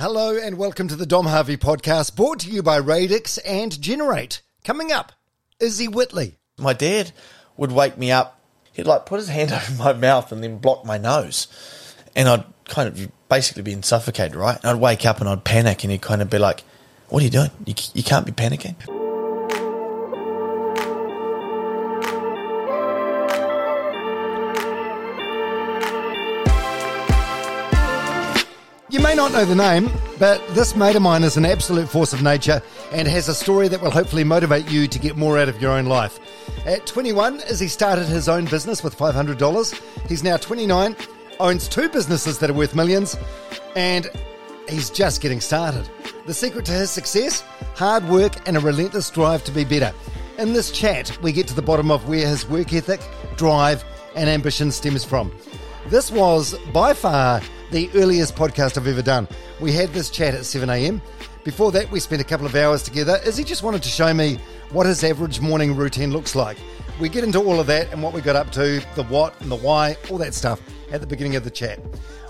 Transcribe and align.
Hello 0.00 0.34
and 0.34 0.56
welcome 0.56 0.88
to 0.88 0.96
the 0.96 1.04
Dom 1.04 1.26
Harvey 1.26 1.58
podcast 1.58 2.16
brought 2.16 2.40
to 2.40 2.50
you 2.50 2.62
by 2.62 2.78
Radix 2.78 3.36
and 3.36 3.78
Generate. 3.82 4.40
Coming 4.64 4.90
up, 4.90 5.12
Izzy 5.60 5.88
Whitley. 5.88 6.38
my 6.56 6.72
dad 6.72 7.12
would 7.58 7.70
wake 7.70 7.98
me 7.98 8.10
up. 8.10 8.40
He'd 8.72 8.86
like 8.86 9.04
put 9.04 9.18
his 9.18 9.28
hand 9.28 9.52
over 9.52 9.74
my 9.74 9.92
mouth 9.92 10.32
and 10.32 10.42
then 10.42 10.56
block 10.56 10.86
my 10.86 10.96
nose, 10.96 11.48
and 12.16 12.30
I'd 12.30 12.44
kind 12.64 12.88
of 12.88 13.12
basically 13.28 13.62
be 13.62 13.82
suffocated, 13.82 14.36
right? 14.36 14.56
And 14.56 14.70
I'd 14.70 14.80
wake 14.80 15.04
up 15.04 15.20
and 15.20 15.28
I'd 15.28 15.44
panic, 15.44 15.84
and 15.84 15.90
he'd 15.90 16.00
kind 16.00 16.22
of 16.22 16.30
be 16.30 16.38
like, 16.38 16.64
"What 17.10 17.20
are 17.20 17.24
you 17.24 17.30
doing? 17.30 17.50
You, 17.66 17.74
you 17.92 18.02
can't 18.02 18.24
be 18.24 18.32
panicking." 18.32 18.76
You 28.90 28.98
may 28.98 29.14
not 29.14 29.30
know 29.30 29.44
the 29.44 29.54
name, 29.54 29.88
but 30.18 30.44
this 30.48 30.74
mate 30.74 30.96
of 30.96 31.02
mine 31.02 31.22
is 31.22 31.36
an 31.36 31.44
absolute 31.44 31.88
force 31.88 32.12
of 32.12 32.24
nature 32.24 32.60
and 32.90 33.06
has 33.06 33.28
a 33.28 33.34
story 33.36 33.68
that 33.68 33.80
will 33.80 33.92
hopefully 33.92 34.24
motivate 34.24 34.68
you 34.68 34.88
to 34.88 34.98
get 34.98 35.16
more 35.16 35.38
out 35.38 35.48
of 35.48 35.62
your 35.62 35.70
own 35.70 35.86
life. 35.86 36.18
At 36.66 36.86
21, 36.86 37.38
Izzy 37.48 37.68
started 37.68 38.06
his 38.06 38.28
own 38.28 38.46
business 38.46 38.82
with 38.82 38.98
$500. 38.98 40.08
He's 40.08 40.24
now 40.24 40.38
29, 40.38 40.96
owns 41.38 41.68
two 41.68 41.88
businesses 41.88 42.40
that 42.40 42.50
are 42.50 42.52
worth 42.52 42.74
millions, 42.74 43.16
and 43.76 44.08
he's 44.68 44.90
just 44.90 45.20
getting 45.20 45.40
started. 45.40 45.88
The 46.26 46.34
secret 46.34 46.64
to 46.64 46.72
his 46.72 46.90
success? 46.90 47.42
Hard 47.76 48.08
work 48.08 48.48
and 48.48 48.56
a 48.56 48.60
relentless 48.60 49.08
drive 49.08 49.44
to 49.44 49.52
be 49.52 49.62
better. 49.62 49.94
In 50.36 50.52
this 50.52 50.72
chat, 50.72 51.16
we 51.22 51.30
get 51.30 51.46
to 51.46 51.54
the 51.54 51.62
bottom 51.62 51.92
of 51.92 52.08
where 52.08 52.26
his 52.26 52.48
work 52.48 52.72
ethic, 52.72 53.00
drive, 53.36 53.84
and 54.16 54.28
ambition 54.28 54.72
stems 54.72 55.04
from. 55.04 55.30
This 55.86 56.10
was 56.10 56.58
by 56.72 56.92
far 56.92 57.40
the 57.70 57.90
earliest 57.94 58.34
podcast 58.34 58.76
I've 58.76 58.86
ever 58.86 59.02
done. 59.02 59.28
We 59.60 59.72
had 59.72 59.90
this 59.90 60.10
chat 60.10 60.34
at 60.34 60.44
7 60.44 60.68
a.m. 60.68 61.00
Before 61.44 61.72
that, 61.72 61.90
we 61.90 62.00
spent 62.00 62.20
a 62.20 62.24
couple 62.24 62.46
of 62.46 62.54
hours 62.54 62.82
together. 62.82 63.18
as 63.24 63.36
he 63.36 63.44
just 63.44 63.62
wanted 63.62 63.82
to 63.82 63.88
show 63.88 64.12
me 64.12 64.38
what 64.70 64.86
his 64.86 65.02
average 65.04 65.40
morning 65.40 65.74
routine 65.76 66.12
looks 66.12 66.34
like. 66.34 66.58
We 67.00 67.08
get 67.08 67.24
into 67.24 67.38
all 67.38 67.60
of 67.60 67.66
that 67.68 67.90
and 67.92 68.02
what 68.02 68.12
we 68.12 68.20
got 68.20 68.36
up 68.36 68.52
to, 68.52 68.82
the 68.94 69.04
what 69.04 69.40
and 69.40 69.50
the 69.50 69.56
why, 69.56 69.96
all 70.10 70.18
that 70.18 70.34
stuff 70.34 70.60
at 70.92 71.00
the 71.00 71.06
beginning 71.06 71.36
of 71.36 71.44
the 71.44 71.50
chat. 71.50 71.80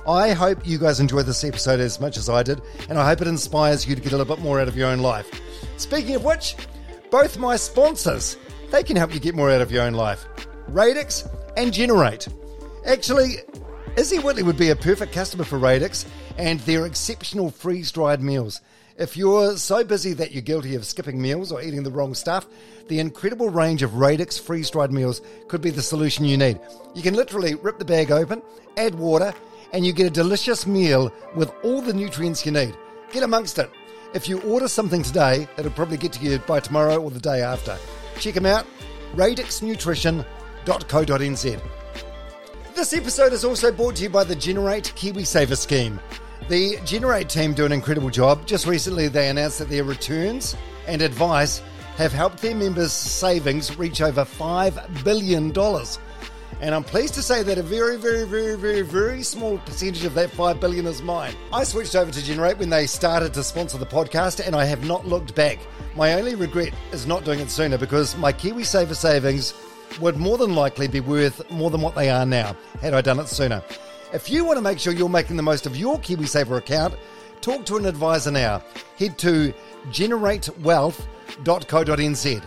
I 0.06 0.32
hope 0.32 0.66
you 0.66 0.78
guys 0.78 1.00
enjoy 1.00 1.22
this 1.22 1.44
episode 1.44 1.80
as 1.80 2.00
much 2.00 2.16
as 2.16 2.28
I 2.28 2.42
did, 2.42 2.60
and 2.88 2.98
I 2.98 3.06
hope 3.06 3.20
it 3.20 3.28
inspires 3.28 3.86
you 3.86 3.94
to 3.94 4.00
get 4.00 4.12
a 4.12 4.16
little 4.16 4.34
bit 4.34 4.42
more 4.42 4.60
out 4.60 4.69
of 4.69 4.77
your 4.77 4.88
own 4.88 5.00
life. 5.00 5.28
Speaking 5.77 6.14
of 6.14 6.25
which, 6.25 6.56
both 7.10 7.36
my 7.36 7.56
sponsors, 7.56 8.36
they 8.70 8.82
can 8.82 8.97
help 8.97 9.12
you 9.12 9.20
get 9.20 9.34
more 9.34 9.50
out 9.50 9.60
of 9.60 9.72
your 9.72 9.82
own 9.82 9.94
life. 9.94 10.25
Radix 10.69 11.28
and 11.56 11.72
Generate. 11.72 12.28
Actually, 12.86 13.36
Izzy 14.00 14.18
Whitley 14.18 14.42
would 14.42 14.56
be 14.56 14.70
a 14.70 14.76
perfect 14.76 15.12
customer 15.12 15.44
for 15.44 15.58
Radix 15.58 16.06
and 16.38 16.58
their 16.60 16.86
exceptional 16.86 17.50
freeze 17.50 17.92
dried 17.92 18.22
meals. 18.22 18.62
If 18.96 19.14
you're 19.14 19.58
so 19.58 19.84
busy 19.84 20.14
that 20.14 20.32
you're 20.32 20.40
guilty 20.40 20.74
of 20.74 20.86
skipping 20.86 21.20
meals 21.20 21.52
or 21.52 21.60
eating 21.60 21.82
the 21.82 21.90
wrong 21.90 22.14
stuff, 22.14 22.46
the 22.88 22.98
incredible 22.98 23.50
range 23.50 23.82
of 23.82 23.97
Radix 23.97 24.41
freeze 24.41 24.70
dried 24.70 24.91
meals 24.91 25.20
could 25.48 25.60
be 25.60 25.69
the 25.69 25.82
solution 25.82 26.25
you 26.25 26.38
need. 26.38 26.58
You 26.94 27.02
can 27.02 27.12
literally 27.12 27.56
rip 27.56 27.78
the 27.78 27.84
bag 27.84 28.10
open, 28.10 28.41
add 28.78 28.94
water, 28.94 29.34
and 29.75 29.84
you 29.84 29.92
get 29.92 30.06
a 30.06 30.10
delicious 30.10 30.66
meal 30.66 31.12
with 31.36 31.52
all 31.62 31.82
the 31.82 31.92
nutrients 31.92 32.46
you 32.46 32.52
need. 32.52 32.75
Get 33.12 33.22
amongst 33.22 33.58
it. 33.58 33.69
If 34.14 34.30
you 34.30 34.41
order 34.44 34.69
something 34.69 35.02
today, 35.02 35.46
it'll 35.58 35.72
probably 35.72 35.98
get 35.98 36.14
to 36.14 36.25
you 36.25 36.38
by 36.38 36.60
tomorrow 36.60 36.96
or 36.96 37.10
the 37.10 37.20
day 37.20 37.42
after. 37.42 37.76
Check 38.19 38.32
them 38.32 38.46
out 38.46 38.64
radixnutrition.co.nz. 39.14 41.60
This 42.80 42.94
episode 42.94 43.34
is 43.34 43.44
also 43.44 43.70
brought 43.70 43.96
to 43.96 44.04
you 44.04 44.08
by 44.08 44.24
the 44.24 44.34
Generate 44.34 44.94
KiwiSaver 44.96 45.54
scheme. 45.54 46.00
The 46.48 46.78
Generate 46.86 47.28
team 47.28 47.52
do 47.52 47.66
an 47.66 47.72
incredible 47.72 48.08
job. 48.08 48.46
Just 48.46 48.66
recently, 48.66 49.06
they 49.06 49.28
announced 49.28 49.58
that 49.58 49.68
their 49.68 49.84
returns 49.84 50.56
and 50.86 51.02
advice 51.02 51.60
have 51.98 52.10
helped 52.10 52.40
their 52.40 52.54
members' 52.54 52.94
savings 52.94 53.76
reach 53.78 54.00
over 54.00 54.24
$5 54.24 55.04
billion. 55.04 55.52
And 56.62 56.74
I'm 56.74 56.82
pleased 56.82 57.12
to 57.16 57.22
say 57.22 57.42
that 57.42 57.58
a 57.58 57.62
very, 57.62 57.98
very, 57.98 58.26
very, 58.26 58.56
very, 58.56 58.80
very 58.80 59.22
small 59.24 59.58
percentage 59.58 60.06
of 60.06 60.14
that 60.14 60.30
5 60.30 60.58
billion 60.58 60.86
is 60.86 61.02
mine. 61.02 61.34
I 61.52 61.64
switched 61.64 61.94
over 61.94 62.10
to 62.10 62.24
Generate 62.24 62.56
when 62.56 62.70
they 62.70 62.86
started 62.86 63.34
to 63.34 63.44
sponsor 63.44 63.76
the 63.76 63.84
podcast, 63.84 64.44
and 64.44 64.56
I 64.56 64.64
have 64.64 64.86
not 64.86 65.06
looked 65.06 65.34
back. 65.34 65.58
My 65.96 66.14
only 66.14 66.34
regret 66.34 66.72
is 66.92 67.06
not 67.06 67.26
doing 67.26 67.40
it 67.40 67.50
sooner 67.50 67.76
because 67.76 68.16
my 68.16 68.32
KiwiSaver 68.32 68.96
savings 68.96 69.52
would 70.00 70.16
more 70.16 70.38
than 70.38 70.54
likely 70.54 70.88
be 70.88 71.00
worth 71.00 71.50
more 71.50 71.70
than 71.70 71.80
what 71.80 71.94
they 71.94 72.10
are 72.10 72.26
now 72.26 72.56
had 72.80 72.94
I 72.94 73.00
done 73.00 73.18
it 73.18 73.28
sooner. 73.28 73.62
If 74.12 74.30
you 74.30 74.44
want 74.44 74.58
to 74.58 74.62
make 74.62 74.78
sure 74.78 74.92
you're 74.92 75.08
making 75.08 75.36
the 75.36 75.42
most 75.42 75.66
of 75.66 75.76
your 75.76 75.98
KiwiSaver 75.98 76.58
account, 76.58 76.94
talk 77.40 77.64
to 77.66 77.76
an 77.76 77.86
advisor 77.86 78.30
now. 78.30 78.62
Head 78.98 79.18
to 79.18 79.52
generatewealth.co.nz. 79.90 82.42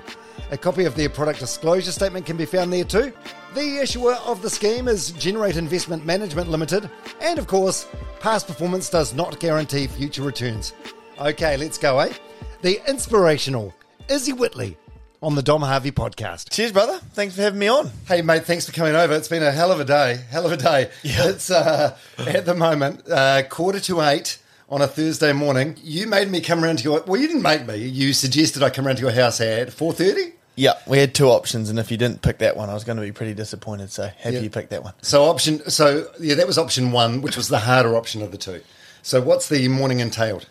A 0.51 0.57
copy 0.57 0.85
of 0.85 0.95
their 0.95 1.09
product 1.09 1.39
disclosure 1.39 1.91
statement 1.91 2.25
can 2.25 2.37
be 2.37 2.45
found 2.45 2.71
there 2.71 2.83
too. 2.83 3.11
The 3.55 3.77
issuer 3.77 4.13
of 4.25 4.41
the 4.41 4.49
scheme 4.49 4.87
is 4.87 5.11
Generate 5.11 5.57
Investment 5.57 6.05
Management 6.05 6.49
Limited, 6.49 6.89
and 7.21 7.39
of 7.39 7.47
course, 7.47 7.87
past 8.19 8.47
performance 8.47 8.89
does 8.89 9.13
not 9.13 9.39
guarantee 9.39 9.87
future 9.87 10.23
returns. 10.23 10.73
Okay, 11.19 11.57
let's 11.57 11.77
go, 11.77 11.99
eh? 11.99 12.13
The 12.61 12.81
inspirational 12.89 13.73
Izzy 14.09 14.33
Whitley 14.33 14.77
on 15.23 15.35
the 15.35 15.41
Dom 15.41 15.61
Harvey 15.61 15.91
podcast. 15.91 16.49
Cheers, 16.51 16.71
brother. 16.73 16.99
Thanks 17.13 17.35
for 17.35 17.41
having 17.41 17.59
me 17.59 17.67
on. 17.67 17.89
Hey, 18.07 18.21
mate, 18.21 18.43
thanks 18.45 18.65
for 18.65 18.71
coming 18.73 18.93
over. 18.95 19.13
It's 19.15 19.27
been 19.29 19.41
a 19.43 19.51
hell 19.51 19.71
of 19.71 19.79
a 19.79 19.85
day. 19.85 20.19
Hell 20.29 20.45
of 20.45 20.51
a 20.51 20.57
day. 20.57 20.91
Yeah. 21.01 21.29
It's 21.29 21.49
uh, 21.49 21.97
at 22.19 22.45
the 22.45 22.53
moment 22.53 23.09
uh, 23.09 23.43
quarter 23.49 23.79
to 23.81 24.01
eight 24.01 24.37
on 24.69 24.81
a 24.81 24.87
Thursday 24.87 25.31
morning. 25.33 25.77
You 25.81 26.07
made 26.07 26.29
me 26.29 26.41
come 26.41 26.63
around 26.63 26.79
to 26.79 26.83
your. 26.83 27.01
Well, 27.07 27.19
you 27.19 27.27
didn't 27.27 27.41
make 27.43 27.65
me. 27.65 27.77
You 27.77 28.13
suggested 28.13 28.61
I 28.63 28.69
come 28.69 28.85
around 28.85 28.97
to 28.97 29.01
your 29.03 29.11
house 29.11 29.39
at 29.41 29.71
four 29.71 29.93
thirty. 29.93 30.33
Yeah, 30.55 30.73
we 30.85 30.99
had 30.99 31.15
two 31.15 31.29
options, 31.29 31.69
and 31.71 31.79
if 31.79 31.89
you 31.89 31.97
didn't 31.97 32.21
pick 32.21 32.37
that 32.39 32.55
one, 32.55 32.69
I 32.69 32.75
was 32.75 32.83
going 32.83 32.97
to 32.97 33.01
be 33.01 33.11
pretty 33.11 33.33
disappointed. 33.33 33.91
So 33.91 34.03
happy 34.19 34.35
Yeah. 34.35 34.41
you 34.41 34.49
picked 34.51 34.69
that 34.69 34.83
one. 34.83 34.93
So 35.01 35.23
option. 35.25 35.67
So 35.69 36.07
yeah, 36.19 36.35
that 36.35 36.45
was 36.45 36.57
option 36.59 36.91
one, 36.91 37.21
which 37.21 37.35
was 37.37 37.47
the 37.47 37.59
harder 37.59 37.95
option 37.95 38.21
of 38.21 38.31
the 38.31 38.37
two. 38.37 38.61
So 39.01 39.19
what's 39.21 39.49
the 39.49 39.67
morning 39.69 39.99
entailed? 39.99 40.47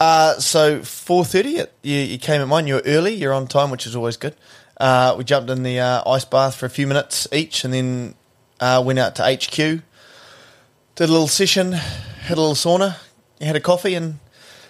Uh, 0.00 0.34
so 0.40 0.82
four 0.82 1.24
thirty, 1.26 1.62
you, 1.82 1.96
you 1.98 2.18
came 2.18 2.40
at 2.40 2.48
mine. 2.48 2.66
You 2.66 2.74
were 2.74 2.82
early. 2.86 3.14
You're 3.14 3.34
on 3.34 3.46
time, 3.46 3.70
which 3.70 3.86
is 3.86 3.94
always 3.94 4.16
good. 4.16 4.34
Uh, 4.78 5.14
we 5.18 5.24
jumped 5.24 5.50
in 5.50 5.62
the 5.62 5.78
uh, 5.78 6.10
ice 6.10 6.24
bath 6.24 6.54
for 6.54 6.64
a 6.64 6.70
few 6.70 6.86
minutes 6.86 7.28
each, 7.32 7.64
and 7.64 7.74
then 7.74 8.14
uh, 8.60 8.82
went 8.84 8.98
out 8.98 9.14
to 9.16 9.22
HQ. 9.22 9.56
Did 9.56 11.08
a 11.08 11.12
little 11.12 11.28
session, 11.28 11.72
had 11.72 12.38
a 12.38 12.40
little 12.40 12.54
sauna, 12.54 12.96
had 13.40 13.56
a 13.56 13.60
coffee, 13.60 13.94
and 13.94 14.18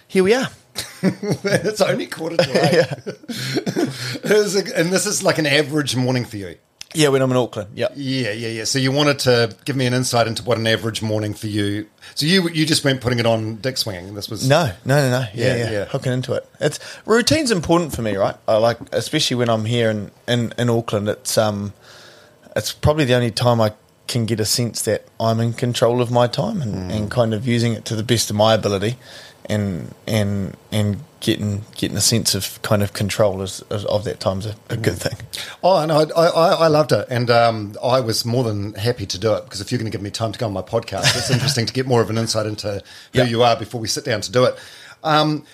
here 0.07 0.23
we 0.25 0.33
are. 0.33 0.49
it's 1.01 1.81
only 1.81 2.07
quarter 2.07 2.35
to 2.37 2.43
eight. 2.43 4.23
Was 4.29 4.55
a- 4.55 4.77
and 4.77 4.91
this 4.91 5.05
is 5.05 5.23
like 5.23 5.37
an 5.37 5.45
average 5.45 5.95
morning 5.95 6.25
for 6.25 6.37
you. 6.37 6.57
Yeah, 6.93 7.09
when 7.09 7.21
I'm 7.21 7.31
in 7.31 7.37
Auckland. 7.37 7.69
Yeah. 7.75 7.87
Yeah, 7.95 8.31
yeah, 8.31 8.47
yeah. 8.49 8.63
So 8.65 8.79
you 8.79 8.91
wanted 8.91 9.19
to 9.19 9.55
give 9.65 9.75
me 9.75 9.85
an 9.85 9.93
insight 9.93 10.27
into 10.27 10.43
what 10.43 10.57
an 10.57 10.67
average 10.67 11.01
morning 11.01 11.33
for 11.33 11.47
you. 11.47 11.87
So 12.15 12.25
you 12.25 12.49
you 12.49 12.65
just 12.65 12.83
went 12.83 13.01
putting 13.01 13.19
it 13.19 13.25
on 13.25 13.57
dick 13.57 13.77
swinging. 13.77 14.13
This 14.13 14.29
was 14.29 14.47
No, 14.47 14.71
no, 14.85 14.95
no, 14.97 15.19
no. 15.21 15.25
Yeah, 15.33 15.47
Yeah, 15.47 15.55
yeah, 15.55 15.71
yeah. 15.71 15.85
Hooking 15.85 16.11
into 16.13 16.33
it. 16.33 16.47
It's 16.59 16.79
routine's 17.05 17.51
important 17.51 17.95
for 17.95 18.01
me, 18.01 18.15
right? 18.15 18.35
I 18.47 18.57
like, 18.57 18.77
especially 18.91 19.35
when 19.35 19.49
I'm 19.49 19.65
here 19.65 19.89
in, 19.89 20.11
in, 20.27 20.53
in 20.57 20.69
Auckland. 20.69 21.07
It's 21.09 21.37
um, 21.37 21.73
it's 22.55 22.73
probably 22.73 23.05
the 23.05 23.13
only 23.15 23.31
time 23.31 23.61
I 23.61 23.73
can 24.07 24.25
get 24.25 24.39
a 24.41 24.45
sense 24.45 24.81
that 24.81 25.05
I'm 25.19 25.39
in 25.39 25.53
control 25.53 26.01
of 26.01 26.11
my 26.11 26.27
time 26.27 26.61
and, 26.61 26.91
and 26.91 27.09
kind 27.09 27.33
of 27.33 27.47
using 27.47 27.71
it 27.73 27.85
to 27.85 27.95
the 27.95 28.03
best 28.03 28.29
of 28.29 28.35
my 28.35 28.53
ability, 28.53 28.97
and 29.45 29.95
and 30.05 30.57
and 30.71 31.03
getting 31.21 31.63
getting 31.77 31.95
a 31.95 32.01
sense 32.01 32.35
of 32.35 32.61
kind 32.63 32.83
of 32.83 32.91
control 32.93 33.41
is, 33.41 33.63
is, 33.71 33.85
of 33.85 34.03
that 34.03 34.19
time's 34.19 34.45
a, 34.45 34.55
a 34.69 34.75
good 34.75 34.97
thing. 34.97 35.15
Oh, 35.63 35.77
and 35.77 35.91
I, 35.91 36.01
I, 36.15 36.27
I 36.65 36.67
loved 36.67 36.91
it, 36.91 37.07
and 37.09 37.29
um, 37.31 37.75
I 37.81 38.01
was 38.01 38.25
more 38.25 38.43
than 38.43 38.73
happy 38.73 39.05
to 39.05 39.17
do 39.17 39.33
it 39.35 39.45
because 39.45 39.61
if 39.61 39.71
you're 39.71 39.79
going 39.79 39.89
to 39.89 39.95
give 39.97 40.03
me 40.03 40.09
time 40.11 40.33
to 40.33 40.39
go 40.39 40.47
on 40.47 40.53
my 40.53 40.61
podcast, 40.61 41.15
it's 41.17 41.31
interesting 41.31 41.65
to 41.65 41.73
get 41.73 41.87
more 41.87 42.01
of 42.01 42.09
an 42.09 42.17
insight 42.17 42.45
into 42.45 42.83
who 43.13 43.19
Yeah. 43.19 43.25
you 43.25 43.43
are 43.43 43.55
before 43.55 43.79
we 43.79 43.87
sit 43.87 44.03
down 44.03 44.19
to 44.21 44.31
do 44.31 44.43
it. 44.43 44.59
Um, 45.03 45.45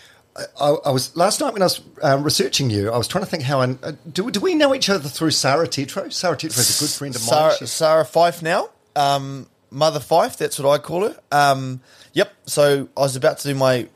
I, 0.60 0.70
I 0.86 0.90
was 0.92 1.16
last 1.16 1.40
night 1.42 1.54
when 1.54 1.62
I 1.62 1.66
was 1.66 1.82
um, 2.02 2.24
researching 2.24 2.70
you. 2.70 2.92
I 2.92 2.98
was 2.98 3.08
trying 3.08 3.24
to 3.24 3.30
think 3.30 3.44
how. 3.44 3.62
I, 3.62 3.76
uh, 3.84 3.92
do 4.12 4.32
do 4.32 4.40
we 4.40 4.56
know 4.56 4.74
each 4.74 4.90
other 4.90 5.10
through 5.10 5.32
Sarah 5.32 5.68
Tetro? 5.68 6.12
Sarah 6.12 6.38
Tetro 6.38 6.60
is 6.60 6.80
a 6.80 6.84
good 6.84 6.92
friend 6.92 7.16
of 7.16 7.22
mine. 7.22 7.52
Sarah, 7.52 7.68
Sarah 7.68 8.06
Fyfe 8.06 8.42
now. 8.42 8.70
Um, 8.96 9.48
Mother 9.70 10.00
Fyfe, 10.00 10.38
that's 10.38 10.58
what 10.60 10.70
I 10.70 10.78
call 10.82 11.10
her. 11.10 11.20
Um, 11.32 11.82
yep. 12.14 12.34
So 12.46 12.88
I 12.96 13.02
was 13.02 13.16
about 13.16 13.40
to 13.40 13.48
do 13.50 13.56
my 13.56 13.88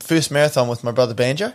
first 0.00 0.30
marathon 0.30 0.68
with 0.68 0.82
my 0.84 0.90
brother 0.90 1.14
Banjo, 1.14 1.52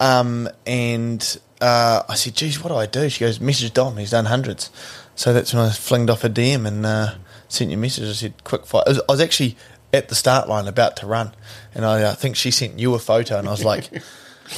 um, 0.00 0.48
and 0.66 1.38
uh, 1.60 2.02
I 2.08 2.14
said, 2.14 2.34
"Geez, 2.34 2.62
what 2.62 2.70
do 2.70 2.76
I 2.76 2.86
do?" 2.86 3.08
She 3.08 3.20
goes, 3.20 3.40
"Message 3.40 3.72
Dom. 3.72 3.96
He's 3.96 4.10
done 4.10 4.26
hundreds. 4.26 4.70
So 5.16 5.32
that's 5.32 5.54
when 5.54 5.62
I 5.64 5.70
flinged 5.70 6.10
off 6.10 6.24
a 6.24 6.28
DM 6.28 6.66
and 6.66 6.84
uh, 6.84 7.14
sent 7.48 7.70
you 7.70 7.76
a 7.76 7.80
message. 7.80 8.08
I 8.08 8.12
said, 8.12 8.44
"Quick 8.44 8.66
fight." 8.66 8.84
I 8.86 8.90
was, 8.90 8.98
I 9.08 9.12
was 9.12 9.20
actually 9.20 9.56
at 9.92 10.08
the 10.08 10.14
start 10.14 10.48
line 10.48 10.66
about 10.66 10.96
to 10.98 11.06
run, 11.06 11.32
and 11.74 11.84
I 11.84 12.02
uh, 12.02 12.14
think 12.14 12.36
she 12.36 12.50
sent 12.50 12.78
you 12.78 12.94
a 12.94 12.98
photo, 12.98 13.38
and 13.38 13.48
I 13.48 13.50
was 13.50 13.64
like. 13.64 13.90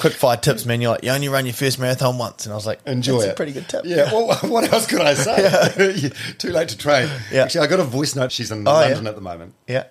Quick 0.00 0.14
fire 0.14 0.36
tips, 0.36 0.66
man. 0.66 0.80
You're 0.80 0.90
like, 0.90 1.04
you 1.04 1.10
only 1.12 1.28
run 1.28 1.46
your 1.46 1.54
first 1.54 1.78
marathon 1.78 2.18
once. 2.18 2.44
And 2.44 2.52
I 2.52 2.56
was 2.56 2.66
like, 2.66 2.80
Enjoy 2.88 3.18
that's 3.18 3.26
it. 3.26 3.30
a 3.30 3.34
pretty 3.36 3.52
good 3.52 3.68
tip. 3.68 3.84
Yeah. 3.84 4.12
Well, 4.12 4.36
what 4.50 4.70
else 4.72 4.84
could 4.88 5.00
I 5.00 5.14
say? 5.14 6.10
Too 6.38 6.50
late 6.50 6.70
to 6.70 6.76
train. 6.76 7.08
Yeah. 7.30 7.44
Actually, 7.44 7.60
I 7.60 7.70
got 7.70 7.78
a 7.78 7.84
voice 7.84 8.16
note. 8.16 8.32
She's 8.32 8.50
in 8.50 8.66
Oh, 8.66 8.80
yeah. 8.80 8.86
London 8.88 9.06
at 9.06 9.14
the 9.14 9.20
moment. 9.20 9.54
Yeah. 9.68 9.84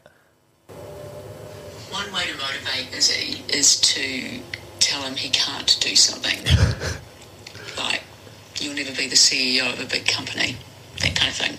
One 1.96 2.12
way 2.12 2.24
to 2.24 2.38
motivate 2.38 2.94
Izzy 2.94 3.42
is 3.48 3.80
to 3.80 4.42
tell 4.80 5.04
him 5.04 5.16
he 5.16 5.30
can't 5.30 5.78
do 5.80 5.96
something. 5.96 6.44
like, 7.78 8.04
you'll 8.60 8.76
never 8.76 8.94
be 8.94 9.08
the 9.08 9.16
CEO 9.16 9.72
of 9.72 9.80
a 9.80 9.86
big 9.86 10.06
company, 10.06 10.58
that 11.00 11.16
kind 11.16 11.30
of 11.30 11.36
thing. 11.36 11.58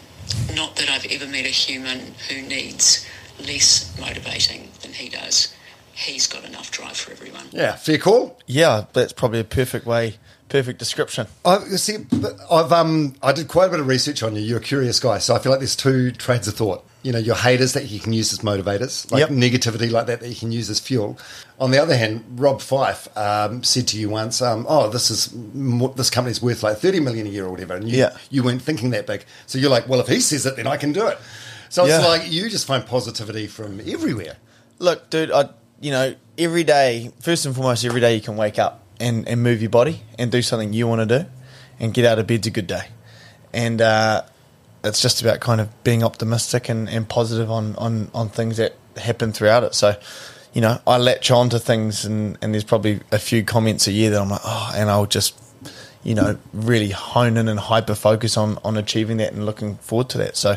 Not 0.54 0.76
that 0.76 0.90
I've 0.90 1.06
ever 1.10 1.26
met 1.26 1.46
a 1.46 1.48
human 1.48 2.16
who 2.28 2.42
needs 2.42 3.06
less 3.40 3.98
motivating 3.98 4.68
than 4.82 4.92
he 4.92 5.08
does. 5.08 5.54
He's 5.94 6.26
got 6.26 6.44
enough 6.44 6.70
drive 6.70 6.98
for 6.98 7.12
everyone. 7.12 7.46
Yeah. 7.52 7.74
Fair 7.76 7.96
call. 7.96 8.38
Yeah, 8.46 8.84
that's 8.92 9.14
probably 9.14 9.40
a 9.40 9.44
perfect 9.44 9.86
way, 9.86 10.16
perfect 10.50 10.78
description. 10.78 11.28
I 11.46 11.60
see. 11.76 12.04
I've 12.50 12.72
um, 12.72 13.14
I 13.22 13.32
did 13.32 13.48
quite 13.48 13.68
a 13.68 13.70
bit 13.70 13.80
of 13.80 13.86
research 13.86 14.22
on 14.22 14.36
you. 14.36 14.42
You're 14.42 14.58
a 14.58 14.62
curious 14.62 15.00
guy, 15.00 15.16
so 15.16 15.34
I 15.34 15.38
feel 15.38 15.50
like 15.50 15.60
there's 15.60 15.76
two 15.76 16.10
trains 16.10 16.46
of 16.46 16.56
thought. 16.56 16.84
You 17.06 17.12
know, 17.12 17.18
your 17.20 17.36
haters 17.36 17.72
that 17.74 17.88
you 17.88 18.00
can 18.00 18.12
use 18.12 18.32
as 18.32 18.40
motivators, 18.40 19.08
like 19.12 19.20
Yep. 19.20 19.28
negativity 19.30 19.90
like 19.92 20.06
that 20.06 20.18
that 20.20 20.28
you 20.28 20.34
can 20.34 20.50
use 20.50 20.68
as 20.70 20.80
fuel. 20.80 21.16
On 21.60 21.70
the 21.70 21.78
other 21.78 21.96
hand, 21.96 22.24
Rob 22.36 22.58
Fyfe 22.60 23.06
um, 23.16 23.62
said 23.62 23.86
to 23.88 23.96
you 23.98 24.08
once, 24.10 24.42
um, 24.42 24.66
"Oh, 24.68 24.90
this 24.90 25.10
is 25.10 25.30
this 25.94 26.10
company's 26.10 26.42
worth 26.42 26.62
like 26.64 26.78
thirty 26.78 26.98
million 26.98 27.26
a 27.28 27.30
year 27.30 27.44
or 27.46 27.50
whatever," 27.52 27.74
and 27.76 27.88
you 27.88 27.98
Yeah. 27.98 28.10
you 28.30 28.42
weren't 28.42 28.60
thinking 28.60 28.90
that 28.90 29.06
big. 29.06 29.24
So 29.46 29.56
you're 29.58 29.70
like, 29.70 29.88
"Well, 29.88 30.00
if 30.00 30.08
he 30.08 30.18
says 30.20 30.44
it, 30.46 30.56
then 30.56 30.66
I 30.66 30.76
can 30.76 30.92
do 30.92 31.06
it." 31.06 31.16
So 31.68 31.84
it's 31.84 31.90
Yeah. 31.92 32.06
like 32.06 32.22
you 32.30 32.50
just 32.50 32.66
find 32.66 32.84
positivity 32.84 33.46
from 33.46 33.80
everywhere. 33.86 34.36
Look, 34.80 35.08
dude, 35.08 35.30
I 35.30 35.50
you 35.80 35.92
know 35.92 36.14
every 36.36 36.64
day, 36.64 37.12
first 37.20 37.46
and 37.46 37.54
foremost, 37.54 37.84
every 37.84 38.00
day 38.00 38.16
you 38.16 38.20
can 38.20 38.36
wake 38.36 38.58
up 38.58 38.82
and, 38.98 39.28
and 39.28 39.42
move 39.44 39.60
your 39.62 39.70
body 39.70 40.02
and 40.18 40.32
do 40.32 40.42
something 40.42 40.72
you 40.72 40.88
want 40.88 41.08
to 41.08 41.18
do, 41.20 41.26
and 41.78 41.94
get 41.94 42.04
out 42.04 42.18
of 42.18 42.26
bed's 42.26 42.48
a 42.48 42.50
good 42.50 42.66
day, 42.66 42.86
and 43.52 43.80
uh, 43.80 44.22
it's 44.86 45.02
just 45.02 45.20
about 45.22 45.40
kind 45.40 45.60
of 45.60 45.68
being 45.84 46.02
optimistic 46.02 46.68
and, 46.68 46.88
and 46.88 47.08
positive 47.08 47.50
on, 47.50 47.76
on 47.76 48.10
on 48.14 48.28
things 48.28 48.56
that 48.56 48.74
happen 48.96 49.32
throughout 49.32 49.64
it. 49.64 49.74
So. 49.74 49.96
You 50.52 50.62
know, 50.62 50.80
I 50.86 50.96
latch 50.96 51.30
on 51.30 51.50
to 51.50 51.58
things, 51.58 52.06
and, 52.06 52.38
and 52.40 52.54
there's 52.54 52.64
probably 52.64 53.00
a 53.12 53.18
few 53.18 53.44
comments 53.44 53.88
a 53.88 53.92
year 53.92 54.08
that 54.08 54.18
I'm 54.18 54.30
like, 54.30 54.40
oh, 54.42 54.72
and 54.74 54.88
I'll 54.88 55.04
just 55.04 55.38
you 56.06 56.14
know, 56.14 56.38
really 56.52 56.90
hone 56.90 57.36
in 57.36 57.48
and 57.48 57.58
hyper 57.58 57.96
focus 57.96 58.36
on 58.36 58.58
on 58.64 58.76
achieving 58.76 59.16
that 59.16 59.32
and 59.32 59.44
looking 59.44 59.74
forward 59.78 60.08
to 60.10 60.18
that. 60.18 60.36
So 60.36 60.56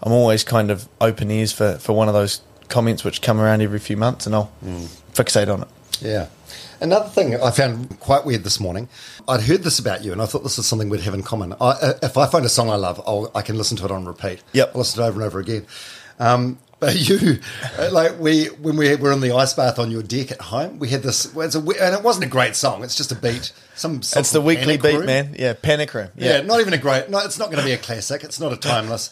I'm 0.00 0.12
always 0.12 0.44
kind 0.44 0.70
of 0.70 0.88
open 1.00 1.32
ears 1.32 1.52
for, 1.52 1.78
for 1.78 1.94
one 1.94 2.06
of 2.06 2.14
those 2.14 2.42
comments 2.68 3.02
which 3.02 3.20
come 3.20 3.40
around 3.40 3.60
every 3.60 3.80
few 3.80 3.96
months 3.96 4.24
and 4.24 4.36
I'll 4.36 4.52
mm. 4.64 4.86
fixate 5.12 5.52
on 5.52 5.62
it. 5.62 5.68
Yeah. 6.00 6.28
Another 6.84 7.08
thing 7.08 7.34
I 7.42 7.50
found 7.50 7.98
quite 7.98 8.26
weird 8.26 8.44
this 8.44 8.60
morning, 8.60 8.90
I'd 9.26 9.40
heard 9.40 9.62
this 9.62 9.78
about 9.78 10.04
you, 10.04 10.12
and 10.12 10.20
I 10.20 10.26
thought 10.26 10.42
this 10.42 10.58
is 10.58 10.66
something 10.66 10.90
we'd 10.90 11.00
have 11.00 11.14
in 11.14 11.22
common. 11.22 11.54
I, 11.54 11.70
uh, 11.70 11.92
if 12.02 12.18
I 12.18 12.26
find 12.26 12.44
a 12.44 12.48
song 12.50 12.68
I 12.68 12.74
love, 12.74 13.00
I'll, 13.06 13.30
I 13.34 13.40
can 13.40 13.56
listen 13.56 13.78
to 13.78 13.86
it 13.86 13.90
on 13.90 14.04
repeat. 14.04 14.42
Yep. 14.52 14.72
I'll 14.74 14.78
listen 14.80 14.98
to 15.00 15.06
it 15.06 15.08
over 15.08 15.20
and 15.22 15.26
over 15.26 15.40
again. 15.40 15.66
Um, 16.18 16.58
but 16.80 16.94
you, 17.08 17.38
uh, 17.78 17.88
like 17.90 18.18
we, 18.20 18.48
when 18.60 18.76
we 18.76 18.94
were 18.96 19.12
in 19.12 19.22
the 19.22 19.32
ice 19.32 19.54
bath 19.54 19.78
on 19.78 19.90
your 19.90 20.02
deck 20.02 20.30
at 20.30 20.42
home, 20.42 20.78
we 20.78 20.90
had 20.90 21.02
this, 21.02 21.34
well, 21.34 21.48
a, 21.48 21.58
and 21.58 21.94
it 21.94 22.02
wasn't 22.02 22.26
a 22.26 22.28
great 22.28 22.54
song. 22.54 22.84
It's 22.84 22.96
just 22.96 23.10
a 23.10 23.14
beat. 23.16 23.52
Some 23.74 24.02
song 24.02 24.20
It's 24.20 24.32
the 24.32 24.42
weekly 24.42 24.76
beat, 24.76 24.96
Room. 24.98 25.06
man. 25.06 25.36
Yeah, 25.38 25.54
panic 25.54 25.94
room. 25.94 26.10
Yeah. 26.16 26.36
Yeah. 26.36 26.40
not 26.42 26.60
even 26.60 26.74
a 26.74 26.78
great. 26.78 27.08
No, 27.08 27.18
it's 27.20 27.38
not 27.38 27.46
going 27.46 27.60
to 27.60 27.64
be 27.64 27.72
a 27.72 27.78
classic. 27.78 28.24
It's 28.24 28.38
not 28.38 28.52
a 28.52 28.56
timeless. 28.58 29.08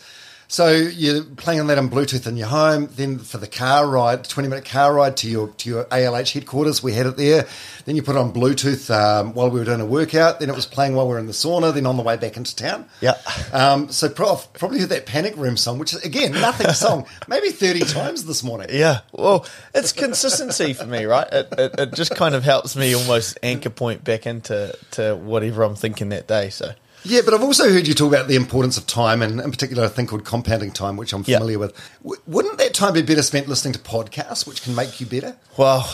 So 0.52 0.68
you're 0.70 1.24
playing 1.24 1.60
on 1.60 1.68
that 1.68 1.78
on 1.78 1.88
Bluetooth 1.88 2.26
in 2.26 2.36
your 2.36 2.48
home. 2.48 2.86
Then 2.94 3.18
for 3.20 3.38
the 3.38 3.46
car 3.46 3.88
ride, 3.88 4.24
twenty 4.24 4.50
minute 4.50 4.66
car 4.66 4.92
ride 4.92 5.16
to 5.16 5.26
your 5.26 5.48
to 5.48 5.70
your 5.70 5.84
ALH 5.86 6.30
headquarters, 6.30 6.82
we 6.82 6.92
had 6.92 7.06
it 7.06 7.16
there. 7.16 7.46
Then 7.86 7.96
you 7.96 8.02
put 8.02 8.16
it 8.16 8.18
on 8.18 8.34
Bluetooth 8.34 8.94
um, 8.94 9.32
while 9.32 9.48
we 9.48 9.58
were 9.58 9.64
doing 9.64 9.80
a 9.80 9.86
workout. 9.86 10.40
Then 10.40 10.50
it 10.50 10.54
was 10.54 10.66
playing 10.66 10.94
while 10.94 11.06
we 11.06 11.14
were 11.14 11.18
in 11.18 11.24
the 11.24 11.32
sauna. 11.32 11.72
Then 11.72 11.86
on 11.86 11.96
the 11.96 12.02
way 12.02 12.18
back 12.18 12.36
into 12.36 12.54
town. 12.54 12.84
Yeah. 13.00 13.14
Um, 13.54 13.88
so 13.88 14.10
prof 14.10 14.46
probably 14.52 14.80
heard 14.80 14.90
that 14.90 15.06
Panic 15.06 15.38
Room 15.38 15.56
song, 15.56 15.78
which 15.78 15.94
is 15.94 16.04
again 16.04 16.32
nothing 16.32 16.70
song, 16.74 17.06
maybe 17.28 17.48
thirty 17.48 17.80
times 17.80 18.26
this 18.26 18.42
morning. 18.42 18.66
Yeah, 18.70 19.00
well, 19.10 19.46
it's 19.74 19.94
consistency 19.94 20.74
for 20.74 20.84
me, 20.84 21.06
right? 21.06 21.28
It, 21.32 21.48
it, 21.56 21.74
it 21.78 21.94
just 21.94 22.14
kind 22.14 22.34
of 22.34 22.44
helps 22.44 22.76
me 22.76 22.94
almost 22.94 23.38
anchor 23.42 23.70
point 23.70 24.04
back 24.04 24.26
into 24.26 24.76
to 24.90 25.16
whatever 25.16 25.62
I'm 25.62 25.76
thinking 25.76 26.10
that 26.10 26.28
day. 26.28 26.50
So, 26.50 26.74
Yeah, 27.04 27.20
but 27.24 27.34
I've 27.34 27.42
also 27.42 27.70
heard 27.72 27.88
you 27.88 27.94
talk 27.94 28.12
about 28.12 28.28
the 28.28 28.36
importance 28.36 28.76
of 28.78 28.86
time, 28.86 29.22
and 29.22 29.40
in 29.40 29.50
particular, 29.50 29.84
a 29.84 29.88
thing 29.88 30.06
called 30.06 30.24
compounding 30.24 30.70
time, 30.70 30.96
which 30.96 31.12
I'm 31.12 31.24
Yeah. 31.26 31.38
familiar 31.38 31.58
with. 31.58 31.72
W- 32.02 32.20
wouldn't 32.26 32.58
that 32.58 32.74
time 32.74 32.94
be 32.94 33.02
better 33.02 33.22
spent 33.22 33.48
listening 33.48 33.72
to 33.74 33.80
podcasts, 33.80 34.46
which 34.46 34.62
can 34.62 34.74
make 34.74 35.00
you 35.00 35.06
better? 35.06 35.36
well, 35.56 35.88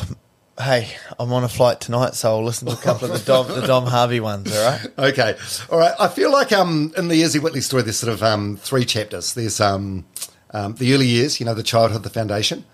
hey, 0.60 0.88
I'm 1.18 1.32
on 1.32 1.44
a 1.44 1.48
flight 1.48 1.80
tonight, 1.80 2.14
so 2.14 2.30
I'll 2.36 2.44
listen 2.44 2.66
to 2.68 2.74
a 2.74 2.76
couple 2.76 3.10
of 3.10 3.18
the 3.18 3.24
Dom, 3.24 3.46
the 3.48 3.66
Dom 3.66 3.86
Harvey 3.96 4.20
ones. 4.20 4.54
All 4.54 4.70
right. 4.70 4.86
Okay, 4.98 5.36
all 5.70 5.78
right. 5.78 5.94
I 5.98 6.08
feel 6.08 6.30
like 6.32 6.52
um, 6.52 6.92
in 6.96 7.08
the 7.08 7.22
Izzy 7.22 7.38
Whitley 7.38 7.60
story, 7.60 7.82
there's 7.84 7.98
sort 7.98 8.12
of 8.12 8.22
um, 8.22 8.56
three 8.56 8.84
chapters. 8.84 9.34
There's 9.34 9.60
um, 9.60 10.04
um, 10.50 10.74
the 10.74 10.92
early 10.94 11.06
years, 11.06 11.38
you 11.40 11.46
know, 11.46 11.54
the 11.54 11.62
childhood, 11.62 12.02
the 12.02 12.10
foundation. 12.10 12.64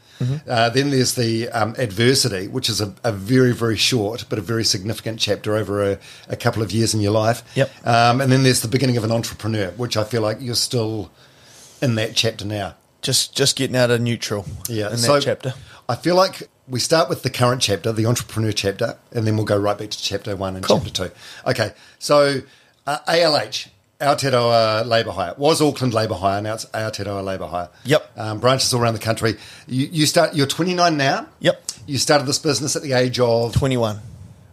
Uh, 0.48 0.70
then 0.70 0.90
there's 0.90 1.14
the 1.14 1.48
um, 1.50 1.74
adversity, 1.78 2.48
which 2.48 2.68
is 2.68 2.80
a, 2.80 2.94
a 3.04 3.12
very, 3.12 3.52
very 3.52 3.76
short 3.76 4.24
but 4.28 4.38
a 4.38 4.42
very 4.42 4.64
significant 4.64 5.18
chapter 5.20 5.54
over 5.56 5.92
a, 5.92 5.98
a 6.28 6.36
couple 6.36 6.62
of 6.62 6.72
years 6.72 6.94
in 6.94 7.00
your 7.00 7.12
life. 7.12 7.42
Yep. 7.56 7.70
Um, 7.86 8.20
and 8.20 8.30
then 8.30 8.42
there's 8.42 8.62
the 8.62 8.68
beginning 8.68 8.96
of 8.96 9.04
an 9.04 9.10
entrepreneur, 9.12 9.70
which 9.72 9.96
I 9.96 10.04
feel 10.04 10.22
like 10.22 10.38
you're 10.40 10.54
still 10.54 11.10
in 11.82 11.94
that 11.96 12.14
chapter 12.14 12.44
now. 12.44 12.74
Just 13.02 13.36
just 13.36 13.56
getting 13.56 13.76
out 13.76 13.90
of 13.90 14.00
neutral. 14.00 14.46
Yeah, 14.68 14.90
in 14.90 14.96
so 14.96 15.14
that 15.14 15.22
chapter. 15.22 15.54
I 15.88 15.94
feel 15.96 16.16
like 16.16 16.48
we 16.66 16.80
start 16.80 17.10
with 17.10 17.22
the 17.22 17.28
current 17.30 17.60
chapter, 17.60 17.92
the 17.92 18.06
entrepreneur 18.06 18.52
chapter, 18.52 18.96
and 19.12 19.26
then 19.26 19.36
we'll 19.36 19.44
go 19.44 19.58
right 19.58 19.76
back 19.76 19.90
to 19.90 20.02
chapter 20.02 20.34
one 20.34 20.56
and 20.56 20.64
Cool. 20.64 20.78
chapter 20.78 21.08
two. 21.08 21.14
Okay, 21.46 21.72
so 21.98 22.40
uh, 22.86 22.98
ALH, 23.06 23.68
Aotearoa 24.04 24.86
Labour 24.86 25.12
Hire, 25.12 25.34
was 25.38 25.62
Auckland 25.62 25.94
Labour 25.94 26.14
Hire, 26.14 26.42
now 26.42 26.54
it's 26.54 26.66
Aotearoa 26.66 27.24
Labour 27.24 27.46
Hire. 27.46 27.70
Yep. 27.84 28.10
Um, 28.18 28.38
branches 28.38 28.72
all 28.74 28.82
around 28.82 28.94
the 28.94 29.00
country. 29.00 29.36
You, 29.66 29.88
you 29.90 30.06
start. 30.06 30.34
You're 30.34 30.46
29 30.46 30.96
now. 30.96 31.26
Yep. 31.40 31.62
You 31.86 31.98
started 31.98 32.26
this 32.26 32.38
business 32.38 32.76
at 32.76 32.82
the 32.82 32.92
age 32.92 33.18
of 33.18 33.54
21. 33.54 34.00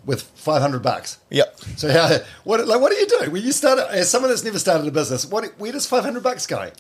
with 0.06 0.24
500 0.24 0.82
bucks. 0.82 1.20
Yep. 1.30 1.60
So 1.78 1.92
how, 1.92 2.18
what 2.44 2.66
like 2.66 2.82
what 2.82 2.92
do 2.92 2.98
you 2.98 3.08
do 3.08 3.32
when 3.32 3.44
you 3.44 3.52
start 3.52 3.80
as 3.92 4.10
someone 4.10 4.30
that's 4.30 4.44
never 4.44 4.60
started 4.60 4.88
a 4.88 4.92
business? 4.92 5.26
What 5.26 5.46
where 5.58 5.72
does 5.72 5.86
500 5.86 6.24
bucks 6.24 6.48
go? 6.48 6.72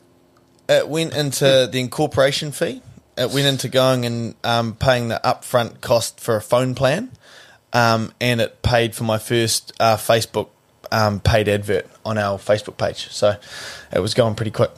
It 0.69 0.88
went 0.88 1.13
into 1.13 1.67
the 1.72 1.79
incorporation 1.79 2.51
fee. 2.51 2.81
It 3.17 3.31
went 3.31 3.46
into 3.46 3.67
going 3.67 4.05
and 4.05 4.36
um, 4.43 4.75
paying 4.75 5.10
the 5.10 5.19
upfront 5.24 5.81
cost 5.81 6.19
for 6.22 6.38
a 6.38 6.41
phone 6.41 6.75
plan, 6.75 7.12
um, 7.74 8.13
and 8.22 8.39
it 8.39 8.62
paid 8.62 8.96
for 8.96 9.03
my 9.03 9.17
first 9.17 9.74
uh, 9.79 9.98
Facebook 9.98 10.48
um, 10.91 11.19
paid 11.19 11.50
advert 11.50 11.88
on 12.05 12.17
our 12.17 12.38
Facebook 12.38 12.77
page. 12.77 13.10
So 13.10 13.36
it 13.93 14.00
was 14.00 14.13
going 14.13 14.36
pretty 14.36 14.51
quick. 14.51 14.72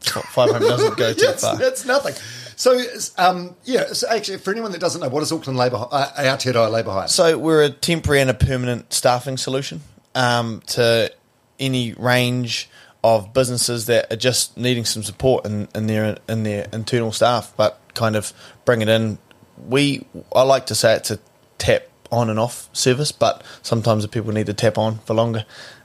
Five 0.00 0.50
hundred 0.50 0.68
doesn't 0.68 0.96
go 0.98 1.12
too 1.14 1.22
Yes, 1.24 1.40
far. 1.40 1.56
that's 1.56 1.86
nothing. 1.86 2.14
So, 2.56 2.78
um, 3.18 3.56
yeah. 3.64 3.86
So, 3.94 4.06
actually, 4.08 4.38
for 4.38 4.50
anyone 4.52 4.70
that 4.72 4.80
doesn't 4.80 5.00
know, 5.00 5.08
what 5.08 5.22
is 5.22 5.32
Auckland 5.32 5.58
Labour 5.58 5.86
uh, 5.90 6.10
Aotearoa 6.18 6.70
Labour 6.70 6.90
Hire? 6.92 7.08
So 7.08 7.36
we're 7.38 7.62
a 7.64 7.70
temporary 7.70 8.20
and 8.20 8.30
a 8.30 8.34
permanent 8.34 8.92
staffing 8.92 9.36
solution 9.38 9.80
um, 10.14 10.62
to 10.68 11.12
any 11.58 11.94
range 11.94 12.68
of 13.02 13.32
businesses 13.32 13.86
that 13.86 14.12
are 14.12 14.16
just 14.16 14.56
needing 14.56 14.84
some 14.84 15.02
support 15.02 15.46
in, 15.46 15.68
in 15.74 15.86
their 15.86 16.18
in 16.28 16.42
their 16.42 16.68
internal 16.72 17.10
staff, 17.10 17.52
but 17.56 17.80
kind 17.94 18.14
of 18.14 18.32
bring 18.64 18.82
it 18.82 18.88
in. 18.88 19.18
We 19.68 20.06
I 20.34 20.42
like 20.42 20.66
to 20.66 20.74
say 20.74 20.94
it's 20.94 21.10
a 21.10 21.18
tap 21.58 21.84
on 22.12 22.28
and 22.30 22.38
off 22.38 22.68
service, 22.72 23.10
but 23.10 23.42
sometimes 23.62 24.04
if 24.04 24.10
people 24.10 24.32
need 24.32 24.46
to 24.46 24.54
tap 24.54 24.78
on 24.78 24.98
for 24.98 25.14
longer, 25.14 25.44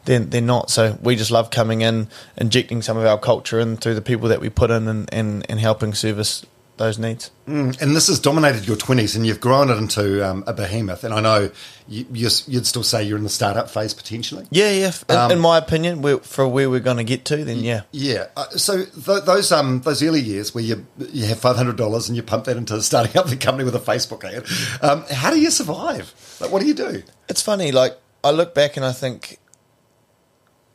then 0.09 0.31
they're 0.31 0.41
not. 0.41 0.71
So 0.71 0.97
we 1.03 1.15
just 1.15 1.29
love 1.29 1.51
coming 1.51 1.81
in, 1.81 2.07
injecting 2.35 2.81
some 2.81 2.97
of 2.97 3.05
our 3.05 3.19
culture 3.19 3.59
in 3.59 3.77
through 3.77 3.93
the 3.93 4.01
people 4.01 4.27
that 4.29 4.41
we 4.41 4.49
put 4.49 4.71
in, 4.71 4.87
and 4.87 5.13
and, 5.13 5.45
and 5.49 5.59
helping 5.59 5.93
service 5.93 6.43
those 6.77 6.97
needs. 6.97 7.29
And 7.45 7.75
this 7.93 8.07
has 8.07 8.19
dominated 8.21 8.65
your 8.65 8.77
20s, 8.77 9.13
and 9.17 9.27
you've 9.27 9.41
grown 9.41 9.69
it 9.69 9.75
into 9.77 10.25
um, 10.25 10.45
a 10.47 10.53
behemoth. 10.53 11.03
And 11.03 11.13
I 11.13 11.19
know 11.19 11.51
you, 11.89 12.05
you'd 12.13 12.65
still 12.65 12.83
say 12.83 13.03
you're 13.03 13.17
in 13.17 13.25
the 13.25 13.29
startup 13.29 13.69
phase 13.69 13.93
potentially. 13.93 14.47
Yeah, 14.49 14.71
yeah. 14.71 14.91
In, 15.09 15.15
Um, 15.17 15.31
in 15.31 15.39
my 15.39 15.57
opinion, 15.57 16.01
for 16.21 16.47
where 16.47 16.69
we're 16.69 16.79
going 16.79 16.95
to 16.95 17.03
get 17.03 17.25
to, 17.25 17.43
then 17.43 17.59
yeah. 17.59 17.81
Yeah. 17.91 18.27
Uh, 18.37 18.45
so 18.51 18.85
th- 18.85 19.25
those 19.25 19.51
um 19.51 19.81
those 19.81 20.01
early 20.01 20.21
years 20.21 20.55
where 20.55 20.63
you 20.63 20.85
you 21.11 21.25
have 21.25 21.39
five 21.39 21.57
hundred 21.57 21.75
dollars 21.75 22.07
and 22.07 22.15
you 22.15 22.23
pump 22.23 22.45
that 22.45 22.55
into 22.55 22.81
starting 22.81 23.15
up 23.17 23.27
the 23.27 23.35
company 23.35 23.65
with 23.65 23.75
a 23.75 23.79
Facebook 23.91 24.23
ad, 24.23 24.45
um, 24.81 25.03
how 25.11 25.29
do 25.31 25.39
you 25.39 25.51
survive? 25.51 26.13
Like, 26.39 26.49
what 26.51 26.61
do 26.61 26.67
you 26.67 26.73
do? 26.73 27.03
It's 27.27 27.41
funny. 27.41 27.71
Like 27.73 27.97
I 28.23 28.31
look 28.31 28.55
back 28.55 28.77
and 28.77 28.85
I 28.85 28.93
think, 28.93 29.37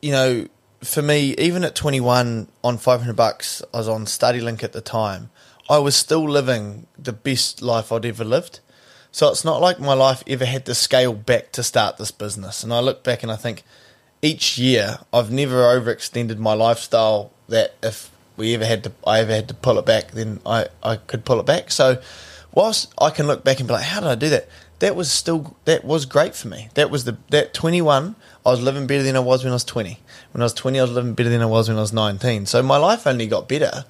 you 0.01 0.11
know, 0.11 0.47
for 0.83 1.01
me, 1.01 1.35
even 1.37 1.63
at 1.63 1.75
21 1.75 2.47
on 2.63 2.77
500 2.77 3.15
bucks, 3.15 3.61
I 3.73 3.77
was 3.77 3.87
on 3.87 4.05
StudyLink 4.05 4.63
at 4.63 4.73
the 4.73 4.81
time. 4.81 5.29
I 5.69 5.79
was 5.79 5.95
still 5.95 6.29
living 6.29 6.87
the 6.97 7.13
best 7.13 7.61
life 7.61 7.91
I'd 7.91 8.05
ever 8.05 8.23
lived. 8.23 8.59
So 9.11 9.29
it's 9.29 9.45
not 9.45 9.61
like 9.61 9.79
my 9.79 9.93
life 9.93 10.23
ever 10.27 10.45
had 10.45 10.65
to 10.65 10.75
scale 10.75 11.13
back 11.13 11.51
to 11.53 11.63
start 11.63 11.97
this 11.97 12.11
business. 12.11 12.63
And 12.63 12.73
I 12.73 12.81
look 12.81 13.03
back 13.03 13.23
and 13.23 13.31
I 13.31 13.37
think 13.37 13.63
each 14.21 14.57
year 14.57 14.99
I've 15.13 15.31
never 15.31 15.61
overextended 15.63 16.37
my 16.37 16.53
lifestyle 16.53 17.31
that 17.47 17.75
if 17.81 18.11
we 18.37 18.53
ever 18.53 18.65
had 18.65 18.83
to 18.83 18.91
I 19.07 19.19
ever 19.19 19.33
had 19.33 19.47
to 19.47 19.53
pull 19.53 19.79
it 19.79 19.85
back, 19.85 20.11
then 20.11 20.41
I, 20.45 20.67
I 20.83 20.97
could 20.97 21.25
pull 21.25 21.39
it 21.39 21.45
back. 21.45 21.71
So 21.71 22.01
whilst 22.53 22.93
I 22.99 23.09
can 23.09 23.27
look 23.27 23.43
back 23.43 23.59
and 23.59 23.67
be 23.67 23.73
like, 23.73 23.85
how 23.85 24.01
did 24.01 24.09
I 24.09 24.15
do 24.15 24.29
that? 24.29 24.49
That 24.79 24.95
was 24.95 25.09
still 25.09 25.55
that 25.65 25.85
was 25.85 26.05
great 26.05 26.35
for 26.35 26.49
me. 26.49 26.69
That 26.73 26.89
was 26.89 27.05
the 27.05 27.17
that 27.29 27.53
twenty 27.53 27.81
one 27.81 28.15
I 28.45 28.51
was 28.51 28.61
living 28.61 28.85
better 28.87 29.03
than 29.03 29.15
I 29.15 29.19
was 29.19 29.43
when 29.43 29.51
I 29.51 29.55
was 29.55 29.63
twenty. 29.63 29.99
When 30.31 30.41
I 30.41 30.45
was 30.45 30.53
twenty 30.53 30.79
I 30.79 30.83
was 30.83 30.91
living 30.91 31.13
better 31.13 31.29
than 31.29 31.41
I 31.41 31.45
was 31.47 31.67
when 31.67 31.77
I 31.77 31.81
was 31.81 31.93
nineteen. 31.93 32.45
So 32.45 32.61
my 32.61 32.77
life 32.77 33.07
only 33.07 33.27
got 33.27 33.47
better. 33.49 33.85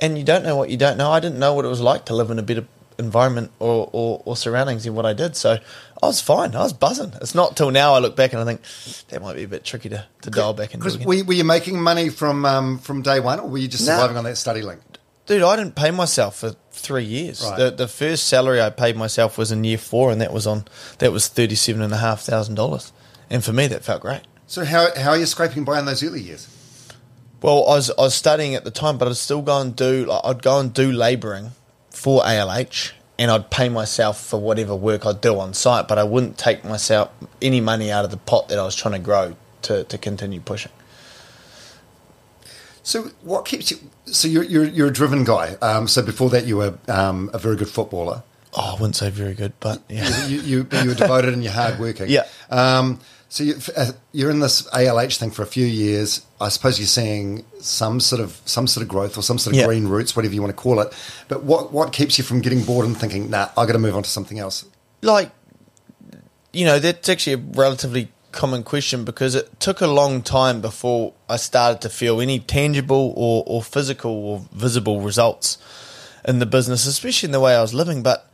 And 0.00 0.16
you 0.16 0.24
don't 0.24 0.42
know 0.42 0.56
what 0.56 0.70
you 0.70 0.76
don't 0.78 0.96
know. 0.96 1.10
I 1.10 1.20
didn't 1.20 1.38
know 1.38 1.52
what 1.54 1.64
it 1.64 1.68
was 1.68 1.80
like 1.82 2.06
to 2.06 2.14
live 2.14 2.30
in 2.30 2.38
a 2.38 2.42
better 2.42 2.66
environment 2.98 3.50
or, 3.58 3.88
or, 3.92 4.22
or 4.24 4.36
surroundings 4.36 4.86
in 4.86 4.94
what 4.94 5.04
I 5.06 5.12
did. 5.12 5.36
So 5.36 5.58
I 6.02 6.06
was 6.06 6.20
fine. 6.20 6.54
I 6.54 6.62
was 6.62 6.72
buzzing. 6.72 7.12
It's 7.20 7.34
not 7.34 7.56
till 7.56 7.70
now 7.70 7.94
I 7.94 7.98
look 7.98 8.16
back 8.16 8.32
and 8.32 8.40
I 8.40 8.44
think 8.44 8.62
that 9.08 9.20
might 9.20 9.36
be 9.36 9.42
a 9.44 9.48
bit 9.48 9.64
tricky 9.64 9.88
to, 9.90 10.06
to 10.22 10.30
dial 10.30 10.54
back 10.54 10.72
into. 10.74 10.84
Because 10.84 10.98
were, 11.04 11.24
were 11.24 11.34
you 11.34 11.44
making 11.44 11.80
money 11.80 12.08
from 12.08 12.44
um, 12.46 12.78
from 12.78 13.02
day 13.02 13.20
one, 13.20 13.40
or 13.40 13.48
were 13.48 13.58
you 13.58 13.68
just 13.68 13.86
No. 13.86 13.94
surviving 13.96 14.16
on 14.16 14.24
that 14.24 14.36
StudyLink? 14.36 14.80
Dude, 15.26 15.42
I 15.42 15.56
didn't 15.56 15.74
pay 15.76 15.90
myself 15.90 16.36
for 16.36 16.54
three 16.72 17.04
years. 17.04 17.42
Right. 17.44 17.58
The 17.58 17.70
the 17.70 17.88
first 17.88 18.26
salary 18.26 18.60
I 18.60 18.70
paid 18.70 18.96
myself 18.96 19.36
was 19.38 19.52
in 19.52 19.62
year 19.64 19.78
four, 19.78 20.10
and 20.10 20.20
that 20.20 20.32
was 20.32 20.46
on 20.46 20.64
that 20.98 21.12
was 21.12 21.28
thirty 21.28 21.54
seven 21.54 21.82
and 21.82 21.92
a 21.92 21.98
half 21.98 22.22
thousand 22.22 22.54
dollars. 22.54 22.92
And 23.30 23.44
for 23.44 23.52
me, 23.52 23.68
that 23.68 23.84
felt 23.84 24.02
great. 24.02 24.22
So 24.46 24.64
how 24.64 24.88
how 24.96 25.10
are 25.10 25.18
you 25.18 25.26
scraping 25.26 25.64
by 25.64 25.78
in 25.78 25.84
those 25.84 26.02
early 26.02 26.20
years? 26.20 26.48
Well, 27.40 27.68
I 27.68 27.76
was 27.76 27.90
I 27.90 28.02
was 28.02 28.14
studying 28.14 28.54
at 28.54 28.64
the 28.64 28.70
time, 28.70 28.98
but 28.98 29.08
I'd 29.08 29.16
still 29.16 29.42
go 29.42 29.60
and 29.60 29.74
do 29.74 30.06
like, 30.06 30.20
I'd 30.24 30.42
go 30.42 30.58
and 30.58 30.74
do 30.74 30.90
labouring 30.90 31.52
for 31.90 32.22
ALH, 32.22 32.92
and 33.18 33.30
I'd 33.30 33.50
pay 33.50 33.68
myself 33.68 34.20
for 34.20 34.40
whatever 34.40 34.74
work 34.74 35.06
I'd 35.06 35.20
do 35.20 35.38
on 35.38 35.54
site, 35.54 35.86
but 35.88 35.98
I 35.98 36.04
wouldn't 36.04 36.36
take 36.36 36.64
myself 36.64 37.10
any 37.40 37.60
money 37.60 37.90
out 37.90 38.04
of 38.04 38.10
the 38.10 38.16
pot 38.16 38.48
that 38.48 38.58
I 38.58 38.64
was 38.64 38.74
trying 38.74 38.94
to 38.94 38.98
grow 38.98 39.36
to 39.62 39.84
to 39.84 39.98
continue 39.98 40.40
pushing. 40.40 40.72
So 42.82 43.10
what 43.22 43.44
keeps 43.44 43.70
you? 43.70 43.78
So 44.06 44.26
you're 44.26 44.42
you're, 44.42 44.64
you're 44.64 44.88
a 44.88 44.92
driven 44.92 45.22
guy. 45.24 45.54
Um, 45.62 45.86
so 45.86 46.02
before 46.02 46.30
that, 46.30 46.46
you 46.46 46.56
were 46.56 46.78
um, 46.88 47.30
a 47.32 47.38
very 47.38 47.56
good 47.56 47.68
footballer. 47.68 48.24
Oh, 48.52 48.74
I 48.76 48.80
wouldn't 48.80 48.96
say 48.96 49.10
very 49.10 49.34
good, 49.34 49.52
but 49.60 49.82
yeah. 49.88 50.26
You 50.26 50.40
you, 50.40 50.68
you 50.82 50.88
were 50.88 50.94
devoted 50.94 51.32
and 51.32 51.44
you're 51.44 51.52
hardworking. 51.52 52.08
Yeah. 52.08 52.26
Um, 52.50 52.98
so 53.30 53.44
you, 53.44 53.54
uh, 53.76 53.92
you're 54.12 54.28
in 54.30 54.40
this 54.40 54.68
ALH 54.72 55.16
thing 55.16 55.30
for 55.30 55.42
a 55.42 55.46
few 55.46 55.64
years. 55.64 56.20
I 56.40 56.48
suppose 56.50 56.78
you're 56.80 56.86
seeing 56.88 57.44
some 57.60 58.00
sort 58.00 58.20
of 58.20 58.38
some 58.44 58.66
sort 58.66 58.82
of 58.82 58.88
growth 58.88 59.16
or 59.16 59.22
some 59.22 59.38
sort 59.38 59.54
of 59.54 59.60
Yeah. 59.60 59.66
green 59.66 59.86
roots, 59.86 60.14
whatever 60.16 60.34
you 60.34 60.42
want 60.42 60.50
to 60.54 60.60
call 60.62 60.80
it. 60.80 60.92
But 61.28 61.44
what 61.44 61.72
what 61.72 61.92
keeps 61.92 62.18
you 62.18 62.24
from 62.24 62.40
getting 62.42 62.64
bored 62.64 62.84
and 62.86 62.96
thinking, 62.96 63.30
nah, 63.30 63.48
I 63.56 63.64
got 63.66 63.72
to 63.72 63.78
move 63.78 63.96
on 63.96 64.02
to 64.02 64.10
something 64.10 64.38
else? 64.38 64.64
like 65.02 65.30
you 66.52 66.66
know 66.66 66.78
that's 66.78 67.08
actually 67.08 67.32
a 67.32 67.38
relatively 67.38 68.10
common 68.32 68.62
question 68.62 69.04
because 69.04 69.34
it 69.34 69.58
took 69.60 69.80
a 69.80 69.86
long 69.86 70.20
time 70.22 70.60
before 70.60 71.14
I 71.28 71.36
started 71.36 71.80
to 71.82 71.88
feel 71.88 72.20
any 72.20 72.38
tangible 72.38 73.14
or, 73.16 73.42
or 73.46 73.62
physical 73.62 74.10
or 74.12 74.44
visible 74.52 75.00
results 75.00 75.56
in 76.26 76.38
the 76.38 76.46
business, 76.46 76.86
especially 76.86 77.28
in 77.28 77.32
the 77.32 77.40
way 77.40 77.54
I 77.54 77.62
was 77.62 77.72
living. 77.72 78.02
But 78.02 78.28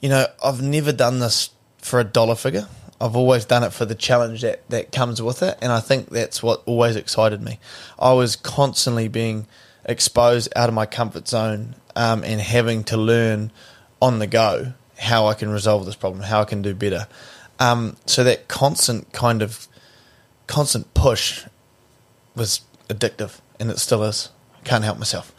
you 0.00 0.08
know, 0.08 0.26
I've 0.42 0.62
never 0.62 0.92
done 0.92 1.18
this 1.18 1.50
for 1.78 2.00
a 2.00 2.04
dollar 2.04 2.34
figure. 2.36 2.68
I've 3.00 3.16
always 3.16 3.44
done 3.44 3.62
it 3.62 3.72
for 3.72 3.84
the 3.84 3.94
challenge 3.94 4.42
that, 4.42 4.68
that 4.70 4.92
comes 4.92 5.20
with 5.20 5.42
it, 5.42 5.58
and 5.60 5.70
I 5.70 5.80
think 5.80 6.08
that's 6.10 6.42
what 6.42 6.62
always 6.66 6.96
excited 6.96 7.42
me. 7.42 7.58
I 7.98 8.12
was 8.12 8.36
constantly 8.36 9.08
being 9.08 9.46
exposed 9.84 10.52
out 10.56 10.68
of 10.68 10.74
my 10.74 10.86
comfort 10.86 11.28
zone 11.28 11.74
um, 11.94 12.24
and 12.24 12.40
having 12.40 12.84
to 12.84 12.96
learn 12.96 13.52
on 14.00 14.18
the 14.18 14.26
go 14.26 14.72
how 14.98 15.26
I 15.26 15.34
can 15.34 15.50
resolve 15.50 15.84
this 15.84 15.94
problem, 15.94 16.22
how 16.22 16.40
I 16.40 16.44
can 16.44 16.62
do 16.62 16.74
better. 16.74 17.06
Um, 17.58 17.96
so 18.06 18.24
that 18.24 18.48
constant 18.48 19.12
kind 19.12 19.42
of 19.42 19.68
constant 20.46 20.92
push 20.94 21.44
was 22.34 22.62
addictive, 22.88 23.40
and 23.60 23.70
it 23.70 23.78
still 23.78 24.02
is. 24.04 24.30
I 24.54 24.60
Can't 24.68 24.84
help 24.84 24.98
myself. 24.98 25.34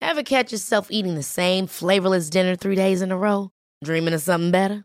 Ever 0.00 0.22
catch 0.22 0.52
yourself 0.52 0.90
eating 0.90 1.14
the 1.14 1.22
same 1.22 1.66
flavorless 1.66 2.28
dinner 2.28 2.56
three 2.56 2.76
days 2.76 3.00
in 3.00 3.10
a 3.10 3.16
row? 3.16 3.50
Dreaming 3.82 4.14
of 4.14 4.20
something 4.20 4.50
better? 4.50 4.84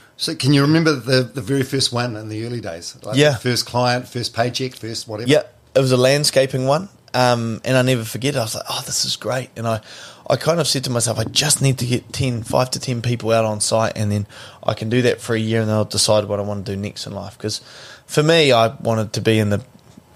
So 0.21 0.35
can 0.35 0.53
you 0.53 0.61
remember 0.61 0.93
the, 0.93 1.23
the 1.23 1.41
very 1.41 1.63
first 1.63 1.91
one 1.91 2.15
in 2.15 2.29
the 2.29 2.45
early 2.45 2.61
days? 2.61 2.95
Like 3.01 3.17
Yeah. 3.17 3.31
the 3.31 3.37
first 3.37 3.65
client, 3.65 4.07
first 4.07 4.35
paycheck, 4.35 4.75
first 4.75 5.07
whatever. 5.07 5.27
Yeah, 5.27 5.41
it 5.73 5.79
was 5.79 5.91
a 5.91 5.97
landscaping 5.97 6.67
one, 6.67 6.89
um, 7.15 7.59
and 7.65 7.75
I 7.75 7.81
never 7.81 8.03
forget. 8.03 8.35
it. 8.35 8.37
I 8.37 8.43
was 8.43 8.53
like, 8.53 8.65
"Oh, 8.69 8.83
this 8.85 9.03
is 9.03 9.15
great," 9.15 9.49
and 9.55 9.67
I, 9.67 9.81
I 10.29 10.35
kind 10.35 10.59
of 10.59 10.67
said 10.67 10.83
to 10.83 10.91
myself, 10.91 11.17
"I 11.17 11.23
just 11.23 11.59
need 11.63 11.79
to 11.79 11.87
get 11.87 12.13
10, 12.13 12.43
5 12.43 12.69
to 12.69 12.79
ten 12.79 13.01
people 13.01 13.31
out 13.31 13.45
on 13.45 13.61
site, 13.61 13.93
and 13.95 14.11
then 14.11 14.27
I 14.61 14.75
can 14.75 14.89
do 14.89 15.01
that 15.01 15.21
for 15.21 15.33
a 15.33 15.39
year, 15.39 15.61
and 15.61 15.67
then 15.69 15.75
I'll 15.75 15.85
decide 15.85 16.25
what 16.25 16.37
I 16.39 16.43
want 16.43 16.67
to 16.67 16.75
do 16.75 16.79
next 16.79 17.07
in 17.07 17.13
life." 17.13 17.35
Because 17.35 17.59
for 18.05 18.21
me, 18.21 18.51
I 18.51 18.67
wanted 18.67 19.13
to 19.13 19.21
be 19.21 19.39
in 19.39 19.49
the 19.49 19.61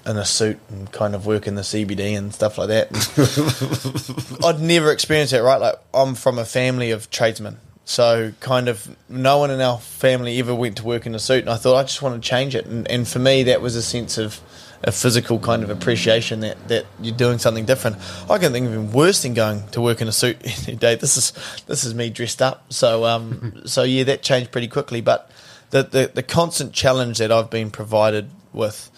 in 0.05 0.17
a 0.17 0.25
suit 0.25 0.59
and 0.69 0.91
kind 0.91 1.15
of 1.15 1.25
work 1.25 1.47
in 1.47 1.55
the 1.55 1.63
CBD 1.63 2.15
and 2.15 2.31
stuff 2.31 2.59
like 2.59 2.67
that. 2.67 4.37
I'd 4.45 4.59
never 4.61 4.91
experienced 4.91 5.31
that, 5.31 5.41
right? 5.41 5.59
Like 5.59 5.79
I'm 5.95 6.13
from 6.13 6.37
a 6.37 6.45
family 6.45 6.91
of 6.91 7.09
tradesmen. 7.09 7.57
So 7.87 8.33
kind 8.39 8.67
of 8.67 8.95
no 9.07 9.37
one 9.37 9.51
in 9.51 9.61
our 9.61 9.77
family 9.77 10.39
ever 10.39 10.55
went 10.55 10.77
to 10.77 10.83
work 10.83 11.05
in 11.05 11.13
a 11.13 11.19
suit 11.19 11.41
and 11.41 11.49
I 11.49 11.55
thought 11.55 11.75
I 11.75 11.83
just 11.83 12.01
want 12.01 12.21
to 12.21 12.29
change 12.29 12.55
it. 12.55 12.65
And, 12.65 12.89
and 12.89 13.07
for 13.07 13.19
me 13.19 13.43
that 13.43 13.61
was 13.61 13.75
a 13.75 13.83
sense 13.83 14.17
of 14.17 14.41
a 14.83 14.91
physical 14.91 15.39
kind 15.39 15.63
of 15.63 15.69
appreciation 15.69 16.39
that, 16.41 16.67
that 16.67 16.85
you're 16.99 17.15
doing 17.15 17.37
something 17.37 17.63
different. 17.65 17.97
I 18.27 18.39
can 18.39 18.51
think 18.51 18.65
of 18.65 18.73
even 18.73 18.91
worse 18.91 19.21
than 19.21 19.35
going 19.35 19.67
to 19.69 19.81
work 19.81 20.01
in 20.01 20.07
a 20.07 20.11
suit 20.11 20.37
any 20.67 20.77
day. 20.77 20.95
This 20.95 21.15
is 21.15 21.63
this 21.67 21.83
is 21.83 21.93
me 21.93 22.09
dressed 22.09 22.41
up. 22.41 22.73
So 22.73 23.05
um 23.05 23.61
so 23.65 23.83
yeah, 23.83 24.03
that 24.05 24.23
changed 24.23 24.51
pretty 24.51 24.67
quickly. 24.67 25.01
But 25.01 25.29
the, 25.69 25.83
the, 25.83 26.11
the 26.13 26.23
constant 26.23 26.73
challenge 26.73 27.19
that 27.19 27.31
I've 27.31 27.51
been 27.51 27.69
provided 27.69 28.31
with 28.51 28.89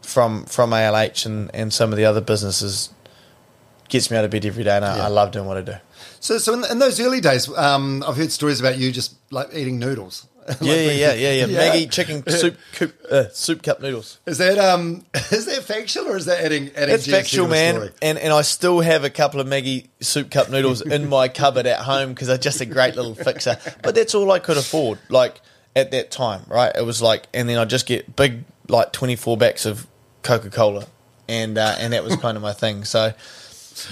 from 0.00 0.44
from 0.44 0.70
ALH 0.70 1.26
and, 1.26 1.50
and 1.52 1.72
some 1.72 1.92
of 1.92 1.96
the 1.96 2.04
other 2.04 2.20
businesses 2.20 2.90
gets 3.88 4.10
me 4.10 4.16
out 4.16 4.24
of 4.24 4.30
bed 4.30 4.44
every 4.44 4.64
day, 4.64 4.76
and 4.76 4.84
I, 4.84 5.06
I 5.06 5.08
love 5.08 5.32
doing 5.32 5.46
what 5.46 5.56
I 5.56 5.62
do. 5.62 5.74
So, 6.20 6.38
so 6.38 6.54
in, 6.54 6.64
in 6.70 6.78
those 6.78 7.00
early 7.00 7.20
days, 7.20 7.48
um, 7.56 8.02
I've 8.06 8.16
heard 8.16 8.32
stories 8.32 8.60
about 8.60 8.78
you 8.78 8.92
just 8.92 9.16
like 9.30 9.54
eating 9.54 9.78
noodles. 9.78 10.26
Like 10.48 10.62
Yeah, 10.62 10.74
yeah, 10.76 11.12
yeah, 11.12 11.12
yeah, 11.12 11.46
yeah. 11.46 11.74
Maggi 11.74 11.90
chicken 11.90 12.26
soup 12.30 12.56
coop, 12.72 12.98
uh, 13.10 13.28
soup 13.28 13.62
cup 13.62 13.82
noodles. 13.82 14.18
Is 14.24 14.38
that 14.38 14.56
um 14.56 15.04
is 15.14 15.44
that 15.44 15.62
factual 15.62 16.08
or 16.08 16.16
is 16.16 16.24
that 16.24 16.42
adding 16.42 16.70
adding? 16.74 16.94
It's 16.94 17.06
factual, 17.06 17.48
man. 17.48 17.74
story? 17.74 17.90
And 18.00 18.16
and 18.16 18.32
I 18.32 18.40
still 18.40 18.80
have 18.80 19.04
a 19.04 19.10
couple 19.10 19.40
of 19.40 19.46
Maggi 19.46 19.88
soup 20.00 20.30
cup 20.30 20.48
noodles 20.48 20.80
in 20.80 21.06
my 21.10 21.28
cupboard 21.28 21.66
at 21.66 21.80
home 21.80 22.14
because 22.14 22.28
they're 22.28 22.38
just 22.38 22.62
a 22.62 22.64
great 22.64 22.96
little 22.96 23.14
fixer. 23.14 23.58
But 23.82 23.94
that's 23.94 24.14
all 24.14 24.32
I 24.32 24.38
could 24.38 24.56
afford. 24.56 24.98
Like 25.10 25.38
at 25.76 25.90
that 25.90 26.10
time, 26.10 26.42
right? 26.48 26.72
It 26.74 26.84
was 26.84 27.00
like, 27.02 27.26
and 27.34 27.48
then 27.48 27.58
I 27.58 27.64
just 27.64 27.86
get 27.86 28.16
big 28.16 28.44
like 28.68 28.92
twenty 28.92 29.16
four 29.16 29.36
backs 29.36 29.66
of 29.66 29.86
Coca 30.22 30.50
Cola, 30.50 30.86
and 31.28 31.58
uh, 31.58 31.76
and 31.78 31.92
that 31.92 32.04
was 32.04 32.16
kind 32.16 32.36
of 32.36 32.42
my 32.42 32.52
thing. 32.52 32.84
So, 32.84 33.12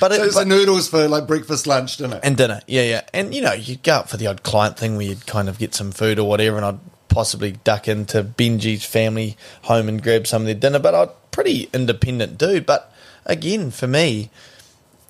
but 0.00 0.12
it, 0.12 0.16
So, 0.20 0.28
so 0.30 0.40
but- 0.40 0.48
noodles 0.48 0.88
for 0.88 1.06
like 1.08 1.26
breakfast, 1.26 1.66
lunch, 1.66 1.96
dinner. 1.98 2.20
and 2.22 2.36
dinner. 2.36 2.60
Yeah, 2.66 2.82
yeah. 2.82 3.02
And 3.14 3.34
you 3.34 3.40
know, 3.42 3.52
you'd 3.52 3.82
go 3.82 3.94
out 3.94 4.08
for 4.10 4.16
the 4.16 4.26
odd 4.26 4.42
client 4.42 4.78
thing 4.78 4.96
where 4.96 5.06
you'd 5.06 5.26
kind 5.26 5.48
of 5.48 5.58
get 5.58 5.74
some 5.74 5.92
food 5.92 6.18
or 6.18 6.28
whatever, 6.28 6.56
and 6.56 6.66
I'd 6.66 6.78
possibly 7.08 7.52
duck 7.52 7.88
into 7.88 8.22
Benji's 8.22 8.84
family 8.84 9.36
home 9.62 9.88
and 9.88 10.02
grab 10.02 10.26
some 10.26 10.42
of 10.42 10.46
their 10.46 10.54
dinner. 10.54 10.78
But 10.78 10.94
I'm 10.94 11.08
pretty 11.30 11.68
independent 11.72 12.36
dude. 12.38 12.66
But 12.66 12.92
again, 13.24 13.70
for 13.70 13.86
me, 13.86 14.30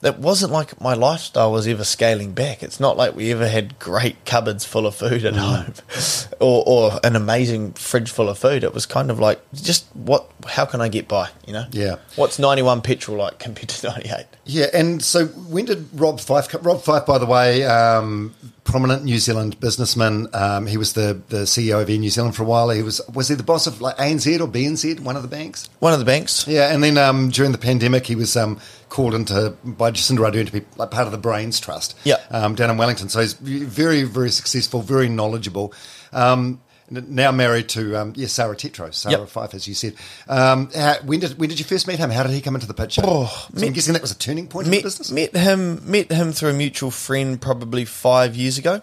it 0.03 0.19
wasn't 0.19 0.53
like 0.53 0.79
my 0.81 0.95
lifestyle 0.95 1.53
was 1.53 1.67
ever 1.67 1.85
scaling 1.85 2.33
back. 2.33 2.63
It's 2.63 2.79
not 2.79 2.97
like 2.97 3.17
we 3.17 3.33
ever 3.33 3.49
had 3.49 3.79
great 3.79 4.25
cupboards 4.27 4.65
full 4.65 4.87
of 4.87 4.95
food 4.95 5.25
at 5.25 5.35
home, 5.35 5.73
or, 6.41 6.63
or 6.67 7.01
an 7.03 7.17
amazing 7.17 7.73
fridge 7.73 8.11
full 8.11 8.29
of 8.29 8.39
food. 8.39 8.63
It 8.63 8.75
was 8.75 8.85
kind 8.85 9.11
of 9.11 9.19
like 9.19 9.41
just 9.55 9.87
what? 9.95 10.31
How 10.47 10.67
can 10.67 10.81
I 10.81 10.89
get 10.89 11.09
by? 11.09 11.31
You 11.47 11.55
know? 11.55 11.65
Yeah. 11.71 11.97
What's 12.15 12.39
ninety 12.39 12.63
one 12.63 12.83
petrol 12.83 13.17
like 13.17 13.39
compared 13.39 13.71
to 13.71 13.89
ninety 13.89 14.11
eight? 14.11 14.27
Yeah, 14.45 14.67
and 14.75 15.03
so 15.03 15.27
when 15.27 15.65
did 15.65 15.89
Rob 15.95 16.21
Fyfe? 16.21 16.53
Rob 16.63 16.83
Fyfe, 16.83 17.07
by 17.07 17.19
the 17.19 17.27
way, 17.27 17.65
um, 17.65 18.35
prominent 18.67 19.05
New 19.05 19.19
Zealand 19.19 19.59
businessman. 19.61 20.29
Um, 20.35 20.67
he 20.67 20.77
was 20.77 20.93
the, 20.93 21.21
the 21.29 21.45
CEO 21.45 21.81
of 21.81 21.89
Air 21.89 21.99
New 21.99 22.11
Zealand 22.11 22.37
for 22.37 22.43
a 22.43 22.47
while. 22.47 22.69
He 22.71 22.83
was 22.83 23.01
was 23.15 23.29
he 23.29 23.35
the 23.35 23.43
boss 23.43 23.67
of 23.67 23.81
like 23.81 23.97
ANZ 23.97 24.41
or 24.41 24.47
BNZ, 24.47 25.01
one 25.01 25.17
of 25.17 25.23
the 25.23 25.29
banks? 25.29 25.71
One 25.79 25.93
of 25.95 25.99
the 25.99 26.05
banks. 26.05 26.47
Yeah, 26.47 26.73
and 26.73 26.83
then 26.83 26.99
um, 26.99 27.31
during 27.31 27.53
the 27.53 27.59
pandemic, 27.59 28.07
he 28.07 28.15
was 28.15 28.37
um, 28.37 28.61
called 28.89 29.15
into 29.15 29.57
by 29.65 29.91
Jacinda 29.91 30.19
Ardern 30.31 30.47
to 30.47 30.53
be 30.53 30.65
like 30.77 30.91
part 30.91 31.07
of 31.07 31.13
the 31.13 31.19
Brains 31.19 31.59
Trust. 31.61 31.97
Yeah. 32.05 32.17
um, 32.31 32.55
down 32.55 32.71
in 32.71 32.77
Wellington. 32.77 33.09
So 33.09 33.21
he's 33.21 33.35
very, 33.35 34.03
very 34.05 34.31
successful, 34.31 34.81
very 34.83 35.09
knowledgeable. 35.09 35.73
Um, 36.13 36.61
now 36.89 37.33
married 37.33 37.69
to 37.71 37.97
um, 38.01 38.13
yeah 38.15 38.29
Sarah 38.29 38.55
Tetro, 38.55 38.95
Sarah 38.95 39.19
Yep. 39.19 39.29
Fyfe, 39.29 39.55
as 39.55 39.67
you 39.67 39.75
said. 39.75 39.95
Um, 40.29 40.71
how, 40.73 40.95
when 41.05 41.19
did 41.19 41.37
when 41.37 41.49
did 41.49 41.59
you 41.59 41.65
first 41.65 41.89
meet 41.89 41.99
him? 41.99 42.11
How 42.11 42.23
did 42.23 42.31
he 42.31 42.41
come 42.41 42.55
into 42.55 42.69
the 42.69 42.75
picture? 42.75 43.03
Oh, 43.05 43.49
so 43.57 43.67
I'm 43.67 43.73
guessing 43.73 43.95
that 43.95 44.03
was 44.03 44.13
a 44.13 44.19
turning 44.19 44.47
point 44.47 44.67
in 44.67 44.71
met, 44.71 44.77
the 44.79 44.83
business. 44.85 45.11
met 45.11 45.35
him 45.37 45.91
met 45.91 46.13
him 46.13 46.31
through 46.33 46.51
a 46.51 46.53
mutual 46.53 46.93
friend 46.93 47.41
probably 47.41 47.85
five 47.85 48.37
years 48.37 48.57
ago. 48.57 48.83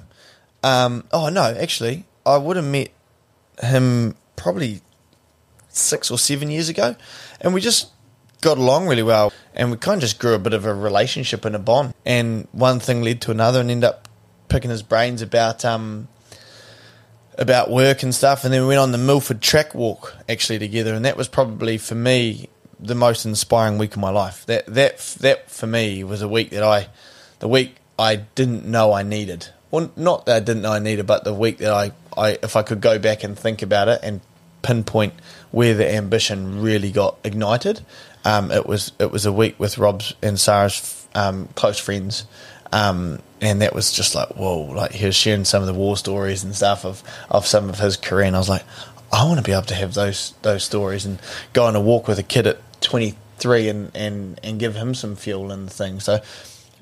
Um, 0.63 1.05
oh 1.13 1.29
no, 1.29 1.43
actually, 1.57 2.03
I 2.25 2.35
would 2.35 2.57
have 2.57 2.65
met 2.65 2.89
him 3.61 4.15
probably 4.35 4.81
six 5.69 6.11
or 6.11 6.17
seven 6.17 6.51
years 6.51 6.67
ago, 6.67 6.97
and 7.39 7.53
we 7.53 7.61
just 7.61 7.89
got 8.43 8.57
along 8.57 8.87
really 8.87 9.03
well, 9.03 9.33
and 9.55 9.71
we 9.71 9.77
kind 9.77 9.97
of 9.97 10.01
just 10.01 10.19
grew 10.19 10.33
a 10.33 10.39
bit 10.39 10.53
of 10.53 10.65
a 10.65 10.73
relationship 10.73 11.45
and 11.45 11.55
a 11.55 11.59
bond. 11.59 11.93
And 12.05 12.47
one 12.51 12.79
thing 12.79 13.01
led 13.01 13.21
to 13.21 13.31
another, 13.31 13.59
and 13.59 13.71
ended 13.71 13.89
up 13.89 14.07
picking 14.49 14.69
his 14.69 14.83
brains 14.83 15.21
about 15.23 15.65
um, 15.65 16.07
about 17.37 17.71
work 17.71 18.03
and 18.03 18.13
stuff, 18.13 18.43
and 18.43 18.53
then 18.53 18.61
we 18.61 18.67
went 18.67 18.79
on 18.79 18.91
the 18.91 18.97
Milford 18.97 19.41
track 19.41 19.73
walk 19.73 20.15
actually 20.29 20.59
together, 20.59 20.93
and 20.93 21.05
that 21.05 21.17
was 21.17 21.27
probably 21.27 21.77
for 21.77 21.95
me 21.95 22.49
the 22.79 22.95
most 22.95 23.25
inspiring 23.25 23.77
week 23.77 23.93
of 23.93 23.99
my 23.99 24.09
life. 24.09 24.45
That 24.45 24.65
that 24.67 24.99
that 25.21 25.49
for 25.49 25.67
me 25.67 26.03
was 26.03 26.21
a 26.21 26.27
week 26.27 26.51
that 26.51 26.63
I, 26.63 26.89
the 27.39 27.47
week 27.47 27.77
I 27.97 28.17
didn't 28.17 28.65
know 28.65 28.93
I 28.93 29.03
needed. 29.03 29.49
Well, 29.71 29.91
not 29.95 30.27
that 30.27 30.35
I 30.35 30.39
didn't 30.39 30.61
know 30.61 30.73
I 30.73 30.79
needed, 30.79 31.07
but 31.07 31.23
the 31.23 31.33
week 31.33 31.57
that 31.59 31.71
I, 31.71 31.91
I 32.15 32.37
if 32.43 32.55
I 32.55 32.61
could 32.61 32.81
go 32.81 32.99
back 32.99 33.23
and 33.23 33.37
think 33.37 33.61
about 33.61 33.87
it 33.87 34.01
and 34.03 34.21
pinpoint 34.61 35.13
where 35.51 35.73
the 35.73 35.93
ambition 35.93 36.61
really 36.61 36.91
got 36.91 37.17
ignited, 37.23 37.81
um, 38.25 38.51
it 38.51 38.65
was 38.65 38.91
it 38.99 39.11
was 39.11 39.25
a 39.25 39.33
week 39.33 39.59
with 39.59 39.77
Rob's 39.77 40.13
and 40.21 40.39
Sarah's 40.39 41.07
um, 41.15 41.47
close 41.55 41.79
friends. 41.79 42.25
Um, 42.71 43.19
and 43.39 43.61
that 43.61 43.75
was 43.75 43.91
just 43.91 44.15
like 44.15 44.29
whoa! 44.29 44.61
Like 44.61 44.93
he 44.93 45.05
was 45.05 45.15
sharing 45.15 45.45
some 45.45 45.61
of 45.61 45.67
the 45.67 45.73
war 45.73 45.95
stories 45.95 46.43
and 46.43 46.55
stuff 46.55 46.85
of, 46.85 47.03
of 47.29 47.45
some 47.45 47.69
of 47.69 47.77
his 47.77 47.97
career, 47.97 48.25
and 48.25 48.35
I 48.35 48.39
was 48.39 48.49
like, 48.49 48.63
I 49.11 49.25
want 49.25 49.37
to 49.37 49.43
be 49.43 49.51
able 49.51 49.63
to 49.63 49.75
have 49.75 49.93
those 49.93 50.33
those 50.41 50.63
stories 50.63 51.05
and 51.05 51.19
go 51.53 51.65
on 51.65 51.75
a 51.75 51.81
walk 51.81 52.07
with 52.07 52.17
a 52.17 52.23
kid 52.23 52.47
at 52.47 52.57
twenty 52.81 53.15
three 53.37 53.67
and, 53.67 53.91
and, 53.93 54.39
and 54.43 54.59
give 54.59 54.75
him 54.75 54.95
some 54.95 55.15
fuel 55.15 55.51
and 55.51 55.71
thing. 55.71 55.99
So 55.99 56.21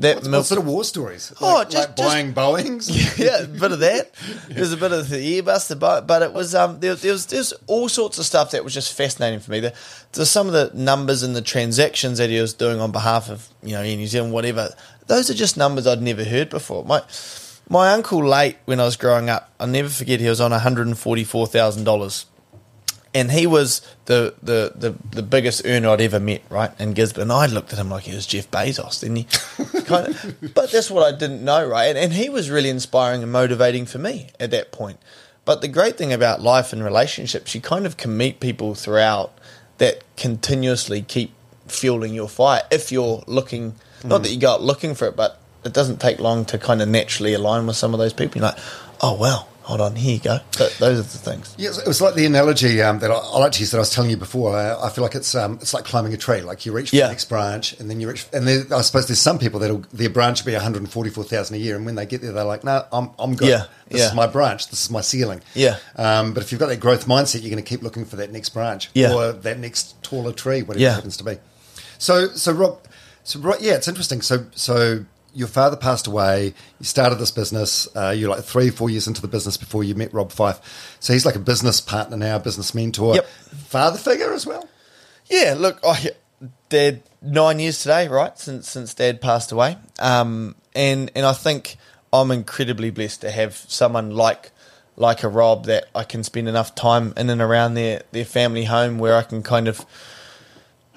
that 0.02 0.18
What, 0.18 0.26
Mil- 0.26 0.40
what 0.40 0.46
sort 0.46 0.60
of 0.60 0.68
war 0.68 0.84
stories? 0.84 1.34
Oh, 1.42 1.56
like, 1.60 1.70
just- 1.70 1.88
like 1.88 1.96
buying 1.96 2.34
Boeings. 2.34 3.18
yeah, 3.18 3.44
a 3.44 3.48
bit 3.48 3.72
of 3.72 3.80
that. 3.80 4.12
There's 4.50 4.74
a 4.74 4.78
bit 4.78 4.92
of 4.92 5.10
the 5.10 5.42
earbuster, 5.42 5.80
but 5.80 6.08
but 6.08 6.22
it 6.22 6.34
was 6.34 6.54
um 6.54 6.80
there, 6.80 6.96
there 6.96 7.14
was 7.14 7.26
there's 7.28 7.54
all 7.68 7.90
sorts 7.90 8.20
of 8.20 8.26
stuff 8.26 8.52
that 8.52 8.64
was 8.64 8.74
just 8.74 8.94
fascinating 8.94 9.40
for 9.40 9.52
me. 9.52 9.60
There, 9.62 9.74
there's 10.12 10.30
some 10.30 10.48
of 10.48 10.54
the 10.54 10.72
numbers 10.74 11.24
and 11.24 11.36
the 11.36 11.42
transactions 11.42 12.18
that 12.18 12.30
he 12.30 12.40
was 12.40 12.54
doing 12.54 12.80
on 12.80 12.92
behalf 12.92 13.30
of 13.30 13.48
you 13.64 13.74
know 13.74 13.82
Air 13.82 13.96
New 13.98 14.08
Zealand, 14.08 14.34
whatever. 14.34 14.70
Those 15.08 15.30
are 15.30 15.34
just 15.34 15.58
numbers 15.58 15.88
I'd 15.88 16.02
never 16.02 16.24
heard 16.24 16.50
before. 16.50 16.86
My 16.86 17.02
my 17.70 17.92
uncle 17.94 18.24
late 18.26 18.58
when 18.66 18.80
I 18.80 18.84
was 18.86 18.98
growing 18.98 19.30
up, 19.30 19.50
I'll 19.60 19.68
never 19.68 19.90
forget. 19.90 20.20
He 20.20 20.28
was 20.30 20.42
on 20.42 20.52
one 20.52 20.60
hundred 20.60 20.88
and 20.88 20.98
forty 20.98 21.24
four 21.24 21.48
thousand 21.48 21.84
dollars 21.86 22.26
and 23.14 23.32
he 23.32 23.46
was 23.46 23.82
the, 24.06 24.36
the, 24.42 24.74
the, 24.76 24.96
the 25.12 25.22
biggest 25.22 25.64
earner 25.66 25.90
I'd 25.90 26.02
ever 26.02 26.20
met, 26.20 26.44
right, 26.50 26.72
in 26.80 26.94
Gisborne. 26.94 27.24
And 27.24 27.32
I 27.32 27.46
looked 27.46 27.74
at 27.74 27.80
him 27.80 27.90
like 27.90 28.04
he 28.04 28.16
was 28.16 28.26
Jeff 28.26 28.50
Bezos, 28.50 29.02
didn't 29.02 29.18
he? 29.18 29.82
kind 29.82 30.08
of, 30.08 30.54
but 30.54 30.72
that's 30.72 30.90
what 30.90 31.04
I 31.04 31.18
didn't 31.18 31.44
know, 31.44 31.68
right? 31.68 31.86
And, 31.86 31.98
and 31.98 32.14
he 32.14 32.30
was 32.30 32.50
really 32.50 32.70
inspiring 32.70 33.22
and 33.22 33.32
motivating 33.32 33.86
for 33.86 33.98
me 33.98 34.30
at 34.40 34.52
that 34.52 34.72
point. 34.72 34.98
But 35.44 35.62
the 35.62 35.68
great 35.68 35.98
thing 35.98 36.14
about 36.14 36.42
life 36.42 36.72
and 36.72 36.84
relationships, 36.84 37.54
you 37.54 37.62
kind 37.62 37.86
of 37.86 37.98
can 37.98 38.16
meet 38.16 38.40
people 38.40 38.76
throughout 38.76 39.38
that 39.80 40.04
continuously 40.16 41.02
keep 41.02 41.34
fueling 41.68 42.14
your 42.14 42.30
fire 42.30 42.62
if 42.72 42.92
you're 42.92 43.24
looking, 43.28 43.76
not 44.04 44.24
that 44.24 44.30
mm. 44.30 44.36
you 44.36 44.40
go 44.40 44.52
out 44.52 44.62
looking 44.62 44.94
for 44.96 45.08
it, 45.08 45.16
but 45.16 45.42
it 45.66 45.74
doesn't 45.74 46.00
take 46.00 46.20
long 46.20 46.46
to 46.46 46.58
kind 46.58 46.82
of 46.82 46.88
naturally 46.88 47.34
align 47.34 47.68
with 47.68 47.76
some 47.76 47.94
of 47.94 48.00
those 48.00 48.14
people. 48.14 48.40
You're 48.40 48.50
like, 48.50 48.60
oh, 49.02 49.14
wow, 49.14 49.48
hold 49.64 49.82
on, 49.82 49.96
here 49.96 50.14
you 50.16 50.20
go. 50.20 50.40
Th- 50.52 50.78
those 50.78 51.00
are 51.00 51.04
the 51.04 51.18
things. 51.18 51.54
Yeah, 51.58 51.70
it 51.70 51.88
was 51.88 52.02
like 52.02 52.16
the 52.16 52.26
analogy 52.26 52.82
um, 52.82 53.00
that 53.00 53.12
I, 53.12 53.16
I 53.16 53.40
like 53.40 53.52
to 53.54 53.60
use 53.60 53.72
that 53.72 53.78
I 53.78 53.82
was 53.82 53.90
telling 53.90 54.10
you 54.10 54.18
before. 54.18 54.56
I, 54.56 54.86
I 54.86 54.90
feel 54.90 55.04
like 55.04 55.16
it's 55.16 55.34
um, 55.36 55.54
it's 55.62 55.74
like 55.74 55.86
climbing 55.86 56.14
a 56.14 56.18
tree. 56.18 56.42
Like 56.42 56.66
you 56.66 56.72
reach 56.72 56.92
Yeah. 56.94 57.06
the 57.08 57.10
next 57.14 57.26
branch, 57.26 57.80
and 57.80 57.90
then 57.90 58.00
you 58.00 58.10
reach, 58.10 58.26
and 58.34 58.48
there, 58.48 58.64
I 58.76 58.82
suppose 58.82 59.08
there's 59.08 59.20
some 59.22 59.40
people 59.40 59.60
that 59.62 59.90
their 59.92 60.10
branch 60.10 60.42
will 60.42 60.48
be 60.48 60.54
one 60.54 60.62
hundred 60.64 60.88
forty 60.90 61.10
four 61.10 61.24
thousand 61.24 61.56
a 61.56 61.60
year, 61.60 61.76
and 61.76 61.86
when 61.86 61.96
they 61.96 62.06
get 62.06 62.22
there, 62.22 62.32
they're 62.32 62.44
like, 62.44 62.64
"No, 62.64 62.86
I'm 62.92 63.12
I'm 63.20 63.36
good. 63.36 63.50
Yeah, 63.50 63.66
this 63.88 64.02
yeah. 64.02 64.08
is 64.08 64.14
my 64.14 64.28
branch. 64.28 64.70
This 64.70 64.84
is 64.84 64.90
my 64.90 65.02
ceiling." 65.02 65.42
Yeah. 65.54 65.78
Um, 65.96 66.34
but 66.34 66.44
if 66.44 66.52
you've 66.52 66.60
got 66.60 66.68
that 66.70 66.80
growth 66.80 67.06
mindset, 67.08 67.42
you're 67.42 67.52
going 67.52 67.64
to 67.64 67.70
keep 67.70 67.82
looking 67.84 68.06
for 68.06 68.16
that 68.18 68.32
next 68.32 68.50
branch, 68.50 68.90
Yeah. 68.94 69.14
or 69.14 69.32
that 69.32 69.60
next 69.60 70.02
taller 70.04 70.34
tree, 70.34 70.62
whatever 70.62 70.84
it 70.86 70.92
happens 70.94 71.18
to 71.18 71.24
be. 71.24 71.38
So, 71.98 72.30
so 72.30 72.52
Rob, 72.52 72.80
so 73.24 73.40
Rob, 73.40 73.58
yeah, 73.62 73.74
it's 73.74 73.88
interesting. 73.88 74.22
So, 74.22 74.46
so 74.56 75.06
your 75.34 75.48
father 75.48 75.78
passed 75.78 76.08
away. 76.08 76.54
You 76.80 76.86
started 76.86 77.16
this 77.16 77.32
business. 77.32 77.88
Uh, 77.96 78.10
you're 78.16 78.30
like 78.30 78.44
three, 78.44 78.70
four 78.70 78.90
years 78.90 79.08
into 79.08 79.22
the 79.22 79.28
business 79.28 79.58
before 79.58 79.84
you 79.84 79.96
met 79.96 80.14
Rob 80.14 80.32
Fyfe. 80.32 80.60
So 81.00 81.14
he's 81.14 81.26
like 81.26 81.36
a 81.36 81.40
business 81.40 81.80
partner 81.82 82.18
now, 82.18 82.38
business 82.40 82.74
mentor, 82.76 83.16
Yep. 83.16 83.26
father 83.68 83.98
figure 83.98 84.34
as 84.34 84.46
well. 84.46 84.68
Yeah, 85.30 85.56
look, 85.58 85.80
I, 85.86 86.12
Dad, 86.70 87.04
nine 87.22 87.60
years 87.60 87.80
today, 87.80 88.08
right? 88.08 88.38
Since 88.38 88.70
since 88.70 88.94
Dad 88.94 89.22
passed 89.22 89.52
away, 89.52 89.78
um, 90.00 90.56
and 90.76 91.10
and 91.16 91.26
I 91.26 91.34
think 91.34 91.78
I'm 92.12 92.32
incredibly 92.32 92.90
blessed 92.90 93.22
to 93.22 93.32
have 93.32 93.56
someone 93.56 94.12
like 94.12 94.52
like 94.98 95.24
a 95.24 95.30
Rob 95.30 95.66
that 95.66 95.86
I 95.96 96.04
can 96.04 96.24
spend 96.24 96.50
enough 96.50 96.76
time 96.76 97.14
in 97.16 97.30
and 97.30 97.42
around 97.42 97.76
their 97.76 98.02
their 98.12 98.26
family 98.26 98.66
home 98.66 98.98
where 99.00 99.16
I 99.16 99.22
can 99.24 99.42
kind 99.44 99.68
of 99.70 99.86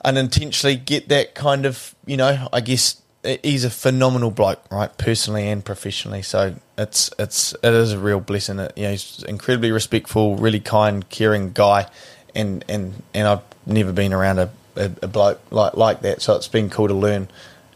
unintentionally 0.05 0.77
get 0.77 1.09
that 1.09 1.35
kind 1.35 1.65
of 1.65 1.95
you 2.07 2.17
know 2.17 2.49
I 2.53 2.61
guess 2.61 3.01
he's 3.43 3.65
a 3.65 3.71
phenomenal 3.71 4.31
bloke 4.31 4.63
right 4.71 4.97
personally 4.99 5.49
and 5.49 5.65
professionally. 5.65 6.23
So 6.23 6.55
it's 6.79 7.11
it's 7.19 7.53
it 7.63 7.75
is 7.75 7.93
a 7.93 7.99
real 7.99 8.21
blessing 8.21 8.59
it, 8.59 8.73
you 8.77 8.85
know 8.85 8.91
he's 8.91 9.23
incredibly 9.27 9.73
respectful 9.73 10.37
really 10.37 10.61
kind 10.61 11.09
caring 11.09 11.53
guy. 11.53 11.89
And 12.35 12.65
and 12.69 13.03
and 13.13 13.29
I've 13.29 13.43
never 13.67 13.93
been 13.93 14.13
around 14.13 14.39
a, 14.39 14.51
a, 14.77 14.91
a 15.03 15.09
bloke 15.09 15.41
like 15.51 15.77
like 15.77 16.01
that. 16.03 16.23
So 16.23 16.37
it's 16.37 16.49
been 16.49 16.71
cool 16.71 16.89
to 16.89 16.95
learn 16.95 17.29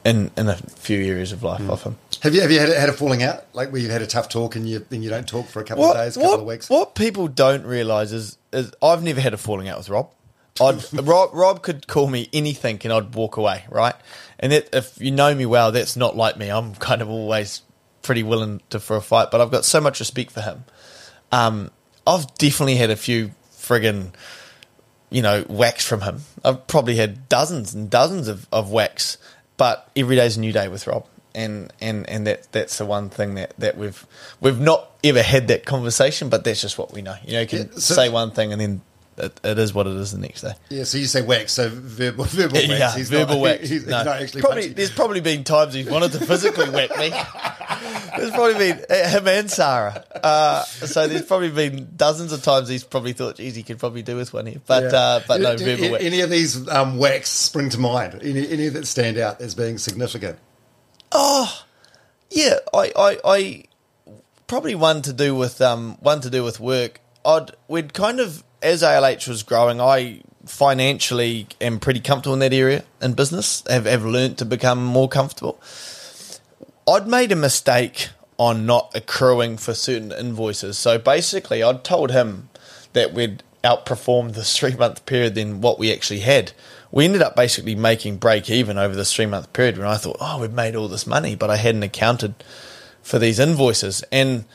in 0.05 0.31
in 0.37 0.49
a 0.49 0.57
few 0.57 1.05
areas 1.05 1.33
of 1.33 1.43
life 1.43 1.61
mm. 1.61 1.71
off 1.71 1.85
him. 1.85 1.97
Have 2.23 2.35
you 2.35 2.41
have 2.41 2.51
you 2.51 2.59
had, 2.59 2.71
had 2.71 2.89
a 2.89 2.93
falling 2.93 3.23
out? 3.23 3.45
Like 3.55 3.71
where 3.71 3.81
you've 3.81 3.91
had 3.91 4.03
a 4.03 4.07
tough 4.07 4.29
talk 4.29 4.57
and 4.57 4.69
you 4.69 4.85
then 4.89 5.03
you 5.03 5.11
don't 5.11 5.29
talk 5.29 5.47
for 5.47 5.61
a 5.61 5.65
couple 5.65 5.85
of 5.85 5.95
days, 5.95 6.17
a 6.17 6.21
couple 6.21 6.33
what, 6.33 6.41
of 6.41 6.47
weeks? 6.47 6.71
What 6.71 6.95
people 6.95 7.29
don't 7.29 7.65
realise 7.65 8.13
is, 8.13 8.39
is 8.53 8.73
I've 8.83 9.03
never 9.03 9.21
had 9.21 9.35
a 9.35 9.37
falling 9.37 9.69
out 9.69 9.79
with 9.79 9.89
Rob. 9.89 10.11
I'd, 10.61 10.83
Rob 11.07 11.31
Rob 11.33 11.62
could 11.62 11.87
call 11.87 12.07
me 12.09 12.29
anything 12.33 12.81
and 12.85 12.92
I'd 12.92 13.14
walk 13.14 13.37
away, 13.37 13.64
right? 13.71 13.94
And 14.38 14.53
that, 14.53 14.68
if 14.73 15.01
you 15.01 15.11
know 15.11 15.35
me 15.35 15.47
well, 15.47 15.73
that's 15.73 15.97
not 15.97 16.16
like 16.16 16.37
me. 16.37 16.49
I'm 16.51 16.75
kind 16.75 17.03
of 17.03 17.09
always 17.09 17.62
pretty 18.03 18.23
willing 18.23 18.61
to 18.71 18.81
for 18.81 18.97
a 18.97 19.01
fight, 19.01 19.31
but 19.31 19.40
I've 19.40 19.51
got 19.51 19.64
so 19.64 19.81
much 19.81 20.01
respect 20.01 20.31
for 20.31 20.40
him. 20.40 20.64
Um, 21.33 21.71
I've 22.07 22.33
definitely 22.37 22.77
had 22.77 22.90
a 22.90 22.97
few 22.97 23.33
friggin' 23.53 24.12
you 25.11 25.23
know, 25.23 25.42
whacks 25.42 25.87
from 25.87 26.03
him. 26.03 26.21
I've 26.44 26.66
probably 26.66 26.97
had 26.97 27.29
dozens 27.29 27.75
and 27.75 27.88
dozens 27.90 28.29
of, 28.29 28.47
of 28.53 28.71
whacks, 28.71 29.16
but 29.57 29.90
every 29.97 30.16
day's 30.16 30.37
a 30.37 30.40
new 30.40 30.53
day 30.53 30.68
with 30.68 30.87
Rob. 30.87 31.07
And, 31.35 31.73
and, 31.81 32.09
and 32.11 32.27
that 32.27 32.51
that's 32.53 32.79
the 32.79 32.85
one 32.87 33.11
thing 33.11 33.35
that, 33.35 33.55
that 33.59 33.77
we've 33.77 34.05
we've 34.40 34.59
not 34.59 34.90
ever 35.05 35.23
had 35.23 35.49
that 35.49 35.64
conversation, 35.66 36.29
but 36.31 36.42
that's 36.44 36.61
just 36.61 36.79
what 36.79 36.92
we 36.92 37.01
know. 37.01 37.14
You 37.25 37.35
know, 37.35 37.40
you 37.42 37.47
can 37.47 37.59
Yeah, 37.59 37.64
so- 37.75 37.94
say 37.94 38.09
one 38.09 38.33
thing 38.33 38.53
and 38.53 38.61
then 38.61 38.81
it, 39.19 39.41
it 39.45 39.59
is 39.59 39.75
what 39.75 39.87
it 39.87 39.95
is 39.95 40.13
the 40.13 40.19
next 40.19 40.43
day. 40.43 40.53
yeah, 40.69 40.85
so 40.85 40.99
you 40.99 41.07
say 41.07 41.23
whacks, 41.23 41.53
so 41.53 41.69
verbal 41.71 42.25
verbal 42.29 42.55
whacks. 42.57 42.69
Yeah, 42.69 42.97
he's 42.97 43.11
verbal 43.11 43.35
not, 43.37 43.41
whack. 43.43 43.61
He's, 43.61 43.71
he's 43.71 43.87
No. 43.87 44.05
not 44.05 44.21
actually 44.23 44.41
probably, 44.43 44.61
punching. 44.63 44.75
there's 44.77 44.91
probably 44.93 45.21
been 45.21 45.45
times 45.45 45.75
he's 45.75 45.89
wanted 45.91 46.13
to 46.13 46.21
physically 46.25 46.71
whack 46.71 46.97
me. 46.99 47.11
There's 48.17 48.31
probably 48.31 48.55
been 48.55 48.85
uh, 48.91 49.09
him 49.09 49.29
and 49.29 49.51
Sarah. 49.51 50.05
Uh, 50.23 50.63
so 50.65 51.07
there's 51.07 51.25
probably 51.27 51.51
been 51.51 51.89
dozens 51.97 52.33
of 52.33 52.43
times 52.43 52.69
he's 52.69 52.83
probably 52.85 53.13
thought, 53.13 53.37
geez, 53.37 53.55
he 53.55 53.63
could 53.63 53.79
probably 53.79 54.03
do 54.03 54.17
with 54.17 54.33
one 54.33 54.47
here. 54.47 54.61
But 54.67 54.85
Yeah. 54.93 54.99
uh, 54.99 55.21
but 55.29 55.41
no, 55.41 55.57
Do- 55.57 55.65
verbal 55.65 55.93
whack. 55.93 56.03
Any 56.03 56.21
of 56.23 56.31
these 56.31 56.69
um, 56.69 56.99
whacks 56.99 57.31
spring 57.31 57.71
to 57.71 57.79
mind? 57.79 58.19
Any, 58.23 58.49
any 58.49 58.69
that 58.69 58.87
stand 58.87 59.19
out 59.19 59.41
as 59.41 59.55
being 59.55 59.79
significant? 59.79 60.39
Oh, 61.13 61.65
yeah, 62.31 62.57
I, 62.75 62.93
I, 62.97 63.19
I 63.25 63.65
probably 64.47 64.75
one 64.75 65.03
to 65.03 65.13
do 65.13 65.35
with 65.35 65.61
um 65.61 65.97
one 66.01 66.21
to 66.23 66.31
do 66.31 66.43
with 66.45 66.59
work. 66.61 67.01
I'd 67.25 67.51
we'd 67.69 67.93
kind 67.95 68.21
of 68.21 68.43
as 68.62 68.83
ALH 68.83 69.29
was 69.29 69.42
growing, 69.42 69.81
I 69.81 70.23
financially 70.47 71.47
am 71.61 71.79
pretty 71.79 72.01
comfortable 72.01 72.35
in 72.35 72.40
that 72.40 72.53
area 72.53 72.85
in 73.01 73.14
business. 73.14 73.62
Have 73.68 73.85
have 73.85 74.05
learned 74.05 74.38
to 74.38 74.44
become 74.44 74.85
more 74.85 75.09
comfortable. 75.09 75.61
I'd 76.87 77.07
made 77.07 77.33
a 77.33 77.37
mistake 77.37 78.09
on 78.38 78.64
not 78.64 78.92
accruing 78.94 79.57
for 79.57 79.75
certain 79.75 80.12
invoices. 80.12 80.79
So 80.79 80.99
basically, 80.99 81.62
I'd 81.62 81.85
told 81.85 82.11
him 82.11 82.49
that 82.92 83.12
we'd 83.12 83.42
outperformed 83.62 84.35
the 84.35 84.44
three 84.44 84.75
month 84.75 85.05
period 85.07 85.35
than 85.35 85.61
what 85.61 85.79
we 85.79 85.92
actually 85.92 86.21
had. 86.21 86.53
We 86.90 87.05
ended 87.05 87.21
up 87.21 87.37
basically 87.37 87.75
making 87.75 88.16
break 88.16 88.49
even 88.49 88.79
over 88.79 88.94
this 88.94 89.12
three 89.12 89.27
month 89.27 89.53
period 89.53 89.77
when 89.77 89.87
I 89.87 89.97
thought, 89.97 90.16
oh, 90.21 90.40
we've 90.40 90.53
made 90.53 90.75
all 90.75 90.88
this 90.88 91.07
money, 91.07 91.35
but 91.35 91.51
I 91.51 91.57
hadn't 91.57 91.83
accounted 91.83 92.35
for 93.03 93.18
these 93.18 93.38
invoices. 93.38 94.03
And 94.11 94.47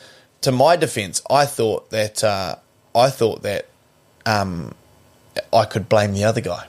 to 0.41 0.51
my 0.51 0.75
defense, 0.75 1.21
I 1.29 1.45
thought 1.45 1.91
that 1.91 2.23
uh, 2.23 2.55
I 2.95 3.09
thought 3.09 3.43
that 3.43 3.67
um, 4.25 4.73
I 5.51 5.65
could 5.65 5.89
blame 5.89 6.13
the 6.13 6.23
other 6.23 6.41
guy 6.41 6.67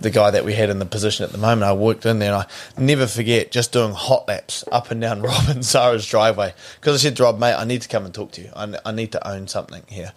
the 0.00 0.10
guy 0.10 0.30
that 0.30 0.44
we 0.44 0.54
had 0.54 0.70
in 0.70 0.78
the 0.78 0.86
position 0.86 1.24
at 1.24 1.32
the 1.32 1.38
moment. 1.38 1.64
I 1.64 1.72
worked 1.72 2.06
in 2.06 2.18
there 2.18 2.32
and 2.32 2.42
I 2.42 2.80
never 2.80 3.06
forget 3.06 3.50
just 3.50 3.72
doing 3.72 3.92
hot 3.92 4.28
laps 4.28 4.64
up 4.70 4.90
and 4.90 5.00
down 5.00 5.22
Rob 5.22 5.48
and 5.48 5.64
Sarah's 5.64 6.06
driveway 6.06 6.54
because 6.80 6.94
I 6.94 6.98
said 7.02 7.16
to 7.16 7.24
Rob, 7.24 7.38
mate, 7.38 7.54
I 7.54 7.64
need 7.64 7.82
to 7.82 7.88
come 7.88 8.04
and 8.04 8.14
talk 8.14 8.32
to 8.32 8.42
you. 8.42 8.50
I, 8.54 8.74
I 8.84 8.92
need 8.92 9.12
to 9.12 9.28
own 9.28 9.48
something 9.48 9.82
here. 9.88 10.12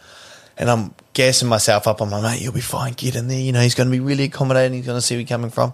And 0.57 0.69
I'm 0.69 0.93
gassing 1.13 1.47
myself 1.47 1.88
up. 1.88 2.01
I'm 2.01 2.12
like, 2.12 2.23
mate, 2.23 2.41
you'll 2.41 2.53
be 2.53 2.62
fine. 2.62 2.93
Get 2.93 3.15
in 3.15 3.27
there. 3.27 3.39
You 3.39 3.51
know, 3.51 3.62
he's 3.62 3.73
going 3.73 3.88
to 3.88 3.91
be 3.91 3.99
really 3.99 4.25
accommodating. 4.25 4.77
He's 4.77 4.86
going 4.86 4.97
to 4.97 5.01
see 5.01 5.15
where 5.15 5.21
you're 5.21 5.27
coming 5.27 5.49
from. 5.49 5.73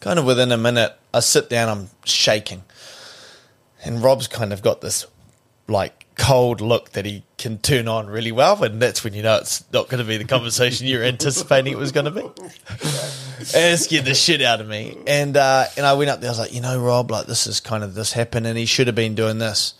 Kind 0.00 0.18
of 0.18 0.24
within 0.24 0.50
a 0.50 0.56
minute, 0.56 0.96
I 1.14 1.20
sit 1.20 1.48
down, 1.48 1.68
I'm 1.68 1.90
shaking. 2.04 2.64
And 3.84 4.02
Rob's 4.02 4.26
kind 4.26 4.52
of 4.52 4.62
got 4.62 4.80
this 4.80 5.06
like 5.68 6.02
cold 6.16 6.60
look 6.60 6.90
that 6.90 7.06
he 7.06 7.24
can 7.38 7.58
turn 7.58 7.88
on 7.88 8.06
really 8.06 8.32
well, 8.32 8.62
and 8.62 8.80
that's 8.80 9.02
when 9.02 9.14
you 9.14 9.22
know 9.22 9.36
it's 9.36 9.64
not 9.72 9.88
going 9.88 9.98
to 9.98 10.06
be 10.06 10.16
the 10.16 10.24
conversation 10.24 10.86
you're 10.86 11.02
anticipating 11.02 11.72
it 11.72 11.78
was 11.78 11.92
going 11.92 12.04
to 12.04 12.10
be. 12.10 12.20
and 12.20 12.30
it 13.54 13.78
scared 13.78 14.04
the 14.04 14.14
shit 14.14 14.42
out 14.42 14.60
of 14.60 14.68
me. 14.68 14.96
And 15.06 15.36
uh, 15.36 15.64
and 15.76 15.86
I 15.86 15.94
went 15.94 16.10
up 16.10 16.20
there. 16.20 16.28
I 16.28 16.32
was 16.32 16.38
like, 16.38 16.54
you 16.54 16.60
know, 16.60 16.80
Rob, 16.80 17.10
like 17.10 17.26
this 17.26 17.46
is 17.46 17.60
kind 17.60 17.82
of 17.84 17.94
this 17.94 18.12
happened, 18.12 18.46
and 18.46 18.58
he 18.58 18.66
should 18.66 18.86
have 18.86 18.96
been 18.96 19.14
doing 19.14 19.38
this. 19.38 19.74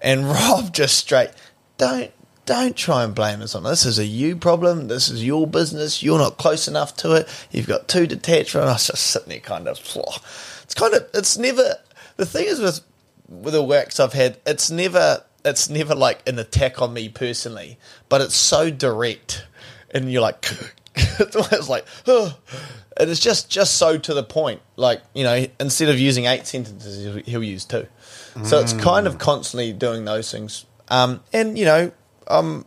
And 0.00 0.26
Rob 0.30 0.72
just 0.72 0.98
straight, 0.98 1.30
don't 1.78 2.12
don't 2.44 2.76
try 2.76 3.04
and 3.04 3.14
blame 3.14 3.42
us 3.42 3.54
on 3.54 3.64
this. 3.64 3.82
This 3.82 3.94
is 3.94 3.98
a 3.98 4.06
you 4.06 4.36
problem. 4.36 4.88
This 4.88 5.08
is 5.08 5.24
your 5.24 5.46
business. 5.46 6.02
You're 6.02 6.18
not 6.18 6.38
close 6.38 6.68
enough 6.68 6.96
to 6.98 7.12
it. 7.14 7.28
You've 7.50 7.66
got 7.66 7.88
too 7.88 8.06
detached 8.06 8.54
it. 8.54 8.60
I 8.60 8.66
was 8.66 8.86
just 8.86 9.02
sitting 9.02 9.30
there, 9.30 9.40
kind 9.40 9.68
of. 9.68 9.78
It's 10.62 10.74
kind 10.74 10.94
of. 10.94 11.08
It's 11.14 11.36
never. 11.36 11.76
The 12.16 12.26
thing 12.26 12.46
is 12.46 12.60
with 12.60 12.80
with 13.28 13.54
the 13.54 13.62
works 13.62 13.98
I've 13.98 14.12
had, 14.12 14.38
it's 14.46 14.70
never 14.70 15.24
it's 15.46 15.70
never 15.70 15.94
like 15.94 16.28
an 16.28 16.38
attack 16.38 16.82
on 16.82 16.92
me 16.92 17.08
personally, 17.08 17.78
but 18.08 18.20
it's 18.20 18.34
so 18.34 18.70
direct, 18.70 19.46
and 19.90 20.12
you're 20.12 20.22
like, 20.22 20.46
it's 20.94 21.68
like, 21.68 21.86
oh. 22.06 22.36
and 22.98 23.10
it's 23.10 23.20
just 23.20 23.50
just 23.50 23.74
so 23.74 23.98
to 23.98 24.14
the 24.14 24.22
point. 24.22 24.60
Like 24.76 25.02
you 25.14 25.24
know, 25.24 25.46
instead 25.60 25.88
of 25.88 25.98
using 25.98 26.26
eight 26.26 26.46
sentences, 26.46 27.22
he'll 27.26 27.42
use 27.42 27.64
two. 27.64 27.86
So 28.42 28.60
it's 28.60 28.74
kind 28.74 29.06
of 29.06 29.16
constantly 29.16 29.72
doing 29.72 30.04
those 30.04 30.30
things. 30.30 30.66
Um, 30.88 31.22
and 31.32 31.58
you 31.58 31.64
know, 31.64 31.92
um, 32.28 32.66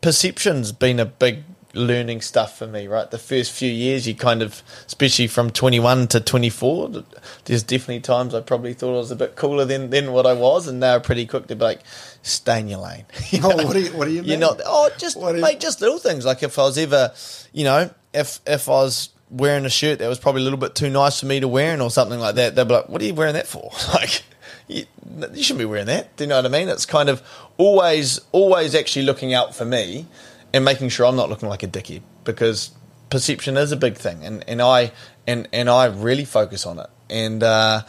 perception's 0.00 0.70
been 0.70 1.00
a 1.00 1.04
big 1.04 1.42
learning 1.74 2.20
stuff 2.20 2.58
for 2.58 2.66
me, 2.66 2.86
right? 2.86 3.10
The 3.10 3.18
first 3.18 3.52
few 3.52 3.70
years, 3.70 4.06
you 4.08 4.14
kind 4.14 4.42
of, 4.42 4.62
especially 4.86 5.26
from 5.26 5.50
21 5.50 6.08
to 6.08 6.20
24, 6.20 7.04
there's 7.44 7.62
definitely 7.62 8.00
times 8.00 8.34
I 8.34 8.40
probably 8.40 8.72
thought 8.74 8.94
I 8.94 8.98
was 8.98 9.10
a 9.10 9.16
bit 9.16 9.36
cooler 9.36 9.64
than, 9.64 9.90
than 9.90 10.12
what 10.12 10.26
I 10.26 10.32
was, 10.32 10.66
and 10.66 10.82
they 10.82 10.90
were 10.90 11.00
pretty 11.00 11.26
quick 11.26 11.46
to 11.48 11.56
be 11.56 11.64
like, 11.64 11.80
stay 12.22 12.60
in 12.60 12.68
your 12.68 12.80
lane. 12.80 13.04
You 13.30 13.40
oh, 13.44 13.56
what 13.64 13.74
do 13.74 13.80
you, 13.80 13.90
what 13.90 14.06
do 14.06 14.12
you 14.12 14.20
mean? 14.22 14.30
You're 14.30 14.38
not, 14.38 14.60
oh, 14.64 14.90
just, 14.98 15.18
What 15.18 15.34
you- 15.36 15.42
mate, 15.42 15.60
just 15.60 15.80
little 15.80 15.98
things. 15.98 16.24
Like 16.24 16.42
if 16.42 16.58
I 16.58 16.62
was 16.62 16.78
ever, 16.78 17.12
you 17.52 17.64
know, 17.64 17.90
if, 18.14 18.40
if 18.46 18.68
I 18.68 18.72
was 18.72 19.10
wearing 19.30 19.66
a 19.66 19.70
shirt 19.70 19.98
that 19.98 20.08
was 20.08 20.18
probably 20.18 20.40
a 20.40 20.44
little 20.44 20.58
bit 20.58 20.74
too 20.74 20.88
nice 20.88 21.20
for 21.20 21.26
me 21.26 21.38
to 21.40 21.48
wear 21.48 21.80
or 21.80 21.90
something 21.90 22.18
like 22.18 22.36
that, 22.36 22.54
they'd 22.54 22.66
be 22.66 22.74
like, 22.74 22.88
what 22.88 23.02
are 23.02 23.04
you 23.04 23.14
wearing 23.14 23.34
that 23.34 23.46
for? 23.46 23.70
Like, 23.94 24.22
you, 24.68 24.84
you 25.32 25.42
shouldn't 25.42 25.60
be 25.60 25.64
wearing 25.64 25.86
that. 25.86 26.14
Do 26.16 26.24
you 26.24 26.28
know 26.28 26.36
what 26.36 26.44
I 26.44 26.48
mean? 26.48 26.68
It's 26.68 26.84
kind 26.84 27.08
of 27.08 27.22
always, 27.56 28.20
always 28.32 28.74
actually 28.74 29.06
looking 29.06 29.32
out 29.32 29.54
for 29.54 29.64
me 29.64 30.06
and 30.52 30.64
making 30.64 30.88
sure 30.88 31.06
I'm 31.06 31.16
not 31.16 31.28
looking 31.28 31.48
like 31.48 31.62
a 31.62 31.68
dickhead 31.68 32.02
because 32.24 32.70
perception 33.10 33.56
is 33.56 33.72
a 33.72 33.76
big 33.76 33.96
thing, 33.96 34.24
and, 34.24 34.44
and 34.48 34.62
I 34.62 34.92
and 35.26 35.48
and 35.52 35.68
I 35.68 35.86
really 35.86 36.24
focus 36.24 36.66
on 36.66 36.78
it, 36.78 36.88
and 37.10 37.42
uh, 37.42 37.82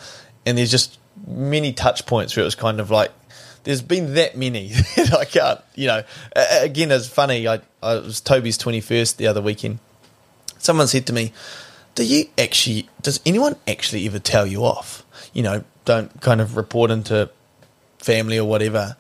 and 0.45 0.58
there's 0.58 0.72
just 0.72 1.00
many 1.28 1.74
touch 1.74 2.06
points 2.06 2.36
where 2.36 2.41
it 2.41 2.45
was 2.45 2.56
kind 2.56 2.80
of 2.80 2.91
like 2.91 3.12
there's 3.63 3.82
been 3.82 4.13
that 4.15 4.38
many 4.38 4.67
that 4.95 5.13
I 5.13 5.26
can't, 5.26 5.62
you 5.76 5.88
know. 5.88 6.04
Again, 6.36 6.91
it's 6.91 7.08
funny. 7.08 7.48
I, 7.48 7.62
I 7.82 7.95
was 7.95 8.22
Toby's 8.22 8.58
twenty 8.58 8.82
first 8.82 9.17
the 9.17 9.28
other 9.28 9.41
weekend. 9.41 9.80
Someone 10.58 10.88
said 10.88 11.06
to 11.08 11.13
me, 11.13 11.34
"Do 11.95 12.06
you 12.06 12.26
actually? 12.38 12.89
Does 13.02 13.19
anyone 13.26 13.56
actually 13.67 14.06
ever 14.06 14.19
tell 14.19 14.45
you 14.45 14.63
off? 14.63 15.06
You 15.34 15.43
know, 15.43 15.63
don't 15.86 16.22
kind 16.22 16.41
of 16.41 16.58
report 16.58 16.91
into 16.91 17.30
family 18.00 18.38
or 18.38 18.45
whatever." 18.45 18.95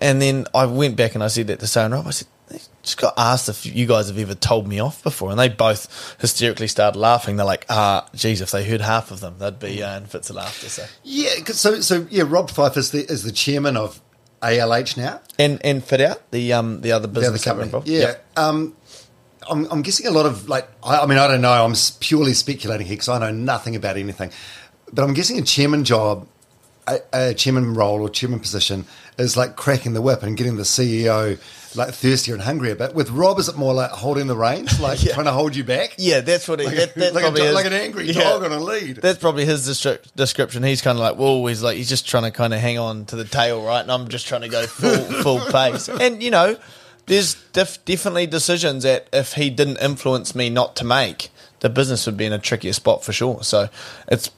And 0.00 0.20
then 0.20 0.46
I 0.54 0.66
went 0.66 0.96
back 0.96 1.14
and 1.14 1.22
I 1.22 1.28
said 1.28 1.46
that 1.48 1.60
to 1.60 1.66
Sarah 1.66 1.90
Rob. 1.90 2.06
I 2.06 2.10
said, 2.10 2.28
just 2.82 2.98
got 2.98 3.14
asked 3.16 3.48
if 3.48 3.64
you 3.64 3.86
guys 3.86 4.08
have 4.08 4.18
ever 4.18 4.34
told 4.34 4.66
me 4.66 4.80
off 4.80 5.02
before, 5.02 5.30
and 5.30 5.38
they 5.38 5.48
both 5.48 6.16
hysterically 6.20 6.66
started 6.66 6.98
laughing. 6.98 7.36
They're 7.36 7.46
like, 7.46 7.66
"Ah, 7.68 8.08
geez, 8.14 8.40
if 8.40 8.50
they 8.50 8.64
heard 8.64 8.80
half 8.80 9.10
of 9.10 9.20
them, 9.20 9.36
they'd 9.38 9.58
be 9.58 9.82
uh, 9.82 9.98
in 9.98 10.06
fits 10.06 10.30
of 10.30 10.36
laughter." 10.36 10.68
So, 10.68 10.84
yeah, 11.04 11.44
so 11.46 11.80
so 11.80 12.06
yeah, 12.10 12.24
Rob 12.26 12.50
Fyfe 12.50 12.76
is 12.76 12.90
the 12.90 13.04
is 13.10 13.22
the 13.22 13.32
chairman 13.32 13.76
of 13.76 14.00
ALH 14.42 14.96
now. 14.96 15.20
and 15.38 15.64
and 15.64 15.84
fit 15.84 16.00
out 16.00 16.30
the 16.32 16.52
um 16.52 16.80
the 16.80 16.92
other 16.92 17.06
The 17.06 17.20
business 17.20 17.46
other 17.46 17.62
company. 17.68 17.92
Yeah. 17.96 18.16
Um, 18.36 18.76
I'm, 19.48 19.66
I'm 19.72 19.82
guessing 19.82 20.06
a 20.06 20.10
lot 20.10 20.26
of 20.26 20.48
like 20.48 20.68
I, 20.82 20.98
I 21.00 21.06
mean 21.06 21.18
I 21.18 21.26
don't 21.28 21.40
know. 21.40 21.64
I'm 21.64 21.74
purely 22.00 22.34
speculating 22.34 22.86
here 22.86 22.94
because 22.96 23.08
I 23.08 23.18
know 23.18 23.30
nothing 23.30 23.76
about 23.76 23.96
anything. 23.96 24.30
But 24.92 25.04
I'm 25.04 25.14
guessing 25.14 25.38
a 25.38 25.42
chairman 25.42 25.84
job, 25.84 26.26
a, 26.86 27.00
a 27.12 27.34
chairman 27.34 27.74
role 27.74 28.00
or 28.00 28.08
chairman 28.10 28.40
position 28.40 28.84
is 29.18 29.36
like 29.36 29.56
cracking 29.56 29.92
the 29.92 30.02
whip 30.02 30.22
and 30.22 30.36
getting 30.36 30.56
the 30.56 30.62
CEO 30.62 31.38
like 31.74 31.94
thirstier 31.94 32.34
and 32.34 32.42
hungrier. 32.42 32.74
But 32.74 32.94
with 32.94 33.10
Rob, 33.10 33.38
is 33.38 33.48
it 33.48 33.56
more 33.56 33.72
like 33.72 33.90
holding 33.90 34.26
the 34.26 34.36
reins, 34.36 34.78
like 34.80 35.02
Yeah. 35.04 35.14
trying 35.14 35.26
to 35.26 35.32
hold 35.32 35.54
you 35.56 35.64
back? 35.64 35.94
Yeah, 35.98 36.20
that's 36.20 36.46
what 36.48 36.60
it, 36.60 36.66
Like, 36.66 36.76
that, 36.76 36.94
that's 36.94 37.14
like, 37.14 37.22
probably 37.22 37.40
do- 37.40 37.46
his- 37.46 37.54
like 37.54 37.66
an 37.66 37.72
angry 37.72 38.04
yeah. 38.10 38.22
dog 38.24 38.42
on 38.44 38.52
a 38.52 38.58
lead. 38.60 38.96
That's 38.96 39.18
probably 39.18 39.44
his 39.46 39.68
destri- 39.68 40.00
description. 40.14 40.62
He's 40.62 40.82
kind 40.82 40.98
of 40.98 41.02
like, 41.02 41.16
whoa, 41.16 41.46
he's 41.46 41.62
like, 41.62 41.76
he's 41.76 41.88
just 41.88 42.06
trying 42.08 42.24
to 42.24 42.30
kind 42.30 42.52
of 42.52 42.60
hang 42.60 42.78
on 42.78 43.04
to 43.06 43.16
the 43.16 43.24
tail, 43.24 43.64
right? 43.64 43.80
And 43.80 43.90
I'm 43.92 44.08
just 44.08 44.26
trying 44.26 44.42
to 44.42 44.48
go 44.48 44.66
full, 44.66 44.96
full 45.22 45.40
pace. 45.52 45.88
And, 45.88 46.22
you 46.22 46.30
know, 46.30 46.56
there's 47.06 47.34
def- 47.52 47.82
definitely 47.84 48.26
decisions 48.26 48.82
that 48.84 49.08
if 49.12 49.34
he 49.34 49.48
didn't 49.50 49.78
influence 49.78 50.34
me 50.34 50.50
not 50.50 50.76
to 50.76 50.84
make, 50.84 51.30
the 51.60 51.68
business 51.70 52.04
would 52.06 52.16
be 52.16 52.26
in 52.26 52.32
a 52.32 52.38
trickier 52.38 52.72
spot 52.72 53.02
for 53.04 53.12
sure. 53.12 53.42
So 53.44 53.68
it's, 54.08 54.30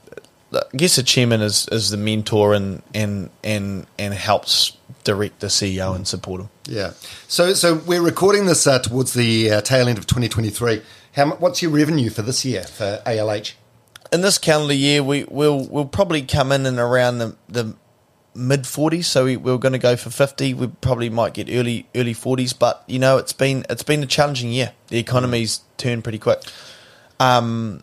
I 0.54 0.76
guess 0.76 0.96
the 0.96 1.02
chairman 1.02 1.40
is, 1.40 1.68
is 1.70 1.90
the 1.90 1.96
mentor 1.96 2.54
and, 2.54 2.82
and, 2.94 3.30
and, 3.42 3.86
and 3.98 4.14
helps 4.14 4.76
direct 5.04 5.40
the 5.40 5.48
CEO 5.48 5.94
and 5.94 6.06
support 6.06 6.42
him. 6.42 6.48
Yeah. 6.66 6.92
So 7.28 7.52
so 7.52 7.74
we're 7.74 8.02
recording 8.02 8.46
this 8.46 8.66
uh, 8.66 8.78
towards 8.78 9.12
the 9.12 9.50
uh, 9.50 9.60
tail 9.60 9.88
end 9.88 9.98
of 9.98 10.06
2023. 10.06 10.82
How 11.12 11.30
what's 11.36 11.60
your 11.60 11.70
revenue 11.70 12.08
for 12.08 12.22
this 12.22 12.44
year 12.44 12.62
for 12.62 13.02
ALH? 13.06 13.54
in 14.14 14.20
this 14.20 14.38
calendar 14.38 14.74
year, 14.74 15.02
we 15.02 15.24
will 15.24 15.66
we'll 15.68 15.86
probably 15.86 16.22
come 16.22 16.52
in 16.52 16.66
and 16.66 16.78
around 16.78 17.18
the, 17.18 17.36
the 17.48 17.74
mid 18.34 18.66
forties. 18.66 19.08
So 19.08 19.24
we, 19.24 19.36
we're 19.36 19.58
going 19.58 19.72
to 19.72 19.78
go 19.78 19.96
for 19.96 20.08
fifty. 20.08 20.54
We 20.54 20.68
probably 20.68 21.10
might 21.10 21.34
get 21.34 21.50
early 21.50 21.88
early 21.94 22.12
forties, 22.14 22.52
but 22.52 22.84
you 22.86 23.00
know 23.00 23.18
it's 23.18 23.32
been 23.32 23.66
it's 23.68 23.82
been 23.82 24.02
a 24.02 24.06
challenging 24.06 24.52
year. 24.52 24.72
The 24.88 24.98
economy's 24.98 25.60
turned 25.76 26.04
pretty 26.04 26.20
quick. 26.20 26.40
Um, 27.18 27.80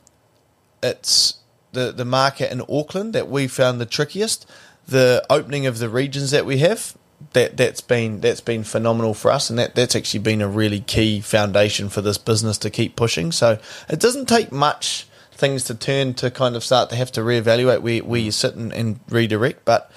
it's 0.81 1.35
the 1.73 1.91
the 1.91 2.05
market 2.05 2.51
in 2.51 2.61
Auckland 2.69 3.13
that 3.13 3.29
we 3.29 3.47
found 3.47 3.79
the 3.79 3.85
trickiest. 3.85 4.45
The 4.87 5.25
opening 5.29 5.67
of 5.67 5.77
the 5.77 5.89
regions 5.89 6.31
that 6.31 6.45
we 6.45 6.57
have 6.57 6.95
that 7.33 7.57
that's 7.57 7.81
been 7.81 8.21
that's 8.21 8.41
been 8.41 8.63
phenomenal 8.63 9.13
for 9.13 9.31
us, 9.31 9.49
and 9.49 9.57
that 9.59 9.75
that's 9.75 9.95
actually 9.95 10.19
been 10.21 10.41
a 10.41 10.47
really 10.47 10.81
key 10.81 11.21
foundation 11.21 11.89
for 11.89 12.01
this 12.01 12.17
business 12.17 12.57
to 12.59 12.69
keep 12.69 12.95
pushing. 12.95 13.31
So 13.31 13.59
it 13.89 13.99
doesn't 13.99 14.27
take 14.27 14.51
much 14.51 15.07
things 15.31 15.63
to 15.65 15.75
turn 15.75 16.13
to 16.15 16.29
kind 16.29 16.55
of 16.55 16.63
start 16.63 16.89
to 16.89 16.95
have 16.95 17.11
to 17.13 17.21
reevaluate 17.21 17.81
where 17.81 17.99
where 17.99 18.19
you 18.19 18.31
sit 18.31 18.55
and, 18.55 18.73
and 18.73 18.99
redirect. 19.09 19.65
But 19.65 19.91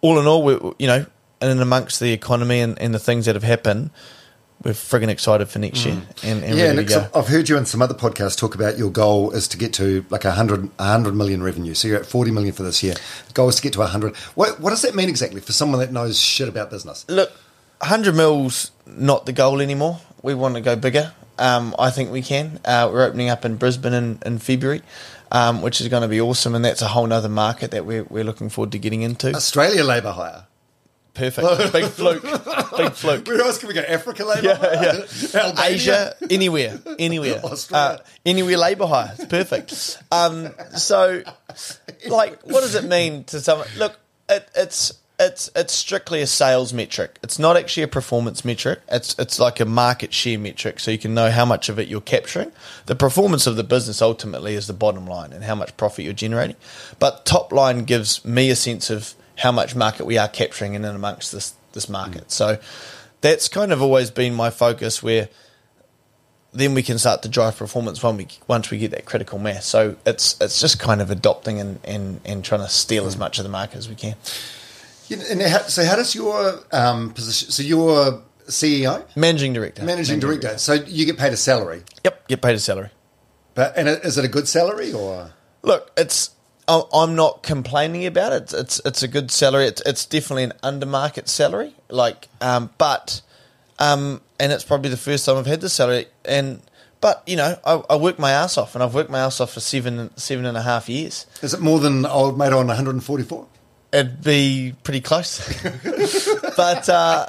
all 0.00 0.18
in 0.18 0.26
all, 0.26 0.42
we 0.42 0.54
you 0.78 0.86
know, 0.86 1.06
and 1.40 1.60
amongst 1.60 2.00
the 2.00 2.12
economy 2.12 2.60
and, 2.60 2.78
and 2.80 2.94
the 2.94 2.98
things 2.98 3.26
that 3.26 3.34
have 3.34 3.42
happened, 3.42 3.90
we're 4.64 4.72
frigging 4.72 5.08
excited 5.08 5.48
for 5.48 5.58
next 5.58 5.84
year 5.84 6.00
and, 6.22 6.42
and 6.42 6.58
yeah, 6.58 6.66
ready 6.66 6.84
to 6.84 6.84
go. 6.84 7.08
I've 7.14 7.28
heard 7.28 7.48
you 7.48 7.56
in 7.56 7.66
some 7.66 7.82
other 7.82 7.94
podcasts 7.94 8.36
talk 8.36 8.54
about 8.54 8.78
your 8.78 8.90
goal 8.90 9.30
is 9.30 9.46
to 9.48 9.58
get 9.58 9.72
to 9.74 10.04
like 10.10 10.24
a 10.24 10.32
hundred, 10.32 10.70
a 10.78 10.84
hundred 10.84 11.14
million 11.14 11.42
revenue. 11.42 11.74
So 11.74 11.88
you're 11.88 11.98
at 11.98 12.06
forty 12.06 12.30
million 12.30 12.52
for 12.52 12.62
this 12.62 12.82
year. 12.82 12.94
The 13.28 13.32
goal 13.34 13.48
is 13.48 13.56
to 13.56 13.62
get 13.62 13.74
to 13.74 13.82
a 13.82 13.86
hundred. 13.86 14.16
What 14.34 14.58
what 14.60 14.70
does 14.70 14.82
that 14.82 14.94
mean 14.94 15.08
exactly 15.08 15.40
for 15.40 15.52
someone 15.52 15.80
that 15.80 15.92
knows 15.92 16.18
shit 16.18 16.48
about 16.48 16.70
business? 16.70 17.04
Look, 17.08 17.30
100 17.78 18.14
mils 18.14 18.70
not 18.86 19.26
the 19.26 19.32
goal 19.32 19.60
anymore. 19.60 20.00
We 20.22 20.34
want 20.34 20.54
to 20.54 20.60
go 20.60 20.76
bigger. 20.76 21.12
Um, 21.38 21.74
I 21.78 21.90
think 21.90 22.10
we 22.10 22.22
can. 22.22 22.58
Uh, 22.64 22.88
we're 22.90 23.04
opening 23.04 23.28
up 23.28 23.44
in 23.44 23.56
Brisbane 23.56 23.92
in, 23.92 24.18
in 24.24 24.38
February, 24.38 24.82
um, 25.30 25.60
which 25.60 25.80
is 25.80 25.88
going 25.88 26.02
to 26.02 26.08
be 26.08 26.20
awesome, 26.20 26.54
and 26.54 26.64
that's 26.64 26.80
a 26.80 26.88
whole 26.88 27.12
other 27.12 27.28
market 27.28 27.72
that 27.72 27.84
we're, 27.84 28.04
we're 28.04 28.24
looking 28.24 28.48
forward 28.48 28.72
to 28.72 28.78
getting 28.78 29.02
into. 29.02 29.34
Australia 29.34 29.84
labour 29.84 30.12
hire. 30.12 30.46
Perfect. 31.16 31.72
Big 31.72 31.84
fluke. 31.86 32.22
Big 32.76 32.92
fluke. 32.92 33.26
Where 33.26 33.40
else 33.40 33.58
can 33.58 33.68
we 33.68 33.74
go? 33.74 33.80
Africa 33.80 34.24
labour? 34.24 34.46
Yeah, 34.46 34.82
yeah. 34.82 35.34
Albania? 35.40 35.64
Asia, 35.64 36.14
anywhere, 36.30 36.78
anywhere, 36.98 37.40
Australia. 37.44 38.00
uh, 38.00 38.04
anywhere 38.24 38.56
labour 38.56 38.86
hire. 38.86 39.12
It's 39.14 39.24
perfect. 39.26 39.98
Um, 40.12 40.50
so, 40.76 41.22
like, 42.08 42.40
what 42.42 42.60
does 42.60 42.74
it 42.74 42.84
mean 42.84 43.24
to 43.24 43.40
someone? 43.40 43.68
Look, 43.76 43.98
it, 44.28 44.48
it's 44.54 44.92
it's 45.18 45.50
it's 45.56 45.72
strictly 45.72 46.20
a 46.20 46.26
sales 46.26 46.72
metric. 46.72 47.18
It's 47.22 47.38
not 47.38 47.56
actually 47.56 47.84
a 47.84 47.88
performance 47.88 48.44
metric. 48.44 48.80
It's 48.88 49.14
it's 49.18 49.38
like 49.38 49.60
a 49.60 49.64
market 49.64 50.12
share 50.12 50.38
metric, 50.38 50.78
so 50.80 50.90
you 50.90 50.98
can 50.98 51.14
know 51.14 51.30
how 51.30 51.44
much 51.44 51.68
of 51.68 51.78
it 51.78 51.88
you're 51.88 52.00
capturing. 52.00 52.52
The 52.86 52.94
performance 52.96 53.46
of 53.46 53.56
the 53.56 53.64
business 53.64 54.02
ultimately 54.02 54.54
is 54.54 54.66
the 54.66 54.74
bottom 54.74 55.06
line 55.06 55.32
and 55.32 55.44
how 55.44 55.54
much 55.54 55.76
profit 55.76 56.04
you're 56.04 56.14
generating. 56.14 56.56
But 56.98 57.24
top 57.24 57.52
line 57.52 57.84
gives 57.84 58.24
me 58.24 58.50
a 58.50 58.56
sense 58.56 58.90
of 58.90 59.14
how 59.36 59.52
much 59.52 59.74
market 59.74 60.04
we 60.06 60.18
are 60.18 60.28
capturing 60.28 60.74
in 60.74 60.84
and 60.84 60.96
amongst 60.96 61.32
this 61.32 61.54
this 61.72 61.88
market. 61.88 62.30
So 62.30 62.58
that's 63.20 63.48
kind 63.48 63.72
of 63.72 63.82
always 63.82 64.10
been 64.10 64.34
my 64.34 64.50
focus 64.50 65.02
where 65.02 65.28
then 66.52 66.72
we 66.74 66.82
can 66.82 66.96
start 66.98 67.22
to 67.22 67.28
drive 67.28 67.56
performance 67.56 68.02
when 68.02 68.16
we 68.16 68.26
once 68.48 68.70
we 68.70 68.78
get 68.78 68.90
that 68.92 69.04
critical 69.04 69.38
mass. 69.38 69.66
So 69.66 69.96
it's 70.06 70.40
it's 70.40 70.60
just 70.60 70.78
kind 70.78 71.02
of 71.02 71.10
adopting 71.10 71.60
and, 71.60 71.80
and, 71.84 72.20
and 72.24 72.44
trying 72.44 72.62
to 72.62 72.68
steal 72.68 73.06
as 73.06 73.16
much 73.16 73.38
of 73.38 73.44
the 73.44 73.50
market 73.50 73.76
as 73.76 73.88
we 73.88 73.94
can. 73.94 74.14
Yeah, 75.08 75.18
and 75.30 75.40
how, 75.42 75.58
so 75.62 75.84
how 75.84 75.96
does 75.96 76.14
your 76.14 76.60
um, 76.72 77.10
position? 77.12 77.50
So 77.50 77.62
you're 77.62 78.22
CEO, 78.48 79.04
Managing 79.16 79.52
director. 79.52 79.84
managing 79.84 80.18
director. 80.20 80.56
So 80.58 80.72
you 80.74 81.04
get 81.04 81.18
paid 81.18 81.32
a 81.32 81.36
salary, 81.36 81.82
Yep, 82.04 82.28
get 82.28 82.42
paid 82.42 82.54
a 82.54 82.58
salary. 82.58 82.90
but 83.54 83.76
and 83.76 83.88
is 83.88 84.16
it 84.18 84.24
a 84.24 84.28
good 84.28 84.48
salary 84.48 84.92
or? 84.92 85.32
Look, 85.62 85.90
it's 85.96 86.30
I'm 86.68 87.14
not 87.14 87.42
complaining 87.42 88.06
about 88.06 88.32
it. 88.32 88.52
It's 88.52 88.80
it's, 88.84 89.02
a 89.02 89.08
good 89.08 89.30
salary. 89.30 89.66
It's, 89.66 89.82
it's 89.82 90.04
definitely 90.04 90.44
an 90.44 90.52
under 90.62 90.86
market 90.86 91.28
salary. 91.28 91.74
Like, 91.88 92.28
um, 92.40 92.70
but 92.76 93.22
um, 93.78 94.20
and 94.40 94.52
it's 94.52 94.64
probably 94.64 94.90
the 94.90 94.96
first 94.96 95.26
time 95.26 95.36
I've 95.36 95.46
had 95.46 95.60
this 95.60 95.74
salary. 95.74 96.06
And 96.24 96.60
but 97.00 97.22
you 97.26 97.36
know, 97.36 97.56
I, 97.64 97.82
I 97.90 97.96
work 97.96 98.18
my 98.18 98.32
ass 98.32 98.58
off, 98.58 98.74
and 98.74 98.82
I've 98.82 98.94
worked 98.94 99.10
my 99.10 99.20
ass 99.20 99.40
off 99.40 99.52
for 99.52 99.60
seven 99.60 100.10
seven 100.16 100.44
and 100.44 100.56
a 100.56 100.62
half 100.62 100.88
years. 100.88 101.26
Is 101.40 101.54
it 101.54 101.60
more 101.60 101.78
than 101.78 102.04
old 102.04 102.36
mate 102.36 102.52
on 102.52 102.66
144? 102.66 103.46
It'd 103.92 104.24
be 104.24 104.74
pretty 104.82 105.00
close, 105.00 105.38
but 106.56 106.88
uh, 106.88 107.26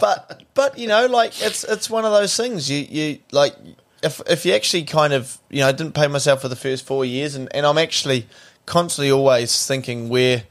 but 0.00 0.42
but 0.54 0.76
you 0.76 0.88
know, 0.88 1.06
like 1.06 1.40
it's 1.40 1.62
it's 1.62 1.88
one 1.88 2.04
of 2.04 2.10
those 2.10 2.36
things. 2.36 2.68
You 2.68 2.78
you 2.78 3.18
like 3.30 3.54
if 4.02 4.20
if 4.28 4.44
you 4.44 4.52
actually 4.54 4.84
kind 4.84 5.12
of 5.12 5.38
you 5.50 5.60
know 5.60 5.68
I 5.68 5.72
didn't 5.72 5.94
pay 5.94 6.08
myself 6.08 6.42
for 6.42 6.48
the 6.48 6.56
first 6.56 6.84
four 6.84 7.04
years, 7.04 7.34
and, 7.34 7.48
and 7.54 7.64
I'm 7.64 7.78
actually 7.78 8.26
constantly 8.66 9.10
always 9.10 9.66
thinking 9.66 10.08
where 10.08 10.44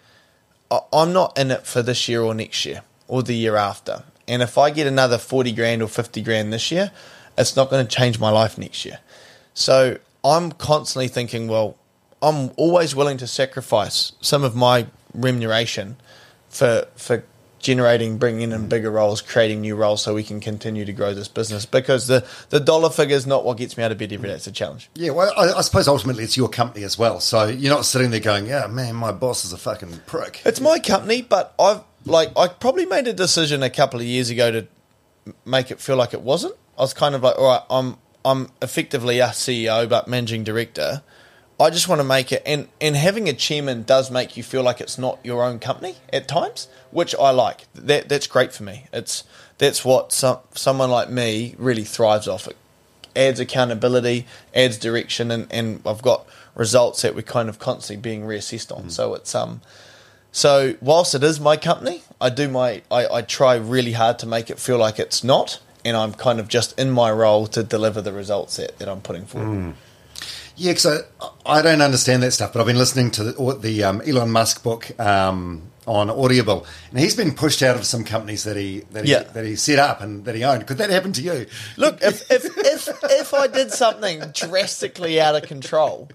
I'm 0.92 1.14
not 1.14 1.38
in 1.38 1.52
it 1.52 1.68
for 1.68 1.82
this 1.82 2.08
year 2.08 2.22
or 2.22 2.34
next 2.34 2.66
year 2.66 2.82
or 3.08 3.22
the 3.22 3.36
year 3.36 3.56
after. 3.56 4.04
And 4.28 4.42
if 4.42 4.58
I 4.58 4.72
get 4.72 4.88
another 4.88 5.18
forty 5.18 5.52
grand 5.52 5.82
or 5.84 5.88
fifty 5.88 6.22
grand 6.22 6.52
this 6.52 6.72
year, 6.72 6.92
it's 7.38 7.56
not 7.56 7.70
going 7.70 7.86
to 7.86 7.96
change 7.96 8.20
my 8.20 8.32
life 8.32 8.58
next 8.58 8.84
year. 8.86 9.00
So 9.54 9.98
I'm 10.24 10.52
constantly 10.52 11.08
thinking, 11.08 11.48
well, 11.48 11.78
I'm 12.22 12.52
always 12.58 12.96
willing 12.96 13.18
to 13.18 13.28
sacrifice 13.28 14.14
some 14.22 14.44
of 14.44 14.56
my 14.56 14.88
remuneration 15.14 15.98
for 16.50 16.88
for 16.96 17.24
generating, 17.66 18.20
bringing 18.20 18.52
in 18.52 18.68
bigger 18.68 18.92
roles, 18.92 19.22
creating 19.22 19.62
new 19.62 19.76
roles, 19.76 20.04
so 20.04 20.14
we 20.14 20.24
can 20.24 20.40
continue 20.40 20.86
to 20.86 20.94
grow 20.94 21.16
this 21.16 21.28
business. 21.28 21.66
Because 21.66 22.06
the 22.06 22.24
the 22.52 22.60
dollar 22.60 22.92
figure 22.92 23.16
is 23.16 23.26
not 23.26 23.44
what 23.44 23.58
gets 23.58 23.76
me 23.76 23.84
out 23.84 23.92
of 23.92 23.98
bed 23.98 24.14
every 24.14 24.30
day. 24.30 24.36
It's 24.36 24.46
a 24.46 24.52
challenge. 24.52 24.90
Yeah, 24.94 25.10
well, 25.10 25.34
I, 25.36 25.54
I 25.58 25.62
suppose 25.62 25.88
ultimately 25.88 26.24
it's 26.24 26.38
your 26.38 26.48
company 26.48 26.86
as 26.86 26.98
well. 26.98 27.20
So 27.20 27.48
you're 27.48 27.74
not 27.74 27.86
sitting 27.86 28.12
there 28.12 28.20
going, 28.20 28.46
"Yeah, 28.46 28.68
man, 28.68 28.96
my 28.96 29.12
boss 29.12 29.44
is 29.44 29.52
a 29.52 29.58
fucking 29.58 30.02
prick." 30.06 30.42
It's 30.46 30.62
my 30.62 30.78
company, 30.78 31.24
but 31.24 31.56
I've 31.60 31.82
like 32.06 32.38
I 32.38 32.48
probably 32.48 32.86
made 32.86 33.08
a 33.08 33.14
decision 33.14 33.64
a 33.64 33.70
couple 33.70 34.00
of 34.00 34.06
years 34.06 34.30
ago 34.30 34.52
to 34.52 34.68
make 35.44 35.72
it 35.72 35.80
feel 35.80 35.96
like 35.96 36.14
it 36.14 36.22
wasn't. 36.22 36.56
I 36.78 36.82
was 36.82 36.94
kind 36.94 37.16
of 37.16 37.24
like, 37.24 37.38
all 37.40 37.48
right, 37.48 37.64
I'm 37.70 37.98
I'm 38.24 38.52
effectively 38.62 39.20
a 39.20 39.28
CEO, 39.30 39.90
but 39.90 40.08
managing 40.08 40.44
director. 40.44 41.02
I 41.60 41.70
just 41.70 41.88
want 41.88 42.00
to 42.00 42.06
make 42.06 42.32
it, 42.32 42.44
and 42.46 42.68
and 42.82 42.96
having 42.96 43.30
a 43.30 43.34
chairman 43.34 43.84
does 43.84 44.12
make 44.12 44.36
you 44.36 44.44
feel 44.44 44.62
like 44.62 44.82
it's 44.82 44.98
not 44.98 45.20
your 45.24 45.44
own 45.44 45.60
company 45.60 45.96
at 46.12 46.28
times, 46.28 46.68
which 46.92 47.16
I 47.16 47.30
like. 47.32 47.72
That 47.74 48.10
that's 48.10 48.28
great 48.28 48.52
for 48.52 48.64
me. 48.64 48.88
It's 48.92 49.24
that's 49.58 49.86
what 49.86 50.12
some 50.12 50.40
someone 50.54 50.92
like 50.92 51.10
me 51.10 51.56
really 51.58 51.86
thrives 51.86 52.28
off. 52.28 52.48
It 52.48 52.58
adds 53.16 53.40
accountability, 53.40 54.26
adds 54.54 54.78
direction, 54.78 55.32
and 55.32 55.48
and 55.50 55.82
I've 55.86 56.02
got 56.02 56.28
results 56.56 57.04
that 57.04 57.16
we're 57.16 57.22
kind 57.22 57.48
of 57.48 57.58
constantly 57.58 58.02
being 58.02 58.24
reassessed 58.24 58.76
on. 58.76 58.90
So 58.90 59.14
it's 59.14 59.34
um. 59.34 59.62
So 60.34 60.76
whilst 60.82 61.16
it 61.16 61.24
is 61.24 61.40
my 61.40 61.56
company, 61.56 62.04
I 62.20 62.30
do 62.30 62.50
my 62.50 62.82
I, 62.92 63.08
I 63.08 63.22
try 63.22 63.56
really 63.56 63.94
hard 63.94 64.20
to 64.20 64.26
make 64.26 64.50
it 64.50 64.60
feel 64.60 64.78
like 64.78 65.00
it's 65.00 65.24
not, 65.24 65.62
and 65.86 65.96
I'm 65.96 66.14
kind 66.14 66.42
of 66.42 66.50
just 66.50 66.78
in 66.78 66.92
my 66.92 67.10
role 67.10 67.48
to 67.48 67.64
deliver 67.64 68.02
the 68.02 68.12
results 68.12 68.58
that, 68.58 68.78
that 68.80 68.90
I'm 68.90 69.00
putting 69.00 69.26
forward. 69.26 69.76
Yeah, 70.58 70.72
because 70.72 70.86
I, 70.86 71.00
I 71.46 71.62
don't 71.62 71.82
understand 71.82 72.24
that 72.24 72.32
stuff, 72.32 72.54
but 72.54 72.60
I've 72.62 72.66
been 72.68 72.78
listening 72.78 73.12
to 73.12 73.24
the, 73.26 73.58
the 73.62 73.84
um, 73.84 74.02
Elon 74.06 74.32
Musk 74.32 74.64
book 74.64 74.98
um, 75.00 75.64
on 75.86 76.10
Audible, 76.10 76.66
and 76.92 77.00
he's 77.00 77.16
been 77.16 77.34
pushed 77.36 77.62
out 77.62 77.76
of 77.76 77.86
some 77.86 78.04
companies 78.06 78.44
that 78.46 78.56
he 78.56 78.80
that 78.92 79.06
he, 79.06 79.12
Yeah. 79.12 79.24
that 79.24 79.46
he 79.46 79.56
set 79.58 79.80
up 79.80 80.02
and 80.02 80.24
that 80.26 80.34
he 80.36 80.44
owned. 80.44 80.66
Could 80.66 80.78
that 80.78 80.90
happen 80.90 81.12
to 81.14 81.22
you? 81.22 81.46
Look, 81.78 82.02
if, 82.02 82.32
if 82.32 82.46
if 82.58 82.88
if 83.04 83.34
I 83.34 83.48
did 83.48 83.72
something 83.72 84.20
drastically 84.34 85.20
out 85.20 85.36
of 85.36 85.44
control, 85.44 86.10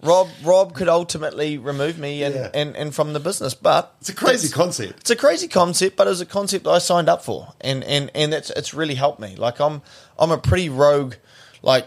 Rob 0.00 0.28
Rob 0.42 0.74
could 0.74 0.88
ultimately 0.88 1.58
remove 1.58 1.98
me 1.98 2.22
and, 2.22 2.34
Yeah. 2.34 2.50
and, 2.54 2.74
and 2.76 2.94
from 2.94 3.12
the 3.12 3.20
business. 3.20 3.52
But 3.54 3.94
It's 4.00 4.08
a 4.08 4.14
crazy 4.14 4.46
it's- 4.46 4.52
concept. 4.54 5.00
It's 5.00 5.10
a 5.10 5.16
crazy 5.16 5.46
concept, 5.46 5.96
but 5.96 6.06
it 6.06 6.10
was 6.10 6.20
a 6.22 6.26
concept 6.26 6.66
I 6.66 6.78
signed 6.78 7.10
up 7.10 7.22
for, 7.22 7.52
and 7.60 7.84
and 7.84 8.10
and 8.14 8.32
it's 8.32 8.48
it's 8.50 8.72
really 8.72 8.94
helped 8.94 9.20
me. 9.20 9.36
Like 9.36 9.60
I'm 9.60 9.82
I'm 10.18 10.30
a 10.30 10.38
pretty 10.38 10.70
rogue, 10.70 11.14
like 11.62 11.86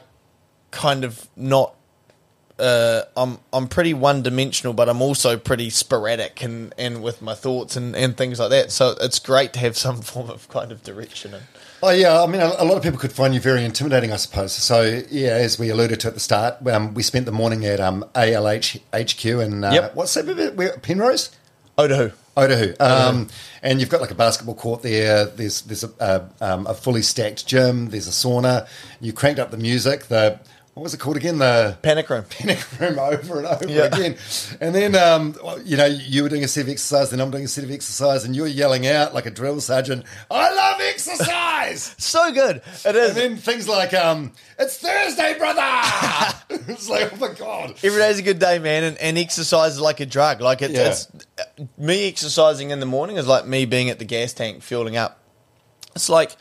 kind 0.70 1.04
of 1.04 1.28
not. 1.36 1.74
Uh, 2.60 3.04
I'm 3.16 3.38
I'm 3.54 3.68
pretty 3.68 3.94
one 3.94 4.24
dimensional, 4.24 4.74
but 4.74 4.90
I'm 4.90 5.02
also 5.02 5.38
pretty 5.38 5.70
sporadic 5.70 6.42
and, 6.44 6.74
and 6.78 7.04
with 7.04 7.22
my 7.22 7.36
thoughts 7.36 7.76
and, 7.76 7.96
and 7.96 8.18
things 8.18 8.40
like 8.40 8.50
that. 8.50 8.72
So 8.72 8.96
it's 9.00 9.20
great 9.20 9.54
to 9.54 9.60
have 9.60 9.78
some 9.78 10.02
form 10.02 10.30
of 10.30 10.50
kind 10.50 10.72
of 10.72 10.84
direction. 10.84 11.34
And 11.36 11.44
Oh 11.84 11.92
yeah, 11.92 12.24
I 12.24 12.26
mean, 12.26 12.42
a, 12.42 12.48
a 12.58 12.66
lot 12.66 12.78
of 12.78 12.82
people 12.84 12.98
could 12.98 13.12
find 13.12 13.36
you 13.36 13.40
very 13.40 13.64
intimidating, 13.64 14.12
I 14.12 14.16
suppose. 14.16 14.54
So 14.54 15.04
yeah, 15.12 15.30
as 15.34 15.60
we 15.60 15.70
alluded 15.70 16.00
to 16.00 16.08
at 16.08 16.16
the 16.16 16.20
start, 16.20 16.66
um, 16.68 16.96
we 16.96 17.04
spent 17.04 17.28
the 17.28 17.32
morning 17.32 17.66
at 17.66 17.80
um, 17.80 18.04
ALH 18.16 18.80
HQ 18.92 19.26
and 19.26 19.64
uh, 19.64 19.70
Yep. 19.74 19.96
what's 19.96 20.14
that? 20.16 20.56
Where, 20.56 20.78
Penrose. 20.80 21.30
Otahu. 21.78 22.12
Otahu. 22.36 22.76
Um, 22.82 23.28
and 23.62 23.80
you've 23.80 23.90
got 23.90 24.02
like 24.02 24.10
a 24.10 24.16
basketball 24.16 24.56
court 24.56 24.82
there. 24.82 25.26
There's 25.26 25.62
there's 25.62 25.84
a, 25.84 25.92
a, 26.00 26.54
um, 26.54 26.66
a 26.66 26.74
fully 26.74 27.04
stacked 27.04 27.46
gym. 27.46 27.90
There's 27.90 28.08
a 28.08 28.12
sauna. 28.12 28.68
You 29.00 29.14
cranked 29.14 29.40
up 29.40 29.52
the 29.52 29.58
music. 29.58 30.06
The 30.06 30.40
what 30.78 30.84
was 30.84 30.94
it 30.94 31.00
called 31.00 31.18
again? 31.18 31.40
The 31.40 31.76
Panic 31.82 32.08
room. 32.08 32.24
panic 32.30 32.60
room 32.80 33.00
over 33.00 33.40
and 33.40 33.48
over 33.48 33.68
Yeah. 33.68 33.86
again. 33.86 34.16
And 34.62 34.76
then, 34.76 34.94
um, 34.96 35.36
well, 35.44 35.60
you 35.64 35.76
know, 35.76 35.86
you 35.88 36.22
were 36.22 36.30
doing 36.30 36.44
a 36.44 36.48
set 36.48 36.66
of 36.66 36.70
exercise, 36.70 37.10
then 37.10 37.20
I'm 37.20 37.32
doing 37.32 37.46
a 37.46 37.48
set 37.48 37.64
of 37.64 37.72
exercise, 37.72 38.24
and 38.26 38.36
you're 38.36 38.46
yelling 38.46 38.86
out 38.86 39.12
like 39.16 39.26
a 39.26 39.32
drill 39.32 39.60
sergeant, 39.60 40.06
I 40.30 40.54
love 40.54 40.80
exercise! 40.82 41.96
So 42.08 42.32
good. 42.32 42.58
It 42.86 42.96
is. 42.96 43.10
and 43.10 43.18
then 43.18 43.38
things 43.38 43.68
like, 43.68 43.94
um, 43.96 44.34
it's 44.60 44.78
Thursday, 44.78 45.36
brother! 45.38 45.62
it's 46.72 46.88
like, 46.88 47.12
oh 47.12 47.16
my 47.18 47.34
God. 47.34 47.72
Every 47.84 48.00
day's 48.00 48.20
a 48.20 48.22
good 48.22 48.38
day, 48.40 48.60
man, 48.60 48.84
and, 48.84 48.98
and 49.00 49.18
exercise 49.18 49.74
is 49.74 49.82
like 49.82 50.00
a 50.00 50.06
drug. 50.06 50.42
Like 50.42 50.62
it's, 50.62 50.74
Yeah. 50.76 50.90
it's 50.90 51.08
me 51.78 52.08
exercising 52.08 52.70
in 52.70 52.80
the 52.80 52.86
morning 52.86 53.18
is 53.18 53.26
like 53.28 53.48
me 53.48 53.66
being 53.66 53.90
at 53.90 53.98
the 54.00 54.06
gas 54.06 54.32
tank 54.34 54.62
fueling 54.62 54.96
up. 54.96 55.20
It's 55.96 56.08
like 56.08 56.36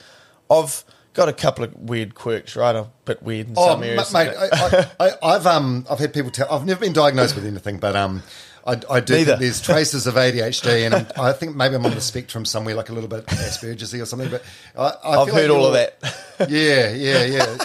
I've 0.51 0.85
got 1.17 1.29
a 1.29 1.33
couple 1.33 1.65
of 1.65 1.75
weird 1.75 2.15
quirks, 2.15 2.55
right? 2.55 2.77
I'm 2.77 2.85
a 2.85 2.91
bit 3.05 3.23
weird 3.23 3.49
in 3.49 3.55
Oh, 3.57 3.69
some 3.71 3.83
areas. 3.83 4.13
mate, 4.13 4.29
I, 4.29 4.49
I, 4.53 4.87
I, 5.09 5.35
I've 5.35 5.47
um, 5.47 5.87
I've 5.91 5.99
had 5.99 6.13
people 6.15 6.31
tell. 6.31 6.51
I've 6.53 6.67
never 6.67 6.81
been 6.81 6.93
diagnosed 6.93 7.35
with 7.35 7.47
anything, 7.47 7.79
but 7.79 7.97
um, 7.97 8.23
I, 8.67 8.81
I 8.91 9.01
do 9.01 9.15
Neither. 9.15 9.25
think 9.33 9.41
there's 9.41 9.61
traces 9.61 10.07
of 10.07 10.15
ADHD, 10.15 10.87
and 10.87 10.95
I'm, 11.17 11.35
think 11.35 11.57
maybe 11.57 11.75
I'm 11.75 11.87
on 11.87 11.95
the 11.95 12.01
spectrum 12.01 12.45
somewhere, 12.45 12.75
like 12.75 12.91
a 12.91 12.93
little 12.93 13.09
bit 13.09 13.27
Asperger's 13.27 13.95
or 13.95 14.07
something. 14.07 14.31
But 14.31 14.45
I, 14.77 14.83
I 14.83 15.17
I've 15.23 15.27
feel 15.27 15.35
heard 15.35 15.51
like 15.51 15.59
all 15.59 15.67
of 15.67 15.73
that. 15.73 16.23
Yeah, 16.51 16.93
yeah, 16.93 17.25
yeah. 17.25 17.57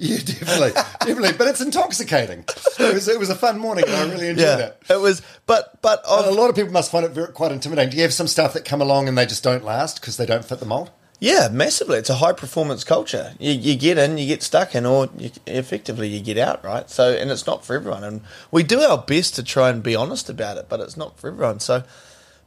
Yeah, 0.00 0.16
definitely, 0.18 0.70
definitely. 1.00 1.32
But 1.36 1.48
it's 1.48 1.60
intoxicating. 1.60 2.44
It 2.78 2.94
was, 2.94 3.08
it 3.08 3.18
was 3.18 3.28
a 3.30 3.34
fun 3.34 3.58
morning, 3.58 3.84
and 3.86 3.94
I 3.94 4.02
really 4.04 4.28
enjoyed 4.28 4.46
yeah, 4.46 4.66
it. 4.66 4.76
it 4.90 5.00
was. 5.00 5.20
But 5.44 5.82
but 5.82 6.02
a 6.06 6.30
lot 6.30 6.48
of 6.48 6.56
people 6.56 6.72
must 6.72 6.90
find 6.90 7.04
it 7.04 7.10
very, 7.10 7.32
quite 7.32 7.50
intimidating. 7.52 7.90
Do 7.90 7.96
you 7.96 8.04
have 8.04 8.14
some 8.14 8.28
stuff 8.28 8.54
that 8.54 8.64
come 8.64 8.80
along 8.80 9.08
and 9.08 9.18
they 9.18 9.26
just 9.26 9.42
don't 9.42 9.64
last 9.64 10.00
because 10.00 10.16
they 10.16 10.24
don't 10.24 10.44
fit 10.44 10.60
the 10.60 10.66
mold? 10.66 10.90
Yeah, 11.20 11.48
massively. 11.50 11.98
It's 11.98 12.10
a 12.10 12.16
high 12.16 12.32
performance 12.32 12.84
culture. 12.84 13.34
You, 13.38 13.52
you 13.52 13.76
get 13.76 13.98
in, 13.98 14.18
you 14.18 14.26
get 14.26 14.42
stuck 14.42 14.74
in, 14.74 14.86
or 14.86 15.08
you, 15.18 15.30
effectively 15.46 16.08
you 16.08 16.20
get 16.20 16.38
out, 16.38 16.64
right? 16.64 16.88
So 16.88 17.12
and 17.12 17.30
it's 17.30 17.46
not 17.46 17.64
for 17.64 17.74
everyone. 17.74 18.04
And 18.04 18.20
we 18.50 18.62
do 18.62 18.80
our 18.80 18.98
best 18.98 19.34
to 19.36 19.42
try 19.42 19.70
and 19.70 19.82
be 19.82 19.96
honest 19.96 20.30
about 20.30 20.58
it, 20.58 20.66
but 20.68 20.80
it's 20.80 20.96
not 20.96 21.18
for 21.18 21.28
everyone. 21.28 21.60
So, 21.60 21.82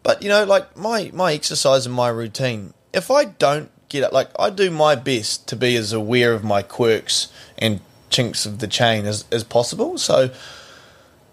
but 0.04 0.22
you 0.22 0.30
know, 0.30 0.46
like 0.46 0.78
my 0.78 1.12
my 1.14 1.34
exercise 1.34 1.86
and 1.86 1.94
my 1.96 2.10
routine. 2.10 2.74
If 2.94 3.12
I 3.12 3.26
don't 3.26 3.70
get 3.90 4.04
it, 4.04 4.14
like 4.14 4.30
I 4.40 4.50
do 4.50 4.72
my 4.72 4.96
best 4.96 5.48
to 5.50 5.56
be 5.56 5.76
as 5.76 5.92
aware 5.92 6.34
of 6.34 6.44
my 6.44 6.62
quirks 6.62 7.32
and 7.58 7.82
chinks 8.10 8.46
of 8.46 8.60
the 8.60 8.68
chain 8.68 9.06
as 9.06 9.26
as 9.32 9.44
possible. 9.44 9.98
So 9.98 10.32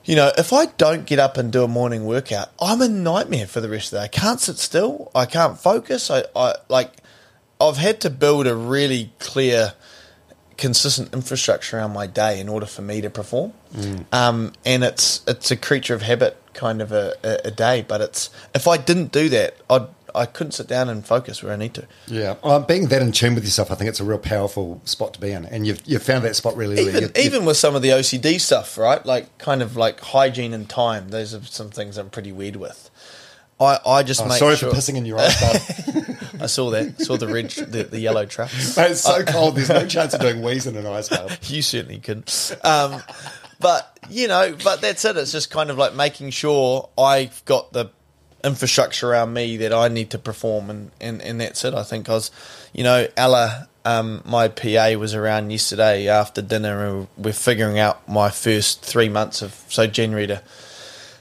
you 0.09 0.16
know, 0.16 0.33
if 0.38 0.55
I 0.55 0.66
don't 0.79 1.05
get 1.05 1.18
up 1.18 1.37
and 1.37 1.53
do 1.53 1.62
a 1.62 1.68
morning 1.68 2.07
workout, 2.07 2.48
I'm 2.59 2.81
a 2.81 2.88
nightmare 2.88 3.46
for 3.46 3.61
the 3.61 3.68
rest 3.68 3.88
of 3.88 3.90
the 3.90 3.98
day. 3.98 4.05
I 4.05 4.09
can't 4.09 4.40
sit 4.40 4.57
still. 4.57 5.11
I 5.14 5.27
can't 5.27 5.59
focus. 5.59 6.11
I, 6.11 6.24
I 6.35 6.55
like, 6.70 6.92
I've 7.61 7.77
had 7.77 8.01
to 8.03 8.11
build 8.11 8.47
a 8.47 8.55
really 8.55 9.11
clear, 9.18 9.75
consistent 10.57 11.12
infrastructure 11.12 11.77
around 11.79 11.92
my 11.92 12.07
day 12.07 12.40
in 12.40 12.49
order 12.49 12.66
for 12.66 12.83
me 12.83 13.01
to 13.01 13.11
perform. 13.11 13.53
Um, 14.12 14.53
and 14.64 14.83
it's 14.85 15.23
it's 15.27 15.51
a 15.51 15.57
creature 15.57 15.94
of 15.94 16.03
habit 16.03 16.37
kind 16.55 16.81
of 16.83 16.92
a, 16.92 17.14
a, 17.23 17.49
a 17.49 17.51
day. 17.51 17.85
But 17.87 18.01
it's 18.01 18.31
if 18.55 18.66
I 18.66 18.77
didn't 18.77 19.12
do 19.12 19.29
that, 19.31 19.57
I'd 19.71 19.87
I 20.14 20.25
couldn't 20.25 20.53
sit 20.53 20.66
down 20.66 20.88
and 20.88 21.07
focus 21.07 21.42
where 21.42 21.53
I 21.53 21.57
need 21.57 21.75
to. 21.75 21.87
Yeah, 22.09 22.37
well, 22.42 22.59
being 22.61 22.88
that 22.88 23.03
in 23.03 23.12
tune 23.12 23.35
with 23.35 23.44
yourself, 23.44 23.71
I 23.71 23.75
think 23.75 23.88
it's 23.90 24.01
a 24.01 24.05
real 24.05 24.18
powerful 24.18 24.81
spot 24.85 25.12
to 25.14 25.21
be 25.21 25.31
in, 25.31 25.44
and 25.44 25.66
you've 25.66 25.83
you've 25.87 26.03
found 26.03 26.25
that 26.25 26.35
spot 26.35 26.57
really. 26.57 26.79
early. 26.79 26.88
even, 26.88 27.03
You- 27.03 27.11
you- 27.14 27.23
even 27.23 27.44
with 27.44 27.57
some 27.59 27.75
of 27.77 27.83
the 27.83 27.90
OCD 27.90 28.40
stuff, 28.40 28.79
right? 28.79 29.05
Like 29.05 29.37
kind 29.38 29.62
of 29.62 29.77
like 29.77 30.01
hygiene 30.01 30.55
and 30.55 30.68
time. 30.68 31.11
Those 31.11 31.35
are 31.35 31.42
some 31.44 31.71
things 31.71 31.99
I'm 31.99 32.11
pretty 32.11 32.33
weird 32.33 32.57
with. 32.57 32.90
I, 33.61 33.79
I 33.85 34.03
just 34.03 34.21
Oh, 34.23 34.27
make 34.29 34.38
sorry 34.38 34.57
sure. 34.57 34.71
for 34.71 34.77
pissing 34.77 34.97
in 34.97 35.05
your 35.07 35.18
eyes, 35.18 35.40
bud. 35.40 36.16
I 36.42 36.47
saw 36.47 36.71
that. 36.71 37.01
Saw 37.01 37.16
the 37.16 37.27
red, 37.27 37.51
the, 37.51 37.85
the 37.85 37.99
yellow 37.99 38.25
trap. 38.27 38.53
Mate, 38.77 38.92
it's 38.92 39.01
so 39.01 39.25
cold. 39.25 39.57
There's 39.57 39.68
no 39.68 39.87
chance 39.88 40.14
of 40.14 40.21
doing 40.21 40.40
wheeze 40.42 40.66
in 40.66 40.77
an 40.77 40.87
ice 40.87 41.09
bath. 41.09 41.51
You 41.51 41.62
certainly 41.62 41.99
couldn't. 41.99 42.57
Um, 42.62 43.03
but 43.61 43.99
you 44.09 44.29
know, 44.29 44.55
but 44.62 44.81
that's 44.81 45.05
it. 45.05 45.16
It's 45.16 45.33
just 45.33 45.51
kind 45.51 45.71
of 45.71 45.79
like 45.79 45.94
making 45.94 46.31
sure 46.31 46.88
I've 46.97 47.44
got 47.44 47.73
the 47.73 47.87
infrastructure 48.44 49.11
around 49.11 49.33
me 49.33 49.57
that 49.57 49.73
I 49.73 49.88
need 49.88 50.11
to 50.11 50.18
perform, 50.18 50.71
and 50.71 50.90
and, 51.01 51.21
and 51.23 51.40
that's 51.40 51.64
it. 51.64 51.75
I 51.75 51.83
think 51.83 52.09
I 52.09 52.12
was, 52.14 52.31
you 52.73 52.85
know, 52.85 53.09
Ella, 53.16 53.68
um, 53.85 54.23
my 54.25 54.47
PA 54.47 54.92
was 54.97 55.12
around 55.16 55.51
yesterday 55.51 56.07
after 56.09 56.40
dinner, 56.40 56.87
and 56.87 57.09
we're 57.16 57.33
figuring 57.33 57.81
out 57.81 58.09
my 58.09 58.31
first 58.31 58.83
three 58.85 59.09
months 59.09 59.42
of 59.42 59.61
so 59.68 59.88
January 59.88 60.29
to 60.29 60.40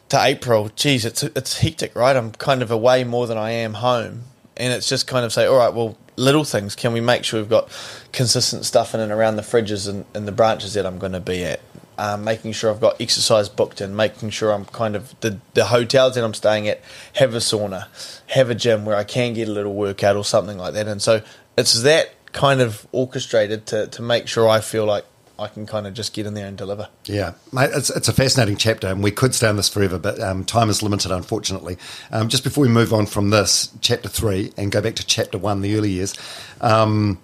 to 0.10 0.22
April. 0.22 0.70
Geez, 0.76 1.06
it's 1.06 1.24
it's 1.24 1.60
hectic, 1.60 1.96
right? 1.96 2.16
I'm 2.16 2.32
kind 2.32 2.62
of 2.62 2.72
away 2.72 3.04
more 3.04 3.28
than 3.28 3.38
I 3.38 3.52
am 3.52 3.76
home, 3.76 4.24
and 4.56 4.74
it's 4.74 4.88
just 4.88 5.08
kind 5.08 5.26
of 5.26 5.34
say, 5.34 5.46
all 5.46 5.58
right, 5.58 5.74
well, 5.74 5.98
little 6.16 6.44
things. 6.44 6.76
Can 6.76 6.94
we 6.94 7.02
make 7.02 7.24
sure 7.24 7.40
we've 7.40 7.50
got 7.50 7.70
consistent 8.12 8.66
stuff 8.66 8.94
in 8.94 9.00
and 9.00 9.12
around 9.12 9.36
the 9.36 9.42
fridges 9.42 9.88
and, 9.88 10.06
and 10.14 10.28
the 10.28 10.32
branches 10.32 10.74
that 10.74 10.86
I'm 10.86 11.00
going 11.00 11.14
to 11.14 11.20
be 11.20 11.44
at? 11.44 11.62
Um, 12.00 12.24
making 12.24 12.52
sure 12.52 12.70
I've 12.70 12.80
got 12.80 13.02
exercise 13.02 13.50
booked 13.50 13.82
in, 13.82 13.96
making 13.96 14.30
sure 14.30 14.52
I'm 14.52 14.66
kind 14.66 14.96
of 14.96 15.20
the 15.22 15.40
the 15.56 15.66
hotels 15.66 16.14
that 16.16 16.24
I'm 16.24 16.36
staying 16.36 16.68
at 16.68 16.80
have 17.16 17.34
a 17.34 17.40
sauna, 17.40 17.88
have 18.28 18.52
a 18.52 18.56
gym 18.56 18.86
where 18.86 18.96
I 18.96 19.04
can 19.04 19.34
get 19.34 19.48
a 19.48 19.52
little 19.52 19.74
workout 19.74 20.16
or 20.16 20.24
something 20.24 20.60
like 20.60 20.76
that. 20.76 20.88
And 20.88 21.02
so 21.02 21.24
it's 21.58 21.82
that 21.82 22.14
kind 22.34 22.62
of 22.62 22.86
orchestrated 22.92 23.66
to 23.68 23.88
to 23.88 24.02
make 24.04 24.28
sure 24.28 24.48
I 24.48 24.62
feel 24.62 24.86
like 24.86 25.06
I 25.40 25.48
can 25.48 25.66
kind 25.66 25.86
of 25.86 25.94
just 25.94 26.14
get 26.14 26.26
in 26.26 26.34
there 26.34 26.48
and 26.48 26.58
deliver. 26.58 26.90
Yeah, 27.06 27.34
mate, 27.52 27.70
it's, 27.74 27.90
it's 27.90 28.08
a 28.08 28.14
fascinating 28.14 28.58
chapter, 28.58 28.88
and 28.88 29.04
we 29.04 29.12
could 29.12 29.36
stay 29.36 29.48
on 29.48 29.56
this 29.56 29.70
forever, 29.70 30.00
but 30.00 30.20
um, 30.20 30.44
time 30.44 30.70
is 30.70 30.82
limited, 30.82 31.12
unfortunately. 31.12 31.78
Um, 32.12 32.28
just 32.28 32.44
before 32.44 32.64
we 32.64 32.70
move 32.70 32.94
on 32.94 33.06
from 33.06 33.30
this, 33.30 33.72
chapter 33.82 34.10
three, 34.10 34.52
and 34.58 34.72
go 34.72 34.82
back 34.82 34.96
to 34.96 35.06
chapter 35.06 35.38
one, 35.38 35.62
the 35.62 35.76
early 35.76 35.92
years, 35.92 36.16
um, 36.62 37.20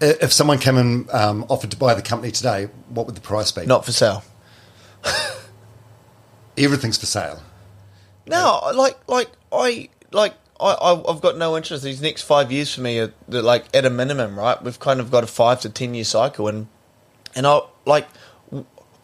if 0.00 0.32
someone 0.32 0.58
came 0.58 0.76
and 0.76 1.10
um, 1.10 1.44
offered 1.48 1.70
to 1.70 1.76
buy 1.76 1.94
the 1.94 2.02
company 2.02 2.32
today, 2.32 2.68
what 2.88 3.06
would 3.06 3.14
the 3.14 3.20
price 3.20 3.52
be? 3.52 3.66
Not 3.66 3.84
for 3.84 3.92
sale. 3.92 4.22
Everything's 6.56 6.98
for 6.98 7.06
sale. 7.06 7.42
No, 8.26 8.60
like 8.74 8.96
like 9.08 9.30
I 9.52 9.88
like 10.12 10.34
I 10.60 11.02
I've 11.08 11.20
got 11.20 11.36
no 11.36 11.56
interest. 11.56 11.84
These 11.84 12.00
next 12.00 12.22
five 12.22 12.52
years 12.52 12.74
for 12.74 12.80
me 12.80 13.08
they're 13.28 13.42
like 13.42 13.64
at 13.74 13.84
a 13.84 13.90
minimum, 13.90 14.38
right? 14.38 14.62
We've 14.62 14.78
kind 14.78 15.00
of 15.00 15.10
got 15.10 15.24
a 15.24 15.26
five 15.26 15.60
to 15.62 15.70
ten 15.70 15.94
year 15.94 16.04
cycle, 16.04 16.48
and 16.48 16.68
and 17.34 17.46
I 17.46 17.60
like 17.86 18.08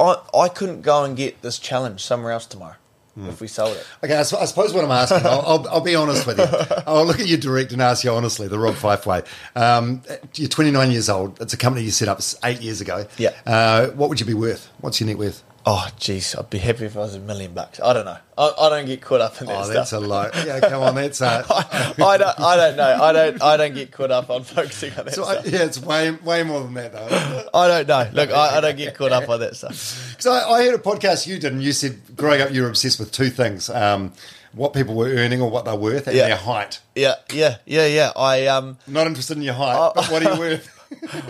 I 0.01 0.17
I 0.35 0.49
couldn't 0.49 0.83
go 0.83 1.05
and 1.05 1.17
get 1.17 1.43
this 1.43 1.59
challenge 1.59 2.03
somewhere 2.05 2.33
else 2.33 2.47
tomorrow 2.47 2.77
if 3.25 3.41
we 3.41 3.49
sold 3.49 3.77
it. 3.77 3.87
Okay, 4.05 4.15
I 4.15 4.23
suppose 4.23 4.75
what 4.75 4.85
I'm 4.85 4.91
asking, 4.91 5.27
I'll, 5.27 5.41
I'll, 5.41 5.69
I'll 5.69 5.81
be 5.81 5.95
honest 5.95 6.27
with 6.27 6.39
you. 6.39 6.45
I'll 6.87 7.07
look 7.07 7.19
at 7.19 7.27
you 7.27 7.37
direct 7.37 7.73
and 7.73 7.81
ask 7.81 8.05
you 8.05 8.11
honestly, 8.11 8.47
the 8.47 8.59
Rob 8.59 8.75
Fyfe 8.75 9.07
way. 9.07 9.23
Um, 9.55 10.03
you're 10.35 10.49
29 10.49 10.91
years 10.91 11.09
old. 11.09 11.41
It's 11.41 11.55
a 11.55 11.57
company 11.57 11.85
you 11.85 11.91
set 11.91 12.09
up 12.09 12.21
eight 12.45 12.61
years 12.61 12.81
ago. 12.81 13.07
Yeah. 13.17 13.31
Uh, 13.47 13.89
what 13.89 14.09
would 14.11 14.21
you 14.21 14.27
be 14.27 14.35
worth? 14.35 14.71
What's 14.81 15.01
your 15.01 15.07
net 15.07 15.19
worth? 15.19 15.43
Oh, 15.69 15.89
jeez, 15.99 16.39
I'd 16.39 16.49
be 16.49 16.59
happy 16.59 16.85
if 16.85 16.97
I 16.97 17.01
was 17.01 17.17
a 17.17 17.19
million 17.19 17.53
bucks. 17.53 17.81
I 17.81 17.93
don't 17.93 18.05
know. 18.05 18.17
I, 18.39 18.53
I 18.61 18.69
don't 18.69 18.87
get 18.87 19.01
caught 19.03 19.21
up 19.21 19.41
in 19.41 19.49
that 19.49 19.65
Oh, 19.65 19.69
that's 19.69 19.91
a 19.93 19.99
lot. 19.99 20.33
Yeah, 20.47 20.61
come 20.61 20.81
on, 20.81 20.95
that's 20.95 21.21
uh, 21.21 21.45
I 21.51 22.17
don't. 22.17 22.39
I 22.41 22.57
don't 22.57 22.77
know. 22.77 23.03
I 23.03 23.13
don't. 23.13 23.43
I 23.43 23.57
don't 23.57 23.75
get 23.75 23.91
caught 23.91 24.13
up 24.13 24.31
on 24.31 24.45
focusing 24.45 24.93
on 24.97 25.07
that 25.07 25.15
so 25.15 25.25
I, 25.25 25.41
stuff. 25.41 25.47
yeah, 25.53 25.65
it's 25.65 25.83
way 25.83 26.13
way 26.13 26.45
more 26.45 26.61
than 26.63 26.75
that 26.75 26.93
though. 26.93 27.49
I 27.53 27.67
don't 27.67 27.89
know. 27.89 28.09
Look, 28.13 28.31
I, 28.31 28.59
I 28.59 28.61
don't 28.61 28.77
get 28.77 28.95
caught 28.95 29.11
up 29.11 29.29
on 29.29 29.41
that 29.41 29.57
stuff. 29.57 30.05
Because 30.17 30.27
I, 30.29 30.49
I 30.49 30.65
heard 30.65 30.75
a 30.75 30.79
podcast 30.83 31.27
you 31.27 31.39
did, 31.39 31.53
and 31.53 31.63
you 31.63 31.73
said 31.73 32.01
growing 32.17 32.41
up 32.41 32.51
you 32.53 32.63
were 32.63 32.69
obsessed 32.69 33.01
with 33.01 33.11
two 33.11 33.29
things: 33.29 33.69
um, 33.69 34.13
what 34.53 34.73
people 34.73 34.95
were 34.95 35.09
earning 35.09 35.43
or 35.43 35.51
what 35.51 35.65
they're 35.65 35.75
worth, 35.75 36.07
and 36.07 36.17
Yeah. 36.17 36.29
their 36.29 36.37
height. 36.37 36.81
Yeah, 36.95 37.17
yeah, 37.33 37.57
yeah, 37.67 37.87
yeah. 37.87 38.13
I 38.15 38.47
um. 38.47 38.79
Not 38.87 39.09
interested 39.09 39.37
in 39.37 39.43
your 39.43 39.55
height, 39.55 39.93
but 39.97 40.05
what 40.13 40.25
are 40.25 40.33
you 40.35 40.39
worth? 40.39 40.73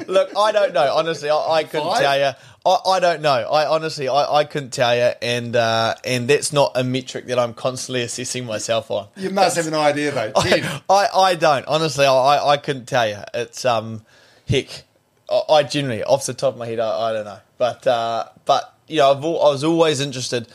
Look, 0.07 0.37
I 0.37 0.53
don't 0.53 0.75
know. 0.75 0.95
Honestly, 0.95 1.31
I, 1.31 1.37
I 1.37 1.65
couldn't 1.65 1.87
Five? 1.89 2.01
tell 2.03 2.19
you. 2.19 2.33
I, 2.67 2.79
I 2.87 3.01
don't 3.01 3.23
know. 3.23 3.31
I 3.31 3.67
honestly, 3.67 4.09
I, 4.09 4.39
I 4.39 4.45
couldn't 4.45 4.73
tell 4.73 4.95
you, 4.97 5.13
and 5.23 5.55
uh, 5.55 5.95
and 6.05 6.27
that's 6.29 6.53
not 6.53 6.73
a 6.75 6.83
metric 6.83 7.27
that 7.27 7.39
I'm 7.39 7.55
constantly 7.55 8.03
assessing 8.03 8.45
myself 8.45 8.91
on. 8.91 9.07
You 9.17 9.31
must 9.31 9.57
have 9.57 9.69
an 9.69 9.75
idea 9.75 10.11
though. 10.11 10.33
Ten. 10.41 10.65
I, 10.91 11.07
I 11.15 11.35
don't 11.37 11.65
honestly. 11.67 12.05
I, 12.05 12.13
I 12.13 12.53
I 12.53 12.57
couldn't 12.57 12.87
tell 12.87 13.09
you. 13.09 13.19
It's 13.33 13.65
um, 13.65 14.05
heck, 14.49 14.83
I, 15.31 15.43
I 15.49 15.63
generally 15.63 16.03
off 16.03 16.27
the 16.27 16.35
top 16.35 16.55
of 16.55 16.59
my 16.59 16.67
head, 16.67 16.81
I, 16.81 17.11
I 17.11 17.13
don't 17.13 17.25
know. 17.25 17.39
But 17.57 17.87
uh, 17.87 18.27
but 18.45 18.75
you 18.89 18.99
know, 18.99 19.13
I've 19.13 19.25
al- 19.25 19.47
I 19.47 19.51
was 19.51 19.63
always 19.65 20.01
interested. 20.01 20.49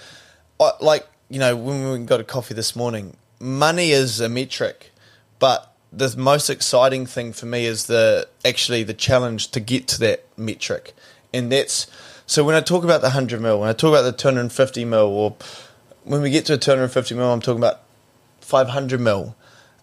I, 0.60 0.72
like 0.82 1.08
you 1.30 1.40
know, 1.40 1.56
when 1.56 1.92
we 1.92 2.06
got 2.06 2.20
a 2.20 2.26
coffee 2.26 2.54
this 2.54 2.76
morning, 2.76 3.16
money 3.40 3.92
is 3.92 4.20
a 4.20 4.28
metric, 4.28 4.92
but 5.40 5.74
the 5.94 6.14
most 6.18 6.50
exciting 6.50 7.06
thing 7.06 7.34
for 7.34 7.46
me 7.46 7.66
is 7.66 7.88
the 7.88 8.28
actually 8.46 8.84
the 8.84 8.94
challenge 8.94 9.52
to 9.52 9.60
get 9.60 9.88
to 9.90 10.00
that 10.00 10.26
metric, 10.38 10.94
and 11.34 11.52
that's 11.52 11.88
so 12.26 12.44
when 12.44 12.56
I 12.56 12.62
talk 12.62 12.84
about 12.84 13.02
the 13.02 13.10
hundred 13.12 13.42
mil, 13.42 13.60
when 13.60 13.70
I 13.70 13.74
talk 13.74 13.90
about 13.90 14.04
the 14.04 14.12
two 14.12 14.28
hundred 14.28 14.42
and 14.42 14.54
fifty 14.54 14.86
mil, 14.86 15.08
or 15.08 15.36
when 16.04 16.22
we 16.22 16.30
get 16.30 16.46
to 16.46 16.54
a 16.54 16.58
two 16.58 16.72
hundred 16.72 16.84
and 16.84 16.92
fifty 16.92 17.16
mil, 17.16 17.32
I'm 17.32 17.42
talking 17.42 17.60
about 17.60 17.82
500 18.52 19.00
mil. 19.00 19.36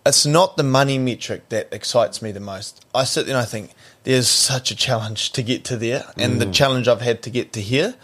It's 0.05 0.27
not 0.27 0.57
the 0.57 0.63
money 0.63 0.99
metric 0.99 1.49
that 1.49 1.69
excites 1.73 2.23
me 2.23 2.33
the 2.33 2.41
most. 2.41 2.85
I 2.95 3.05
sit 3.05 3.27
there 3.27 3.35
and 3.35 3.43
I 3.43 3.47
think 3.47 3.73
there's 4.05 4.29
such 4.29 4.71
a 4.71 4.77
challenge 4.77 5.33
to 5.33 5.43
get 5.43 5.65
to 5.65 5.77
there, 5.77 6.05
and 6.17 6.41
the 6.41 6.51
challenge 6.51 6.89
I've 6.89 7.01
had 7.01 7.23
to 7.23 7.31
get 7.31 7.53
to 7.55 7.61
here 7.61 7.95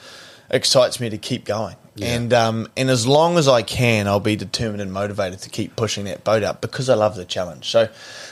excites 0.50 1.00
me 1.00 1.11
to 1.11 1.18
keep 1.18 1.44
going. 1.44 1.76
And 2.02 2.33
um, 2.33 2.68
and 2.76 2.90
as 2.90 3.07
long 3.07 3.38
as 3.38 3.46
I 3.46 3.62
can, 3.62 4.09
I'll 4.09 4.20
be 4.20 4.37
determined 4.37 4.83
and 4.83 4.92
motivated 4.92 5.40
to 5.40 5.50
keep 5.50 5.76
pushing 5.76 6.04
that 6.07 6.24
boat 6.24 6.42
up 6.42 6.61
because 6.61 6.88
I 6.88 6.94
love 6.94 7.14
the 7.14 7.24
challenge. 7.24 7.70
So 7.70 7.88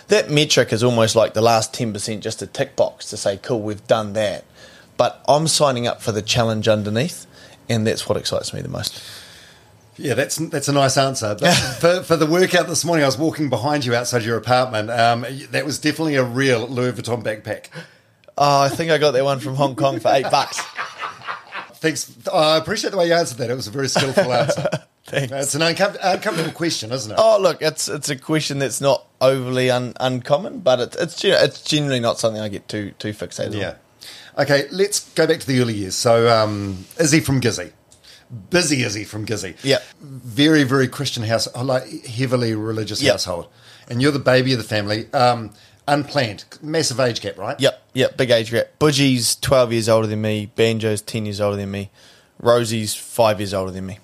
that 0.09 0.31
metric 0.31 0.73
is 0.73 0.83
almost 0.83 1.15
like 1.15 1.35
the 1.35 1.43
last 1.43 1.73
ten 1.73 1.93
percent, 1.93 2.23
just 2.23 2.43
a 2.43 2.47
tick 2.47 2.77
box 2.77 3.09
to 3.11 3.17
say, 3.17 3.39
"Cool, 3.39 3.63
we've 3.63 3.87
done 3.87 4.15
that." 4.15 4.45
But 5.03 5.21
I'm 5.27 5.49
signing 5.49 5.89
up 5.89 6.01
for 6.01 6.13
the 6.13 6.23
challenge 6.23 6.69
underneath, 6.69 7.27
and 7.69 7.85
that's 7.85 8.09
what 8.09 8.17
excites 8.17 8.53
me 8.55 8.61
the 8.61 8.69
most. 8.69 9.03
Yeah, 9.97 10.15
that's 10.15 10.37
that's 10.37 10.69
a 10.69 10.73
nice 10.73 10.97
answer. 10.97 11.37
But 11.41 11.53
for, 11.81 12.03
for 12.05 12.17
the 12.17 12.25
workout 12.27 12.69
this 12.69 12.85
morning, 12.85 13.03
I 13.03 13.09
was 13.09 13.19
walking 13.19 13.51
behind 13.51 13.85
you 13.85 13.97
outside 13.97 14.23
your 14.23 14.37
apartment. 14.37 14.91
Um, 14.93 15.27
that 15.51 15.65
was 15.65 15.81
definitely 15.81 16.15
a 16.15 16.23
real 16.23 16.69
Louis 16.69 16.93
Vuitton 16.93 17.25
backpack. 17.25 17.67
Oh, 18.39 18.63
I 18.63 18.69
think 18.69 18.93
I 18.93 18.99
got 18.99 19.11
that 19.11 19.25
one 19.25 19.41
from 19.41 19.57
Hong 19.57 19.75
Kong 19.75 19.99
for 19.99 20.13
eight 20.13 20.31
bucks. 20.31 20.61
Thanks. 21.75 22.15
I 22.33 22.59
appreciate 22.59 22.91
the 22.91 22.97
way 22.97 23.09
you 23.09 23.15
answered 23.15 23.39
that. 23.39 23.51
It 23.51 23.55
was 23.57 23.67
a 23.67 23.73
very 23.73 23.89
skillful 23.89 24.33
answer. 24.43 24.69
Thanks. 25.07 25.33
It's 25.33 25.55
an 25.57 25.63
uncom- 25.63 25.99
uncomfortable 26.01 26.53
question, 26.53 26.93
isn't 26.93 27.11
it? 27.11 27.19
Oh, 27.21 27.41
look, 27.41 27.61
it's 27.61 27.89
it's 27.89 28.09
a 28.09 28.15
question 28.15 28.61
that's 28.61 28.81
not 28.81 29.05
overly 29.21 29.69
un, 29.69 29.95
uncommon, 29.99 30.61
but 30.61 30.79
it's 30.79 30.97
it's 30.97 31.25
it's 31.25 31.63
generally 31.63 31.99
not 31.99 32.21
something 32.21 32.41
I 32.41 32.49
get 32.49 32.69
too 32.69 32.93
too 33.01 33.11
fixated 33.11 33.55
Yeah. 33.55 33.71
on. 33.71 33.75
Okay, 34.39 34.67
let's 34.71 35.01
go 35.15 35.27
back 35.27 35.41
to 35.41 35.47
the 35.47 35.61
early 35.61 35.75
years. 35.75 35.95
So, 35.95 36.29
um, 36.29 36.85
Izzy 36.99 37.21
from 37.21 37.41
Gizzy. 37.41 37.73
Busy 38.51 38.83
Izzy 38.83 39.05
from 39.05 39.27
Gizzy. 39.27 39.57
Yeah. 39.63 39.79
Very, 40.01 40.63
very 40.65 40.89
Christian 40.89 41.23
house, 41.23 41.47
like 41.55 42.07
heavily 42.07 42.55
religious 42.55 43.03
Yeah. 43.03 43.13
household. 43.13 43.49
And 43.89 44.01
you're 44.01 44.13
the 44.13 44.19
baby 44.19 44.53
of 44.53 44.59
the 44.59 44.65
family. 44.65 45.13
Um, 45.13 45.51
unplanned. 45.87 46.45
Massive 46.63 46.99
age 46.99 47.21
gap, 47.21 47.37
right? 47.37 47.61
Yep, 47.61 47.83
yep, 47.93 48.17
big 48.17 48.31
age 48.31 48.51
gap. 48.51 48.69
Budgie's 48.79 49.37
twelve 49.37 49.71
years 49.73 49.89
older 49.89 50.07
than 50.07 50.23
me. 50.23 50.51
Banjo's 50.57 51.03
ten 51.03 51.27
years 51.27 51.41
older 51.41 51.57
than 51.59 51.71
me. 51.71 51.91
Rosie's 52.41 52.95
five 52.95 53.39
years 53.39 53.53
older 53.53 53.71
than 53.73 53.85
me. 53.85 53.99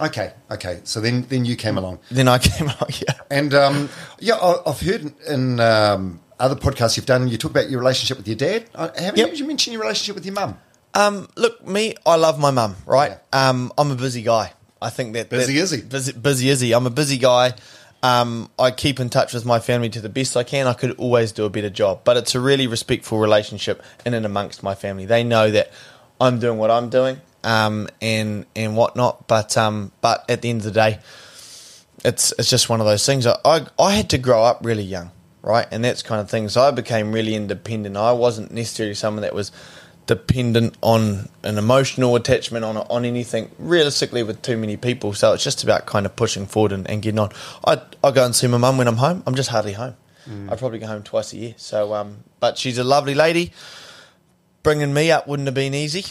Okay, 0.00 0.32
okay. 0.50 0.80
So 0.82 1.00
then, 1.00 1.22
then 1.28 1.44
you 1.44 1.54
came 1.54 1.78
along. 1.78 2.00
Then 2.10 2.26
I 2.26 2.38
came 2.40 2.66
along. 2.66 2.90
Yeah. 3.06 3.14
And 3.30 3.54
um, 3.54 3.88
yeah, 4.18 4.34
I- 4.34 4.68
I've 4.68 4.80
heard 4.80 5.12
in 5.28 5.60
um, 5.60 6.18
other 6.40 6.54
podcasts 6.56 6.96
you've 6.96 7.06
done, 7.06 7.28
you 7.28 7.38
talk 7.38 7.50
about 7.52 7.70
your 7.70 7.78
relationship 7.80 8.16
with 8.18 8.26
your 8.28 8.36
dad. 8.36 8.66
Uh, 8.74 8.88
Haven't 8.98 9.18
Yep. 9.18 9.36
you 9.36 9.46
mentioned 9.46 9.72
your 9.72 9.82
relationship 9.82 10.14
with 10.16 10.24
your 10.26 10.34
mum? 10.34 10.58
Um, 10.94 11.28
look, 11.36 11.66
me, 11.66 11.94
I 12.06 12.16
love 12.16 12.38
my 12.38 12.50
mum, 12.50 12.76
right? 12.86 13.18
Um, 13.32 13.72
I'm 13.78 13.90
a 13.90 13.94
busy 13.96 14.22
guy. 14.22 14.52
I 14.80 14.90
think 14.90 15.14
that 15.14 15.28
Busy 15.30 15.54
that- 15.54 15.60
is 15.62 15.70
he? 15.70 15.80
Busy, 15.82 16.12
busy 16.12 16.48
is 16.48 16.60
he? 16.60 16.72
I'm 16.72 16.86
a 16.86 16.90
busy 16.90 17.18
guy. 17.18 17.54
Um, 18.02 18.50
I 18.58 18.70
keep 18.70 19.00
in 19.00 19.08
touch 19.08 19.32
with 19.32 19.46
my 19.46 19.58
family 19.60 19.88
to 19.90 20.00
the 20.00 20.10
best 20.10 20.36
I 20.36 20.42
can. 20.44 20.66
I 20.66 20.74
could 20.74 20.90
always 20.98 21.32
do 21.32 21.46
a 21.46 21.50
better 21.50 21.70
job, 21.70 22.00
but 22.04 22.16
it's 22.18 22.34
a 22.34 22.40
really 22.40 22.66
respectful 22.66 23.18
relationship 23.18 23.82
in 24.04 24.12
and 24.12 24.26
amongst 24.26 24.62
my 24.62 24.74
family. 24.74 25.06
They 25.06 25.24
know 25.24 25.50
that 25.50 25.70
I'm 26.20 26.38
doing 26.38 26.58
what 26.58 26.70
I'm 26.70 26.90
doing, 26.90 27.20
um, 27.44 27.88
and 28.02 28.44
and 28.54 28.76
whatnot. 28.76 29.26
But 29.26 29.56
um, 29.56 29.90
but 30.02 30.24
at 30.28 30.42
the 30.42 30.50
end 30.50 30.60
of 30.60 30.64
the 30.66 30.70
day, 30.72 30.98
it's 32.04 32.32
it's 32.38 32.50
just 32.50 32.68
one 32.68 32.80
of 32.80 32.86
those 32.86 33.06
things. 33.06 33.26
I, 33.26 33.38
I 33.44 33.66
I 33.78 33.92
had 33.94 34.10
to 34.10 34.18
grow 34.18 34.42
up 34.44 34.58
really 34.62 34.82
young, 34.82 35.10
right, 35.44 35.66
and 35.70 35.84
that's 35.84 36.02
kind 36.02 36.20
of 36.20 36.30
thing. 36.30 36.48
So 36.48 36.62
I 36.62 36.70
became 36.70 37.12
really 37.12 37.34
independent. 37.34 37.96
I 37.96 38.12
wasn't 38.12 38.50
necessarily 38.50 38.94
someone 38.94 39.22
that 39.22 39.34
was 39.34 39.52
dependent 40.06 40.76
on 40.82 41.28
an 41.42 41.56
emotional 41.56 42.14
attachment 42.16 42.64
on 42.64 42.76
on 42.76 43.04
anything 43.04 43.50
realistically 43.58 44.22
with 44.22 44.42
too 44.42 44.56
many 44.56 44.76
people. 44.76 45.12
So 45.14 45.32
it's 45.32 45.44
just 45.44 45.62
about 45.62 45.86
kind 45.86 46.06
of 46.06 46.16
pushing 46.16 46.46
forward 46.46 46.72
and, 46.72 46.88
and 46.88 47.02
getting 47.02 47.18
on. 47.18 47.30
I 47.66 47.80
I 48.02 48.10
go 48.10 48.24
and 48.24 48.34
see 48.34 48.46
my 48.46 48.58
mum 48.58 48.78
when 48.78 48.88
I'm 48.88 48.96
home. 48.96 49.22
I'm 49.26 49.34
just 49.34 49.50
hardly 49.50 49.72
home. 49.74 49.96
I 50.50 50.56
probably 50.56 50.78
go 50.78 50.86
home 50.86 51.02
twice 51.02 51.34
a 51.34 51.36
year. 51.36 51.54
So 51.58 51.94
um, 51.94 52.24
but 52.40 52.56
she's 52.58 52.78
a 52.78 52.84
lovely 52.84 53.14
lady. 53.14 53.52
Bringing 54.62 54.94
me 54.94 55.10
up 55.10 55.28
wouldn't 55.28 55.46
have 55.46 55.54
been 55.54 55.74
easy. 55.74 56.04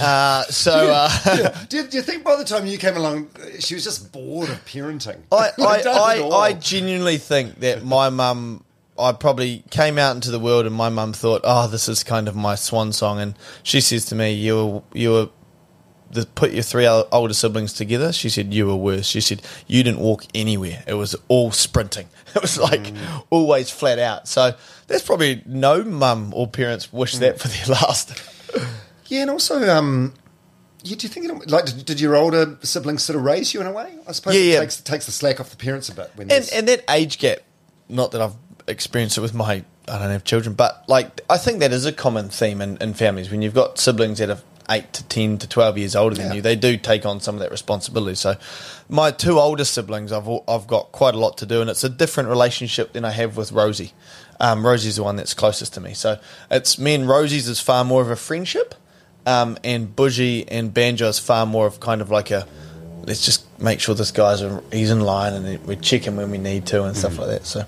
Uh, 0.00 0.42
so 0.44 0.90
uh, 0.92 1.10
Yeah. 1.26 1.64
Do, 1.68 1.76
you, 1.78 1.86
do 1.88 1.96
you 1.98 2.02
think 2.02 2.24
by 2.24 2.36
the 2.36 2.44
time 2.44 2.66
you 2.66 2.78
came 2.78 2.96
along, 2.96 3.28
she 3.60 3.74
was 3.74 3.84
just 3.84 4.12
bored 4.12 4.48
of 4.48 4.64
parenting? 4.64 5.18
I, 5.32 5.50
I, 5.58 5.62
Like, 5.62 5.82
don't 5.82 5.96
at 5.96 6.20
all. 6.22 6.32
I, 6.34 6.46
I 6.48 6.52
genuinely 6.54 7.18
think 7.18 7.60
that 7.60 7.84
my 7.84 8.08
mum, 8.10 8.64
I 8.98 9.12
probably 9.12 9.62
came 9.70 9.98
out 9.98 10.14
into 10.14 10.30
the 10.30 10.38
world 10.38 10.66
and 10.66 10.74
my 10.74 10.88
mum 10.88 11.12
thought, 11.12 11.42
oh, 11.44 11.68
this 11.68 11.88
is 11.88 12.02
kind 12.02 12.28
of 12.28 12.34
my 12.36 12.54
swan 12.54 12.92
song. 12.92 13.20
And 13.20 13.34
she 13.62 13.80
says 13.80 14.06
to 14.06 14.14
me, 14.14 14.32
you 14.32 14.56
were, 14.56 14.82
you 14.94 15.10
were, 15.12 15.28
the, 16.10 16.24
put 16.24 16.52
your 16.52 16.62
three 16.62 16.86
older 16.86 17.34
siblings 17.34 17.72
together. 17.72 18.12
She 18.12 18.28
said, 18.28 18.54
you 18.54 18.66
were 18.66 18.76
worse. 18.76 19.06
She 19.06 19.20
said, 19.20 19.42
you 19.66 19.82
didn't 19.82 20.00
walk 20.00 20.24
anywhere. 20.34 20.84
It 20.86 20.94
was 20.94 21.14
all 21.28 21.50
sprinting. 21.52 22.08
It 22.36 22.42
was 22.42 22.58
like 22.58 22.82
Mm. 22.82 23.24
always 23.30 23.70
flat 23.70 23.98
out. 23.98 24.28
So 24.28 24.52
there's 24.88 25.02
probably 25.02 25.42
no 25.46 25.82
mum 25.82 26.32
or 26.36 26.46
parents 26.46 26.92
wish 26.92 27.16
Mm. 27.16 27.20
that 27.20 27.40
for 27.40 27.48
their 27.48 27.66
last. 27.76 28.12
Yeah, 29.08 29.22
and 29.22 29.30
also, 29.30 29.68
um, 29.68 30.14
yeah, 30.82 30.96
do 30.96 31.06
you 31.06 31.08
think 31.12 31.26
it, 31.26 31.50
like 31.50 31.64
did, 31.66 31.84
did 31.84 32.00
your 32.00 32.16
older 32.16 32.58
siblings 32.62 33.02
sort 33.02 33.16
of 33.16 33.24
raise 33.24 33.52
you 33.54 33.60
in 33.60 33.66
a 33.66 33.72
way? 33.72 33.94
I 34.08 34.12
suppose 34.12 34.34
Yeah, 34.34 34.40
it 34.40 34.44
yeah. 34.54 34.60
takes 34.60 34.80
takes 34.80 35.06
the 35.06 35.12
slack 35.12 35.40
off 35.40 35.50
the 35.50 35.56
parents 35.56 35.88
a 35.88 35.94
bit 35.94 36.10
when 36.16 36.30
and 36.30 36.48
and 36.52 36.68
that 36.68 36.84
age 36.88 37.18
gap, 37.18 37.38
not 37.88 38.12
that 38.12 38.20
I've 38.20 38.34
experienced 38.68 39.16
it 39.18 39.20
with 39.20 39.34
my 39.34 39.64
I 39.88 39.98
don't 39.98 40.10
have 40.10 40.24
children, 40.24 40.54
but 40.54 40.84
like 40.88 41.20
I 41.30 41.38
think 41.38 41.60
that 41.60 41.72
is 41.72 41.86
a 41.86 41.92
common 41.92 42.28
theme 42.28 42.60
in, 42.60 42.76
in 42.78 42.94
families 42.94 43.30
when 43.30 43.42
you've 43.42 43.54
got 43.54 43.78
siblings 43.78 44.18
that 44.18 44.30
are 44.30 44.40
eight 44.68 44.92
to 44.94 45.04
ten 45.04 45.38
to 45.38 45.48
twelve 45.48 45.78
years 45.78 45.94
older 45.94 46.16
than 46.16 46.26
Yeah. 46.28 46.34
you, 46.34 46.42
they 46.42 46.56
do 46.56 46.76
take 46.76 47.06
on 47.06 47.20
some 47.20 47.36
of 47.36 47.40
that 47.40 47.52
responsibility. 47.52 48.16
So 48.16 48.36
my 48.88 49.12
two 49.12 49.38
older 49.38 49.64
siblings, 49.64 50.10
I've 50.10 50.28
I've 50.48 50.66
got 50.66 50.90
quite 50.92 51.14
a 51.14 51.18
lot 51.18 51.38
to 51.38 51.46
do, 51.46 51.60
and 51.60 51.70
it's 51.70 51.84
a 51.84 51.88
different 51.88 52.28
relationship 52.28 52.92
than 52.92 53.04
I 53.04 53.10
have 53.12 53.36
with 53.36 53.52
Rosie. 53.52 53.92
Um, 54.40 54.66
Rosie's 54.66 54.96
the 54.96 55.04
one 55.04 55.14
that's 55.16 55.34
closest 55.34 55.72
to 55.74 55.80
me, 55.80 55.94
so 55.94 56.18
it's 56.50 56.78
me 56.78 56.94
and 56.96 57.08
Rosie's 57.08 57.48
is 57.48 57.60
far 57.60 57.84
more 57.84 58.02
of 58.02 58.10
a 58.10 58.16
friendship, 58.16 58.74
um, 59.26 59.58
and 59.64 59.94
Bougie 59.94 60.44
and 60.48 60.72
Banjo 60.72 61.08
is 61.08 61.18
far 61.18 61.44
more 61.46 61.66
of 61.66 61.80
kind 61.80 62.00
of 62.00 62.10
like 62.10 62.30
a 62.30 62.46
let's 63.04 63.24
just 63.24 63.44
make 63.60 63.80
sure 63.80 63.94
this 63.94 64.10
guy's 64.10 64.42
he's 64.72 64.90
in 64.90 65.00
line 65.00 65.32
and 65.34 65.64
we 65.66 65.76
check 65.76 66.02
him 66.02 66.16
when 66.16 66.30
we 66.30 66.38
need 66.38 66.66
to 66.66 66.84
and 66.84 66.94
Mm. 66.94 66.98
stuff 66.98 67.18
like 67.18 67.28
that. 67.28 67.46
So 67.46 67.64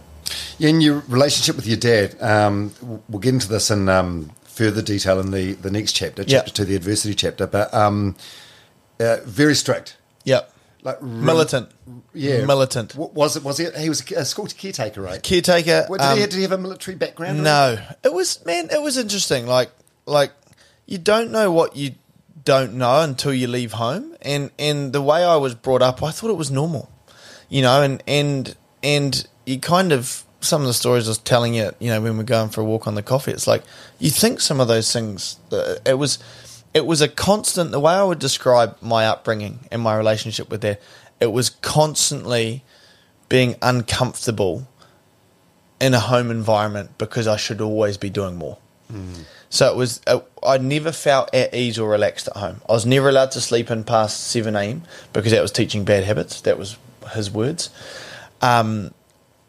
Yeah, 0.59 0.71
in 0.71 0.81
your 0.81 1.03
relationship 1.09 1.57
with 1.57 1.67
your 1.67 1.77
dad, 1.79 2.21
um, 2.23 2.73
we'll 3.09 3.21
get 3.21 3.35
into 3.35 3.49
this 3.49 3.71
in 3.71 3.89
um, 3.89 4.31
further 4.45 4.83
detail 4.83 5.21
in 5.21 5.31
the, 5.31 5.53
the 5.55 5.71
next 5.71 5.93
chapter, 5.93 6.23
Yeah. 6.23 6.39
chapter 6.39 6.53
two, 6.53 6.65
the 6.65 6.77
adversity 6.77 7.15
chapter. 7.15 7.47
But 7.47 7.73
um, 7.73 8.17
uh, 9.01 9.19
very 9.25 9.55
strict, 9.55 9.97
Yep. 10.25 10.53
like 10.83 10.99
re- 11.01 11.09
Militant. 11.09 11.69
Yeah, 12.13 12.45
Militant. 12.45 12.95
What 12.97 13.15
was 13.15 13.37
it? 13.37 13.45
Was 13.45 13.59
he? 13.59 13.67
He 13.79 13.89
was 13.89 14.03
a 14.13 14.25
school 14.25 14.47
caretaker, 14.47 15.01
right? 15.01 15.23
Caretaker. 15.23 15.85
What, 15.87 16.01
did, 16.01 16.07
um, 16.07 16.19
he, 16.19 16.25
did 16.25 16.35
he 16.35 16.43
have 16.43 16.53
a 16.53 16.59
military 16.59 16.97
background? 16.97 17.43
no. 17.45 17.79
It 18.05 18.13
was 18.13 18.45
man, 18.45 18.69
it 18.73 18.83
was 18.83 18.99
interesting. 18.99 19.47
Like 19.47 19.71
like 20.05 20.33
you 20.89 20.97
don't 20.97 21.31
know 21.31 21.53
what 21.53 21.77
you 21.77 21.95
don't 22.45 22.73
know 22.73 23.03
until 23.03 23.33
you 23.33 23.47
leave 23.47 23.73
home. 23.73 24.17
And 24.23 24.51
and 24.59 24.93
the 24.93 25.03
way 25.03 25.23
I 25.23 25.37
was 25.37 25.55
brought 25.55 25.83
up, 25.83 26.03
I 26.03 26.11
thought 26.11 26.31
it 26.31 26.37
was 26.37 26.51
normal. 26.51 26.91
You 27.51 27.63
know, 27.63 27.83
and 27.83 28.03
and 28.09 28.57
and 28.83 29.29
you 29.45 29.61
kind 29.61 29.93
of 29.93 30.25
some 30.41 30.63
of 30.63 30.67
the 30.67 30.75
stories 30.75 31.07
I 31.07 31.11
was 31.11 31.19
telling 31.19 31.55
you, 31.55 31.73
you 31.79 31.91
know, 31.91 32.01
when 32.01 32.17
we're 32.17 32.23
going 32.23 32.49
for 32.49 32.63
a 32.63 32.65
walk 32.65 32.87
on 32.87 32.95
the 32.95 33.03
coffee, 33.03 33.33
it's 33.33 33.47
like 33.47 33.63
you 33.99 34.11
think 34.11 34.41
some 34.41 34.61
of 34.61 34.69
those 34.69 34.91
things. 34.93 35.39
Uh, 35.53 35.75
it 35.85 35.95
was, 35.95 36.19
it 36.73 36.87
was 36.87 37.01
a 37.01 37.09
constant. 37.09 37.71
The 37.71 37.81
way 37.81 37.93
I 37.93 38.05
would 38.05 38.19
describe 38.19 38.77
my 38.81 39.07
upbringing 39.07 39.61
and 39.71 39.83
my 39.83 39.97
relationship 39.97 40.49
with 40.49 40.63
that, 40.63 40.81
it 41.21 41.33
was 41.33 41.51
constantly 41.51 42.65
being 43.29 43.57
uncomfortable 43.61 44.69
in 45.81 45.93
a 45.93 46.01
home 46.01 46.31
environment 46.31 46.97
because 46.99 47.27
I 47.27 47.37
should 47.37 47.61
always 47.61 47.99
be 47.99 48.09
doing 48.11 48.37
more. 48.37 48.59
So 49.51 49.71
it 49.71 49.77
was. 49.77 50.01
Uh, 50.07 50.21
I 50.43 50.59
never 50.59 50.93
felt 50.93 51.35
at 51.35 51.55
ease 51.55 51.79
or 51.79 51.89
relaxed 51.89 52.29
at 52.29 52.37
home. 52.37 52.61
I 52.69 52.73
was 52.73 52.87
never 52.87 53.09
allowed 53.09 53.31
to 53.33 53.41
sleep 53.41 53.71
in 53.71 53.85
past 53.85 54.27
seven 54.27 54.55
a.m. 54.57 54.83
because 55.13 55.33
that 55.33 55.43
was 55.43 55.53
teaching 55.53 55.85
bad 55.85 56.05
habits. 56.05 56.41
That 56.43 56.59
was 56.59 56.77
his 57.15 57.31
words. 57.31 57.71
Um, 58.43 58.93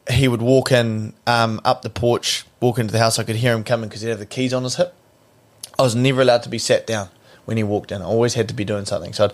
he 0.09 0.27
would 0.27 0.41
walk 0.41 0.71
in 0.71 1.13
um, 1.27 1.61
up 1.63 1.81
the 1.81 1.89
porch, 1.89 2.45
walk 2.59 2.79
into 2.79 2.91
the 2.91 2.99
house. 2.99 3.19
I 3.19 3.23
could 3.23 3.35
hear 3.35 3.53
him 3.53 3.63
coming 3.63 3.89
because 3.89 4.01
he 4.01 4.09
had 4.09 4.19
the 4.19 4.25
keys 4.25 4.53
on 4.53 4.63
his 4.63 4.75
hip. 4.75 4.93
I 5.77 5.83
was 5.83 5.95
never 5.95 6.21
allowed 6.21 6.43
to 6.43 6.49
be 6.49 6.57
sat 6.57 6.87
down 6.87 7.09
when 7.45 7.57
he 7.57 7.63
walked 7.63 7.91
in. 7.91 8.01
I 8.01 8.05
always 8.05 8.33
had 8.33 8.47
to 8.49 8.53
be 8.53 8.65
doing 8.65 8.85
something. 8.85 9.13
So 9.13 9.25
I'd 9.25 9.33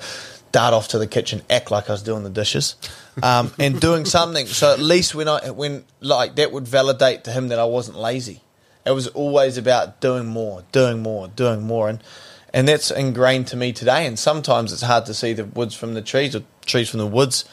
dart 0.52 0.74
off 0.74 0.88
to 0.90 0.98
the 0.98 1.08
kitchen, 1.08 1.42
act 1.50 1.72
like 1.72 1.90
I 1.90 1.94
was 1.94 2.04
doing 2.04 2.24
the 2.24 2.30
dishes, 2.30 2.76
um, 3.24 3.52
and 3.60 3.80
doing 3.80 4.06
something. 4.06 4.48
So 4.48 4.72
at 4.72 4.80
least 4.80 5.16
when 5.16 5.28
I 5.28 5.50
when 5.52 5.86
like 6.02 6.36
that 6.36 6.52
would 6.52 6.68
validate 6.68 7.24
to 7.26 7.32
him 7.32 7.50
that 7.50 7.60
I 7.60 7.66
wasn't 7.66 7.98
lazy. 7.98 8.42
It 8.86 8.92
was 8.92 9.08
always 9.08 9.58
about 9.58 10.00
doing 10.00 10.28
more, 10.28 10.64
doing 10.72 11.02
more, 11.02 11.28
doing 11.28 11.64
more, 11.64 11.90
and 11.90 12.04
and 12.54 12.68
that's 12.68 12.92
ingrained 12.92 13.48
to 13.48 13.58
me 13.58 13.74
today. 13.74 14.06
And 14.06 14.18
sometimes 14.18 14.72
it's 14.72 14.82
hard 14.84 15.06
to 15.08 15.14
see 15.14 15.34
the 15.34 15.46
woods 15.46 15.76
from 15.76 15.94
the 15.94 16.02
trees 16.02 16.36
or 16.36 16.44
trees 16.66 16.90
from 16.90 17.00
the 17.00 17.08
woods. 17.08 17.46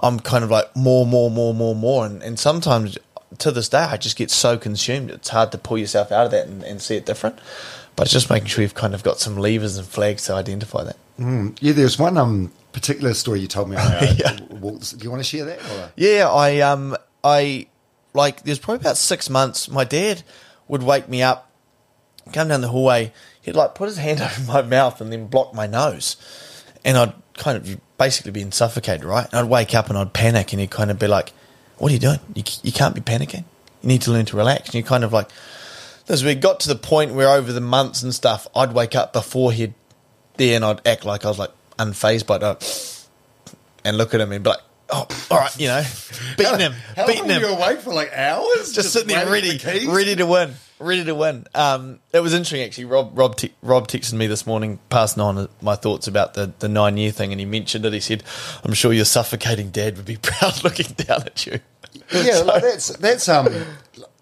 I'm 0.00 0.20
kind 0.20 0.44
of 0.44 0.50
like 0.50 0.74
more, 0.76 1.04
more, 1.04 1.30
more, 1.30 1.52
more, 1.52 1.74
more, 1.74 2.06
and, 2.06 2.22
and 2.22 2.38
sometimes 2.38 2.96
to 3.38 3.50
this 3.50 3.68
day 3.68 3.78
I 3.82 3.96
just 3.96 4.16
get 4.16 4.30
so 4.30 4.56
consumed. 4.56 5.10
It's 5.10 5.28
hard 5.28 5.52
to 5.52 5.58
pull 5.58 5.76
yourself 5.76 6.10
out 6.12 6.24
of 6.26 6.30
that 6.30 6.46
and, 6.46 6.62
and 6.62 6.80
see 6.80 6.96
it 6.96 7.04
different. 7.04 7.38
But 7.96 8.04
it's 8.04 8.12
just 8.12 8.30
making 8.30 8.46
sure 8.46 8.62
you've 8.62 8.74
kind 8.74 8.94
of 8.94 9.02
got 9.02 9.18
some 9.18 9.36
levers 9.36 9.76
and 9.76 9.86
flags 9.86 10.24
to 10.26 10.34
identify 10.34 10.84
that. 10.84 10.96
Yeah, 11.60 11.72
there 11.72 11.84
was 11.84 11.98
one 11.98 12.16
um, 12.16 12.52
particular 12.72 13.12
story 13.12 13.40
you 13.40 13.48
told 13.48 13.68
me. 13.70 13.76
Yeah. 14.16 14.38
walks. 14.50 14.92
Do 14.92 15.02
you 15.02 15.10
want 15.10 15.20
to 15.20 15.28
share 15.28 15.44
that? 15.46 15.58
Or? 15.58 15.92
Yeah, 15.96 16.30
I 16.30 16.60
um 16.60 16.96
I 17.24 17.66
like 18.14 18.44
there's 18.44 18.60
probably 18.60 18.80
about 18.82 18.96
six 18.96 19.28
months. 19.28 19.68
My 19.68 19.82
dad 19.84 20.22
would 20.68 20.82
wake 20.82 21.08
me 21.08 21.22
up, 21.22 21.50
come 22.32 22.48
down 22.48 22.60
the 22.60 22.68
hallway. 22.68 23.12
He'd 23.42 23.56
like 23.56 23.74
put 23.74 23.88
his 23.88 23.98
hand 23.98 24.20
over 24.22 24.52
my 24.52 24.62
mouth 24.62 25.00
and 25.00 25.12
then 25.12 25.26
block 25.26 25.54
my 25.54 25.66
nose, 25.66 26.16
and 26.84 26.96
I'd 26.96 27.14
kind 27.34 27.56
of 27.56 27.80
basically 27.96 28.32
be 28.32 28.48
suffocated, 28.50 29.04
right? 29.04 29.26
And 29.26 29.34
I'd 29.34 29.48
wake 29.50 29.74
up 29.74 29.88
and 29.88 29.98
I'd 29.98 30.12
panic, 30.12 30.52
and 30.52 30.60
he'd 30.60 30.70
kind 30.70 30.90
of 30.90 30.98
be 30.98 31.08
like, 31.08 31.32
"What 31.78 31.90
are 31.90 31.94
you 31.94 32.00
doing? 32.00 32.20
You 32.34 32.44
you 32.62 32.72
can't 32.72 32.94
be 32.94 33.00
panicking. 33.00 33.44
You 33.82 33.88
need 33.88 34.02
to 34.02 34.12
learn 34.12 34.26
to 34.26 34.36
relax." 34.36 34.66
And 34.66 34.74
you 34.74 34.82
kind 34.82 35.04
of 35.04 35.12
like. 35.12 35.30
As 36.10 36.24
we 36.24 36.34
got 36.34 36.58
to 36.60 36.68
the 36.68 36.74
point 36.74 37.12
where 37.12 37.28
over 37.28 37.52
the 37.52 37.60
months 37.60 38.02
and 38.02 38.14
stuff, 38.14 38.46
I'd 38.56 38.72
wake 38.72 38.94
up 38.94 39.12
before 39.12 39.52
he'd 39.52 39.74
there 40.38 40.56
and 40.56 40.64
I'd 40.64 40.86
act 40.86 41.04
like 41.04 41.26
I 41.26 41.28
was 41.28 41.38
like 41.38 41.50
unfazed 41.78 42.26
by 42.26 42.36
it 42.36 43.08
and 43.84 43.98
look 43.98 44.14
at 44.14 44.20
him 44.20 44.32
and 44.32 44.42
be 44.42 44.50
like, 44.50 44.60
oh, 44.90 45.06
all 45.30 45.38
right, 45.38 45.60
you 45.60 45.68
know, 45.68 45.82
beating 46.36 46.58
him, 46.60 46.72
How 46.96 47.06
beating 47.06 47.22
long 47.22 47.30
him. 47.30 47.42
were 47.42 47.48
you 47.48 47.54
awake 47.54 47.80
for? 47.80 47.92
Like 47.94 48.12
hours? 48.12 48.72
just, 48.72 48.92
sitting 48.92 49.08
there 49.08 49.30
ready, 49.30 49.56
the 49.56 49.86
ready 49.90 50.16
to 50.16 50.26
win, 50.26 50.54
ready 50.78 51.04
to 51.04 51.14
win. 51.14 51.46
Um, 51.54 52.00
it 52.12 52.20
was 52.20 52.32
interesting 52.34 52.62
actually. 52.62 52.86
Rob, 52.86 53.16
Rob, 53.16 53.36
te- 53.36 53.54
Rob 53.62 53.88
texted 53.88 54.14
me 54.14 54.26
this 54.26 54.46
morning, 54.46 54.78
passing 54.90 55.22
on 55.22 55.48
my 55.60 55.74
thoughts 55.76 56.06
about 56.06 56.34
the, 56.34 56.52
the 56.58 56.68
nine 56.68 56.96
year 56.96 57.10
thing, 57.10 57.32
and 57.32 57.40
he 57.40 57.46
mentioned 57.46 57.84
it. 57.84 57.92
He 57.92 58.00
said, 58.00 58.22
"I'm 58.64 58.74
sure 58.74 58.92
your 58.92 59.04
suffocating 59.04 59.70
dad 59.70 59.96
would 59.96 60.06
be 60.06 60.16
proud 60.22 60.64
looking 60.64 60.94
down 60.94 61.22
at 61.22 61.46
you." 61.46 61.60
Yeah, 62.12 62.38
like 62.46 62.62
that's 62.62 62.88
that's 62.96 63.28
um, 63.28 63.48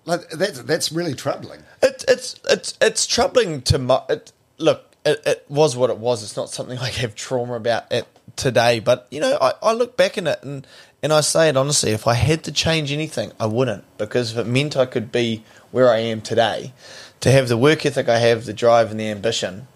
like 0.04 0.28
that's 0.30 0.62
that's 0.62 0.92
really 0.92 1.14
troubling. 1.14 1.62
It, 1.82 2.04
it's 2.08 2.40
it's 2.48 2.76
it's 2.80 3.06
troubling 3.06 3.62
to 3.62 3.78
mu- 3.78 3.98
it, 4.08 4.32
look. 4.58 4.84
It, 5.04 5.22
it 5.24 5.44
was 5.48 5.76
what 5.76 5.88
it 5.90 5.98
was. 5.98 6.24
It's 6.24 6.36
not 6.36 6.50
something 6.50 6.76
I 6.80 6.88
have 6.90 7.14
trauma 7.14 7.54
about 7.54 7.92
it 7.92 8.08
today. 8.36 8.80
But 8.80 9.06
you 9.10 9.20
know, 9.20 9.36
I, 9.40 9.54
I 9.62 9.72
look 9.72 9.96
back 9.96 10.16
in 10.16 10.26
it 10.26 10.42
and 10.42 10.66
and 11.02 11.12
I 11.12 11.20
say 11.20 11.48
it 11.48 11.56
honestly. 11.56 11.90
If 11.90 12.06
I 12.06 12.14
had 12.14 12.44
to 12.44 12.52
change 12.52 12.92
anything, 12.92 13.32
I 13.40 13.46
wouldn't 13.46 13.84
because 13.98 14.32
if 14.32 14.38
it 14.38 14.46
meant 14.46 14.76
I 14.76 14.86
could 14.86 15.10
be 15.10 15.42
where 15.72 15.90
I 15.90 15.98
am 15.98 16.20
today, 16.20 16.72
to 17.20 17.30
have 17.30 17.48
the 17.48 17.56
work 17.56 17.84
ethic 17.84 18.08
I 18.08 18.18
have, 18.18 18.44
the 18.44 18.52
drive 18.52 18.90
and 18.90 19.00
the 19.00 19.08
ambition, 19.08 19.66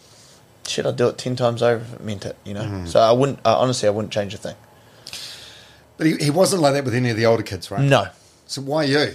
shit, 0.66 0.86
I'd 0.86 0.96
do 0.96 1.08
it 1.08 1.18
ten 1.18 1.36
times 1.36 1.62
over 1.62 1.82
if 1.82 1.94
it 1.94 2.04
meant 2.04 2.24
it. 2.24 2.36
You 2.44 2.54
know. 2.54 2.84
So 2.86 3.00
I 3.00 3.12
wouldn't. 3.12 3.40
Uh, 3.44 3.58
honestly, 3.58 3.88
I 3.88 3.92
wouldn't 3.92 4.12
change 4.12 4.34
a 4.34 4.38
thing. 4.38 4.56
But 5.96 6.06
he, 6.06 6.16
he 6.16 6.30
wasn't 6.30 6.62
like 6.62 6.72
that 6.74 6.84
with 6.84 6.94
any 6.94 7.10
of 7.10 7.16
the 7.16 7.26
older 7.26 7.42
kids, 7.42 7.70
right? 7.70 7.82
No. 7.82 8.08
So 8.46 8.62
why 8.62 8.84
you? 8.84 9.14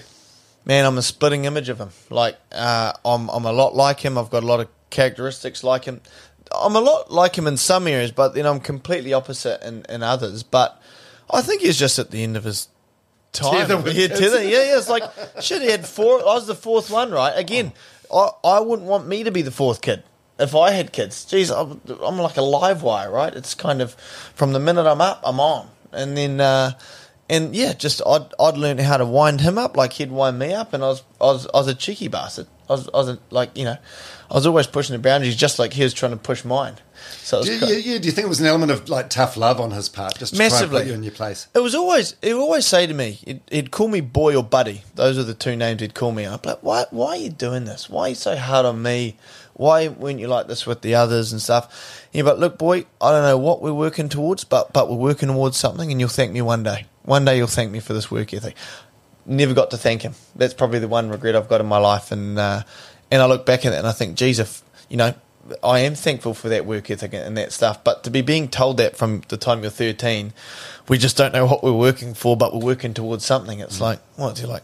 Man, 0.65 0.85
I'm 0.85 0.97
a 0.97 1.01
splitting 1.01 1.45
image 1.45 1.69
of 1.69 1.79
him. 1.79 1.89
Like, 2.09 2.37
uh, 2.51 2.93
I'm 3.03 3.29
I'm 3.29 3.45
a 3.45 3.51
lot 3.51 3.75
like 3.75 3.99
him. 3.99 4.17
I've 4.17 4.29
got 4.29 4.43
a 4.43 4.45
lot 4.45 4.59
of 4.59 4.67
characteristics 4.89 5.63
like 5.63 5.85
him. 5.85 6.01
I'm 6.53 6.75
a 6.75 6.81
lot 6.81 7.11
like 7.11 7.37
him 7.37 7.47
in 7.47 7.57
some 7.57 7.87
areas, 7.87 8.11
but 8.11 8.33
then 8.33 8.45
I'm 8.45 8.59
completely 8.59 9.13
opposite 9.13 9.65
in, 9.65 9.85
in 9.89 10.03
others. 10.03 10.43
But 10.43 10.81
I 11.31 11.41
think 11.41 11.61
he's 11.61 11.77
just 11.77 11.99
at 11.99 12.11
the 12.11 12.23
end 12.23 12.37
of 12.37 12.43
his 12.43 12.67
time. 13.31 13.53
Tether 13.67 13.77
with 13.81 13.95
yeah, 13.95 14.07
kids. 14.07 14.19
tether. 14.19 14.43
Yeah, 14.43 14.63
yeah. 14.63 14.77
It's 14.77 14.89
like 14.89 15.03
shit. 15.41 15.61
He 15.61 15.69
had 15.71 15.85
four. 15.85 16.19
I 16.19 16.35
was 16.35 16.47
the 16.47 16.55
fourth 16.55 16.89
one, 16.89 17.11
right? 17.11 17.33
Again, 17.35 17.73
I 18.13 18.29
I 18.43 18.59
wouldn't 18.59 18.87
want 18.87 19.07
me 19.07 19.23
to 19.23 19.31
be 19.31 19.41
the 19.41 19.51
fourth 19.51 19.81
kid. 19.81 20.03
if 20.39 20.53
I 20.55 20.71
had 20.71 20.91
kids, 20.91 21.25
geez, 21.25 21.49
I'm, 21.49 21.81
I'm 22.03 22.17
like 22.17 22.37
a 22.37 22.41
live 22.41 22.83
wire, 22.83 23.09
right? 23.11 23.33
It's 23.33 23.55
kind 23.55 23.81
of 23.81 23.93
from 24.35 24.53
the 24.53 24.59
minute 24.59 24.85
I'm 24.85 25.01
up, 25.01 25.21
I'm 25.23 25.39
on, 25.39 25.69
and 25.91 26.15
then 26.17 26.41
uh, 26.41 26.73
and 27.29 27.55
yeah, 27.55 27.73
just 27.73 28.01
I'd 28.05 28.27
I'd 28.39 28.57
learn 28.57 28.77
how 28.77 28.97
to 28.97 29.05
wind 29.05 29.41
him 29.41 29.57
up 29.57 29.75
like 29.77 29.93
he'd 29.93 30.11
wind 30.11 30.37
me 30.39 30.53
up, 30.53 30.73
and 30.73 30.83
I 30.83 30.87
was 30.87 31.03
I 31.19 31.25
was 31.25 31.47
I 31.53 31.57
was 31.57 31.67
a 31.67 31.75
cheeky 31.75 32.07
bastard. 32.07 32.47
I 32.70 32.74
was 32.74 32.88
I 32.93 32.97
was 32.97 33.18
like 33.32 33.57
you 33.57 33.66
know, 33.66 33.78
I 34.30 34.34
was 34.34 34.45
always 34.47 34.68
pushing 34.68 34.93
the 34.93 34.99
boundaries, 35.01 35.36
just 35.36 35.59
like 35.59 35.74
he 35.74 35.84
was 35.84 35.93
trying 35.93 36.11
to 36.11 36.18
push 36.18 36.43
mine. 36.45 36.76
So 37.18 37.43
Do 37.43 37.51
you, 37.53 37.59
quite- 37.59 37.86
yeah, 37.86 37.97
do 37.99 38.05
you 38.05 38.11
think 38.11 38.26
it 38.26 38.30
was 38.30 38.39
an 38.39 38.47
element 38.47 38.72
of 38.72 38.89
like 38.89 39.09
tough 39.09 39.38
love 39.38 39.59
on 39.59 39.72
his 39.72 39.89
part, 39.89 40.18
just 40.18 40.34
to 40.34 40.39
Massively. 40.39 40.80
put 40.82 40.88
you 40.88 40.93
in 40.93 41.03
your 41.03 41.11
place? 41.11 41.47
It 41.53 41.59
was 41.59 41.76
always 41.76 42.16
he 42.22 42.34
would 42.34 42.41
always 42.41 42.66
say 42.66 42.88
to 42.88 42.93
me, 42.93 43.20
he'd, 43.26 43.41
he'd 43.51 43.72
call 43.72 43.88
me 43.88 44.01
boy 44.01 44.36
or 44.36 44.43
buddy. 44.43 44.82
Those 44.95 45.18
are 45.18 45.24
the 45.24 45.34
two 45.34 45.55
names 45.55 45.82
he'd 45.82 45.93
call 45.93 46.11
me. 46.11 46.24
Be 46.24 46.30
like, 46.30 46.63
why 46.63 46.86
why 46.91 47.09
are 47.09 47.18
you 47.18 47.30
doing 47.30 47.66
this? 47.66 47.89
Why 47.89 48.03
are 48.03 48.09
you 48.09 48.16
so 48.16 48.36
hard 48.36 48.66
on 48.66 48.82
me? 48.82 49.18
Why 49.53 49.88
weren't 49.88 50.20
you 50.20 50.28
like 50.28 50.47
this 50.47 50.66
with 50.66 50.82
the 50.82 50.95
others 50.95 51.32
and 51.32 51.41
stuff? 51.41 52.07
Yeah, 52.11 52.24
but 52.24 52.39
look, 52.39 52.57
boy, 52.57 52.86
I 52.99 53.11
don't 53.11 53.24
know 53.24 53.38
what 53.38 53.61
we're 53.61 53.74
working 53.74 54.09
towards, 54.09 54.43
but 54.43 54.74
but 54.74 54.89
we're 54.89 54.97
working 54.97 55.30
towards 55.30 55.57
something, 55.57 55.91
and 55.91 55.99
you'll 55.99 56.09
thank 56.09 56.32
me 56.34 56.41
one 56.41 56.63
day. 56.63 56.88
One 57.03 57.24
day 57.24 57.38
you'll 57.38 57.47
thank 57.47 57.72
me 57.72 57.80
for 57.80 57.93
this 57.93 58.09
work 58.09 58.34
ethic. 58.34 58.55
Never 59.26 59.53
got 59.53 59.71
to 59.71 59.78
thank 59.78 60.03
him. 60.03 60.13
That's 60.36 60.53
probably 60.53 60.80
the 60.80 60.88
one 60.88 61.09
regret 61.09 61.36
I've 61.36 61.49
got 61.49 61.61
in 61.61 61.67
my 61.67 61.78
life, 61.78 62.11
and 62.11 62.38
uh, 62.38 62.63
and 63.11 63.21
I 63.21 63.26
look 63.26 63.45
back 63.45 63.65
at 63.65 63.73
it 63.73 63.78
and 63.78 63.88
I 63.88 63.91
think, 63.91 64.15
geez, 64.15 64.39
if 64.39 64.61
you 64.89 64.97
know, 64.97 65.13
I 65.63 65.80
am 65.80 65.95
thankful 65.95 66.34
for 66.34 66.49
that 66.49 66.65
work 66.65 66.89
ethic 66.89 67.13
and 67.13 67.38
that 67.38 67.51
stuff. 67.51 67.84
But 67.84 68.03
to 68.03 68.09
be 68.09 68.21
being 68.21 68.47
told 68.47 68.78
that 68.78 68.97
from 68.97 69.21
the 69.28 69.38
time 69.38 69.61
you're 69.61 69.71
13, 69.71 70.34
we 70.88 70.97
just 70.97 71.17
don't 71.17 71.34
know 71.34 71.45
what 71.45 71.63
we're 71.63 71.71
working 71.71 72.13
for, 72.13 72.36
but 72.36 72.53
we're 72.53 72.65
working 72.65 72.93
towards 72.93 73.26
something. 73.26 73.59
It's 73.59 73.80
like, 73.80 73.99
what's 74.15 74.39
he 74.39 74.47
like? 74.47 74.63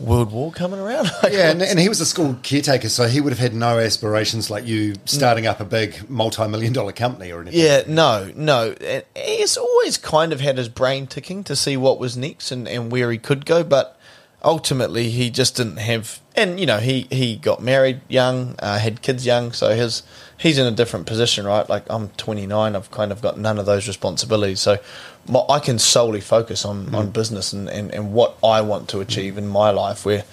World 0.00 0.32
War 0.32 0.50
coming 0.52 0.80
around? 0.80 1.10
Like, 1.22 1.32
Yeah, 1.32 1.50
and, 1.50 1.62
and 1.62 1.78
he 1.78 1.88
was 1.88 2.00
a 2.00 2.06
school 2.06 2.36
caretaker, 2.42 2.88
so 2.88 3.06
he 3.06 3.20
would 3.20 3.32
have 3.32 3.38
had 3.38 3.54
no 3.54 3.78
aspirations 3.78 4.50
like 4.50 4.66
you 4.66 4.94
starting 5.04 5.46
up 5.46 5.60
a 5.60 5.64
big 5.64 6.08
multi-million 6.10 6.72
dollar 6.72 6.92
company 6.92 7.30
or 7.32 7.40
anything. 7.40 7.60
Yeah, 7.60 7.82
no, 7.86 8.32
no. 8.34 8.74
And 8.80 9.04
He's 9.16 9.56
always 9.56 9.96
kind 9.96 10.32
of 10.32 10.40
had 10.40 10.58
his 10.58 10.68
brain 10.68 11.06
ticking 11.06 11.44
to 11.44 11.54
see 11.56 11.76
what 11.76 11.98
was 11.98 12.16
next 12.16 12.50
and, 12.50 12.66
and 12.68 12.90
where 12.90 13.10
he 13.10 13.18
could 13.18 13.46
go, 13.46 13.62
but 13.62 13.98
ultimately 14.44 15.10
he 15.10 15.30
just 15.30 15.56
didn't 15.56 15.78
have. 15.78 16.20
And 16.36 16.60
you 16.60 16.66
know, 16.66 16.78
he, 16.78 17.06
he 17.10 17.36
got 17.36 17.62
married 17.62 18.00
young, 18.08 18.56
uh, 18.58 18.78
had 18.78 19.02
kids 19.02 19.24
young, 19.24 19.52
so 19.52 19.74
his 19.74 20.02
he's 20.36 20.58
in 20.58 20.66
a 20.66 20.70
different 20.70 21.06
position, 21.06 21.46
right? 21.46 21.68
Like 21.68 21.84
I'm 21.88 22.08
29, 22.10 22.76
I've 22.76 22.90
kind 22.90 23.10
of 23.10 23.22
got 23.22 23.38
none 23.38 23.58
of 23.58 23.66
those 23.66 23.88
responsibilities, 23.88 24.60
so 24.60 24.78
my, 25.26 25.40
I 25.48 25.58
can 25.58 25.78
solely 25.78 26.20
focus 26.20 26.64
on, 26.64 26.94
on 26.94 27.10
business 27.10 27.52
and, 27.52 27.68
and, 27.68 27.92
and 27.92 28.12
what 28.12 28.36
I 28.44 28.60
want 28.60 28.88
to 28.90 29.00
achieve 29.00 29.38
in 29.38 29.46
my 29.48 29.70
life. 29.70 30.04
Where 30.04 30.24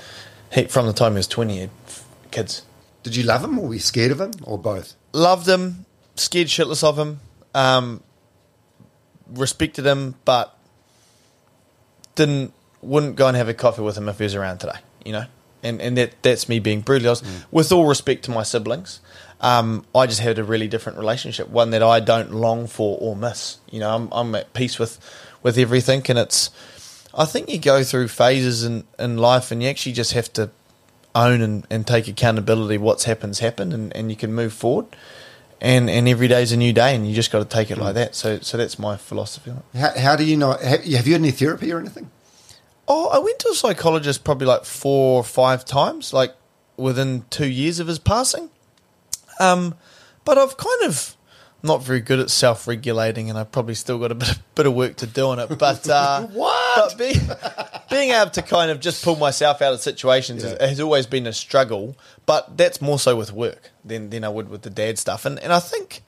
he, 0.51 0.65
from 0.65 0.85
the 0.87 0.93
time 0.93 1.13
he 1.13 1.17
was 1.17 1.27
20, 1.27 1.53
he 1.53 1.59
had 1.61 1.69
f- 1.87 2.05
kids 2.31 2.63
Did 3.03 3.15
you 3.15 3.23
love 3.23 3.43
him 3.43 3.57
or 3.57 3.69
were 3.69 3.73
you 3.75 3.79
scared 3.79 4.11
of 4.11 4.19
him 4.19 4.31
or 4.43 4.57
both? 4.57 4.95
loved 5.13 5.47
him, 5.47 5.85
scared 6.15 6.47
shitless 6.47 6.83
of 6.83 6.97
him, 6.97 7.19
um, 7.53 8.01
respected 9.27 9.85
him, 9.85 10.15
but 10.25 10.57
didn't 12.15 12.53
wouldn't 12.81 13.15
go 13.15 13.27
and 13.27 13.37
have 13.37 13.49
a 13.49 13.53
coffee 13.53 13.81
with 13.81 13.97
him 13.97 14.09
if 14.09 14.17
he 14.17 14.23
was 14.23 14.35
around 14.35 14.59
today. 14.59 14.79
You 15.05 15.13
know, 15.13 15.25
and 15.63 15.81
and 15.81 15.97
that 15.97 16.21
that's 16.21 16.47
me 16.49 16.59
being 16.59 16.81
brutally 16.81 17.07
honest. 17.07 17.25
With 17.51 17.71
all 17.71 17.85
respect 17.85 18.23
to 18.25 18.31
my 18.31 18.43
siblings, 18.43 18.99
um, 19.41 19.85
I 19.95 20.05
just 20.05 20.19
had 20.19 20.37
a 20.39 20.43
really 20.43 20.67
different 20.67 20.97
relationship, 20.97 21.49
one 21.49 21.71
that 21.71 21.83
I 21.83 21.99
don't 21.99 22.31
long 22.31 22.67
for 22.67 22.97
or 22.99 23.15
miss. 23.15 23.57
You 23.69 23.79
know, 23.79 23.95
I'm 23.95 24.09
I'm 24.11 24.35
at 24.35 24.53
peace 24.53 24.79
with 24.79 24.99
with 25.43 25.57
everything, 25.57 26.03
and 26.09 26.17
it's. 26.17 26.51
I 27.13 27.25
think 27.25 27.49
you 27.49 27.59
go 27.59 27.83
through 27.83 28.07
phases 28.07 28.63
in, 28.63 28.85
in 28.97 29.17
life, 29.17 29.51
and 29.51 29.61
you 29.61 29.67
actually 29.67 29.91
just 29.91 30.13
have 30.13 30.31
to 30.33 30.49
own 31.13 31.41
and, 31.41 31.67
and 31.69 31.85
take 31.85 32.07
accountability. 32.07 32.77
What's 32.77 33.03
happened's 33.03 33.39
happened, 33.39 33.73
and, 33.73 33.93
and 33.95 34.09
you 34.09 34.15
can 34.15 34.33
move 34.33 34.53
forward. 34.53 34.85
And 35.59 35.89
and 35.89 36.07
every 36.07 36.27
day's 36.27 36.51
a 36.51 36.57
new 36.57 36.73
day, 36.73 36.95
and 36.95 37.07
you 37.07 37.13
just 37.13 37.31
got 37.31 37.39
to 37.39 37.45
take 37.45 37.69
it 37.69 37.77
like 37.77 37.95
that. 37.95 38.15
So 38.15 38.39
so 38.39 38.57
that's 38.57 38.79
my 38.79 38.97
philosophy. 38.97 39.51
How, 39.75 39.91
how 39.97 40.15
do 40.15 40.23
you 40.23 40.37
know? 40.37 40.53
Have, 40.53 40.83
have 40.83 41.05
you 41.05 41.13
had 41.13 41.21
any 41.21 41.31
therapy 41.31 41.71
or 41.71 41.79
anything? 41.79 42.09
Oh, 42.93 43.07
I 43.07 43.19
went 43.19 43.39
to 43.39 43.47
a 43.47 43.55
psychologist 43.55 44.25
probably 44.25 44.47
like 44.47 44.65
four 44.65 45.21
or 45.21 45.23
five 45.23 45.63
times, 45.63 46.11
like 46.11 46.35
within 46.75 47.23
two 47.29 47.47
years 47.47 47.79
of 47.79 47.87
his 47.87 47.99
passing. 47.99 48.49
Um, 49.39 49.75
but 50.25 50.37
I've 50.37 50.57
kind 50.57 50.83
of 50.83 51.15
not 51.63 51.81
very 51.81 52.01
good 52.01 52.19
at 52.19 52.29
self-regulating, 52.29 53.29
and 53.29 53.39
I've 53.39 53.49
probably 53.49 53.75
still 53.75 53.97
got 53.97 54.11
a 54.11 54.15
bit 54.15 54.31
of, 54.31 54.55
bit 54.55 54.65
of 54.65 54.73
work 54.73 54.97
to 54.97 55.07
do 55.07 55.29
on 55.29 55.39
it. 55.39 55.57
But 55.57 55.87
uh, 55.87 56.21
What? 56.33 56.75
But 56.75 56.97
being, 56.97 57.19
being 57.89 58.09
able 58.11 58.31
to 58.31 58.41
kind 58.41 58.69
of 58.69 58.81
just 58.81 59.05
pull 59.05 59.15
myself 59.15 59.61
out 59.61 59.71
of 59.71 59.79
situations 59.79 60.43
has, 60.43 60.59
has 60.59 60.79
always 60.81 61.05
been 61.05 61.27
a 61.27 61.33
struggle. 61.33 61.95
But 62.25 62.57
that's 62.57 62.81
more 62.81 62.99
so 62.99 63.15
with 63.15 63.31
work 63.31 63.71
than 63.85 64.09
than 64.09 64.25
I 64.25 64.29
would 64.29 64.49
with 64.49 64.63
the 64.63 64.69
dad 64.69 64.99
stuff, 64.99 65.23
and 65.23 65.39
and 65.39 65.53
I 65.53 65.59
think 65.59 66.03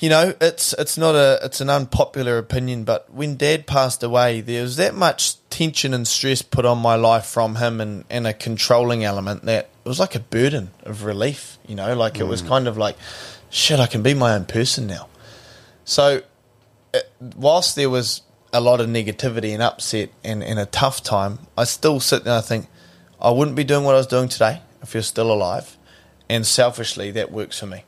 you 0.00 0.08
know, 0.08 0.34
it's 0.40 0.72
it's 0.72 0.96
not 0.96 1.14
a 1.14 1.38
it's 1.42 1.60
an 1.60 1.68
unpopular 1.68 2.38
opinion, 2.38 2.84
but 2.84 3.12
when 3.12 3.36
Dad 3.36 3.66
passed 3.66 4.02
away, 4.02 4.40
there 4.40 4.62
was 4.62 4.76
that 4.76 4.94
much 4.94 5.36
tension 5.50 5.92
and 5.92 6.08
stress 6.08 6.40
put 6.40 6.64
on 6.64 6.78
my 6.78 6.94
life 6.94 7.26
from 7.26 7.56
him, 7.56 7.82
and, 7.82 8.04
and 8.08 8.26
a 8.26 8.32
controlling 8.32 9.04
element 9.04 9.44
that 9.44 9.68
it 9.84 9.88
was 9.88 10.00
like 10.00 10.14
a 10.14 10.20
burden 10.20 10.70
of 10.84 11.04
relief. 11.04 11.58
You 11.68 11.74
know, 11.74 11.94
like 11.94 12.18
it 12.18 12.24
was 12.24 12.42
mm. 12.42 12.48
kind 12.48 12.66
of 12.66 12.78
like, 12.78 12.96
shit, 13.50 13.78
I 13.78 13.86
can 13.86 14.02
be 14.02 14.14
my 14.14 14.34
own 14.34 14.46
person 14.46 14.86
now. 14.86 15.06
So, 15.84 16.22
it, 16.94 17.12
whilst 17.36 17.76
there 17.76 17.90
was 17.90 18.22
a 18.54 18.60
lot 18.60 18.80
of 18.80 18.88
negativity 18.88 19.52
and 19.52 19.62
upset 19.62 20.10
and, 20.24 20.42
and 20.42 20.58
a 20.58 20.66
tough 20.66 21.02
time, 21.02 21.40
I 21.58 21.64
still 21.64 22.00
sit 22.00 22.24
there 22.24 22.32
and 22.32 22.42
I 22.42 22.46
think 22.46 22.68
I 23.20 23.30
wouldn't 23.30 23.56
be 23.56 23.64
doing 23.64 23.84
what 23.84 23.94
I 23.94 23.98
was 23.98 24.06
doing 24.06 24.30
today 24.30 24.62
if 24.82 24.94
you're 24.94 25.02
still 25.02 25.30
alive, 25.30 25.76
and 26.26 26.46
selfishly 26.46 27.10
that 27.10 27.30
works 27.30 27.58
for 27.60 27.66
me. 27.66 27.84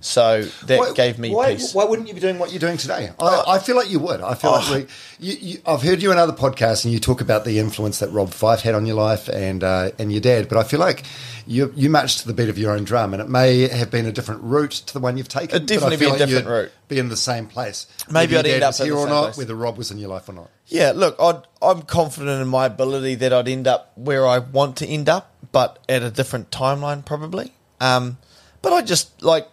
So 0.00 0.42
that 0.66 0.78
Why- 0.78 0.92
gave 0.92 1.18
me 1.18 1.30
why, 1.30 1.54
peace. 1.54 1.72
Why 1.72 1.84
wouldn't 1.84 2.08
you 2.08 2.14
be 2.14 2.20
doing 2.20 2.38
what 2.38 2.50
you're 2.50 2.58
doing 2.58 2.76
today? 2.76 3.10
I, 3.20 3.44
I 3.46 3.58
feel 3.60 3.76
like 3.76 3.88
you 3.90 4.00
would. 4.00 4.20
I 4.20 4.34
feel 4.34 4.50
like 4.50 4.88
we, 5.20 5.26
you, 5.26 5.36
you, 5.40 5.58
I've 5.64 5.82
heard 5.82 6.02
you 6.02 6.10
in 6.10 6.18
other 6.18 6.32
podcasts, 6.32 6.84
and 6.84 6.92
you 6.92 6.98
talk 6.98 7.20
about 7.20 7.44
the 7.44 7.60
influence 7.60 8.00
that 8.00 8.10
Rob 8.10 8.30
Fyfe 8.30 8.62
had 8.62 8.74
on 8.74 8.86
your 8.86 8.96
life 8.96 9.28
and 9.28 9.62
uh, 9.62 9.90
and 10.00 10.10
your 10.10 10.20
dad. 10.20 10.48
But 10.48 10.58
I 10.58 10.64
feel 10.64 10.80
like 10.80 11.04
you 11.46 11.72
you 11.76 11.88
march 11.90 12.18
to 12.22 12.26
the 12.26 12.34
beat 12.34 12.48
of 12.48 12.58
your 12.58 12.72
own 12.72 12.82
drum, 12.82 13.14
and 13.14 13.22
it 13.22 13.28
may 13.28 13.68
have 13.68 13.90
been 13.90 14.06
a 14.06 14.12
different 14.12 14.42
route 14.42 14.72
to 14.72 14.92
the 14.92 15.00
one 15.00 15.16
you've 15.16 15.28
taken. 15.28 15.54
It'd 15.54 15.68
definitely 15.68 15.98
be 15.98 16.06
a 16.06 16.08
like 16.08 16.18
different 16.18 16.46
you'd 16.46 16.52
route. 16.52 16.72
Be 16.88 16.98
in 16.98 17.08
the 17.08 17.16
same 17.16 17.46
place. 17.46 17.86
Maybe 18.10 18.36
I'd 18.36 18.46
end 18.46 18.64
up 18.64 18.70
was 18.70 18.80
in 18.80 18.86
here 18.86 18.94
the 18.94 19.00
or 19.00 19.04
same 19.06 19.10
not, 19.14 19.22
place. 19.26 19.36
whether 19.38 19.54
Rob 19.54 19.78
was 19.78 19.92
in 19.92 19.98
your 19.98 20.08
life 20.08 20.28
or 20.28 20.32
not. 20.32 20.50
Yeah, 20.66 20.92
look, 20.94 21.14
I'd, 21.20 21.42
I'm 21.62 21.82
confident 21.82 22.42
in 22.42 22.48
my 22.48 22.66
ability 22.66 23.14
that 23.16 23.32
I'd 23.32 23.46
end 23.48 23.68
up 23.68 23.92
where 23.96 24.26
I 24.26 24.38
want 24.38 24.76
to 24.78 24.86
end 24.86 25.08
up, 25.08 25.32
but 25.52 25.78
at 25.88 26.02
a 26.02 26.10
different 26.10 26.50
timeline 26.50 27.04
probably. 27.04 27.52
Um, 27.80 28.18
but 28.62 28.72
I 28.72 28.82
just 28.82 29.22
like 29.22 29.48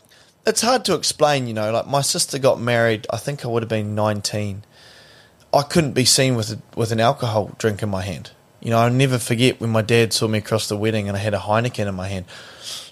it's 0.45 0.61
hard 0.61 0.85
to 0.85 0.95
explain, 0.95 1.47
you 1.47 1.53
know. 1.53 1.71
Like 1.71 1.87
my 1.87 2.01
sister 2.01 2.39
got 2.39 2.59
married, 2.59 3.05
I 3.09 3.17
think 3.17 3.43
I 3.43 3.47
would 3.47 3.63
have 3.63 3.69
been 3.69 3.95
19. 3.95 4.63
I 5.53 5.61
couldn't 5.63 5.93
be 5.93 6.05
seen 6.05 6.35
with 6.35 6.51
a, 6.51 6.59
with 6.75 6.91
an 6.91 6.99
alcohol 6.99 7.55
drink 7.57 7.81
in 7.81 7.89
my 7.89 8.03
hand. 8.03 8.31
You 8.61 8.71
know, 8.71 8.79
I'll 8.79 8.91
never 8.91 9.17
forget 9.17 9.59
when 9.59 9.69
my 9.69 9.81
dad 9.81 10.13
saw 10.13 10.27
me 10.27 10.37
across 10.39 10.67
the 10.67 10.77
wedding 10.77 11.07
and 11.07 11.17
I 11.17 11.19
had 11.19 11.33
a 11.33 11.39
Heineken 11.39 11.87
in 11.87 11.95
my 11.95 12.07
hand. 12.07 12.25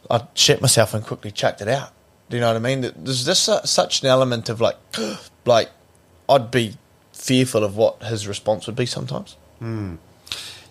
I 0.10 0.26
shit 0.34 0.62
myself 0.62 0.94
and 0.94 1.06
quickly 1.06 1.32
chucked 1.32 1.62
it 1.62 1.68
out. 1.68 1.92
Do 2.30 2.38
you 2.38 2.42
know 2.42 2.48
what 2.48 2.56
I 2.56 2.60
mean? 2.60 2.82
There's 2.82 3.26
just 3.26 3.44
su- 3.44 3.60
such 3.66 4.02
an 4.02 4.08
element 4.08 4.50
of 4.50 4.60
like, 4.62 4.78
like 5.46 5.70
I'd 6.30 6.52
be 6.52 6.78
fearful 7.14 7.64
of 7.64 7.76
what 7.76 8.04
his 8.04 8.28
response 8.28 8.66
would 8.68 8.76
be 8.76 8.86
sometimes. 8.86 9.36
Hmm. 9.60 9.96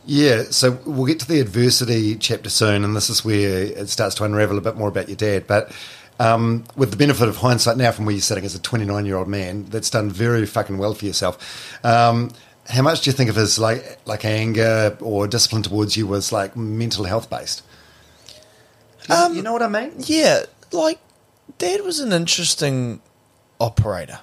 Yeah, 0.07 0.45
so 0.51 0.79
we'll 0.87 1.07
get 1.07 1.19
to 1.21 1.29
the 1.29 1.41
adversity 1.41 2.15
chapter 2.15 2.49
soon, 2.49 2.85
and 2.85 2.95
this 2.95 3.11
is 3.11 3.25
where 3.25 3.65
it 3.65 3.89
starts 3.89 4.15
to 4.17 4.25
unravel 4.25 4.57
a 4.57 4.61
bit 4.61 4.77
more 4.77 4.89
about 4.89 5.09
your 5.09 5.17
dad. 5.17 5.49
But 5.49 5.73
um, 6.21 6.65
with 6.77 6.93
the 6.93 6.97
benefit 6.97 7.29
of 7.29 7.39
hindsight 7.39 7.77
now, 7.77 7.91
from 7.91 8.07
where 8.07 8.15
you're 8.15 8.23
sitting 8.23 8.45
as 8.45 8.55
a 8.55 8.61
29 8.61 9.05
year 9.05 9.17
old 9.17 9.27
man, 9.27 9.65
that's 9.65 9.91
done 9.91 10.09
very 10.09 10.47
fucking 10.47 10.79
well 10.79 10.95
for 10.95 11.05
yourself. 11.05 11.85
Um, 11.85 12.31
how 12.69 12.83
much 12.83 13.03
do 13.03 13.11
you 13.11 13.17
think 13.17 13.31
of 13.31 13.37
his 13.37 13.59
like 13.59 13.99
like 14.07 14.25
anger 14.25 14.97
or 15.01 15.29
discipline 15.29 15.63
towards 15.63 15.97
you 15.97 16.07
was 16.07 16.33
like 16.33 16.57
mental 16.57 17.05
health 17.05 17.29
based? 17.29 17.63
you 19.37 19.43
know 19.43 19.53
what 19.53 19.63
I 19.63 19.69
mean? 19.69 19.93
Yeah, 19.99 20.43
like 20.73 21.01
Dad 21.59 21.83
was 21.83 22.01
an 22.01 22.13
interesting 22.13 23.01
operator. 23.61 24.21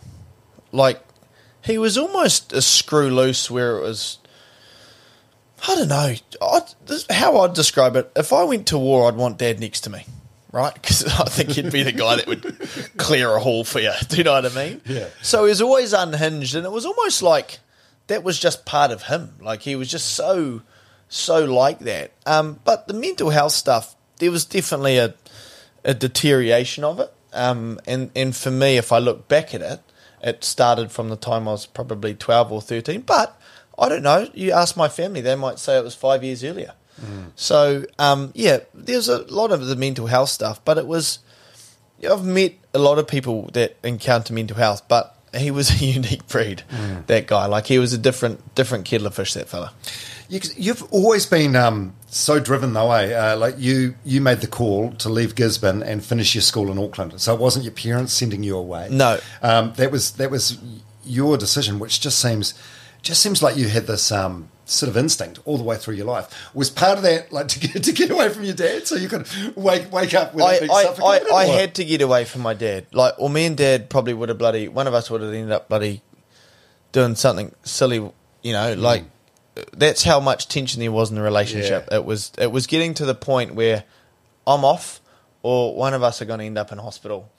Like 0.72 1.02
he 1.62 1.78
was 1.78 1.98
almost 1.98 2.54
a 2.54 2.62
screw 2.62 3.10
loose, 3.10 3.52
where 3.52 3.78
it 3.78 3.82
was. 3.82 4.18
I 5.66 5.76
don't 5.76 5.88
know 5.88 6.14
I, 6.42 6.62
this, 6.86 7.06
how 7.10 7.40
I'd 7.40 7.54
describe 7.54 7.96
it. 7.96 8.12
If 8.16 8.34
I 8.34 8.44
went 8.44 8.68
to 8.68 8.78
war, 8.78 9.08
I'd 9.08 9.16
want 9.16 9.38
Dad 9.38 9.60
next 9.60 9.82
to 9.82 9.90
me, 9.90 10.06
right? 10.52 10.74
Because 10.82 11.06
I 11.06 11.26
think 11.26 11.52
he'd 11.52 11.72
be 11.72 11.84
the 11.84 11.92
guy 11.92 12.18
that 12.18 12.28
would 12.28 12.58
clear 12.98 13.34
a 13.36 13.40
hall 13.40 13.64
for 13.64 13.80
you. 13.80 13.92
Do 14.10 14.18
you 14.18 14.24
know 14.24 14.34
what 14.34 14.46
I 14.46 14.50
mean? 14.50 14.82
Yeah. 14.86 15.08
So 15.22 15.46
he 15.46 15.50
was 15.50 15.62
always 15.62 15.94
unhinged, 15.94 16.56
and 16.56 16.66
it 16.66 16.72
was 16.72 16.86
almost 16.86 17.24
like 17.24 17.60
that 18.08 18.24
was 18.24 18.38
just 18.38 18.66
part 18.66 18.92
of 18.92 19.04
him. 19.04 19.36
Like 19.40 19.62
he 19.62 19.76
was 19.76 19.90
just 19.90 20.12
so, 20.12 20.62
so 21.08 21.46
like 21.46 21.80
that. 21.80 22.12
Um, 22.26 22.60
but 22.66 22.88
the 22.88 22.94
mental 22.94 23.30
health 23.30 23.54
stuff, 23.54 23.96
there 24.20 24.32
was 24.32 24.46
definitely 24.46 24.98
a, 24.98 25.14
a 25.86 25.94
deterioration 25.94 26.84
of 26.84 27.00
it. 27.00 27.14
Um, 27.32 27.80
and 27.88 28.12
and 28.16 28.36
for 28.36 28.52
me, 28.52 28.78
if 28.78 28.92
I 28.92 29.00
look 29.00 29.28
back 29.28 29.56
at 29.56 29.62
it, 29.62 29.80
it 30.22 30.44
started 30.44 30.92
from 30.92 31.10
the 31.10 31.16
time 31.16 31.48
I 31.48 31.52
was 31.52 31.66
probably 31.66 32.14
twelve 32.14 32.52
or 32.52 32.62
thirteen. 32.62 33.02
But 33.02 33.40
I 33.78 33.90
don't 33.90 34.04
know. 34.04 34.28
You 34.34 34.52
ask 34.52 34.78
my 34.78 34.88
family, 34.90 35.22
they 35.22 35.36
might 35.36 35.60
say 35.60 35.78
it 35.78 35.84
was 35.84 35.96
five 35.96 36.24
years 36.24 36.44
earlier. 36.44 36.74
So 37.36 37.86
um, 38.00 38.32
yeah, 38.34 38.60
there's 38.74 39.10
a 39.10 39.24
lot 39.24 39.52
of 39.52 39.66
the 39.66 39.76
mental 39.76 40.08
health 40.08 40.30
stuff, 40.30 40.64
but 40.64 40.78
it 40.78 40.88
was 40.88 41.20
I've 42.10 42.24
met 42.24 42.54
a 42.74 42.80
lot 42.80 43.00
of 43.00 43.08
people 43.08 43.50
that 43.54 43.78
encounter 43.84 44.34
mental 44.34 44.58
health, 44.58 44.88
but 44.88 45.16
he 45.36 45.52
was 45.52 45.70
a 45.72 45.86
unique 45.86 46.28
breed. 46.28 46.64
That 47.08 47.28
guy, 47.28 47.46
like 47.48 47.66
he 47.68 47.80
was 47.80 47.94
a 47.94 47.98
different 47.98 48.56
different 48.56 48.86
kettle 48.86 49.08
of 49.08 49.16
fish. 49.16 49.34
That 49.34 49.50
fella. 49.50 49.74
You, 50.30 50.40
you've 50.56 50.84
always 50.92 51.26
been 51.26 51.56
um, 51.56 51.94
so 52.08 52.40
driven, 52.40 52.74
though, 52.74 52.92
eh? 52.94 53.14
Uh, 53.14 53.36
like 53.38 53.56
you, 53.60 53.94
you 54.06 54.22
made 54.22 54.40
the 54.40 54.48
call 54.48 54.92
to 54.94 55.10
leave 55.10 55.36
Gisborne 55.36 55.84
and 55.84 56.04
finish 56.04 56.34
your 56.34 56.42
school 56.42 56.72
in 56.72 56.80
Auckland. 56.80 57.20
So 57.22 57.36
it 57.36 57.40
wasn't 57.40 57.66
your 57.66 57.74
parents 57.74 58.14
sending 58.14 58.42
you 58.42 58.58
away. 58.58 58.88
No. 58.90 59.20
um, 59.42 59.74
that 59.76 59.92
was 59.92 60.12
that 60.14 60.32
was 60.32 60.58
your 61.06 61.38
decision, 61.38 61.78
which 61.78 62.00
just 62.00 62.20
seems 62.20 62.54
just 63.04 63.22
seems 63.22 63.44
like 63.44 63.56
you 63.56 63.68
had 63.68 63.86
this 63.86 64.12
um, 64.12 64.50
sort 64.66 64.90
of 64.90 64.98
instinct 64.98 65.40
all 65.46 65.58
the 65.58 65.64
way 65.64 65.78
through 65.78 65.96
your 65.96 66.06
life. 66.06 66.50
Was 66.56 66.70
part 66.72 66.98
of 66.98 67.04
that 67.04 67.32
like 67.32 67.50
to 67.50 67.60
get 67.60 67.84
to 67.84 67.92
get 67.92 68.10
away 68.10 68.30
from 68.30 68.46
your 68.46 68.56
dad, 68.56 68.88
so 68.88 68.96
you 68.96 69.08
could 69.10 69.28
wake 69.56 69.92
wake 69.92 70.16
up 70.16 70.34
with 70.34 70.44
I, 70.44 70.60
being 70.60 70.72
I, 70.72 70.96
I. 71.04 71.36
I 71.36 71.46
had 71.46 71.76
to 71.76 71.86
get 71.86 72.02
away 72.02 72.26
from 72.26 72.42
my 72.42 72.56
dad. 72.56 72.88
Like, 72.92 73.14
or 73.20 73.30
me 73.30 73.46
and 73.46 73.56
dad 73.58 73.90
probably 73.90 74.14
would 74.14 74.30
have 74.30 74.38
bloody 74.40 74.68
one 74.68 74.88
of 74.88 74.94
us 74.96 75.12
would 75.12 75.22
have 75.22 75.34
ended 75.34 75.52
up 75.52 75.70
bloody 75.70 76.02
doing 76.92 77.16
something 77.16 77.54
silly. 77.64 78.12
You 78.42 78.54
know, 78.54 78.74
like 78.74 79.04
that's 79.74 80.04
how 80.04 80.20
much 80.20 80.48
tension 80.48 80.80
there 80.80 80.92
was 80.92 81.10
in 81.10 81.16
the 81.16 81.22
relationship. 81.22 81.88
Yeah. 81.92 81.98
It 81.98 82.06
was 82.06 82.32
it 82.38 82.52
was 82.52 82.68
getting 82.68 82.94
to 82.96 83.06
the 83.06 83.16
point 83.16 83.54
where 83.54 83.84
I'm 84.48 84.64
off, 84.66 85.02
or 85.44 85.76
one 85.76 85.94
of 85.94 86.02
us 86.02 86.22
are 86.22 86.26
going 86.26 86.40
to 86.40 86.46
end 86.46 86.58
up 86.58 86.72
in 86.72 86.78
hospital, 86.80 87.30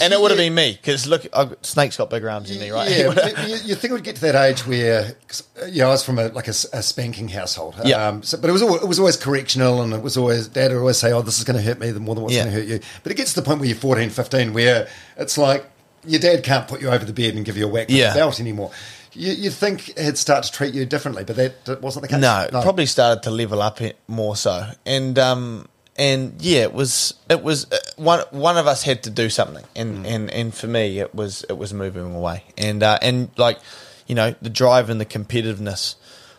and 0.00 0.12
it 0.12 0.20
would 0.20 0.30
have 0.30 0.38
been 0.38 0.54
me 0.54 0.72
because 0.80 1.06
look, 1.06 1.26
I've, 1.32 1.56
Snake's 1.62 1.96
got 1.96 2.10
bigger 2.10 2.28
arms 2.30 2.50
than 2.50 2.60
me, 2.60 2.70
right? 2.70 2.90
Yeah, 2.90 3.46
you, 3.46 3.56
you 3.64 3.74
think 3.74 3.94
we'd 3.94 4.04
get 4.04 4.16
to 4.16 4.20
that 4.22 4.34
age 4.34 4.66
where, 4.66 5.16
'cause, 5.26 5.42
you 5.70 5.78
know, 5.80 5.86
I 5.88 5.92
was 5.92 6.04
from 6.04 6.18
a 6.18 6.28
like 6.28 6.46
a, 6.46 6.50
a 6.72 6.82
spanking 6.82 7.28
household. 7.28 7.74
Yeah. 7.84 8.06
Um, 8.08 8.22
so, 8.22 8.36
but 8.38 8.50
it 8.50 8.52
was 8.52 8.62
al- 8.62 8.76
it 8.76 8.86
was 8.86 8.98
always 8.98 9.16
correctional, 9.16 9.80
and 9.82 9.92
it 9.94 10.02
was 10.02 10.16
always 10.16 10.46
dad 10.46 10.70
would 10.72 10.78
always 10.78 10.98
say, 10.98 11.10
"Oh, 11.12 11.22
this 11.22 11.38
is 11.38 11.44
going 11.44 11.56
to 11.56 11.62
hurt 11.62 11.80
me 11.80 11.90
the 11.90 12.00
more 12.00 12.14
than 12.14 12.22
what's 12.22 12.34
Yeah. 12.36 12.44
going 12.44 12.54
to 12.54 12.60
hurt 12.60 12.68
you." 12.68 12.80
But 13.02 13.12
it 13.12 13.16
gets 13.16 13.32
to 13.32 13.40
the 13.40 13.46
point 13.46 13.60
where 13.60 13.68
you're 13.68 13.78
14, 13.78 14.10
15, 14.10 14.52
where 14.52 14.86
it's 15.16 15.38
like 15.38 15.64
your 16.06 16.20
dad 16.20 16.44
can't 16.44 16.68
put 16.68 16.82
you 16.82 16.90
over 16.90 17.06
the 17.06 17.14
bed 17.14 17.34
and 17.34 17.46
give 17.46 17.56
you 17.56 17.64
a 17.64 17.68
whack 17.68 17.88
with 17.88 17.96
Yeah. 17.96 18.12
a 18.12 18.14
belt 18.14 18.38
anymore. 18.40 18.70
You, 19.14 19.32
you 19.32 19.48
think 19.50 19.96
he'd 19.98 20.18
start 20.18 20.44
to 20.44 20.52
treat 20.52 20.74
you 20.74 20.84
differently, 20.84 21.24
but 21.24 21.36
that, 21.36 21.64
that 21.66 21.80
wasn't 21.80 22.02
the 22.02 22.08
case. 22.08 22.20
No, 22.20 22.40
it 22.42 22.50
probably 22.50 22.84
started 22.84 23.22
to 23.22 23.30
level 23.30 23.62
up 23.62 23.78
more 24.08 24.34
so, 24.36 24.68
and 24.84 25.18
um, 25.18 25.66
and 25.96 26.40
yeah, 26.40 26.62
it 26.62 26.72
was 26.72 27.14
it 27.30 27.42
was 27.42 27.70
uh, 27.70 27.78
one 27.96 28.20
one 28.30 28.56
of 28.56 28.66
us 28.66 28.82
had 28.82 29.02
to 29.04 29.10
do 29.10 29.30
something, 29.30 29.64
and 29.76 30.06
and 30.06 30.30
and 30.30 30.54
for 30.54 30.66
me, 30.66 30.98
it 30.98 31.14
was 31.14 31.44
it 31.48 31.56
was 31.56 31.72
moving 31.72 32.14
away, 32.14 32.44
and 32.58 32.82
uh, 32.82 32.98
and 33.00 33.30
like 33.36 33.58
you 34.06 34.14
know 34.14 34.34
the 34.42 34.50
drive 34.50 34.90
and 34.90 35.00
the 35.00 35.06
competitiveness. 35.06 35.94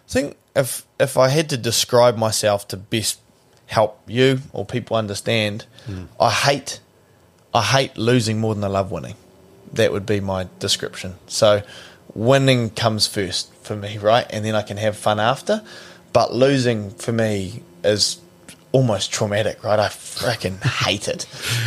I 0.07 0.11
think 0.11 0.37
if 0.55 0.85
if 0.99 1.17
I 1.17 1.29
had 1.29 1.49
to 1.49 1.57
describe 1.57 2.17
myself 2.17 2.67
to 2.69 2.77
best 2.77 3.19
help 3.67 4.01
you 4.07 4.39
or 4.53 4.65
people 4.65 4.97
understand, 4.97 5.65
I 6.19 6.31
hate 6.31 6.79
I 7.53 7.63
hate 7.63 7.97
losing 7.97 8.39
more 8.39 8.53
than 8.55 8.63
I 8.63 8.67
love 8.67 8.91
winning. 8.91 9.15
That 9.73 9.91
would 9.91 10.05
be 10.05 10.19
my 10.19 10.47
description. 10.59 11.15
So 11.27 11.63
winning 12.13 12.69
comes 12.71 13.07
first 13.07 13.53
for 13.63 13.75
me, 13.75 13.97
right? 13.97 14.25
And 14.29 14.43
then 14.43 14.55
I 14.55 14.61
can 14.61 14.77
have 14.77 14.97
fun 14.97 15.19
after. 15.19 15.63
But 16.13 16.33
losing 16.33 16.91
for 16.91 17.11
me 17.11 17.61
is 17.83 18.19
almost 18.75 19.09
traumatic, 19.09 19.63
right? 19.63 19.79
I 19.79 19.87
freaking 19.87 20.61
hate 20.61 21.07
it. 21.07 21.21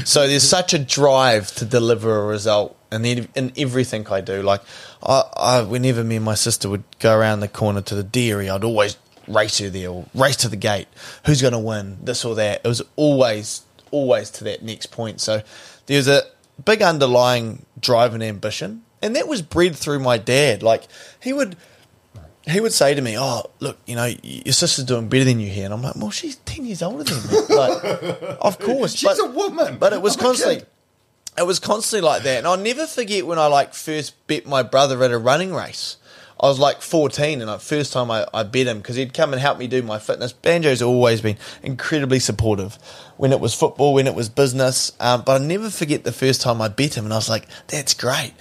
So 0.04 0.28
there's 0.28 0.46
such 0.46 0.74
a 0.74 0.78
drive 0.78 1.50
to 1.54 1.64
deliver 1.64 2.14
a 2.14 2.26
result 2.26 2.76
and 2.90 3.02
then 3.02 3.28
in 3.34 3.50
everything 3.56 4.06
I 4.08 4.20
do. 4.20 4.42
Like 4.42 4.60
I, 5.02 5.22
I 5.34 5.62
whenever 5.62 6.04
me 6.04 6.16
and 6.16 6.24
my 6.26 6.34
sister 6.34 6.68
would 6.68 6.84
go 6.98 7.16
around 7.16 7.40
the 7.40 7.48
corner 7.48 7.80
to 7.80 7.94
the 7.94 8.02
dairy, 8.02 8.50
I'd 8.50 8.62
always 8.62 8.98
race 9.26 9.56
her 9.56 9.70
there 9.70 9.88
or 9.88 10.04
race 10.14 10.36
to 10.36 10.48
the 10.48 10.56
gate. 10.56 10.86
Who's 11.24 11.40
gonna 11.40 11.58
win? 11.58 11.96
This 12.02 12.26
or 12.26 12.34
that. 12.34 12.60
It 12.62 12.68
was 12.68 12.82
always 12.96 13.62
always 13.90 14.28
to 14.32 14.44
that 14.44 14.62
next 14.62 14.88
point. 14.88 15.22
So 15.22 15.40
there's 15.86 16.08
a 16.08 16.24
big 16.62 16.82
underlying 16.82 17.64
drive 17.80 18.12
and 18.12 18.22
ambition. 18.22 18.82
And 19.00 19.16
that 19.16 19.28
was 19.28 19.40
bred 19.40 19.76
through 19.76 20.00
my 20.00 20.18
dad. 20.18 20.62
Like 20.62 20.82
he 21.22 21.32
would 21.32 21.56
he 22.50 22.60
would 22.60 22.72
say 22.72 22.94
to 22.94 23.00
me, 23.02 23.18
"Oh, 23.18 23.50
look, 23.60 23.78
you 23.86 23.96
know, 23.96 24.12
your 24.22 24.52
sister's 24.52 24.84
doing 24.84 25.08
better 25.08 25.24
than 25.24 25.40
you 25.40 25.50
here," 25.50 25.64
and 25.64 25.74
I'm 25.74 25.82
like, 25.82 25.96
"Well, 25.96 26.10
she's 26.10 26.36
ten 26.36 26.64
years 26.64 26.82
older 26.82 27.04
than 27.04 27.16
me." 27.30 27.54
Like, 27.54 27.84
of 28.40 28.58
course, 28.58 28.94
She's 28.94 29.18
a 29.18 29.26
woman. 29.26 29.78
But 29.78 29.92
it 29.92 30.02
was 30.02 30.16
I'm 30.16 30.22
constantly, 30.22 30.64
it 31.36 31.46
was 31.46 31.58
constantly 31.58 32.06
like 32.08 32.22
that. 32.22 32.38
And 32.38 32.46
I'll 32.46 32.56
never 32.56 32.86
forget 32.86 33.26
when 33.26 33.38
I 33.38 33.46
like 33.46 33.74
first 33.74 34.26
bet 34.26 34.46
my 34.46 34.62
brother 34.62 35.02
at 35.04 35.10
a 35.10 35.18
running 35.18 35.54
race. 35.54 35.96
I 36.40 36.46
was 36.46 36.60
like 36.60 36.82
14, 36.82 37.40
and 37.40 37.50
the 37.50 37.58
first 37.58 37.92
time 37.92 38.12
I, 38.12 38.24
I 38.32 38.44
bet 38.44 38.68
him 38.68 38.78
because 38.78 38.94
he'd 38.94 39.12
come 39.12 39.32
and 39.32 39.42
help 39.42 39.58
me 39.58 39.66
do 39.66 39.82
my 39.82 39.98
fitness. 39.98 40.32
Banjo's 40.32 40.80
always 40.80 41.20
been 41.20 41.36
incredibly 41.64 42.20
supportive 42.20 42.78
when 43.16 43.32
it 43.32 43.40
was 43.40 43.54
football, 43.54 43.92
when 43.94 44.06
it 44.06 44.14
was 44.14 44.28
business. 44.28 44.92
Um, 45.00 45.22
but 45.22 45.32
I'll 45.32 45.46
never 45.46 45.68
forget 45.68 46.04
the 46.04 46.12
first 46.12 46.40
time 46.40 46.62
I 46.62 46.68
bet 46.68 46.96
him, 46.96 47.04
and 47.04 47.12
I 47.12 47.16
was 47.16 47.28
like, 47.28 47.46
"That's 47.66 47.92
great." 47.92 48.34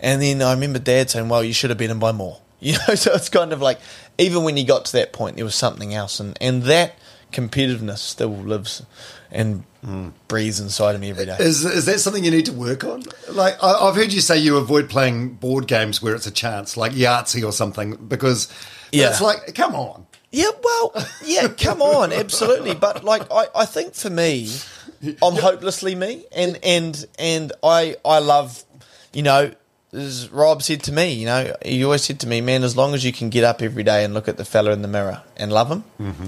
And 0.00 0.20
then 0.20 0.42
I 0.42 0.52
remember 0.52 0.80
Dad 0.80 1.10
saying, 1.10 1.28
"Well, 1.28 1.44
you 1.44 1.52
should 1.52 1.70
have 1.70 1.78
bet 1.78 1.90
him 1.90 2.00
by 2.00 2.10
more." 2.10 2.40
You 2.64 2.72
know, 2.88 2.94
so 2.94 3.12
it's 3.12 3.28
kind 3.28 3.52
of 3.52 3.60
like 3.60 3.78
even 4.18 4.42
when 4.42 4.56
you 4.56 4.64
got 4.64 4.86
to 4.86 4.92
that 4.92 5.12
point, 5.12 5.36
there 5.36 5.44
was 5.44 5.54
something 5.54 5.94
else, 5.94 6.18
and 6.18 6.36
and 6.40 6.62
that 6.64 6.94
competitiveness 7.30 7.98
still 7.98 8.30
lives 8.30 8.82
and 9.30 9.64
hmm. 9.84 10.10
breathes 10.28 10.60
inside 10.60 10.94
of 10.94 11.00
me 11.00 11.10
every 11.10 11.26
day. 11.26 11.36
Is, 11.40 11.64
is 11.64 11.86
that 11.86 11.98
something 12.00 12.24
you 12.24 12.30
need 12.30 12.46
to 12.46 12.52
work 12.52 12.84
on? 12.84 13.02
Like 13.28 13.62
I, 13.62 13.72
I've 13.72 13.96
heard 13.96 14.12
you 14.12 14.20
say 14.20 14.38
you 14.38 14.56
avoid 14.56 14.88
playing 14.88 15.34
board 15.34 15.66
games 15.66 16.00
where 16.00 16.14
it's 16.14 16.26
a 16.26 16.30
chance, 16.30 16.76
like 16.76 16.92
Yahtzee 16.92 17.44
or 17.44 17.52
something, 17.52 17.96
because 17.96 18.48
Yeah. 18.92 19.10
it's 19.10 19.20
like, 19.20 19.54
come 19.54 19.74
on. 19.74 20.06
Yeah, 20.30 20.50
well, 20.62 21.06
yeah, 21.24 21.48
come 21.58 21.82
on, 21.82 22.12
absolutely. 22.12 22.74
But 22.74 23.04
like, 23.04 23.30
I, 23.30 23.46
I 23.54 23.64
think 23.66 23.94
for 23.94 24.10
me, 24.10 24.50
I'm 25.22 25.34
hopelessly 25.34 25.94
me, 25.94 26.24
and 26.32 26.58
and 26.62 27.04
and 27.18 27.52
I 27.62 27.96
I 28.04 28.20
love, 28.20 28.64
you 29.12 29.22
know, 29.22 29.52
as 29.94 30.30
Rob 30.30 30.62
said 30.62 30.82
to 30.84 30.92
me, 30.92 31.12
you 31.12 31.26
know, 31.26 31.54
he 31.64 31.84
always 31.84 32.02
said 32.02 32.20
to 32.20 32.26
me, 32.26 32.40
man, 32.40 32.62
as 32.62 32.76
long 32.76 32.94
as 32.94 33.04
you 33.04 33.12
can 33.12 33.30
get 33.30 33.44
up 33.44 33.62
every 33.62 33.82
day 33.82 34.04
and 34.04 34.12
look 34.12 34.28
at 34.28 34.36
the 34.36 34.44
fella 34.44 34.72
in 34.72 34.82
the 34.82 34.88
mirror 34.88 35.22
and 35.36 35.52
love 35.52 35.70
him, 35.70 35.84
mm-hmm. 36.00 36.26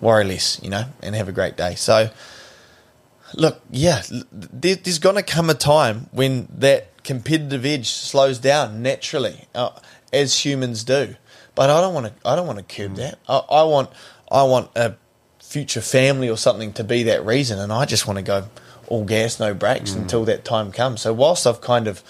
worry 0.00 0.24
less, 0.24 0.60
you 0.62 0.70
know, 0.70 0.84
and 1.02 1.14
have 1.14 1.28
a 1.28 1.32
great 1.32 1.56
day. 1.56 1.74
So, 1.74 2.10
look, 3.34 3.60
yeah, 3.70 4.02
there, 4.32 4.76
there's 4.76 4.98
going 4.98 5.16
to 5.16 5.22
come 5.22 5.48
a 5.50 5.54
time 5.54 6.08
when 6.10 6.48
that 6.58 7.02
competitive 7.04 7.64
edge 7.64 7.88
slows 7.88 8.38
down 8.38 8.82
naturally, 8.82 9.46
uh, 9.54 9.70
as 10.12 10.44
humans 10.44 10.84
do. 10.84 11.16
But 11.54 11.70
I 11.70 11.80
don't 11.80 11.94
want 11.94 12.06
to. 12.06 12.28
I 12.28 12.36
don't 12.36 12.46
want 12.46 12.58
to 12.58 12.64
curb 12.64 12.92
mm. 12.92 12.96
that. 12.96 13.18
I, 13.28 13.38
I 13.38 13.62
want. 13.62 13.90
I 14.30 14.42
want 14.42 14.70
a 14.76 14.96
future 15.40 15.80
family 15.80 16.28
or 16.28 16.36
something 16.36 16.72
to 16.74 16.84
be 16.84 17.04
that 17.04 17.24
reason, 17.24 17.58
and 17.58 17.72
I 17.72 17.86
just 17.86 18.06
want 18.06 18.18
to 18.18 18.22
go 18.22 18.48
all 18.88 19.04
gas, 19.04 19.40
no 19.40 19.54
brakes 19.54 19.92
mm. 19.92 20.02
until 20.02 20.24
that 20.26 20.44
time 20.44 20.70
comes. 20.70 21.00
So 21.00 21.14
whilst 21.14 21.46
I've 21.46 21.62
kind 21.62 21.88
of 21.88 22.04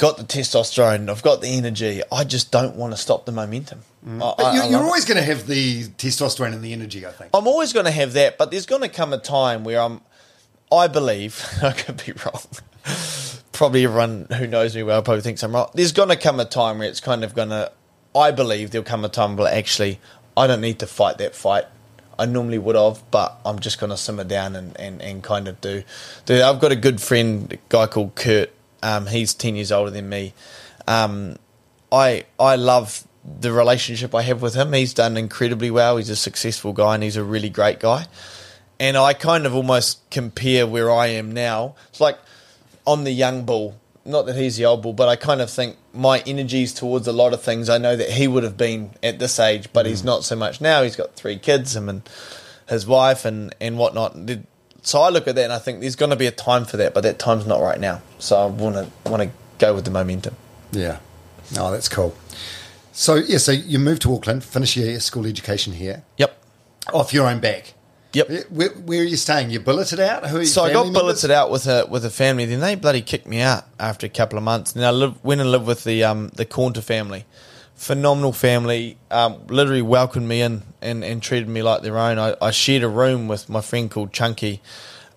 got 0.00 0.16
the 0.16 0.24
testosterone, 0.24 1.08
I've 1.10 1.22
got 1.22 1.40
the 1.42 1.48
energy, 1.48 2.02
I 2.10 2.24
just 2.24 2.50
don't 2.50 2.74
want 2.74 2.92
to 2.94 2.96
stop 2.96 3.26
the 3.26 3.32
momentum. 3.32 3.82
Mm. 4.06 4.16
I- 4.22 4.34
But 4.42 4.54
you, 4.54 4.60
I 4.62 4.68
you're 4.68 4.82
always 4.82 5.04
going 5.04 5.18
to 5.18 5.22
have 5.22 5.46
the 5.46 5.84
testosterone 5.84 6.54
and 6.54 6.62
the 6.62 6.72
energy, 6.72 7.06
I 7.06 7.10
think. 7.12 7.30
I'm 7.34 7.46
always 7.46 7.72
going 7.72 7.84
to 7.84 7.92
have 7.92 8.14
that, 8.14 8.38
but 8.38 8.50
there's 8.50 8.66
going 8.66 8.82
to 8.82 8.88
come 8.88 9.12
a 9.12 9.18
time 9.18 9.62
where 9.62 9.80
I'm. 9.80 10.00
I 10.72 10.86
believe 10.88 11.44
I 11.62 11.72
could 11.72 12.02
be 12.04 12.12
wrong. 12.12 12.40
probably 13.52 13.84
everyone 13.84 14.26
who 14.32 14.46
knows 14.46 14.74
me 14.74 14.82
well 14.82 15.02
probably 15.02 15.20
thinks 15.20 15.42
I'm 15.42 15.54
wrong. 15.54 15.70
There's 15.74 15.92
going 15.92 16.08
to 16.08 16.16
come 16.16 16.40
a 16.40 16.44
time 16.46 16.78
where 16.78 16.88
it's 16.88 17.00
kind 17.00 17.22
of 17.22 17.34
going 17.34 17.50
to. 17.50 17.70
I 18.14 18.30
believe 18.30 18.70
there'll 18.70 18.84
come 18.84 19.04
a 19.04 19.08
time 19.08 19.36
where 19.36 19.52
actually 19.52 20.00
I 20.36 20.46
don't 20.46 20.62
need 20.62 20.78
to 20.78 20.86
fight 20.86 21.18
that 21.18 21.34
fight. 21.34 21.66
I 22.18 22.26
normally 22.26 22.58
would 22.58 22.76
have, 22.76 23.02
but 23.10 23.38
I'm 23.44 23.58
just 23.60 23.78
going 23.80 23.90
to 23.90 23.96
simmer 23.96 24.24
down 24.24 24.54
and, 24.56 24.78
and, 24.80 25.00
and 25.02 25.22
kind 25.22 25.46
of 25.48 25.60
do, 25.60 25.82
do. 26.26 26.42
I've 26.42 26.60
got 26.60 26.70
a 26.72 26.76
good 26.76 27.00
friend, 27.00 27.52
a 27.52 27.58
guy 27.68 27.86
called 27.86 28.14
Kurt. 28.14 28.50
Um, 28.82 29.06
he's 29.06 29.34
ten 29.34 29.56
years 29.56 29.72
older 29.72 29.90
than 29.90 30.08
me. 30.08 30.34
Um, 30.86 31.36
I 31.92 32.24
I 32.38 32.56
love 32.56 33.04
the 33.24 33.52
relationship 33.52 34.14
I 34.14 34.22
have 34.22 34.42
with 34.42 34.54
him. 34.54 34.72
He's 34.72 34.94
done 34.94 35.16
incredibly 35.16 35.70
well. 35.70 35.96
He's 35.96 36.10
a 36.10 36.16
successful 36.16 36.72
guy 36.72 36.94
and 36.94 37.02
he's 37.02 37.16
a 37.16 37.24
really 37.24 37.50
great 37.50 37.78
guy. 37.78 38.06
And 38.78 38.96
I 38.96 39.12
kind 39.12 39.44
of 39.44 39.54
almost 39.54 40.08
compare 40.10 40.66
where 40.66 40.90
I 40.90 41.08
am 41.08 41.32
now. 41.32 41.74
It's 41.90 42.00
like 42.00 42.18
I'm 42.86 43.04
the 43.04 43.12
young 43.12 43.44
bull. 43.44 43.78
Not 44.06 44.24
that 44.26 44.36
he's 44.36 44.56
the 44.56 44.64
old 44.64 44.82
bull, 44.82 44.94
but 44.94 45.08
I 45.08 45.16
kind 45.16 45.42
of 45.42 45.50
think 45.50 45.76
my 45.92 46.20
energies 46.20 46.72
towards 46.72 47.06
a 47.06 47.12
lot 47.12 47.34
of 47.34 47.42
things. 47.42 47.68
I 47.68 47.76
know 47.76 47.94
that 47.94 48.10
he 48.10 48.26
would 48.26 48.42
have 48.42 48.56
been 48.56 48.92
at 49.02 49.18
this 49.18 49.38
age, 49.38 49.70
but 49.72 49.84
he's 49.84 50.02
not 50.02 50.24
so 50.24 50.34
much 50.34 50.60
now. 50.60 50.82
He's 50.82 50.96
got 50.96 51.14
three 51.14 51.38
kids, 51.38 51.76
him 51.76 51.88
and 51.88 52.08
his 52.68 52.86
wife, 52.86 53.26
and 53.26 53.54
and 53.60 53.76
whatnot. 53.76 54.16
So 54.82 55.00
I 55.00 55.10
look 55.10 55.28
at 55.28 55.34
that 55.34 55.44
and 55.44 55.52
I 55.52 55.58
think 55.58 55.80
there's 55.80 55.96
going 55.96 56.10
to 56.10 56.16
be 56.16 56.26
a 56.26 56.30
time 56.30 56.64
for 56.64 56.76
that, 56.78 56.94
but 56.94 57.02
that 57.02 57.18
time's 57.18 57.46
not 57.46 57.60
right 57.60 57.78
now. 57.78 58.00
So 58.18 58.36
I 58.36 58.46
want 58.46 58.76
to 58.76 59.10
want 59.10 59.22
to 59.22 59.30
go 59.58 59.74
with 59.74 59.84
the 59.84 59.90
momentum. 59.90 60.36
Yeah. 60.72 60.98
Oh, 61.58 61.70
that's 61.70 61.88
cool. 61.88 62.16
So, 62.92 63.16
yeah, 63.16 63.38
so 63.38 63.52
you 63.52 63.78
moved 63.78 64.02
to 64.02 64.14
Auckland, 64.14 64.44
finish 64.44 64.76
your 64.76 64.98
school 65.00 65.26
education 65.26 65.72
here, 65.74 66.02
Yep. 66.18 66.42
off 66.92 67.12
your 67.12 67.26
own 67.28 67.40
back. 67.40 67.74
Yep. 68.12 68.50
Where, 68.50 68.70
where 68.70 69.00
are 69.02 69.04
you 69.04 69.16
staying? 69.16 69.50
You 69.50 69.60
billeted 69.60 70.00
out? 70.00 70.26
Who 70.26 70.44
So 70.44 70.64
I 70.64 70.72
got 70.72 70.84
members? 70.86 71.02
billeted 71.02 71.30
out 71.30 71.50
with 71.50 71.66
a 71.68 71.86
with 71.88 72.04
a 72.04 72.10
family. 72.10 72.44
Then 72.44 72.58
they 72.60 72.74
bloody 72.74 73.02
kicked 73.02 73.26
me 73.28 73.40
out 73.40 73.64
after 73.78 74.04
a 74.06 74.10
couple 74.10 74.36
of 74.36 74.42
months. 74.42 74.74
And 74.74 74.84
I 74.84 74.90
live, 74.90 75.22
went 75.24 75.40
and 75.40 75.50
lived 75.52 75.66
with 75.66 75.84
the 75.84 76.02
um, 76.02 76.28
the 76.34 76.44
Cornter 76.44 76.82
family. 76.82 77.24
Phenomenal 77.80 78.32
family. 78.34 78.98
Um, 79.10 79.46
literally 79.48 79.82
welcomed 79.82 80.28
me 80.28 80.42
in 80.42 80.62
and, 80.82 81.02
and 81.02 81.22
treated 81.22 81.48
me 81.48 81.62
like 81.62 81.82
their 81.82 81.98
own. 81.98 82.18
I, 82.18 82.36
I 82.42 82.50
shared 82.50 82.82
a 82.82 82.88
room 82.88 83.26
with 83.26 83.48
my 83.48 83.62
friend 83.62 83.90
called 83.90 84.12
Chunky. 84.12 84.60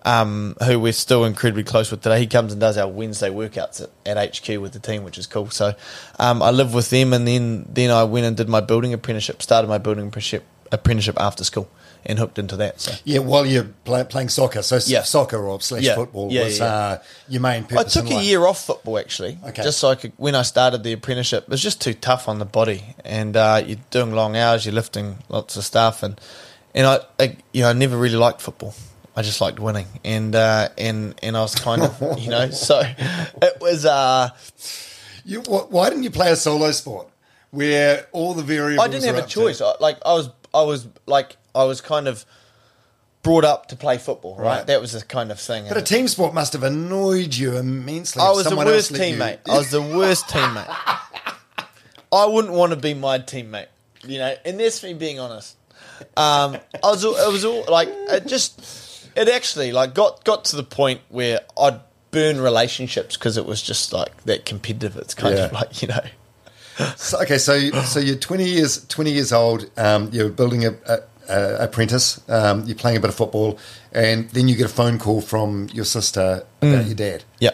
um, 0.04 0.56
who 0.66 0.78
we're 0.78 0.92
still 0.92 1.24
incredibly 1.24 1.64
close 1.64 1.90
with 1.90 2.02
today. 2.02 2.20
He 2.20 2.26
comes 2.26 2.52
and 2.52 2.60
does 2.60 2.76
our 2.78 2.88
Wednesday 2.88 3.30
workouts 3.30 3.82
at, 4.06 4.16
at 4.18 4.36
HQ 4.36 4.60
with 4.60 4.72
the 4.72 4.78
team, 4.78 5.04
which 5.04 5.18
is 5.18 5.26
cool. 5.26 5.50
So 5.50 5.74
um, 6.18 6.42
I 6.42 6.50
live 6.50 6.74
with 6.74 6.90
them, 6.90 7.12
and 7.12 7.26
then 7.26 7.66
then 7.68 7.90
I 7.90 8.04
went 8.04 8.26
and 8.26 8.36
did 8.36 8.48
my 8.48 8.60
building 8.60 8.92
apprenticeship. 8.92 9.42
Started 9.42 9.68
my 9.68 9.78
building 9.78 10.08
apprenticeship 10.08 10.44
apprenticeship 10.72 11.16
after 11.20 11.44
school, 11.44 11.68
and 12.06 12.18
hooked 12.18 12.38
into 12.38 12.56
that. 12.56 12.80
So 12.80 12.92
Yeah, 13.04 13.20
while 13.20 13.46
you're 13.46 13.64
play, 13.84 14.04
playing 14.04 14.28
soccer, 14.28 14.62
so 14.62 14.78
Yeah. 14.86 15.02
soccer 15.02 15.38
or 15.46 15.60
slash 15.60 15.82
Yeah. 15.82 15.94
football 15.94 16.30
Yeah, 16.32 16.44
was. 16.44 16.60
Uh, 16.60 16.98
your 17.28 17.40
main 17.40 17.66
I 17.76 17.84
took 17.84 18.10
a 18.10 18.22
year 18.22 18.46
off 18.46 18.64
football 18.64 18.98
actually, 18.98 19.38
Okay. 19.48 19.62
just 19.62 19.78
so 19.78 19.88
I 19.90 19.94
could. 19.94 20.12
When 20.16 20.34
I 20.34 20.42
started 20.42 20.82
the 20.82 20.92
apprenticeship, 20.92 21.44
it 21.44 21.48
was 21.50 21.62
just 21.62 21.80
too 21.80 21.94
tough 21.94 22.28
on 22.28 22.38
the 22.38 22.44
body, 22.44 22.82
and 23.04 23.36
uh, 23.36 23.62
you're 23.66 23.78
doing 23.90 24.12
long 24.12 24.36
hours, 24.36 24.64
you're 24.66 24.74
lifting 24.74 25.18
lots 25.28 25.56
of 25.56 25.64
stuff, 25.64 26.02
and 26.02 26.20
and 26.74 26.86
I, 26.86 27.00
I 27.18 27.36
you 27.52 27.62
know 27.62 27.70
I 27.70 27.72
never 27.72 27.96
really 27.96 28.16
liked 28.16 28.40
football. 28.40 28.74
I 29.16 29.22
just 29.22 29.40
liked 29.40 29.60
winning, 29.60 29.86
and 30.04 30.34
uh, 30.34 30.68
and 30.76 31.14
and 31.22 31.36
I 31.36 31.40
was 31.42 31.54
kind 31.54 31.82
of 31.82 32.18
you 32.18 32.28
know 32.30 32.50
so 32.50 32.80
it 33.42 33.58
was. 33.60 33.84
Uh, 33.86 34.30
You, 35.26 35.40
why 35.40 35.88
didn't 35.88 36.04
you 36.04 36.10
play 36.10 36.30
a 36.30 36.36
solo 36.36 36.70
sport 36.72 37.08
where 37.50 38.06
all 38.12 38.34
the 38.34 38.42
variables? 38.42 38.86
I 38.86 38.90
didn't 38.90 39.06
have 39.06 39.16
a 39.16 39.22
to- 39.22 39.26
choice. 39.26 39.62
I, 39.62 39.72
like 39.80 39.96
I 40.04 40.12
was, 40.12 40.28
I 40.52 40.62
was 40.64 40.86
like 41.06 41.36
I 41.54 41.64
was 41.64 41.80
kind 41.80 42.08
of 42.08 42.24
brought 43.22 43.44
up 43.44 43.68
to 43.68 43.76
play 43.76 43.96
football, 43.98 44.36
right? 44.36 44.58
Right. 44.58 44.66
That 44.66 44.80
was 44.80 44.92
the 44.92 45.02
kind 45.04 45.30
of 45.30 45.40
thing. 45.40 45.66
But 45.68 45.76
a 45.78 45.82
team 45.82 46.08
sport 46.08 46.34
must 46.34 46.52
have 46.52 46.62
annoyed 46.62 47.34
you 47.34 47.56
immensely. 47.56 48.20
I 48.22 48.30
was 48.30 48.44
the 48.46 48.56
worst 48.56 48.90
let 48.92 49.08
you- 49.08 49.16
teammate. 49.16 49.38
I 49.48 49.56
was 49.58 49.70
the 49.70 49.80
worst 49.82 50.26
teammate. 50.26 50.66
I 52.12 52.26
wouldn't 52.26 52.54
want 52.54 52.70
to 52.70 52.76
be 52.76 52.94
my 52.94 53.18
teammate, 53.18 53.66
you 54.06 54.18
know, 54.18 54.34
and 54.44 54.60
that's 54.60 54.82
me 54.82 54.94
being 54.94 55.18
honest. 55.18 55.56
Um, 56.16 56.56
I 56.82 56.90
was, 56.90 57.04
all- 57.04 57.16
it 57.16 57.32
was 57.32 57.44
all 57.44 57.64
like 57.68 57.88
it 57.90 58.26
just, 58.26 59.08
it 59.16 59.28
actually 59.28 59.72
like 59.72 59.94
got 59.94 60.24
got 60.24 60.44
to 60.46 60.56
the 60.56 60.62
point 60.64 61.00
where 61.08 61.40
I'd 61.58 61.80
burn 62.10 62.40
relationships 62.40 63.16
because 63.16 63.36
it 63.36 63.46
was 63.46 63.60
just 63.62 63.92
like 63.92 64.22
that 64.24 64.44
competitive. 64.44 64.96
It's 64.96 65.14
kind 65.14 65.34
of 65.36 65.52
like 65.52 65.82
you 65.82 65.88
know, 65.88 66.00
So, 66.96 67.20
okay, 67.22 67.38
so 67.38 67.58
so 67.82 67.98
you're 68.00 68.16
20 68.16 68.44
years 68.44 68.86
20 68.86 69.10
years 69.12 69.32
old. 69.32 69.70
Um, 69.76 70.10
you're 70.12 70.28
building 70.28 70.64
a, 70.66 70.74
a, 70.86 70.98
a 71.28 71.64
apprentice. 71.64 72.20
Um, 72.28 72.64
you're 72.66 72.76
playing 72.76 72.96
a 72.96 73.00
bit 73.00 73.08
of 73.10 73.14
football, 73.16 73.58
and 73.92 74.28
then 74.30 74.48
you 74.48 74.56
get 74.56 74.66
a 74.66 74.74
phone 74.74 74.98
call 74.98 75.20
from 75.20 75.68
your 75.72 75.84
sister 75.84 76.44
about 76.62 76.86
your 76.86 76.94
dad. 76.94 77.24
yeah. 77.40 77.50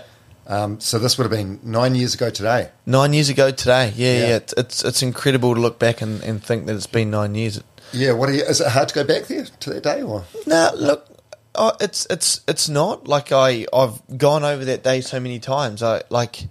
Um, 0.46 0.80
so 0.80 0.98
this 0.98 1.16
would 1.16 1.24
have 1.24 1.30
been 1.30 1.60
nine 1.62 1.94
years 1.94 2.14
ago 2.14 2.28
today. 2.28 2.70
Nine 2.84 3.12
years 3.12 3.28
ago 3.28 3.52
today, 3.52 3.92
yeah, 3.94 4.12
Yeah. 4.14 4.28
yeah, 4.30 4.36
It's, 4.36 4.52
it's 4.56 4.84
it's 4.84 5.02
incredible 5.02 5.54
to 5.54 5.60
look 5.60 5.78
back 5.78 6.00
and, 6.00 6.20
and 6.24 6.42
think 6.42 6.66
that 6.66 6.74
it's 6.74 6.88
been 6.88 7.08
nine 7.10 7.36
years. 7.36 7.62
Yeah, 7.92 8.12
what 8.12 8.28
are 8.28 8.32
you, 8.32 8.42
is 8.42 8.60
it 8.60 8.66
hard 8.68 8.88
to 8.88 8.94
go 8.96 9.04
back 9.04 9.24
there 9.28 9.44
to 9.44 9.70
that 9.70 9.82
day, 9.84 10.02
or 10.02 10.24
No, 10.46 10.72
look, 10.74 11.06
oh, 11.54 11.72
it's 11.80 12.04
it's 12.10 12.40
it's 12.48 12.68
not 12.68 13.06
like 13.06 13.30
I 13.30 13.66
I've 13.72 14.00
gone 14.18 14.42
over 14.42 14.64
that 14.64 14.82
day 14.82 15.00
so 15.02 15.20
many 15.20 15.38
times. 15.38 15.84
I 15.84 16.02
like, 16.10 16.48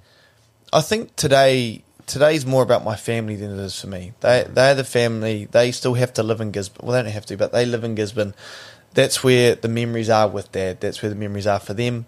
I 0.72 0.80
think 0.80 1.18
today 1.18 1.84
today's 2.10 2.46
more 2.46 2.64
about 2.64 2.84
my 2.84 2.96
family 2.96 3.36
than 3.36 3.52
it 3.52 3.64
is 3.64 3.80
for 3.80 3.88
me. 3.88 4.14
They 4.20 4.46
they're 4.50 4.76
the 4.76 4.84
family. 4.84 5.46
They 5.46 5.72
still 5.72 5.94
have 5.94 6.14
to 6.14 6.24
live 6.24 6.42
in 6.42 6.52
Gisborne. 6.52 6.88
Well, 6.88 6.98
they 6.98 7.04
don't 7.04 7.14
have 7.14 7.26
to, 7.28 7.38
but 7.38 7.52
they 7.54 7.66
live 7.66 7.84
in 7.84 7.96
Gisborne. 7.96 8.34
That's 8.94 9.24
where 9.24 9.56
the 9.56 9.68
memories 9.68 10.10
are 10.10 10.28
with 10.28 10.52
Dad. 10.52 10.82
That's 10.82 11.02
where 11.02 11.10
the 11.10 11.16
memories 11.16 11.48
are 11.48 11.60
for 11.60 11.74
them. 11.74 12.08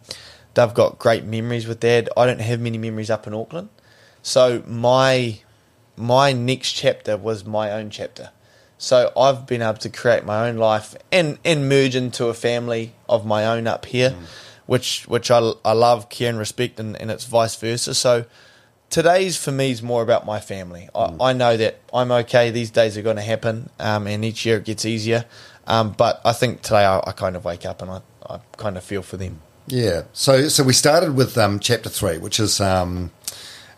They've 0.54 0.74
got 0.74 1.00
great 1.00 1.24
memories 1.24 1.68
with 1.68 1.80
Dad. 1.80 2.10
I 2.18 2.26
don't 2.26 2.42
have 2.42 2.60
many 2.60 2.78
memories 2.78 3.10
up 3.10 3.28
in 3.28 3.34
Auckland, 3.34 3.70
so 4.22 4.64
my 4.68 5.40
my 5.96 6.34
next 6.34 6.74
chapter 6.74 7.16
was 7.16 7.46
my 7.46 7.72
own 7.72 7.90
chapter. 7.90 8.32
So 8.78 9.12
I've 9.16 9.46
been 9.46 9.62
able 9.62 9.76
to 9.76 9.90
create 9.90 10.26
my 10.26 10.50
own 10.50 10.58
life 10.58 10.96
and, 11.12 11.38
and 11.46 11.70
merge 11.70 11.96
into 11.96 12.26
a 12.26 12.34
family 12.34 12.96
of 13.08 13.28
my 13.28 13.46
own 13.46 13.68
up 13.68 13.86
here, 13.86 14.10
mm. 14.10 14.26
which 14.66 15.08
which 15.08 15.30
I, 15.30 15.52
I 15.64 15.74
love, 15.74 16.10
care 16.10 16.30
and 16.30 16.40
respect, 16.40 16.80
and, 16.80 17.00
and 17.00 17.12
it's 17.12 17.26
vice 17.26 17.56
versa. 17.56 17.94
So 17.94 18.26
today's 18.92 19.38
for 19.38 19.52
me 19.52 19.72
is 19.72 19.82
more 19.82 20.04
about 20.04 20.26
my 20.28 20.40
family. 20.40 20.88
I, 20.94 21.16
I 21.20 21.34
know 21.34 21.58
that 21.58 21.80
I'm 21.92 22.12
okay. 22.12 22.52
These 22.52 22.70
days 22.70 22.96
are 22.98 23.02
going 23.02 23.16
to 23.16 23.24
happen, 23.24 23.72
um, 23.80 24.06
and 24.06 24.24
each 24.24 24.46
year 24.46 24.58
it 24.58 24.66
gets 24.66 24.86
easier. 24.86 25.26
Um, 25.66 25.94
but 25.98 26.22
I 26.24 26.34
think 26.34 26.62
today 26.62 26.86
I, 26.86 27.00
I 27.00 27.12
kind 27.14 27.36
of 27.36 27.44
wake 27.46 27.66
up 27.66 27.82
and 27.82 27.90
I, 27.90 28.02
I 28.30 28.40
kind 28.58 28.78
of 28.78 28.84
feel 28.84 29.02
for 29.02 29.18
them. 29.18 29.42
yeah? 29.68 30.04
So 30.14 30.48
so 30.50 30.64
we 30.64 30.74
started 30.74 31.16
with 31.16 31.38
um, 31.38 31.60
chapter 31.60 31.90
three, 31.90 32.18
which 32.18 32.40
is 32.40 32.60
um, 32.60 33.12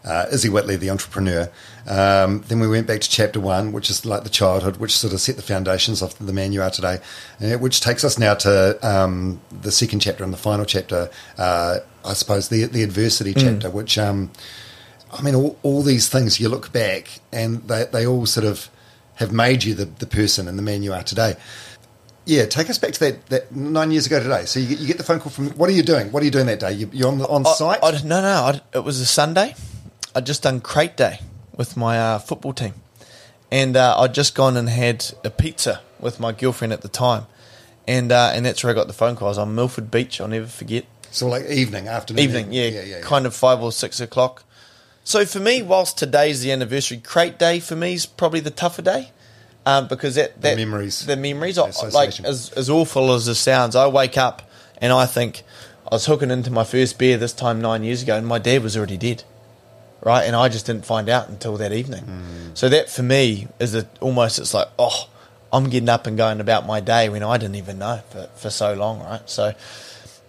uh, 0.03 0.25
Izzy 0.31 0.49
Whitley, 0.49 0.75
the 0.75 0.89
entrepreneur. 0.89 1.49
Um, 1.87 2.43
then 2.47 2.59
we 2.59 2.67
went 2.67 2.87
back 2.87 3.01
to 3.01 3.09
chapter 3.09 3.39
one, 3.39 3.73
which 3.73 3.89
is 3.89 4.05
like 4.05 4.23
the 4.23 4.29
childhood, 4.29 4.77
which 4.77 4.97
sort 4.97 5.13
of 5.13 5.19
set 5.19 5.35
the 5.35 5.41
foundations 5.41 6.01
of 6.01 6.17
the 6.25 6.33
man 6.33 6.53
you 6.53 6.61
are 6.61 6.69
today, 6.71 6.99
uh, 7.41 7.57
which 7.57 7.81
takes 7.81 8.03
us 8.03 8.17
now 8.17 8.33
to 8.35 8.79
um, 8.81 9.41
the 9.51 9.71
second 9.71 9.99
chapter 9.99 10.23
and 10.23 10.33
the 10.33 10.37
final 10.37 10.65
chapter. 10.65 11.09
Uh, 11.37 11.79
I 12.05 12.13
suppose 12.13 12.49
the 12.49 12.65
the 12.65 12.83
adversity 12.83 13.33
chapter, 13.33 13.69
which 13.69 13.97
um, 13.97 14.31
I 15.13 15.21
mean, 15.21 15.35
all, 15.35 15.57
all 15.63 15.81
these 15.83 16.09
things 16.09 16.39
you 16.39 16.49
look 16.49 16.71
back 16.73 17.19
and 17.31 17.67
they, 17.67 17.85
they 17.85 18.05
all 18.07 18.25
sort 18.25 18.45
of 18.45 18.69
have 19.15 19.31
made 19.31 19.63
you 19.63 19.73
the, 19.75 19.85
the 19.85 20.05
person 20.07 20.47
and 20.47 20.57
the 20.57 20.63
man 20.63 20.81
you 20.83 20.91
are 20.93 21.03
today. 21.03 21.35
Yeah, 22.25 22.45
take 22.45 22.69
us 22.69 22.77
back 22.77 22.93
to 22.93 22.99
that, 23.01 23.25
that 23.27 23.55
nine 23.55 23.91
years 23.91 24.05
ago 24.07 24.21
today. 24.21 24.45
So 24.45 24.59
you, 24.59 24.67
get- 24.69 24.79
you 24.79 24.87
get 24.87 24.97
the 24.97 25.03
phone 25.03 25.19
call 25.19 25.31
from. 25.31 25.49
What 25.51 25.69
are 25.69 25.73
you 25.73 25.83
doing? 25.83 26.11
What 26.11 26.21
are 26.23 26.25
you 26.25 26.31
doing 26.31 26.45
that 26.47 26.59
day? 26.59 26.71
You, 26.73 26.89
you're 26.93 27.09
on 27.09 27.17
the, 27.19 27.27
on 27.27 27.45
I- 27.45 27.51
site. 27.53 27.79
I, 27.83 27.91
no, 28.03 28.21
no, 28.21 28.27
I, 28.27 28.61
it 28.73 28.83
was 28.83 28.99
a 29.01 29.05
Sunday. 29.05 29.55
I'd 30.15 30.25
just 30.25 30.43
done 30.43 30.61
crate 30.61 30.95
day 30.97 31.19
with 31.55 31.75
my 31.77 31.99
uh, 31.99 32.19
football 32.19 32.53
team. 32.53 32.73
And 33.51 33.75
uh, 33.77 33.95
I'd 33.99 34.13
just 34.13 34.35
gone 34.35 34.57
and 34.57 34.69
had 34.69 35.05
a 35.23 35.29
pizza 35.29 35.81
with 35.99 36.19
my 36.19 36.31
girlfriend 36.31 36.73
at 36.73 36.81
the 36.81 36.87
time. 36.87 37.25
And 37.87 38.11
uh, 38.11 38.31
and 38.33 38.45
that's 38.45 38.63
where 38.63 38.71
I 38.71 38.73
got 38.75 38.87
the 38.87 38.93
phone 38.93 39.15
call. 39.15 39.27
I 39.27 39.31
was 39.31 39.37
on 39.37 39.53
Milford 39.53 39.91
Beach, 39.91 40.21
I'll 40.21 40.27
never 40.29 40.47
forget. 40.47 40.85
so 41.11 41.27
like 41.27 41.45
evening, 41.49 41.87
afternoon, 41.89 42.23
Evening, 42.23 42.53
yeah, 42.53 42.69
yeah, 42.69 43.01
kind 43.01 43.25
of 43.25 43.35
five 43.35 43.61
or 43.61 43.71
six 43.73 43.99
o'clock. 43.99 44.43
So 45.03 45.25
for 45.25 45.39
me, 45.39 45.61
whilst 45.61 45.97
today's 45.97 46.41
the 46.41 46.51
anniversary, 46.51 46.97
crate 46.97 47.37
day 47.37 47.59
for 47.59 47.75
me 47.75 47.93
is 47.93 48.05
probably 48.05 48.39
the 48.39 48.51
tougher 48.51 48.81
day. 48.81 49.11
Um, 49.65 49.87
because 49.87 50.15
that, 50.15 50.41
that 50.41 50.57
memories. 50.57 51.05
the 51.05 51.15
memories, 51.15 51.55
The 51.55 51.63
I- 51.63 51.89
like 51.89 52.19
as 52.25 52.49
as 52.51 52.69
awful 52.69 53.13
as 53.13 53.27
it 53.29 53.35
sounds, 53.35 53.75
I 53.77 53.87
wake 53.87 54.17
up 54.17 54.41
and 54.79 54.91
I 54.91 55.05
think 55.05 55.43
I 55.89 55.95
was 55.95 56.05
hooking 56.05 56.31
into 56.31 56.51
my 56.51 56.65
first 56.65 56.97
beer 56.99 57.17
this 57.17 57.31
time 57.31 57.61
nine 57.61 57.83
years 57.83 58.03
ago, 58.03 58.17
and 58.17 58.27
my 58.27 58.39
dad 58.39 58.61
was 58.61 58.75
already 58.75 58.97
dead, 58.97 59.23
right? 60.01 60.23
And 60.23 60.35
I 60.35 60.49
just 60.49 60.65
didn't 60.65 60.85
find 60.85 61.07
out 61.07 61.29
until 61.29 61.55
that 61.57 61.71
evening. 61.71 62.03
So 62.55 62.67
that 62.67 62.89
for 62.89 63.03
me 63.03 63.47
is 63.59 63.73
a, 63.73 63.87
almost 64.01 64.37
it's 64.37 64.53
like 64.53 64.67
oh, 64.77 65.07
I'm 65.53 65.69
getting 65.69 65.87
up 65.87 66.07
and 66.07 66.17
going 66.17 66.41
about 66.41 66.65
my 66.67 66.81
day 66.81 67.07
when 67.07 67.23
I 67.23 67.37
didn't 67.37 67.55
even 67.55 67.79
know 67.79 68.01
for 68.09 68.27
for 68.35 68.49
so 68.49 68.73
long, 68.73 68.99
right? 69.01 69.21
So 69.29 69.53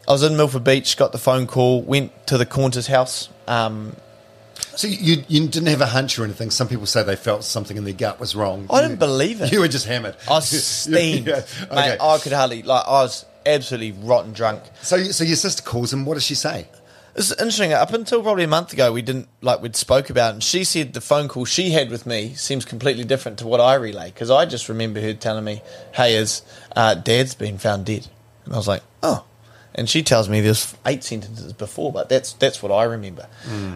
I 0.07 0.13
was 0.13 0.23
in 0.23 0.37
Milford 0.37 0.63
Beach, 0.63 0.97
got 0.97 1.11
the 1.11 1.19
phone 1.19 1.49
call, 1.49 1.83
went 1.83 2.13
to 2.29 2.39
the 2.39 2.47
Cornter's 2.47 2.87
house. 2.87 3.31
Um, 3.49 3.97
So 4.77 4.87
you 4.89 5.25
you 5.29 5.47
didn't 5.49 5.69
have 5.69 5.81
a 5.81 5.87
hunch 5.87 6.19
or 6.19 6.25
anything. 6.25 6.51
Some 6.51 6.69
people 6.69 6.87
say 6.87 7.03
they 7.03 7.17
felt 7.17 7.45
something 7.45 7.77
in 7.77 7.85
their 7.85 7.95
gut 7.95 8.19
was 8.21 8.35
wrong. 8.35 8.67
I 8.71 8.81
didn't 8.83 8.99
believe 8.99 9.41
it. 9.41 9.53
You 9.53 9.61
were 9.61 9.69
just 9.69 9.87
hammered. 9.87 10.17
I 10.29 10.35
was 10.35 10.65
steamed, 10.67 11.27
Yeah, 11.29 11.43
mate. 11.71 11.71
okay. 11.71 11.97
I 12.01 12.19
could 12.19 12.33
hardly 12.33 12.63
like. 12.63 12.85
I 12.87 13.03
was 13.03 13.25
absolutely 13.47 13.93
rotten 14.07 14.33
drunk. 14.33 14.63
So 14.83 15.03
so 15.05 15.25
your 15.25 15.37
sister 15.37 15.63
calls 15.63 15.93
him. 15.93 16.05
What 16.05 16.15
does 16.15 16.25
she 16.25 16.35
say? 16.35 16.67
It's 17.17 17.31
interesting. 17.31 17.73
Up 17.73 17.93
until 17.93 18.23
probably 18.25 18.43
a 18.43 18.49
month 18.49 18.73
ago, 18.73 18.93
we 18.93 19.01
didn't 19.01 19.29
like 19.41 19.63
we'd 19.63 19.77
spoke 19.77 20.11
about, 20.11 20.31
it, 20.31 20.33
and 20.35 20.43
she 20.43 20.65
said 20.65 20.95
the 20.95 21.01
phone 21.01 21.29
call 21.29 21.45
she 21.45 21.71
had 21.71 21.89
with 21.89 22.07
me 22.07 22.35
seems 22.35 22.65
completely 22.65 23.05
different 23.05 23.39
to 23.39 23.47
what 23.47 23.61
I 23.61 23.75
relay 23.75 24.07
because 24.07 24.33
I 24.33 24.47
just 24.47 24.69
remember 24.69 25.01
her 25.01 25.15
telling 25.15 25.45
me, 25.45 25.63
"Hey, 25.93 26.17
is 26.17 26.43
uh, 26.75 26.95
Dad's 26.97 27.37
been 27.37 27.59
found 27.59 27.87
dead," 27.87 28.09
and 28.45 28.53
I 28.53 28.57
was 28.57 28.67
like, 28.67 28.83
"Oh," 29.05 29.25
and 29.77 29.89
she 29.89 30.03
tells 30.03 30.29
me 30.29 30.41
there's 30.41 30.75
eight 30.87 31.05
sentences 31.05 31.53
before, 31.53 31.93
but 31.93 32.09
that's 32.09 32.33
that's 32.33 32.61
what 32.65 32.73
I 32.73 32.83
remember. 32.83 33.29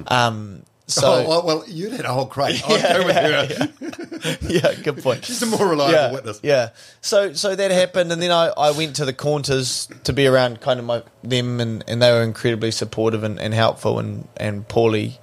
Um, 0.08 0.64
so 0.88 1.24
oh, 1.28 1.44
well, 1.44 1.64
you 1.68 1.90
had 1.90 2.06
a 2.06 2.12
whole 2.12 2.26
crate. 2.26 2.62
I'll 2.66 3.00
go 3.00 3.06
with 3.06 3.16
her. 3.16 4.38
yeah, 4.48 4.74
good 4.82 5.02
point. 5.02 5.24
She's 5.24 5.42
a 5.42 5.46
more 5.46 5.68
reliable 5.68 5.92
yeah, 5.92 6.12
witness. 6.12 6.40
Yeah. 6.42 6.70
So 7.02 7.34
so 7.34 7.54
that 7.54 7.70
happened, 7.70 8.10
and 8.10 8.22
then 8.22 8.30
I, 8.30 8.46
I 8.48 8.70
went 8.70 8.96
to 8.96 9.04
the 9.04 9.12
Cornters 9.12 9.88
to 10.04 10.12
be 10.14 10.26
around 10.26 10.60
kind 10.62 10.80
of 10.80 10.86
my 10.86 11.02
them, 11.22 11.60
and, 11.60 11.84
and 11.86 12.00
they 12.00 12.10
were 12.10 12.22
incredibly 12.22 12.70
supportive 12.70 13.22
and, 13.22 13.38
and 13.38 13.52
helpful, 13.52 13.98
and 13.98 14.28
and 14.38 14.66
Paulie 14.66 15.18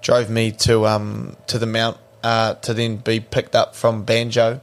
drove 0.00 0.30
me 0.30 0.50
to 0.50 0.86
um 0.86 1.36
to 1.46 1.58
the 1.58 1.66
Mount 1.66 1.98
uh, 2.22 2.54
to 2.54 2.72
then 2.72 2.96
be 2.96 3.20
picked 3.20 3.54
up 3.54 3.76
from 3.76 4.04
Banjo. 4.04 4.60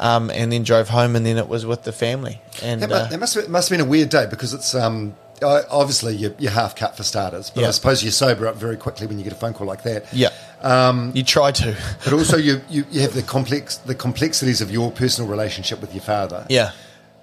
Um, 0.00 0.30
and 0.30 0.52
then 0.52 0.62
drove 0.62 0.88
home, 0.88 1.16
and 1.16 1.26
then 1.26 1.38
it 1.38 1.48
was 1.48 1.66
with 1.66 1.82
the 1.82 1.90
family. 1.90 2.40
And 2.62 2.80
That, 2.82 2.88
mu- 2.88 2.94
uh, 2.94 3.08
that 3.08 3.18
must 3.18 3.34
have, 3.34 3.48
must 3.48 3.68
have 3.68 3.76
been 3.76 3.84
a 3.84 3.90
weird 3.90 4.10
day 4.10 4.26
because 4.30 4.54
it's 4.54 4.72
um, 4.72 5.16
I- 5.42 5.64
obviously 5.70 6.16
you're, 6.16 6.34
you're 6.38 6.50
half 6.52 6.74
cut 6.76 6.96
for 6.96 7.02
starters, 7.02 7.50
but 7.50 7.64
I 7.64 7.70
suppose 7.70 8.02
you 8.02 8.10
sober 8.10 8.46
up 8.46 8.56
very 8.56 8.76
quickly 8.76 9.06
when 9.06 9.18
you 9.18 9.24
get 9.24 9.32
a 9.32 9.36
phone 9.36 9.54
call 9.54 9.66
like 9.66 9.82
that. 9.84 10.12
yeah, 10.12 10.30
um, 10.62 11.12
you 11.14 11.22
try 11.22 11.52
to, 11.52 11.76
But 12.04 12.12
also 12.12 12.36
you, 12.36 12.60
you, 12.68 12.84
you 12.90 13.00
have 13.02 13.14
the 13.14 13.22
complex 13.22 13.76
the 13.78 13.94
complexities 13.94 14.60
of 14.60 14.70
your 14.70 14.90
personal 14.90 15.30
relationship 15.30 15.80
with 15.80 15.94
your 15.94 16.02
father. 16.02 16.46
yeah. 16.48 16.72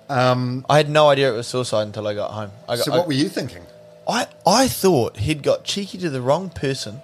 Um, 0.08 0.66
I 0.70 0.78
had 0.78 0.88
no 0.90 1.10
idea 1.10 1.34
it 1.34 1.36
was 1.36 1.48
suicide 1.48 1.84
until 1.88 2.08
I 2.08 2.14
got 2.14 2.30
home. 2.32 2.52
I 2.70 2.76
got, 2.76 2.86
So 2.86 2.94
I- 2.94 2.98
what 2.98 3.08
were 3.08 3.14
you 3.14 3.28
thinking? 3.30 3.64
I 4.08 4.28
I 4.46 4.68
thought 4.68 5.18
he'd 5.18 5.42
got 5.42 5.64
cheeky 5.64 5.98
to 5.98 6.12
the 6.12 6.22
wrong 6.22 6.50
person 6.52 7.02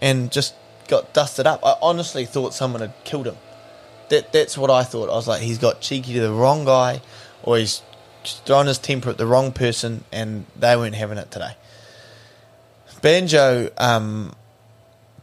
and 0.00 0.32
just 0.32 0.54
got 0.88 1.12
dusted 1.12 1.46
up. 1.46 1.64
I 1.64 1.76
honestly 1.80 2.24
thought 2.26 2.52
someone 2.52 2.80
had 2.82 2.92
killed 3.04 3.28
him. 3.28 3.36
That 4.08 4.32
that's 4.32 4.58
what 4.58 4.68
I 4.68 4.82
thought. 4.82 5.08
I 5.08 5.14
was 5.14 5.28
like, 5.28 5.40
he's 5.40 5.58
got 5.58 5.80
cheeky 5.80 6.14
to 6.14 6.20
the 6.20 6.32
wrong 6.32 6.64
guy, 6.64 7.00
or 7.44 7.58
he's 7.58 7.80
throwing 8.24 8.66
his 8.66 8.78
temper 8.78 9.10
at 9.10 9.18
the 9.18 9.26
wrong 9.26 9.52
person, 9.52 10.04
and 10.12 10.46
they 10.56 10.76
weren't 10.76 10.94
having 10.94 11.18
it 11.18 11.30
today. 11.30 11.56
Banjo 13.02 13.68
um, 13.78 14.34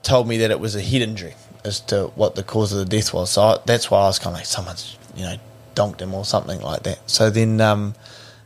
told 0.04 0.28
me 0.28 0.38
that 0.38 0.52
it 0.52 0.60
was 0.60 0.76
a 0.76 0.82
head 0.82 1.02
injury 1.02 1.34
as 1.64 1.80
to 1.80 2.08
what 2.16 2.36
the 2.36 2.44
cause 2.44 2.74
of 2.74 2.80
the 2.80 2.86
death 2.86 3.14
was. 3.14 3.32
So 3.32 3.42
I, 3.42 3.58
that's 3.66 3.90
why 3.90 4.02
I 4.02 4.08
was 4.08 4.20
kind 4.20 4.34
of 4.34 4.40
like, 4.40 4.46
someone's, 4.46 4.98
you 5.16 5.24
know, 5.24 5.38
donked 5.76 6.02
him 6.02 6.14
or 6.14 6.26
something 6.26 6.62
like 6.62 6.84
that. 6.84 7.10
So 7.10 7.30
then 7.30 7.62
um, 7.62 7.96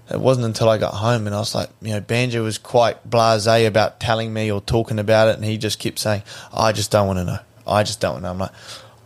it 0.10 0.20
wasn't 0.20 0.46
until 0.46 0.70
I 0.70 0.78
got 0.78 0.94
home 0.94 1.26
and 1.26 1.36
I 1.36 1.40
was 1.40 1.56
like, 1.56 1.70
you 1.82 1.92
know, 1.92 2.00
Banjo 2.00 2.44
was 2.44 2.58
quite 2.58 3.10
blasé 3.10 3.66
about 3.68 4.00
telling 4.00 4.34
me 4.34 4.52
or 4.52 4.62
talking 4.62 5.00
about 5.00 5.30
it. 5.30 5.36
And 5.36 5.46
he 5.46 5.58
just 5.58 5.80
kept 5.80 6.00
saying, 6.00 6.24
I 6.54 6.72
just 6.72 6.92
don't 6.92 7.08
want 7.08 7.20
to 7.20 7.26
know. 7.26 7.40
I 7.66 7.84
just 7.84 8.00
don't 8.00 8.14
want 8.14 8.24
to 8.24 8.28
know. 8.28 8.32
I'm 8.34 8.40
like, 8.40 8.52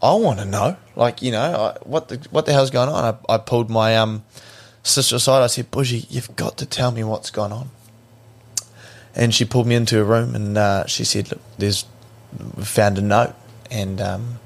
I 0.02 0.14
want 0.14 0.40
to 0.40 0.46
know. 0.46 0.78
Like, 0.96 1.22
you 1.22 1.32
know, 1.32 1.42
I, 1.42 1.78
what 1.84 2.10
the 2.10 2.26
what 2.32 2.46
the 2.46 2.54
hell's 2.54 2.70
going 2.70 2.90
on? 2.90 3.16
I, 3.30 3.34
I 3.34 3.38
pulled 3.38 3.70
my 3.70 3.98
um, 3.98 4.24
sister 4.88 5.16
aside. 5.18 5.44
I 5.44 5.48
said, 5.48 5.72
Bushy, 5.72 6.06
you've 6.10 6.36
got 6.36 6.58
to 6.58 6.66
tell 6.66 6.92
me 6.92 7.04
what's 7.04 7.30
gone 7.30 7.52
on. 7.52 7.70
And 9.16 9.34
she 9.34 9.46
pulled 9.46 9.68
me 9.68 9.76
into 9.76 10.00
a 10.00 10.04
room 10.04 10.36
and 10.36 10.58
uh, 10.58 10.86
she 10.86 11.04
said, 11.04 11.32
look, 11.32 11.42
there's 11.58 11.86
we 12.56 12.64
found 12.64 12.98
a 12.98 13.02
note. 13.02 13.34
And 13.72 14.00
um, 14.00 14.40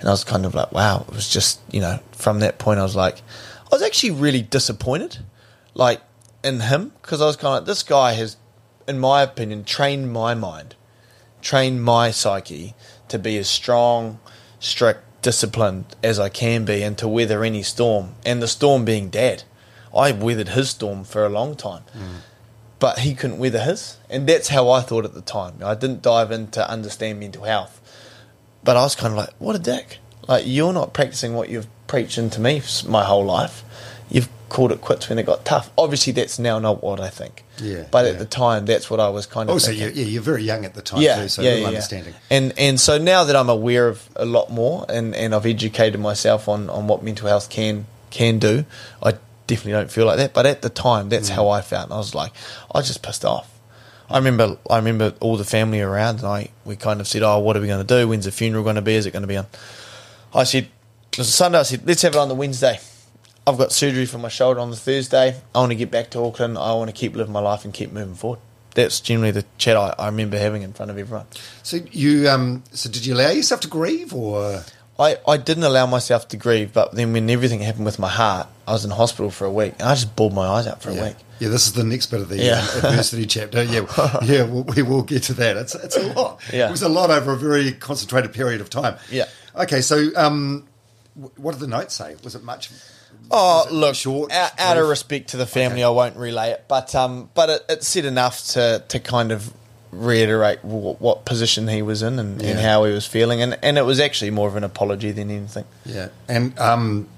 and 0.00 0.08
I 0.08 0.12
was 0.12 0.24
kind 0.24 0.44
of 0.44 0.54
like, 0.54 0.72
wow. 0.72 1.06
It 1.08 1.14
was 1.14 1.28
just, 1.28 1.60
you 1.70 1.80
know, 1.80 2.00
from 2.12 2.40
that 2.40 2.58
point, 2.58 2.80
I 2.80 2.82
was 2.82 2.96
like, 2.96 3.22
I 3.72 3.74
was 3.74 3.82
actually 3.82 4.10
really 4.10 4.42
disappointed, 4.42 5.18
like 5.72 6.02
in 6.42 6.60
him, 6.60 6.92
because 7.00 7.22
I 7.22 7.26
was 7.26 7.36
kind 7.36 7.54
of 7.54 7.60
like, 7.60 7.66
this 7.66 7.82
guy 7.82 8.12
has, 8.12 8.36
in 8.86 8.98
my 8.98 9.22
opinion, 9.22 9.64
trained 9.64 10.12
my 10.12 10.34
mind, 10.34 10.74
trained 11.40 11.82
my 11.82 12.10
psyche 12.10 12.74
to 13.08 13.18
be 13.18 13.38
as 13.38 13.48
strong, 13.48 14.20
strict, 14.60 15.22
disciplined 15.22 15.96
as 16.02 16.18
I 16.18 16.28
can 16.28 16.66
be, 16.66 16.82
and 16.82 16.98
to 16.98 17.08
weather 17.08 17.42
any 17.42 17.62
storm. 17.62 18.14
And 18.26 18.42
the 18.42 18.48
storm 18.48 18.84
being 18.84 19.08
dad, 19.08 19.44
I 19.94 20.12
weathered 20.12 20.48
his 20.50 20.70
storm 20.70 21.04
for 21.04 21.24
a 21.24 21.28
long 21.28 21.54
time. 21.56 21.82
But 22.80 22.98
he 22.98 23.14
couldn't 23.14 23.38
weather 23.38 23.60
his, 23.60 23.96
and 24.10 24.26
that's 24.28 24.48
how 24.48 24.68
I 24.68 24.80
thought 24.82 25.04
at 25.06 25.14
the 25.14 25.22
time. 25.22 25.54
I 25.64 25.74
didn't 25.74 26.02
dive 26.02 26.30
in 26.30 26.48
to 26.48 26.68
understand 26.68 27.20
mental 27.20 27.44
health, 27.44 27.80
but 28.62 28.76
I 28.76 28.82
was 28.82 28.94
kind 28.94 29.12
of 29.12 29.16
like, 29.18 29.30
what 29.38 29.54
a 29.56 29.58
dick. 29.58 29.98
Like, 30.28 30.44
you're 30.46 30.72
not 30.72 30.92
practicing 30.92 31.34
what 31.34 31.48
you've 31.48 31.68
preached 31.86 32.18
into 32.18 32.40
me 32.40 32.60
my 32.86 33.04
whole 33.04 33.24
life. 33.24 33.62
You've 34.10 34.28
called 34.50 34.70
it 34.72 34.80
quits 34.82 35.08
when 35.08 35.18
it 35.18 35.24
got 35.24 35.44
tough. 35.46 35.70
Obviously, 35.78 36.12
that's 36.12 36.38
now 36.38 36.58
not 36.58 36.82
what 36.82 37.00
I 37.00 37.08
think. 37.08 37.44
Yeah, 37.62 37.84
But 37.90 38.04
yeah. 38.04 38.12
at 38.12 38.18
the 38.18 38.24
time, 38.26 38.66
that's 38.66 38.90
what 38.90 39.00
I 39.00 39.08
was 39.08 39.24
kind 39.26 39.48
of 39.48 39.54
Also, 39.54 39.68
thinking. 39.68 39.96
you, 39.96 40.02
yeah, 40.04 40.10
you're 40.10 40.22
very 40.22 40.42
young 40.42 40.64
at 40.66 40.74
the 40.74 40.82
time 40.82 41.00
Yeah, 41.00 41.22
too, 41.22 41.28
so 41.28 41.40
yeah, 41.42 41.50
little 41.50 41.62
yeah. 41.62 41.68
understanding. 41.68 42.14
And 42.28 42.52
and 42.58 42.78
so 42.80 42.98
now 42.98 43.24
that 43.24 43.36
I'm 43.36 43.48
aware 43.48 43.88
of 43.88 44.08
a 44.16 44.24
lot 44.26 44.50
more, 44.50 44.84
and, 44.90 45.14
and 45.14 45.34
I've 45.34 45.46
educated 45.46 46.00
myself 46.00 46.48
on, 46.48 46.68
on 46.68 46.86
what 46.88 47.02
mental 47.02 47.28
health 47.28 47.48
can 47.48 47.86
can 48.10 48.38
do, 48.38 48.64
I 49.02 49.14
definitely 49.46 49.72
don't 49.72 49.90
feel 49.90 50.06
like 50.06 50.16
that. 50.18 50.32
But 50.34 50.46
at 50.46 50.62
the 50.62 50.68
time, 50.70 51.08
that's 51.08 51.30
Mm. 51.30 51.34
how 51.34 51.48
I 51.48 51.60
felt. 51.60 51.90
I 51.90 51.96
was 51.96 52.14
like, 52.14 52.32
I 52.74 52.78
was 52.78 52.86
just 52.86 53.02
pissed 53.02 53.24
off. 53.24 53.50
I 54.10 54.18
remember 54.18 54.58
I 54.68 54.76
remember 54.76 55.14
all 55.20 55.36
the 55.36 55.44
family 55.44 55.80
around, 55.80 56.18
and 56.18 56.26
I 56.28 56.48
we 56.64 56.76
kind 56.76 57.00
of 57.00 57.08
said, 57.08 57.22
"Oh, 57.22 57.38
what 57.38 57.56
are 57.56 57.60
we 57.60 57.66
going 57.66 57.84
to 57.86 57.96
do? 58.00 58.06
When's 58.08 58.26
the 58.26 58.32
funeral 58.32 58.62
going 58.62 58.76
to 58.76 58.82
be? 58.82 58.94
Is 58.94 59.06
it 59.06 59.12
going 59.12 59.22
to 59.22 59.26
be 59.28 59.36
on?" 59.38 59.46
I 60.34 60.44
said, 60.44 60.68
"It 61.12 61.18
was 61.18 61.28
a 61.28 61.32
Sunday." 61.32 61.58
I 61.58 61.62
said, 61.62 61.82
"Let's 61.86 62.02
have 62.02 62.14
it 62.14 62.18
on 62.18 62.28
the 62.28 62.34
Wednesday." 62.34 62.80
I've 63.46 63.58
got 63.58 63.72
surgery 63.72 64.06
for 64.06 64.16
my 64.18 64.28
shoulder 64.28 64.60
on 64.60 64.70
the 64.70 64.76
Thursday. 64.76 65.36
I 65.54 65.58
want 65.58 65.70
to 65.70 65.74
get 65.76 65.90
back 65.90 66.10
to 66.10 66.18
Auckland. 66.24 66.56
I 66.56 66.72
want 66.74 66.88
to 66.88 66.96
keep 66.96 67.14
living 67.14 67.32
my 67.32 67.40
life 67.40 67.64
and 67.64 67.74
keep 67.74 67.92
moving 67.92 68.14
forward. 68.14 68.38
That's 68.74 69.00
generally 69.00 69.30
the 69.32 69.44
chat 69.58 69.76
I, 69.76 69.94
I 69.98 70.06
remember 70.06 70.38
having 70.38 70.62
in 70.62 70.72
front 70.72 70.90
of 70.90 70.98
everyone. 70.98 71.26
So 71.62 71.78
you, 71.92 72.28
um, 72.28 72.62
so 72.72 72.90
did 72.90 73.04
you 73.06 73.14
allow 73.14 73.28
yourself 73.30 73.60
to 73.60 73.68
grieve, 73.68 74.14
or 74.14 74.64
I, 74.98 75.16
I 75.26 75.36
didn't 75.38 75.64
allow 75.64 75.86
myself 75.86 76.28
to 76.28 76.36
grieve, 76.36 76.72
but 76.72 76.92
then 76.92 77.12
when 77.12 77.28
everything 77.28 77.60
happened 77.60 77.84
with 77.84 77.98
my 77.98 78.08
heart, 78.08 78.46
I 78.66 78.72
was 78.72 78.84
in 78.84 78.92
hospital 78.92 79.30
for 79.30 79.44
a 79.44 79.50
week, 79.52 79.74
and 79.80 79.88
I 79.88 79.94
just 79.94 80.14
bawled 80.14 80.34
my 80.34 80.46
eyes 80.46 80.66
out 80.68 80.80
for 80.82 80.90
a 80.90 80.94
week. 80.94 81.16
Yeah, 81.40 81.48
this 81.48 81.66
is 81.66 81.72
the 81.72 81.82
next 81.82 82.06
bit 82.06 82.20
of 82.20 82.28
the 82.28 82.38
Yeah. 82.38 82.60
um, 82.60 82.68
adversity 82.90 83.26
chapter. 83.26 83.62
Yeah, 83.64 83.86
yeah, 84.24 84.44
we'll, 84.44 84.62
we 84.62 84.82
will 84.82 85.02
get 85.02 85.24
to 85.24 85.34
that. 85.34 85.56
It's 85.56 85.74
it's 85.74 85.96
a 85.96 86.12
lot. 86.12 86.40
Yeah. 86.52 86.68
It 86.68 86.70
was 86.70 86.82
a 86.82 86.88
lot 86.88 87.10
over 87.10 87.32
a 87.32 87.36
very 87.36 87.72
concentrated 87.72 88.32
period 88.32 88.60
of 88.60 88.70
time. 88.70 88.96
Yeah. 89.10 89.24
Okay, 89.56 89.80
so 89.80 90.10
um, 90.16 90.66
what 91.36 91.52
did 91.52 91.60
the 91.60 91.66
note 91.66 91.90
say? 91.90 92.14
Was 92.22 92.34
it 92.36 92.44
much? 92.44 92.70
Oh, 93.30 93.66
look, 93.70 93.94
short, 93.96 94.30
out, 94.32 94.52
out 94.60 94.76
of 94.76 94.86
respect 94.88 95.30
to 95.30 95.36
the 95.38 95.46
family, 95.46 95.82
Okay. 95.82 95.84
I 95.84 95.88
won't 95.88 96.16
relay 96.16 96.50
it, 96.50 96.64
but 96.68 96.94
um, 96.94 97.30
but 97.34 97.50
it, 97.50 97.64
it 97.68 97.82
said 97.82 98.04
enough 98.04 98.44
to 98.50 98.84
to 98.88 99.00
kind 99.00 99.32
of 99.32 99.52
reiterate 99.94 100.64
what, 100.64 101.00
what 101.00 101.24
position 101.24 101.68
he 101.68 101.82
was 101.82 102.02
in 102.02 102.18
and, 102.18 102.42
and 102.42 102.58
how 102.58 102.84
he 102.84 102.92
was 102.92 103.06
feeling, 103.06 103.42
and 103.42 103.58
and 103.62 103.78
it 103.78 103.82
was 103.82 104.00
actually 104.00 104.30
more 104.30 104.48
of 104.48 104.56
an 104.56 104.64
apology 104.64 105.12
than 105.12 105.30
anything. 105.30 105.64
Yeah, 105.84 106.08
and 106.28 106.58
um, 106.58 107.08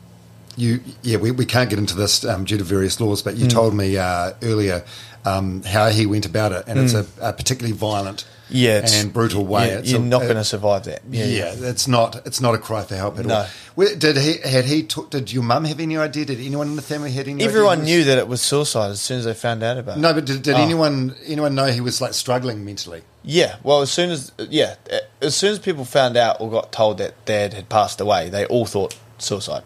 you, 0.57 0.81
yeah, 1.03 1.19
we, 1.19 1.31
we 1.31 1.45
can't 1.45 1.69
get 1.71 1.79
into 1.79 1.95
this 1.95 2.25
um, 2.25 2.45
due 2.45 2.59
to 2.59 2.65
various 2.65 3.01
laws, 3.01 3.23
but 3.23 3.37
you 3.37 3.47
told 3.47 3.75
me 3.75 3.97
uh, 3.99 4.33
earlier 4.43 4.85
um, 5.25 5.63
how 5.63 5.89
he 5.89 6.07
went 6.07 6.27
about 6.27 6.53
it, 6.53 6.65
and 6.67 6.79
it's 6.79 6.95
a, 6.95 7.07
a 7.21 7.33
particularly 7.33 7.77
violent. 7.77 8.27
Yeah, 8.49 8.87
and 8.89 9.13
brutal 9.13 9.45
way. 9.45 9.69
Yeah, 9.69 9.81
you're 9.83 10.01
a- 10.01 10.05
not 10.05 10.23
going 10.23 10.37
to 10.37 10.45
survive 10.45 10.85
that. 10.85 11.03
Yeah, 11.11 11.25
Yeah, 11.25 11.55
it's 11.59 11.89
not. 11.89 12.25
It's 12.27 12.41
not 12.41 12.55
a 12.55 12.59
cry 12.59 12.85
for 12.85 12.95
help 12.95 13.19
at 13.19 13.27
No. 13.27 13.35
all. 13.39 13.47
Where- 13.75 13.97
Did 13.97 14.17
he? 14.19 14.37
Had 14.49 14.65
he? 14.67 14.85
T- 14.85 15.03
did 15.11 15.33
your 15.33 15.43
mum 15.43 15.65
have 15.65 15.81
any 15.81 15.97
idea? 15.97 16.25
Did 16.27 16.39
anyone 16.41 16.69
in 16.69 16.77
the 16.77 16.83
family 16.83 17.11
had 17.11 17.27
any? 17.27 17.43
Everyone 17.43 17.83
knew 17.83 18.05
that 18.05 18.19
it 18.19 18.29
was 18.29 18.41
suicide 18.41 18.91
as 18.93 19.01
soon 19.01 19.19
as 19.19 19.25
they 19.25 19.35
found 19.35 19.65
out 19.65 19.79
about 19.79 19.97
it. 19.97 20.01
No, 20.01 20.15
but 20.15 20.27
did, 20.27 20.43
did 20.43 20.55
Oh. 20.55 20.59
anyone 20.63 21.17
anyone 21.27 21.57
know 21.57 21.67
he 21.67 21.81
was 21.81 22.01
like 22.01 22.15
struggling 22.15 22.65
mentally? 22.65 23.03
Yeah, 23.25 23.57
well, 23.65 23.83
as 23.83 23.91
soon 23.91 24.11
as 24.11 24.31
yeah, 24.39 24.77
as 25.21 25.35
soon 25.35 25.51
as 25.51 25.59
people 25.59 25.85
found 25.85 26.17
out 26.17 26.41
or 26.41 26.49
got 26.49 26.71
told 26.71 26.99
that 26.99 27.25
Dad 27.25 27.53
had 27.53 27.69
passed 27.69 28.01
away, 28.01 28.29
they 28.31 28.47
all 28.47 28.65
thought 28.67 28.95
suicide. 29.19 29.65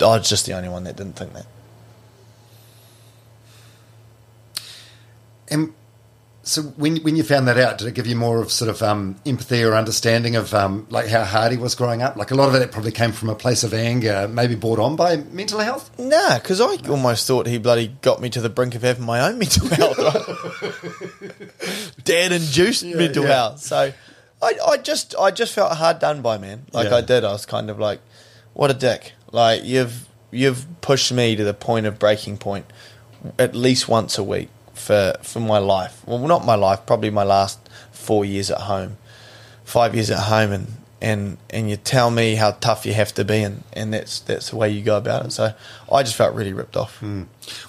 I 0.00 0.04
was 0.04 0.28
just 0.28 0.44
the 0.44 0.52
only 0.52 0.68
one 0.68 0.84
that 0.84 0.96
didn't 0.96 1.16
think 1.16 1.32
that. 1.32 1.46
And 5.50 5.72
so 6.48 6.62
when 6.62 6.96
when 6.98 7.14
you 7.14 7.22
found 7.22 7.46
that 7.46 7.58
out, 7.58 7.76
did 7.76 7.88
it 7.88 7.94
give 7.94 8.06
you 8.06 8.16
more 8.16 8.40
of 8.40 8.50
sort 8.50 8.70
of 8.70 8.82
um, 8.82 9.16
empathy 9.26 9.62
or 9.62 9.74
understanding 9.74 10.34
of 10.34 10.54
um, 10.54 10.86
like 10.88 11.06
how 11.06 11.22
hard 11.22 11.52
he 11.52 11.58
was 11.58 11.74
growing 11.74 12.00
up? 12.00 12.16
Like 12.16 12.30
a 12.30 12.34
lot 12.34 12.48
of 12.48 12.54
it 12.54 12.72
probably 12.72 12.90
came 12.90 13.12
from 13.12 13.28
a 13.28 13.34
place 13.34 13.64
of 13.64 13.74
anger, 13.74 14.26
maybe 14.26 14.54
brought 14.54 14.78
on 14.78 14.96
by 14.96 15.16
mental 15.16 15.58
health. 15.58 15.90
Nah, 15.98 16.38
because 16.38 16.62
I 16.62 16.76
almost 16.88 17.26
thought 17.26 17.46
he 17.46 17.58
bloody 17.58 17.88
got 18.00 18.22
me 18.22 18.30
to 18.30 18.40
the 18.40 18.48
brink 18.48 18.74
of 18.74 18.80
having 18.80 19.04
my 19.04 19.20
own 19.20 19.38
mental 19.40 19.68
health. 19.68 19.98
Dad 22.04 22.32
induced 22.32 22.82
mental 22.82 23.24
yeah. 23.24 23.34
health, 23.34 23.60
so 23.60 23.92
I, 24.42 24.52
I 24.66 24.78
just 24.78 25.14
I 25.16 25.30
just 25.30 25.52
felt 25.52 25.72
hard 25.72 25.98
done 25.98 26.22
by, 26.22 26.38
man. 26.38 26.64
Like 26.72 26.88
Yeah. 26.88 26.96
I 26.96 27.00
did. 27.02 27.24
I 27.24 27.32
was 27.32 27.44
kind 27.44 27.68
of 27.68 27.78
like, 27.78 28.00
what 28.54 28.70
a 28.70 28.74
dick. 28.74 29.12
Like 29.32 29.64
you've 29.64 30.08
you've 30.30 30.66
pushed 30.80 31.12
me 31.12 31.36
to 31.36 31.44
the 31.44 31.54
point 31.54 31.84
of 31.84 31.98
breaking 31.98 32.38
point 32.38 32.64
at 33.38 33.54
least 33.54 33.86
once 33.86 34.16
a 34.16 34.22
week 34.22 34.48
for 34.88 35.12
for 35.22 35.40
my 35.40 35.58
life. 35.58 36.02
Well, 36.06 36.26
not 36.26 36.46
my 36.46 36.54
life, 36.54 36.86
probably 36.86 37.10
my 37.10 37.22
last 37.22 37.58
four 37.92 38.24
years 38.24 38.50
at 38.50 38.62
home, 38.62 38.96
five 39.62 39.94
years 39.94 40.10
at 40.10 40.20
home, 40.20 40.50
and 40.50 40.66
and 41.00 41.38
and 41.50 41.70
you 41.70 41.76
tell 41.76 42.10
me 42.10 42.34
how 42.34 42.52
tough 42.52 42.84
you 42.84 42.92
have 42.92 43.12
to 43.14 43.24
be, 43.24 43.42
and 43.42 43.62
and 43.72 43.92
that's 43.94 44.20
that's 44.20 44.50
the 44.50 44.56
way 44.56 44.70
you 44.70 44.82
go 44.82 44.96
about 44.96 45.26
it. 45.26 45.32
So 45.32 45.52
I 45.92 46.02
just 46.02 46.16
felt 46.16 46.34
really 46.34 46.52
ripped 46.52 46.76
off. 46.76 47.02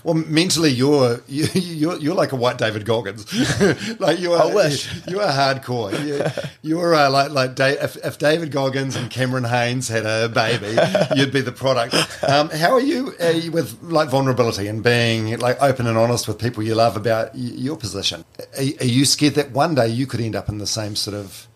Well, 0.03 0.15
mentally, 0.15 0.71
you're 0.71 1.21
you, 1.27 1.45
you're 1.53 1.97
you're 1.97 2.15
like 2.15 2.31
a 2.31 2.35
white 2.35 2.57
David 2.57 2.85
Goggins. 2.85 3.25
like 3.99 4.19
you 4.19 4.33
are. 4.33 4.51
I 4.51 4.53
wish. 4.53 4.89
you 5.07 5.19
are 5.19 5.31
hardcore. 5.31 5.91
You, 6.05 6.25
you're 6.61 6.93
uh, 6.95 7.09
like 7.09 7.31
like 7.31 7.55
Da- 7.55 7.81
if, 7.83 7.95
if 7.97 8.17
David 8.17 8.51
Goggins 8.51 8.95
and 8.95 9.09
Cameron 9.09 9.43
Hanes 9.45 9.87
had 9.87 10.05
a 10.05 10.27
baby, 10.29 10.77
you'd 11.15 11.31
be 11.31 11.41
the 11.41 11.51
product. 11.51 11.95
Um, 12.23 12.49
how 12.49 12.71
are 12.73 12.81
you, 12.81 13.13
uh, 13.21 13.27
you 13.29 13.51
with 13.51 13.81
like 13.83 14.09
vulnerability 14.09 14.67
and 14.67 14.83
being 14.83 15.37
like 15.39 15.61
open 15.61 15.87
and 15.87 15.97
honest 15.97 16.27
with 16.27 16.39
people 16.39 16.63
you 16.63 16.75
love 16.75 16.97
about 16.97 17.33
y- 17.35 17.39
your 17.41 17.77
position? 17.77 18.25
Are, 18.57 18.63
are 18.81 18.85
you 18.85 19.05
scared 19.05 19.35
that 19.35 19.51
one 19.51 19.75
day 19.75 19.87
you 19.87 20.07
could 20.07 20.19
end 20.19 20.35
up 20.35 20.49
in 20.49 20.57
the 20.57 20.67
same 20.67 20.95
sort 20.95 21.15
of? 21.15 21.47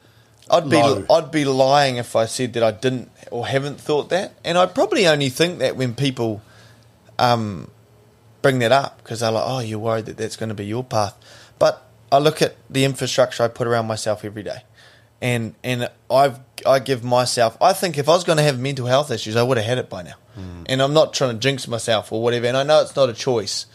I'd 0.49 0.69
be? 0.69 0.77
I'd 1.09 1.31
be 1.31 1.45
lying 1.45 1.97
if 1.97 2.15
I 2.15 2.25
said 2.25 2.53
that 2.53 2.63
I 2.63 2.71
didn't 2.71 3.09
or 3.31 3.47
haven't 3.47 3.79
thought 3.79 4.09
that, 4.09 4.33
and 4.43 4.57
I 4.57 4.65
probably 4.65 5.07
only 5.07 5.29
think 5.29 5.59
that 5.59 5.75
when 5.75 5.95
people 5.95 6.41
um, 7.19 7.69
bring 8.41 8.59
that 8.59 8.71
up 8.71 8.97
because 8.97 9.21
they're 9.21 9.31
like, 9.31 9.43
"Oh, 9.45 9.59
you're 9.59 9.79
worried 9.79 10.05
that 10.05 10.17
that's 10.17 10.35
going 10.35 10.49
to 10.49 10.55
be 10.55 10.65
your 10.65 10.83
path," 10.83 11.15
but 11.59 11.85
I 12.11 12.19
look 12.19 12.41
at 12.41 12.55
the 12.69 12.83
infrastructure 12.85 13.43
I 13.43 13.47
put 13.47 13.67
around 13.67 13.87
myself 13.87 14.25
every 14.25 14.43
day, 14.43 14.63
and 15.21 15.55
and 15.63 15.89
I've 16.11 16.39
I 16.65 16.79
give 16.79 17.03
myself. 17.03 17.57
I 17.61 17.73
think 17.73 17.97
if 17.97 18.07
I 18.09 18.11
was 18.11 18.23
going 18.23 18.37
to 18.37 18.43
have 18.43 18.59
mental 18.59 18.85
health 18.85 19.11
issues, 19.11 19.35
I 19.35 19.43
would 19.43 19.57
have 19.57 19.65
had 19.65 19.77
it 19.77 19.89
by 19.89 20.03
now, 20.03 20.15
and 20.67 20.81
I'm 20.81 20.93
not 20.93 21.13
trying 21.13 21.33
to 21.33 21.39
jinx 21.39 21.67
myself 21.67 22.11
or 22.11 22.21
whatever. 22.21 22.47
And 22.47 22.57
I 22.57 22.63
know 22.63 22.81
it's 22.81 22.95
not 22.95 23.09
a 23.09 23.13
choice, 23.13 23.65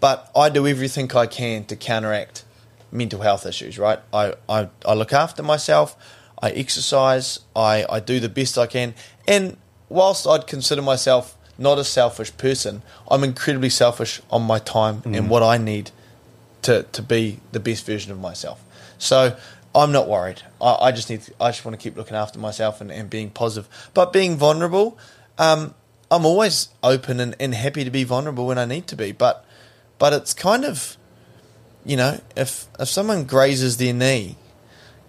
but 0.00 0.30
I 0.36 0.50
do 0.50 0.66
everything 0.66 1.10
I 1.16 1.26
can 1.26 1.64
to 1.64 1.76
counteract 1.76 2.44
mental 2.92 3.20
health 3.20 3.46
issues, 3.46 3.78
right? 3.78 4.00
I, 4.12 4.34
I, 4.48 4.68
I 4.84 4.94
look 4.94 5.12
after 5.12 5.42
myself, 5.42 5.96
I 6.42 6.50
exercise, 6.50 7.40
I, 7.54 7.84
I 7.88 8.00
do 8.00 8.20
the 8.20 8.28
best 8.28 8.58
I 8.58 8.66
can. 8.66 8.94
And 9.28 9.56
whilst 9.88 10.26
I'd 10.26 10.46
consider 10.46 10.82
myself 10.82 11.36
not 11.58 11.78
a 11.78 11.84
selfish 11.84 12.36
person, 12.36 12.82
I'm 13.10 13.22
incredibly 13.22 13.70
selfish 13.70 14.20
on 14.30 14.42
my 14.42 14.58
time 14.58 15.02
and 15.04 15.28
what 15.28 15.42
I 15.42 15.58
need 15.58 15.90
to, 16.62 16.84
to 16.84 17.02
be 17.02 17.40
the 17.52 17.60
best 17.60 17.84
version 17.84 18.10
of 18.12 18.18
myself. 18.18 18.62
So 18.98 19.36
I'm 19.74 19.92
not 19.92 20.08
worried. 20.08 20.42
I, 20.60 20.76
I 20.80 20.92
just 20.92 21.10
need 21.10 21.22
to, 21.22 21.34
I 21.40 21.50
just 21.50 21.64
want 21.64 21.78
to 21.78 21.82
keep 21.82 21.96
looking 21.96 22.16
after 22.16 22.38
myself 22.38 22.80
and, 22.80 22.90
and 22.90 23.08
being 23.10 23.30
positive. 23.30 23.68
But 23.94 24.12
being 24.12 24.36
vulnerable, 24.36 24.98
um, 25.38 25.74
I'm 26.10 26.26
always 26.26 26.70
open 26.82 27.20
and, 27.20 27.36
and 27.38 27.54
happy 27.54 27.84
to 27.84 27.90
be 27.90 28.04
vulnerable 28.04 28.46
when 28.46 28.58
I 28.58 28.64
need 28.64 28.86
to 28.88 28.96
be. 28.96 29.12
But 29.12 29.44
but 29.98 30.14
it's 30.14 30.32
kind 30.32 30.64
of, 30.64 30.96
you 31.90 31.96
know, 31.96 32.20
if 32.36 32.66
if 32.78 32.88
someone 32.88 33.24
grazes 33.24 33.76
their 33.78 33.92
knee, 33.92 34.36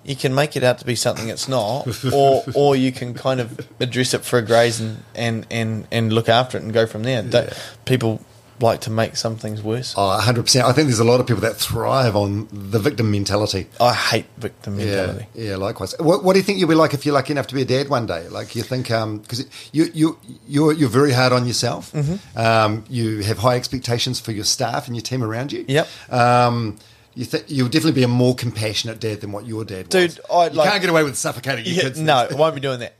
you 0.04 0.16
can 0.16 0.34
make 0.34 0.56
it 0.58 0.64
out 0.64 0.80
to 0.80 0.86
be 0.86 0.96
something 0.96 1.28
it's 1.30 1.48
not, 1.48 1.86
or 2.14 2.44
or 2.56 2.76
you 2.76 2.92
can 2.92 3.14
kind 3.14 3.40
of 3.40 3.48
address 3.80 4.14
it 4.16 4.22
for 4.26 4.40
a 4.40 4.42
graze 4.42 4.80
and 4.82 5.04
and 5.14 5.46
and, 5.52 5.88
and 5.92 6.12
look 6.12 6.28
after 6.28 6.58
it 6.58 6.64
and 6.64 6.74
go 6.74 6.88
from 6.88 7.04
there. 7.04 7.22
Don't- 7.22 7.54
People 7.86 8.20
like 8.62 8.82
to 8.82 8.90
make 8.92 9.16
some 9.16 9.36
things 9.36 9.62
worse. 9.62 9.94
Oh, 9.98 10.20
100%. 10.22 10.62
I 10.64 10.72
think 10.74 10.88
there's 10.88 11.00
a 11.00 11.04
lot 11.04 11.20
of 11.20 11.28
people 11.28 11.42
that 11.42 11.56
thrive 11.58 12.16
on 12.16 12.48
the 12.52 12.80
victim 12.80 13.12
mentality. 13.12 13.68
I 13.80 13.94
hate 13.94 14.26
victim 14.38 14.80
Yeah, 14.80 14.86
mentality. 14.86 15.26
yeah, 15.36 15.56
likewise. 15.58 15.96
What, 16.00 16.24
what 16.24 16.34
do 16.34 16.40
you 16.40 16.44
think 16.44 16.60
you'll 16.60 16.70
be 16.70 16.76
like 16.76 16.94
if 16.94 17.06
you're 17.06 17.14
lucky 17.16 17.32
enough 17.34 17.48
to 17.48 17.56
be 17.56 17.62
a 17.62 17.66
dad 17.66 17.90
one 17.90 18.06
day? 18.06 18.28
Like 18.30 18.56
you 18.56 18.64
think, 18.64 18.88
because 18.88 19.46
you 19.72 19.90
you 19.94 20.20
you're 20.48 20.74
you're 20.74 20.90
very 20.90 21.12
hard 21.12 21.34
on 21.34 21.46
yourself. 21.48 21.92
Mm-hmm. 21.92 22.38
Um, 22.40 22.84
you 22.90 23.20
have 23.24 23.38
high 23.40 23.56
expectations 23.56 24.20
for 24.20 24.32
your 24.32 24.44
staff 24.46 24.88
and 24.88 24.96
your 24.96 25.04
team 25.04 25.24
around 25.24 25.52
you. 25.52 25.66
Yep. 25.68 25.88
Um, 26.12 26.78
you 27.14 27.26
think 27.26 27.46
you'll 27.48 27.68
definitely 27.68 27.92
be 28.00 28.04
a 28.04 28.08
more 28.08 28.34
compassionate 28.36 29.00
dad 29.02 29.20
than 29.22 29.32
what 29.34 29.46
your 29.46 29.66
dad 29.66 29.94
was. 29.94 30.16
Dude, 30.16 30.20
I, 30.32 30.46
you 30.48 30.52
like- 30.54 30.70
can't 30.70 30.82
get 30.82 30.90
away 30.90 31.04
with 31.04 31.18
suffocating 31.18 31.66
your 31.66 31.76
Yeah, 31.76 31.82
kids. 31.84 32.00
no, 32.00 32.16
I 32.32 32.34
won't 32.36 32.56
be 32.56 32.62
doing 32.62 32.80
that. 32.80 32.94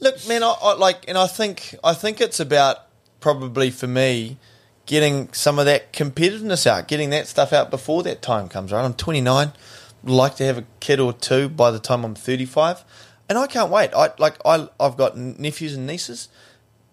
Look, 0.00 0.26
man, 0.28 0.42
I, 0.42 0.54
I 0.62 0.74
like, 0.74 1.04
and 1.08 1.18
I 1.18 1.26
think 1.26 1.74
I 1.84 1.92
think 1.92 2.20
it's 2.20 2.40
about 2.40 2.78
probably 3.20 3.70
for 3.70 3.86
me 3.88 4.38
getting 4.88 5.30
some 5.34 5.58
of 5.58 5.66
that 5.66 5.92
competitiveness 5.92 6.66
out, 6.66 6.88
getting 6.88 7.10
that 7.10 7.28
stuff 7.28 7.52
out 7.52 7.70
before 7.70 8.02
that 8.02 8.22
time 8.22 8.48
comes. 8.48 8.72
Right, 8.72 8.82
I'm 8.82 8.94
29, 8.94 9.52
like 10.02 10.36
to 10.36 10.44
have 10.44 10.58
a 10.58 10.64
kid 10.80 10.98
or 10.98 11.12
two 11.12 11.50
by 11.50 11.70
the 11.70 11.78
time 11.78 12.04
I'm 12.04 12.14
35, 12.14 12.84
and 13.28 13.38
I 13.38 13.46
can't 13.46 13.70
wait. 13.70 13.90
I 13.94 14.10
like 14.18 14.38
I 14.44 14.68
I've 14.80 14.96
got 14.96 15.16
nephews 15.16 15.76
and 15.76 15.86
nieces. 15.86 16.28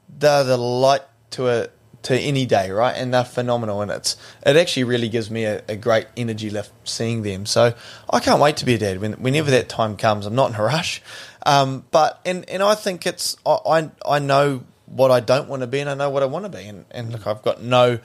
They're 0.10 0.44
the 0.44 0.58
light 0.58 1.04
to 1.32 1.48
a 1.48 1.70
to 2.04 2.20
any 2.20 2.46
day, 2.46 2.70
right? 2.70 2.92
And 2.92 3.14
they're 3.14 3.24
phenomenal, 3.24 3.82
and 3.82 3.90
it's 3.90 4.18
it 4.46 4.58
actually 4.58 4.84
really 4.84 5.08
gives 5.08 5.32
me 5.32 5.46
a, 5.46 5.64
a 5.70 5.78
great 5.78 6.08
energy 6.18 6.50
lift 6.50 6.74
seeing 6.84 7.22
them. 7.22 7.46
So 7.46 7.74
I 8.10 8.20
can't 8.20 8.42
wait 8.42 8.58
to 8.58 8.66
be 8.66 8.74
a 8.74 8.78
dad 8.78 9.00
when, 9.00 9.14
whenever 9.14 9.50
that 9.52 9.70
time 9.70 9.96
comes. 9.96 10.26
I'm 10.26 10.36
not 10.36 10.50
in 10.50 10.58
a 10.58 10.64
rush, 10.64 11.02
um, 11.46 11.86
but 11.92 12.20
and 12.26 12.48
and 12.50 12.62
I 12.62 12.76
think 12.76 13.08
it's 13.08 13.38
I 13.46 13.58
I, 13.66 13.92
I 14.06 14.20
know 14.20 14.66
what 14.88 15.12
I 15.12 15.20
don't 15.20 15.50
want 15.50 15.62
to 15.62 15.68
be, 15.68 15.80
and 15.80 15.90
I 15.90 15.94
know 15.96 16.10
what 16.10 16.24
I 16.24 16.28
want 16.28 16.46
to 16.46 16.50
be, 16.50 16.66
and 16.66 16.86
and 16.92 17.12
look, 17.12 17.28
I've 17.28 17.42
got 17.42 17.62
no 17.62 18.00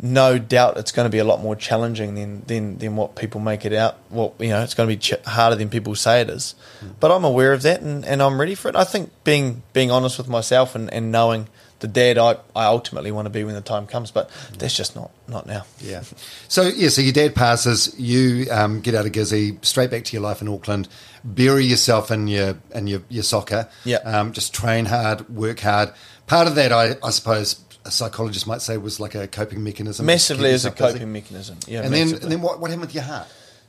no 0.00 0.38
doubt 0.38 0.76
it's 0.76 0.90
going 0.90 1.06
to 1.06 1.10
be 1.10 1.18
a 1.18 1.24
lot 1.24 1.40
more 1.40 1.54
challenging 1.54 2.14
than 2.14 2.42
than, 2.46 2.78
than 2.78 2.96
what 2.96 3.14
people 3.16 3.40
make 3.40 3.64
it 3.64 3.72
out. 3.72 3.96
Well, 4.10 4.34
you 4.38 4.48
know, 4.48 4.62
it's 4.62 4.74
going 4.74 4.88
to 4.88 4.94
be 4.94 4.98
ch- 4.98 5.26
harder 5.26 5.56
than 5.56 5.68
people 5.68 5.94
say 5.94 6.20
it 6.20 6.28
is. 6.30 6.54
But 7.00 7.12
I'm 7.12 7.24
aware 7.24 7.52
of 7.52 7.62
that, 7.62 7.80
and, 7.80 8.04
and 8.04 8.22
I'm 8.22 8.40
ready 8.40 8.54
for 8.54 8.68
it. 8.68 8.76
I 8.76 8.84
think 8.84 9.10
being 9.22 9.62
being 9.72 9.90
honest 9.90 10.18
with 10.18 10.28
myself 10.28 10.74
and, 10.74 10.92
and 10.92 11.12
knowing 11.12 11.48
the 11.80 11.88
dad 11.88 12.18
I, 12.18 12.36
I 12.56 12.66
ultimately 12.66 13.12
want 13.12 13.26
to 13.26 13.30
be 13.30 13.44
when 13.44 13.54
the 13.54 13.60
time 13.60 13.86
comes, 13.86 14.10
but 14.10 14.30
that's 14.58 14.76
just 14.76 14.96
not 14.96 15.10
not 15.28 15.46
now. 15.46 15.64
Yeah. 15.80 16.02
So 16.48 16.62
yeah, 16.62 16.88
so 16.88 17.02
your 17.02 17.12
dad 17.12 17.34
passes, 17.34 17.98
you 17.98 18.46
um, 18.50 18.80
get 18.80 18.94
out 18.94 19.06
of 19.06 19.12
Gizzy, 19.12 19.64
straight 19.64 19.90
back 19.90 20.04
to 20.04 20.12
your 20.12 20.22
life 20.22 20.40
in 20.40 20.48
Auckland, 20.48 20.88
bury 21.24 21.64
yourself 21.64 22.10
in 22.10 22.28
your 22.28 22.58
in 22.74 22.86
your, 22.86 23.02
your 23.08 23.22
soccer. 23.22 23.68
Yeah. 23.84 23.96
Um, 23.98 24.32
just 24.32 24.54
train 24.54 24.84
hard, 24.84 25.28
work 25.28 25.60
hard. 25.60 25.92
Part 26.26 26.46
of 26.46 26.54
that, 26.54 26.72
I, 26.72 26.96
I 27.02 27.10
suppose, 27.10 27.60
a 27.84 27.90
psychologist 27.90 28.46
might 28.46 28.62
say, 28.62 28.76
was 28.76 29.00
like 29.00 29.14
a 29.14 29.26
coping 29.26 29.62
mechanism. 29.62 30.06
Massively 30.06 30.50
as 30.50 30.64
a 30.64 30.68
yourself 30.68 30.76
busy. 30.78 30.98
coping 30.98 31.12
mechanism. 31.12 31.58
Yeah, 31.66 31.82
And 31.82 31.92
then, 31.92 32.14
and 32.14 32.32
then 32.32 32.40
what, 32.40 32.60
what 32.60 32.70
happened 32.70 32.86
with 32.86 32.94
your 32.94 33.04
heart? 33.04 33.28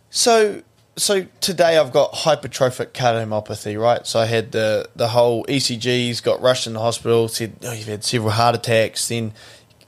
So 0.10 0.62
so 0.98 1.26
today 1.42 1.78
I've 1.78 1.92
got 1.92 2.14
hypertrophic 2.14 2.92
cardiomyopathy, 2.92 3.80
right? 3.80 4.06
So 4.08 4.20
I 4.20 4.26
had 4.26 4.52
the 4.52 4.90
the 4.96 5.10
whole 5.10 5.46
ECGs, 5.46 6.24
got 6.24 6.42
rushed 6.42 6.68
in 6.68 6.74
the 6.74 6.80
hospital, 6.80 7.28
said, 7.28 7.56
oh, 7.64 7.74
you've 7.74 7.88
had 7.88 8.04
several 8.04 8.32
heart 8.32 8.56
attacks, 8.56 9.08
then 9.08 9.34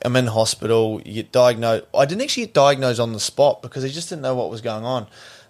I'm 0.03 0.15
in 0.15 0.27
hospital, 0.27 1.01
you 1.05 1.15
get 1.15 1.31
diagnosed. 1.31 1.85
I 1.93 2.05
didn't 2.05 2.21
actually 2.23 2.45
get 2.47 2.53
diagnosed 2.53 2.99
on 2.99 3.13
the 3.13 3.19
spot 3.19 3.61
because 3.61 3.83
they 3.83 3.89
just 3.89 4.09
didn't 4.09 4.21
know 4.21 4.35
what 4.35 4.49
was 4.49 4.61
going 4.61 4.85
on. 4.85 5.07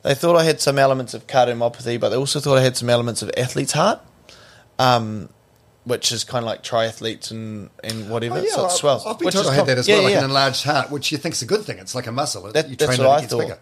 They 0.08 0.16
thought 0.16 0.36
I 0.38 0.44
had 0.46 0.62
some 0.62 0.80
elements 0.80 1.14
of 1.14 1.28
cardiomyopathy, 1.28 2.00
but 2.00 2.10
they 2.10 2.16
also 2.16 2.40
thought 2.40 2.58
I 2.58 2.62
had 2.62 2.78
some 2.78 2.90
elements 2.90 3.22
of 3.22 3.30
athlete's 3.38 3.74
heart, 3.74 4.00
um, 4.80 5.30
which 5.84 6.12
is 6.12 6.24
kind 6.24 6.44
of 6.44 6.48
like 6.48 6.64
triathletes 6.64 7.32
and, 7.32 7.70
and 7.84 8.10
whatever. 8.10 8.38
Oh, 8.38 8.42
yeah, 8.42 8.50
so 8.56 8.62
it 8.62 8.66
I've- 8.68 8.74
swells. 8.76 9.06
I've 9.06 9.20
been 9.20 9.26
which 9.26 9.36
told 9.36 9.48
I 9.48 9.54
had 9.54 9.66
that 9.68 9.78
as 9.78 9.88
yeah, 9.88 9.96
well, 9.96 10.04
like 10.06 10.16
an 10.16 10.24
enlarged 10.26 10.64
heart, 10.64 10.92
which 10.92 11.12
you 11.12 11.18
think's 11.18 11.42
a 11.42 11.46
good 11.46 11.64
thing. 11.64 11.78
It's 11.80 11.94
like 11.96 12.08
a 12.08 12.12
muscle. 12.12 12.48
It, 12.48 12.54
That- 12.54 12.70
you 12.70 12.76
that's 12.76 12.96
train 12.96 13.08
what 13.08 13.14
it, 13.14 13.16
I 13.16 13.18
it 13.18 13.22
gets 13.22 13.34
thought. 13.34 13.40
bigger. 13.42 13.60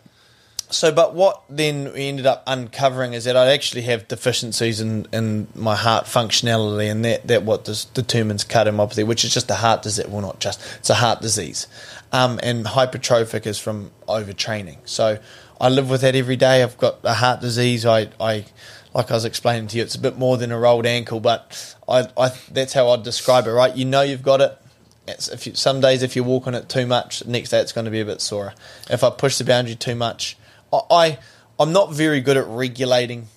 So, 0.72 0.92
but 0.92 1.14
what 1.14 1.44
then 1.48 1.94
we 1.94 2.08
ended 2.08 2.26
up 2.26 2.42
uncovering 2.48 3.14
is 3.14 3.26
that 3.26 3.38
I 3.38 3.52
actually 3.52 3.84
have 3.84 4.08
deficiencies 4.08 4.82
in, 4.82 5.06
in 5.14 5.48
my 5.54 5.76
heart 5.76 6.06
functionality, 6.06 6.90
and 6.92 7.06
that, 7.06 7.28
that 7.28 7.44
what 7.44 7.66
determines 7.94 8.44
cardiomyopathy, 8.44 9.06
which 9.06 9.24
is 9.24 9.32
just 9.34 9.50
a 9.52 9.56
heart 9.56 9.84
disease. 9.84 10.08
Well, 10.08 10.22
not 10.22 10.40
just, 10.40 10.60
it's 10.80 10.90
a 10.90 10.96
heart 10.96 11.22
disease. 11.22 11.68
Um, 12.12 12.40
and 12.42 12.66
hypertrophic 12.66 13.46
is 13.46 13.60
from 13.60 13.92
overtraining. 14.08 14.78
So 14.86 15.20
I 15.60 15.70
live 15.70 15.90
with 15.90 16.02
that 16.02 16.16
every 16.16 16.36
day. 16.36 16.64
I've 16.64 16.78
got 16.78 17.00
a 17.04 17.14
heart 17.14 17.42
disease. 17.42 17.86
I, 17.86 18.10
I 18.20 18.46
like 18.96 19.12
I 19.12 19.14
was 19.14 19.26
explaining 19.26 19.68
to 19.68 19.78
you, 19.78 19.84
it's 19.84 19.96
a 19.96 20.00
bit 20.00 20.18
more 20.18 20.38
than 20.38 20.54
a 20.54 20.58
rolled 20.58 20.86
ankle, 20.86 21.20
but 21.20 21.76
I, 21.88 22.08
I 22.18 22.32
that's 22.50 22.72
how 22.72 22.90
I'd 22.90 23.04
describe 23.04 23.46
it, 23.46 23.52
right? 23.52 23.76
You 23.76 23.84
know 23.84 24.02
you've 24.02 24.24
got 24.24 24.40
it. 24.40 24.58
It's, 25.06 25.28
if 25.28 25.46
you, 25.46 25.54
some 25.54 25.82
days 25.82 26.02
if 26.02 26.16
you 26.16 26.24
walk 26.24 26.48
on 26.48 26.56
it 26.56 26.70
too 26.70 26.88
much, 26.88 27.26
next 27.26 27.50
day 27.50 27.60
it's 27.60 27.74
going 27.74 27.86
to 27.86 27.92
be 27.92 28.00
a 28.00 28.06
bit 28.06 28.22
sore. 28.22 28.54
If 28.90 29.04
I 29.04 29.10
push 29.10 29.38
the 29.38 29.44
boundary 29.44 29.76
too 29.76 29.96
much, 29.96 30.38
I, 30.72 30.80
I 30.90 31.20
I'm 31.60 31.74
not 31.74 31.94
very 31.94 32.22
good 32.22 32.38
at 32.38 32.48
regulating 32.48 33.28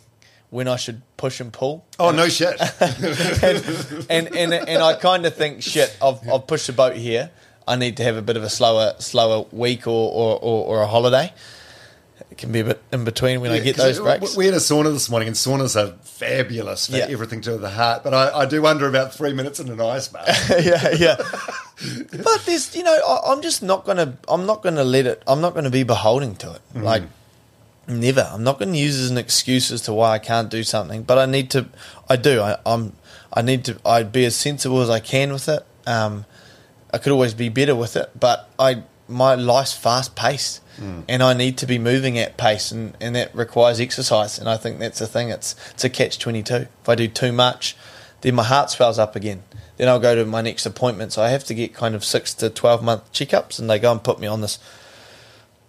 when 0.50 0.68
I 0.68 0.76
should 0.76 1.02
push 1.16 1.40
and 1.40 1.52
pull. 1.52 1.84
Oh, 1.98 2.12
no 2.12 2.28
shit. 2.28 2.56
and, 2.80 4.08
and 4.08 4.34
and 4.34 4.52
and 4.54 4.82
I 4.82 4.94
kind 4.94 5.26
of 5.26 5.34
think 5.34 5.62
shit. 5.62 5.96
I've 6.00 6.26
I've 6.28 6.46
pushed 6.46 6.68
the 6.68 6.72
boat 6.72 6.94
here. 6.94 7.30
I 7.66 7.74
need 7.74 7.96
to 7.98 8.04
have 8.04 8.16
a 8.16 8.22
bit 8.22 8.36
of 8.36 8.44
a 8.44 8.48
slower 8.48 8.94
slower 9.00 9.46
week 9.50 9.88
or 9.88 10.12
or, 10.12 10.38
or, 10.40 10.66
or 10.66 10.82
a 10.82 10.86
holiday. 10.86 11.32
It 12.30 12.36
can 12.36 12.52
be 12.52 12.60
a 12.60 12.64
bit 12.64 12.82
in 12.92 13.04
between 13.04 13.40
when 13.40 13.50
I 13.52 13.58
get 13.58 13.76
those 13.76 13.98
breaks. 13.98 14.36
We 14.36 14.44
had 14.44 14.54
a 14.54 14.58
sauna 14.58 14.92
this 14.92 15.08
morning, 15.08 15.28
and 15.28 15.36
saunas 15.36 15.76
are 15.82 15.96
fabulous 16.04 16.86
for 16.86 16.96
Yeah. 16.98 17.06
everything 17.08 17.40
to 17.42 17.56
the 17.56 17.70
heart. 17.70 18.04
But 18.04 18.12
I, 18.12 18.40
I 18.40 18.46
do 18.46 18.60
wonder 18.60 18.86
about 18.86 19.14
three 19.14 19.32
minutes 19.32 19.60
in 19.60 19.68
an 19.70 19.80
ice 19.80 20.08
bath. 20.08 20.50
yeah, 20.64 20.90
yeah. 20.98 21.16
but 22.22 22.42
there's, 22.44 22.76
you 22.76 22.82
know, 22.82 22.92
I, 22.94 23.32
I'm 23.32 23.40
just 23.40 23.62
not 23.62 23.84
gonna. 23.86 24.18
I'm 24.28 24.44
not 24.44 24.62
gonna 24.62 24.84
let 24.84 25.06
it. 25.06 25.22
I'm 25.26 25.40
not 25.40 25.54
gonna 25.54 25.70
be 25.70 25.84
beholden 25.84 26.34
to 26.36 26.52
it. 26.54 26.60
Like 26.74 27.04
never. 27.88 28.28
I'm 28.30 28.44
not 28.44 28.58
gonna 28.58 28.76
use 28.76 29.00
it 29.00 29.04
as 29.04 29.10
an 29.10 29.18
excuse 29.18 29.70
as 29.70 29.80
to 29.82 29.94
why 29.94 30.12
I 30.12 30.18
can't 30.18 30.50
do 30.50 30.62
something. 30.62 31.04
But 31.04 31.18
I 31.18 31.24
need 31.26 31.50
to. 31.52 31.66
I 32.10 32.16
do. 32.16 32.42
I, 32.42 32.58
I'm. 32.66 32.92
I 33.32 33.40
need 33.40 33.64
to. 33.66 33.78
I'd 33.86 34.12
be 34.12 34.26
as 34.26 34.36
sensible 34.36 34.80
as 34.82 34.90
I 34.90 35.00
can 35.00 35.32
with 35.32 35.48
it. 35.48 35.64
Um, 35.86 36.26
I 36.92 36.98
could 36.98 37.12
always 37.12 37.32
be 37.32 37.48
better 37.48 37.74
with 37.74 37.96
it, 37.96 38.10
but 38.18 38.50
I 38.58 38.82
my 39.08 39.34
life's 39.34 39.72
fast 39.72 40.14
paced. 40.14 40.60
And 41.08 41.22
I 41.22 41.34
need 41.34 41.58
to 41.58 41.66
be 41.66 41.78
moving 41.78 42.18
at 42.18 42.36
pace, 42.36 42.70
and, 42.70 42.96
and 43.00 43.14
that 43.16 43.34
requires 43.34 43.80
exercise. 43.80 44.38
And 44.38 44.48
I 44.48 44.56
think 44.56 44.78
that's 44.78 44.98
the 44.98 45.06
thing. 45.06 45.30
It's 45.30 45.54
it's 45.70 45.84
a 45.84 45.90
catch 45.90 46.18
twenty 46.18 46.42
two. 46.42 46.66
If 46.82 46.88
I 46.88 46.94
do 46.94 47.08
too 47.08 47.32
much, 47.32 47.76
then 48.20 48.34
my 48.34 48.44
heart 48.44 48.70
swells 48.70 48.98
up 48.98 49.16
again. 49.16 49.42
Then 49.76 49.88
I'll 49.88 50.00
go 50.00 50.14
to 50.14 50.24
my 50.24 50.40
next 50.40 50.66
appointment. 50.66 51.12
So 51.12 51.22
I 51.22 51.28
have 51.28 51.44
to 51.44 51.54
get 51.54 51.74
kind 51.74 51.94
of 51.94 52.04
six 52.04 52.34
to 52.34 52.50
twelve 52.50 52.82
month 52.82 53.12
checkups, 53.12 53.58
and 53.58 53.68
they 53.68 53.78
go 53.78 53.92
and 53.92 54.02
put 54.02 54.18
me 54.18 54.26
on 54.26 54.40
this 54.40 54.58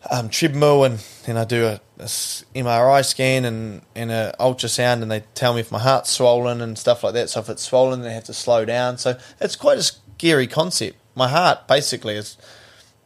um, 0.10 0.30
treadmill, 0.30 0.84
and 0.84 1.00
then 1.26 1.38
I 1.38 1.46
do 1.46 1.66
a 1.66 1.82
MRI 2.00 3.06
scan 3.06 3.46
and 3.46 3.82
and 3.96 4.12
a 4.12 4.36
ultrasound, 4.40 5.02
and 5.02 5.12
they 5.12 5.24
tell 5.36 5.54
me 5.54 5.60
if 5.60 5.72
my 5.72 5.80
heart's 5.80 6.10
swollen 6.10 6.62
and 6.62 6.78
stuff 6.78 7.04
like 7.04 7.14
that. 7.14 7.30
So 7.30 7.42
if 7.42 7.50
it's 7.50 7.64
swollen, 7.64 8.02
they 8.02 8.14
have 8.14 8.24
to 8.26 8.34
slow 8.34 8.66
down. 8.66 8.98
So 8.98 9.18
it's 9.40 9.56
quite 9.56 9.78
a 9.78 9.84
scary 9.84 10.48
concept. 10.48 10.98
My 11.16 11.28
heart 11.28 11.68
basically 11.68 12.16
is 12.16 12.38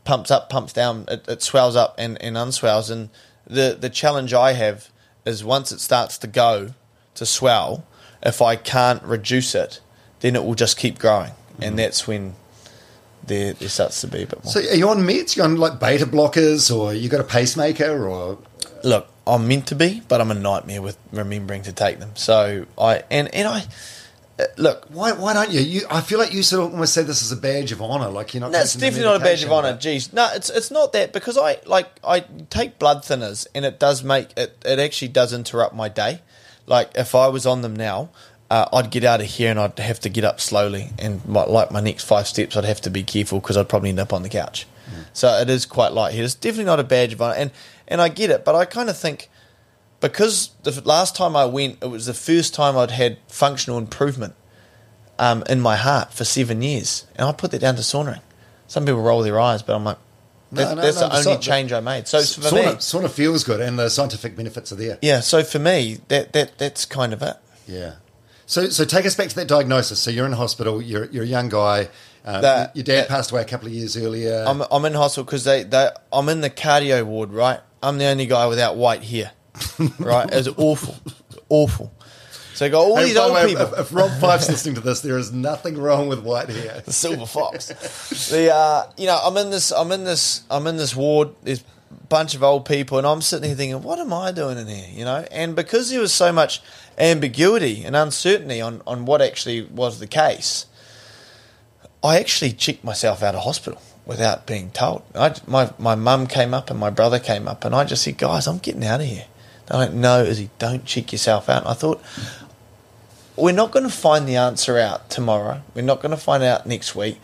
pumps 0.03 0.31
up, 0.31 0.49
pumps 0.49 0.73
down, 0.73 1.05
it, 1.07 1.27
it 1.27 1.41
swells 1.41 1.75
up 1.75 1.95
and, 1.97 2.21
and 2.21 2.35
unswells. 2.35 2.89
And 2.89 3.09
the, 3.45 3.77
the 3.79 3.89
challenge 3.89 4.33
I 4.33 4.53
have 4.53 4.89
is 5.25 5.43
once 5.43 5.71
it 5.71 5.79
starts 5.79 6.17
to 6.19 6.27
go 6.27 6.73
to 7.15 7.25
swell, 7.25 7.85
if 8.21 8.41
I 8.41 8.55
can't 8.55 9.03
reduce 9.03 9.55
it, 9.55 9.79
then 10.21 10.35
it 10.35 10.43
will 10.43 10.55
just 10.55 10.77
keep 10.77 10.99
growing. 10.99 11.31
And 11.55 11.63
mm-hmm. 11.63 11.75
that's 11.77 12.07
when 12.07 12.35
there, 13.25 13.53
there 13.53 13.69
starts 13.69 14.01
to 14.01 14.07
be 14.07 14.23
a 14.23 14.27
bit 14.27 14.43
more. 14.43 14.51
so 14.51 14.59
are 14.59 14.75
you 14.75 14.89
on 14.89 14.99
meds? 14.99 15.35
You 15.35 15.43
on 15.43 15.57
like 15.57 15.79
beta 15.79 16.05
blockers, 16.05 16.75
or 16.75 16.93
you 16.93 17.09
got 17.09 17.21
a 17.21 17.25
pacemaker, 17.25 18.07
or 18.07 18.39
Look, 18.83 19.07
I'm 19.25 19.47
meant 19.47 19.67
to 19.67 19.75
be, 19.75 20.01
but 20.07 20.19
I'm 20.19 20.31
a 20.31 20.35
nightmare 20.35 20.81
with 20.81 20.97
remembering 21.11 21.63
to 21.63 21.71
take 21.71 21.99
them. 21.99 22.11
So 22.15 22.65
I, 22.77 23.03
and, 23.09 23.33
and 23.33 23.47
I, 23.47 23.63
look, 24.57 24.85
why? 24.89 25.11
Why 25.11 25.33
don't 25.33 25.51
you? 25.51 25.61
You, 25.61 25.81
I 25.89 26.01
feel 26.01 26.19
like 26.19 26.33
you 26.33 26.43
sort 26.43 26.65
of 26.65 26.73
almost 26.73 26.93
say 26.93 27.03
this 27.03 27.21
as 27.21 27.31
a 27.31 27.37
badge 27.37 27.71
of 27.71 27.81
honor, 27.81 28.09
like 28.09 28.33
you're 28.33 28.41
not. 28.41 28.51
No, 28.51 28.61
it's 28.61 28.73
definitely 28.73 29.05
not 29.05 29.21
a 29.21 29.23
badge 29.23 29.43
of 29.43 29.51
honor. 29.51 29.77
Geez, 29.77 30.11
no, 30.13 30.29
it's 30.33 30.49
it's 30.49 30.71
not 30.71 30.93
that 30.93 31.13
because 31.13 31.37
I 31.37 31.57
like 31.65 31.87
I 32.03 32.21
take 32.49 32.79
blood 32.79 33.03
thinners 33.03 33.47
and 33.53 33.65
it 33.65 33.79
does 33.79 34.03
make 34.03 34.37
it. 34.37 34.57
It 34.65 34.79
actually 34.79 35.09
does 35.09 35.33
interrupt 35.33 35.75
my 35.75 35.89
day. 35.89 36.21
Like 36.65 36.91
if 36.95 37.13
I 37.15 37.27
was 37.27 37.45
on 37.45 37.61
them 37.61 37.75
now, 37.75 38.09
uh, 38.49 38.67
I'd 38.73 38.89
get 38.89 39.03
out 39.03 39.21
of 39.21 39.27
here 39.27 39.51
and 39.51 39.59
I'd 39.59 39.77
have 39.79 39.99
to 40.01 40.09
get 40.09 40.23
up 40.23 40.39
slowly, 40.39 40.89
and 40.97 41.25
my, 41.27 41.43
like 41.43 41.71
my 41.71 41.81
next 41.81 42.05
five 42.05 42.27
steps, 42.27 42.57
I'd 42.57 42.65
have 42.65 42.81
to 42.81 42.89
be 42.89 43.03
careful 43.03 43.39
because 43.39 43.57
I'd 43.57 43.69
probably 43.69 43.89
end 43.89 43.99
up 43.99 44.13
on 44.13 44.23
the 44.23 44.29
couch. 44.29 44.67
So 45.13 45.27
it 45.39 45.49
is 45.49 45.65
quite 45.65 45.91
light 45.91 46.13
here. 46.13 46.23
It's 46.23 46.35
definitely 46.35 46.65
not 46.65 46.79
a 46.79 46.83
badge 46.83 47.13
of 47.13 47.21
honor, 47.21 47.35
and 47.35 47.51
and 47.87 48.01
I 48.01 48.09
get 48.09 48.29
it, 48.29 48.45
but 48.45 48.55
I 48.55 48.65
kind 48.65 48.89
of 48.89 48.97
think 48.97 49.29
because 50.11 50.51
the 50.63 50.81
last 50.85 51.15
time 51.15 51.35
I 51.35 51.45
went, 51.45 51.77
it 51.81 51.87
was 51.87 52.05
the 52.05 52.13
first 52.13 52.53
time 52.53 52.77
I'd 52.77 52.91
had 52.91 53.17
functional 53.27 53.77
improvement 53.77 54.35
um, 55.19 55.43
in 55.49 55.59
my 55.61 55.75
heart 55.75 56.13
for 56.13 56.23
seven 56.25 56.61
years, 56.61 57.05
and 57.15 57.27
I 57.27 57.31
put 57.31 57.51
that 57.51 57.59
down 57.61 57.75
to 57.75 57.83
saunering. 57.83 58.21
Some 58.67 58.85
people 58.85 59.01
roll 59.01 59.21
their 59.21 59.39
eyes, 59.39 59.61
but 59.61 59.75
I'm 59.75 59.83
like, 59.83 59.97
that- 60.51 60.75
no, 60.75 60.81
that's 60.81 60.99
no, 61.01 61.09
the 61.09 61.21
the 61.23 61.29
only 61.31 61.41
change 61.41 61.71
I 61.73 61.79
made. 61.79 62.07
So 62.07 62.19
for 62.19 62.41
sauna, 62.41 62.65
me, 62.65 62.71
sauna 62.77 63.09
feels 63.09 63.43
good, 63.43 63.59
and 63.61 63.77
the 63.79 63.89
scientific 63.89 64.35
benefits 64.35 64.71
are 64.71 64.75
there. 64.75 64.97
yeah. 65.01 65.19
So 65.19 65.43
for 65.43 65.59
me, 65.59 65.99
that 66.09 66.33
that 66.33 66.57
that's 66.57 66.85
kind 66.85 67.13
of 67.13 67.21
it. 67.21 67.35
Yeah. 67.67 67.95
So, 68.45 68.67
so 68.69 68.83
take 68.85 69.05
us 69.05 69.15
back 69.15 69.29
to 69.29 69.35
that 69.37 69.47
diagnosis. 69.47 69.99
So 69.99 70.11
you're 70.11 70.25
in 70.25 70.33
hospital. 70.33 70.81
You're 70.81 71.05
you're 71.05 71.23
a 71.23 71.27
young 71.27 71.49
guy. 71.49 71.89
Um, 72.25 72.41
That- 72.41 72.75
your 72.75 72.83
dad 72.83 72.95
that- 73.03 73.07
passed 73.09 73.31
away 73.31 73.41
a 73.41 73.45
couple 73.45 73.67
of 73.67 73.73
years 73.73 73.95
earlier. 73.97 74.43
I'm 74.47 74.61
I'm 74.71 74.83
in 74.85 74.93
hospital 74.93 75.23
because 75.23 75.43
they, 75.43 75.63
they 75.63 75.89
I'm 76.11 76.27
in 76.29 76.41
the 76.41 76.49
cardio 76.49 77.03
ward, 77.05 77.31
right? 77.31 77.59
I'm 77.81 77.97
the 77.97 78.05
only 78.05 78.25
guy 78.27 78.45
without 78.47 78.75
white 78.77 79.03
hair, 79.03 79.31
right? 79.99 80.29
It's 80.31 80.47
awful, 80.57 80.95
awful. 81.49 81.93
So 82.53 82.67
I 82.67 82.69
got 82.69 82.81
all 82.81 82.97
Hey, 82.97 83.05
these 83.05 83.17
old 83.17 83.33
way, 83.33 83.47
people. 83.47 83.73
If, 83.73 83.79
if 83.79 83.93
Rob 83.93 84.11
Fyfe's 84.19 84.47
listening 84.47 84.75
to 84.75 84.81
this, 84.81 85.01
there 85.01 85.17
is 85.17 85.31
nothing 85.31 85.77
wrong 85.77 86.07
with 86.07 86.19
white 86.19 86.49
hair. 86.49 86.81
the 86.85 86.93
silver 86.93 87.25
fox. 87.25 87.67
the 88.29 88.53
uh, 88.53 88.91
you 88.95 89.07
know, 89.07 89.19
I'm 89.23 89.35
in 89.37 89.49
this, 89.49 89.71
I'm 89.71 89.91
in 89.91 90.03
this, 90.03 90.43
I'm 90.51 90.67
in 90.67 90.77
this 90.77 90.95
ward. 90.95 91.29
There's 91.41 91.61
a 91.61 92.07
bunch 92.09 92.35
of 92.35 92.43
old 92.43 92.65
people, 92.65 92.99
and 92.99 93.07
I'm 93.07 93.21
sitting 93.21 93.47
here 93.49 93.55
thinking, 93.55 93.81
what 93.81 93.97
am 93.97 94.13
I 94.13 94.31
doing 94.31 94.59
in 94.59 94.67
here? 94.67 94.87
You 94.91 95.03
know, 95.03 95.25
and 95.31 95.55
because 95.55 95.89
there 95.89 95.99
was 95.99 96.13
so 96.13 96.31
much 96.31 96.61
ambiguity 96.99 97.83
and 97.83 97.95
uncertainty 97.95 98.61
on 98.61 98.83
on 98.85 99.05
what 99.05 99.21
actually 99.21 99.63
was 99.63 99.99
the 99.99 100.07
case, 100.07 100.67
I 102.03 102.19
actually 102.19 102.51
checked 102.51 102.83
myself 102.83 103.23
out 103.23 103.33
of 103.33 103.41
hospital 103.41 103.81
without 104.05 104.45
being 104.45 104.69
told. 104.69 105.01
I, 105.15 105.33
my 105.47 105.73
my 105.79 105.95
mum 105.95 106.27
came 106.27 106.53
up 106.53 106.69
and 106.69 106.79
my 106.79 106.91
brother 106.91 107.17
came 107.17 107.47
up, 107.47 107.65
and 107.65 107.73
I 107.73 107.83
just 107.83 108.03
said, 108.03 108.19
guys, 108.19 108.45
I'm 108.45 108.59
getting 108.59 108.85
out 108.85 109.01
of 109.01 109.07
here. 109.07 109.25
They're 109.67 109.79
like, 109.79 109.93
no, 109.93 110.23
Izzy, 110.23 110.49
don't 110.59 110.85
check 110.85 111.11
yourself 111.11 111.49
out. 111.49 111.63
And 111.63 111.71
I 111.71 111.73
thought, 111.73 112.01
we're 113.35 113.53
not 113.53 113.71
going 113.71 113.85
to 113.85 113.91
find 113.91 114.27
the 114.27 114.35
answer 114.35 114.77
out 114.77 115.09
tomorrow. 115.09 115.61
We're 115.73 115.81
not 115.81 116.01
going 116.01 116.11
to 116.11 116.17
find 116.17 116.43
out 116.43 116.65
next 116.65 116.95
week. 116.95 117.19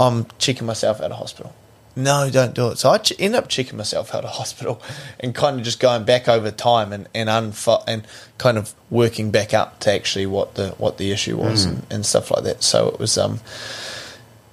I'm 0.00 0.26
checking 0.38 0.66
myself 0.66 1.00
out 1.00 1.12
of 1.12 1.18
hospital. 1.18 1.54
No, 1.94 2.30
don't 2.30 2.54
do 2.54 2.68
it. 2.68 2.78
So 2.78 2.88
I 2.90 2.98
ch- 2.98 3.12
end 3.18 3.36
up 3.36 3.48
checking 3.48 3.76
myself 3.76 4.14
out 4.14 4.24
of 4.24 4.30
hospital 4.36 4.80
and 5.20 5.34
kind 5.34 5.58
of 5.58 5.64
just 5.64 5.78
going 5.78 6.04
back 6.04 6.26
over 6.26 6.50
time 6.50 6.92
and 6.92 7.06
and, 7.14 7.28
unfo- 7.28 7.84
and 7.86 8.06
kind 8.38 8.56
of 8.56 8.74
working 8.88 9.30
back 9.30 9.52
up 9.52 9.78
to 9.80 9.92
actually 9.92 10.24
what 10.24 10.54
the 10.54 10.70
what 10.78 10.96
the 10.96 11.12
issue 11.12 11.36
was 11.36 11.66
and, 11.66 11.86
and 11.90 12.06
stuff 12.06 12.30
like 12.30 12.44
that. 12.44 12.62
So 12.62 12.88
it 12.88 12.98
was 12.98 13.18
um 13.18 13.40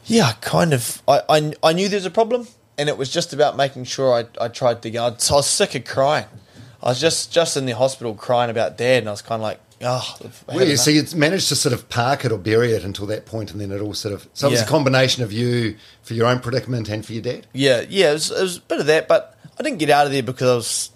yeah, 0.10 0.34
kind 0.42 0.74
of. 0.74 1.02
I, 1.08 1.22
I, 1.30 1.54
I 1.62 1.74
knew 1.74 1.88
there's 1.88 2.06
a 2.06 2.10
problem, 2.12 2.48
and 2.80 2.90
it 2.90 2.98
was 2.98 3.10
just 3.12 3.32
about 3.32 3.56
making 3.56 3.84
sure 3.84 4.12
I, 4.12 4.44
I 4.44 4.48
tried 4.48 4.82
to 4.82 4.90
go. 4.90 5.14
So 5.20 5.36
I 5.36 5.38
was 5.38 5.48
sick 5.48 5.76
of 5.76 5.86
crying. 5.86 6.26
I 6.82 6.90
was 6.90 7.02
just, 7.02 7.32
just 7.32 7.58
in 7.58 7.66
the 7.66 7.76
hospital 7.76 8.14
crying 8.14 8.50
about 8.50 8.78
dad, 8.78 9.00
and 9.00 9.08
I 9.10 9.12
was 9.12 9.22
kind 9.22 9.42
of 9.42 9.44
like, 9.44 9.60
oh. 9.82 10.18
Well, 10.48 10.60
you 10.60 10.72
enough." 10.72 10.80
so 10.80 10.92
you 10.92 11.04
managed 11.16 11.50
to 11.50 11.56
sort 11.56 11.74
of 11.74 11.90
park 11.90 12.24
it 12.26 12.32
or 12.32 12.38
bury 12.38 12.72
it 12.72 12.84
until 12.84 13.06
that 13.08 13.26
point, 13.26 13.52
and 13.52 13.60
then 13.60 13.72
it 13.72 13.82
all 13.82 13.94
sort 13.94 14.14
of. 14.14 14.28
So 14.34 14.48
it 14.48 14.52
was 14.52 14.62
a 14.62 14.66
combination 14.66 15.24
of 15.24 15.34
you 15.34 15.76
for 16.04 16.14
your 16.14 16.28
own 16.28 16.40
predicament 16.40 16.90
and 16.90 17.06
for 17.06 17.14
your 17.14 17.22
dad. 17.22 17.48
Yeah, 17.54 17.84
yeah, 17.90 18.12
it 18.12 18.14
was, 18.14 18.32
it 18.32 18.42
was 18.42 18.58
a 18.58 18.62
bit 18.62 18.80
of 18.80 18.86
that, 18.86 19.08
but 19.08 19.38
I 19.60 19.64
didn't 19.64 19.80
get 19.80 19.90
out 19.90 20.06
of 20.06 20.12
there 20.14 20.24
because 20.24 20.50
I 20.50 20.56
was 20.56 20.92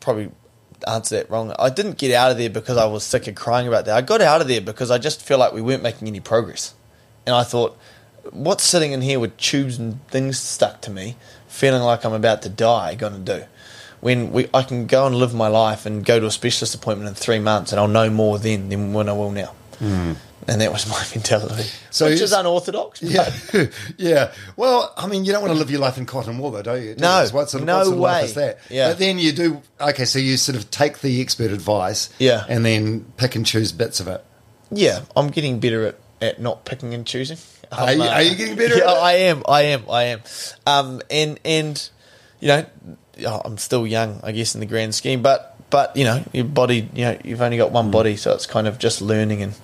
probably 0.00 0.30
answer 0.86 1.16
that 1.16 1.30
wrong. 1.30 1.54
I 1.58 1.70
didn't 1.70 1.96
get 1.96 2.12
out 2.14 2.30
of 2.30 2.38
there 2.38 2.50
because 2.50 2.76
I 2.76 2.84
was 2.84 3.02
sick 3.02 3.26
of 3.28 3.34
crying 3.34 3.66
about 3.66 3.86
that. 3.86 3.96
I 3.96 4.02
got 4.02 4.20
out 4.20 4.42
of 4.42 4.48
there 4.48 4.60
because 4.60 4.90
I 4.90 4.98
just 4.98 5.22
feel 5.22 5.38
like 5.38 5.52
we 5.52 5.62
weren't 5.62 5.82
making 5.82 6.06
any 6.06 6.20
progress, 6.20 6.74
and 7.24 7.34
I 7.34 7.44
thought, 7.44 7.78
what's 8.30 8.62
sitting 8.64 8.92
in 8.92 9.00
here 9.00 9.18
with 9.18 9.36
tubes 9.38 9.78
and 9.78 10.06
things 10.08 10.38
stuck 10.38 10.82
to 10.82 10.90
me, 10.90 11.16
feeling 11.48 11.82
like 11.82 12.04
I'm 12.04 12.12
about 12.12 12.42
to 12.42 12.50
die, 12.50 12.94
going 12.94 13.24
to 13.24 13.38
do? 13.38 13.44
When 14.06 14.30
we, 14.30 14.48
I 14.54 14.62
can 14.62 14.86
go 14.86 15.04
and 15.06 15.16
live 15.16 15.34
my 15.34 15.48
life 15.48 15.84
and 15.84 16.04
go 16.04 16.20
to 16.20 16.26
a 16.26 16.30
specialist 16.30 16.76
appointment 16.76 17.08
in 17.08 17.14
three 17.16 17.40
months, 17.40 17.72
and 17.72 17.80
I'll 17.80 17.88
know 17.88 18.08
more 18.08 18.38
then 18.38 18.68
than 18.68 18.92
when 18.92 19.08
I 19.08 19.12
will 19.12 19.32
now. 19.32 19.52
And 19.80 20.60
that 20.60 20.70
was 20.70 20.88
my 20.88 21.02
mentality. 21.14 21.68
So 21.90 22.06
which 22.08 22.20
is 22.20 22.32
unorthodox. 22.32 23.02
Yeah, 23.16 23.28
yeah. 23.96 24.32
Well, 24.56 24.92
I 24.96 25.08
mean, 25.08 25.24
you 25.24 25.32
don't 25.32 25.42
want 25.42 25.52
to 25.52 25.58
live 25.58 25.72
your 25.72 25.80
life 25.80 25.98
in 25.98 26.06
cotton 26.06 26.38
wool, 26.38 26.52
though, 26.52 26.62
do 26.62 26.76
you? 26.80 26.94
Do 26.94 27.00
No, 27.02 27.20
you? 27.22 27.30
what 27.30 27.50
sort 27.50 27.62
of, 27.62 27.66
no 27.66 27.78
what 27.78 27.84
sort 27.86 27.94
of 27.96 28.00
life 28.00 28.22
way. 28.22 28.24
is 28.28 28.34
that? 28.34 28.58
Yeah. 28.70 28.88
But 28.90 28.98
then 29.00 29.18
you 29.18 29.32
do. 29.32 29.60
Okay, 29.80 30.04
so 30.04 30.20
you 30.20 30.36
sort 30.36 30.56
of 30.56 30.70
take 30.70 31.00
the 31.00 31.20
expert 31.20 31.50
advice, 31.50 32.08
Yeah. 32.20 32.44
and 32.48 32.64
then 32.64 33.06
pick 33.16 33.34
and 33.34 33.44
choose 33.44 33.72
bits 33.72 33.98
of 33.98 34.06
it. 34.06 34.24
Yeah, 34.70 35.00
I'm 35.16 35.28
getting 35.30 35.58
better 35.58 35.84
at, 35.86 35.96
at 36.22 36.40
not 36.40 36.64
picking 36.64 36.94
and 36.94 37.04
choosing. 37.04 37.38
Are 37.72 37.92
you- 37.92 38.02
I'm, 38.04 38.08
are 38.08 38.22
you 38.22 38.36
getting 38.36 38.54
better 38.54 38.76
Yeah? 38.76 38.84
I 38.92 39.12
am. 39.14 39.42
I 39.48 39.62
am. 39.62 39.82
I 39.90 40.02
am. 40.04 40.20
Um, 40.64 41.02
and 41.10 41.40
and 41.44 41.90
you 42.38 42.48
know, 42.48 42.66
oh, 43.26 43.42
I'm 43.44 43.58
still 43.58 43.86
young, 43.86 44.20
I 44.22 44.32
guess, 44.32 44.54
in 44.54 44.60
the 44.60 44.66
grand 44.66 44.94
scheme. 44.94 45.22
But 45.22 45.54
but 45.70 45.96
you 45.96 46.04
know, 46.04 46.22
your 46.32 46.44
body, 46.44 46.88
you 46.94 47.04
know, 47.04 47.18
you've 47.24 47.42
only 47.42 47.56
got 47.56 47.72
one 47.72 47.90
body, 47.90 48.16
so 48.16 48.32
it's 48.34 48.46
kind 48.46 48.66
of 48.66 48.78
just 48.78 49.00
learning 49.00 49.42
and 49.42 49.54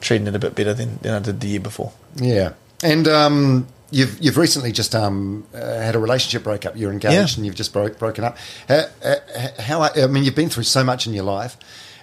treating 0.00 0.26
it 0.26 0.34
a 0.34 0.38
bit 0.38 0.54
better 0.54 0.74
than, 0.74 0.98
than 1.02 1.14
I 1.14 1.18
did 1.20 1.40
the 1.40 1.48
year 1.48 1.60
before. 1.60 1.92
Yeah, 2.16 2.52
and 2.82 3.06
um, 3.08 3.66
you've 3.90 4.18
you've 4.20 4.36
recently 4.36 4.72
just 4.72 4.94
um, 4.94 5.46
uh, 5.54 5.58
had 5.58 5.94
a 5.94 5.98
relationship 5.98 6.42
breakup. 6.44 6.76
You're 6.76 6.92
engaged, 6.92 7.14
Yeah. 7.14 7.36
and 7.36 7.46
you've 7.46 7.54
just 7.54 7.72
broke 7.72 7.98
broken 7.98 8.24
up. 8.24 8.36
How, 8.68 8.84
uh, 9.04 9.14
how 9.60 9.82
I 9.82 10.06
mean, 10.08 10.24
you've 10.24 10.34
been 10.34 10.48
through 10.50 10.64
so 10.64 10.82
much 10.84 11.06
in 11.06 11.12
your 11.14 11.24
life, 11.24 11.56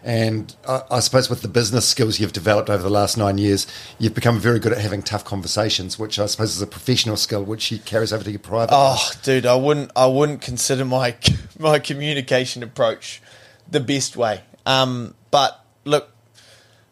and 0.03 0.55
I, 0.67 0.81
I 0.91 0.99
suppose 0.99 1.29
with 1.29 1.41
the 1.41 1.47
business 1.47 1.87
skills 1.87 2.19
you've 2.19 2.33
developed 2.33 2.69
over 2.69 2.81
the 2.81 2.89
last 2.89 3.17
nine 3.17 3.37
years, 3.37 3.67
you've 3.99 4.15
become 4.15 4.39
very 4.39 4.59
good 4.59 4.71
at 4.71 4.79
having 4.79 5.01
tough 5.01 5.23
conversations, 5.23 5.99
which 5.99 6.17
I 6.19 6.25
suppose 6.25 6.55
is 6.55 6.61
a 6.61 6.67
professional 6.67 7.17
skill 7.17 7.43
which 7.43 7.61
she 7.61 7.79
carries 7.79 8.11
over 8.11 8.23
to 8.23 8.31
your 8.31 8.39
private. 8.39 8.73
life. 8.73 8.99
Oh, 9.01 9.19
dude, 9.23 9.45
I 9.45 9.55
wouldn't. 9.55 9.91
I 9.95 10.07
wouldn't 10.07 10.41
consider 10.41 10.85
my 10.85 11.15
my 11.59 11.79
communication 11.79 12.63
approach 12.63 13.21
the 13.69 13.79
best 13.79 14.15
way. 14.15 14.41
Um, 14.65 15.15
but 15.29 15.63
look, 15.85 16.11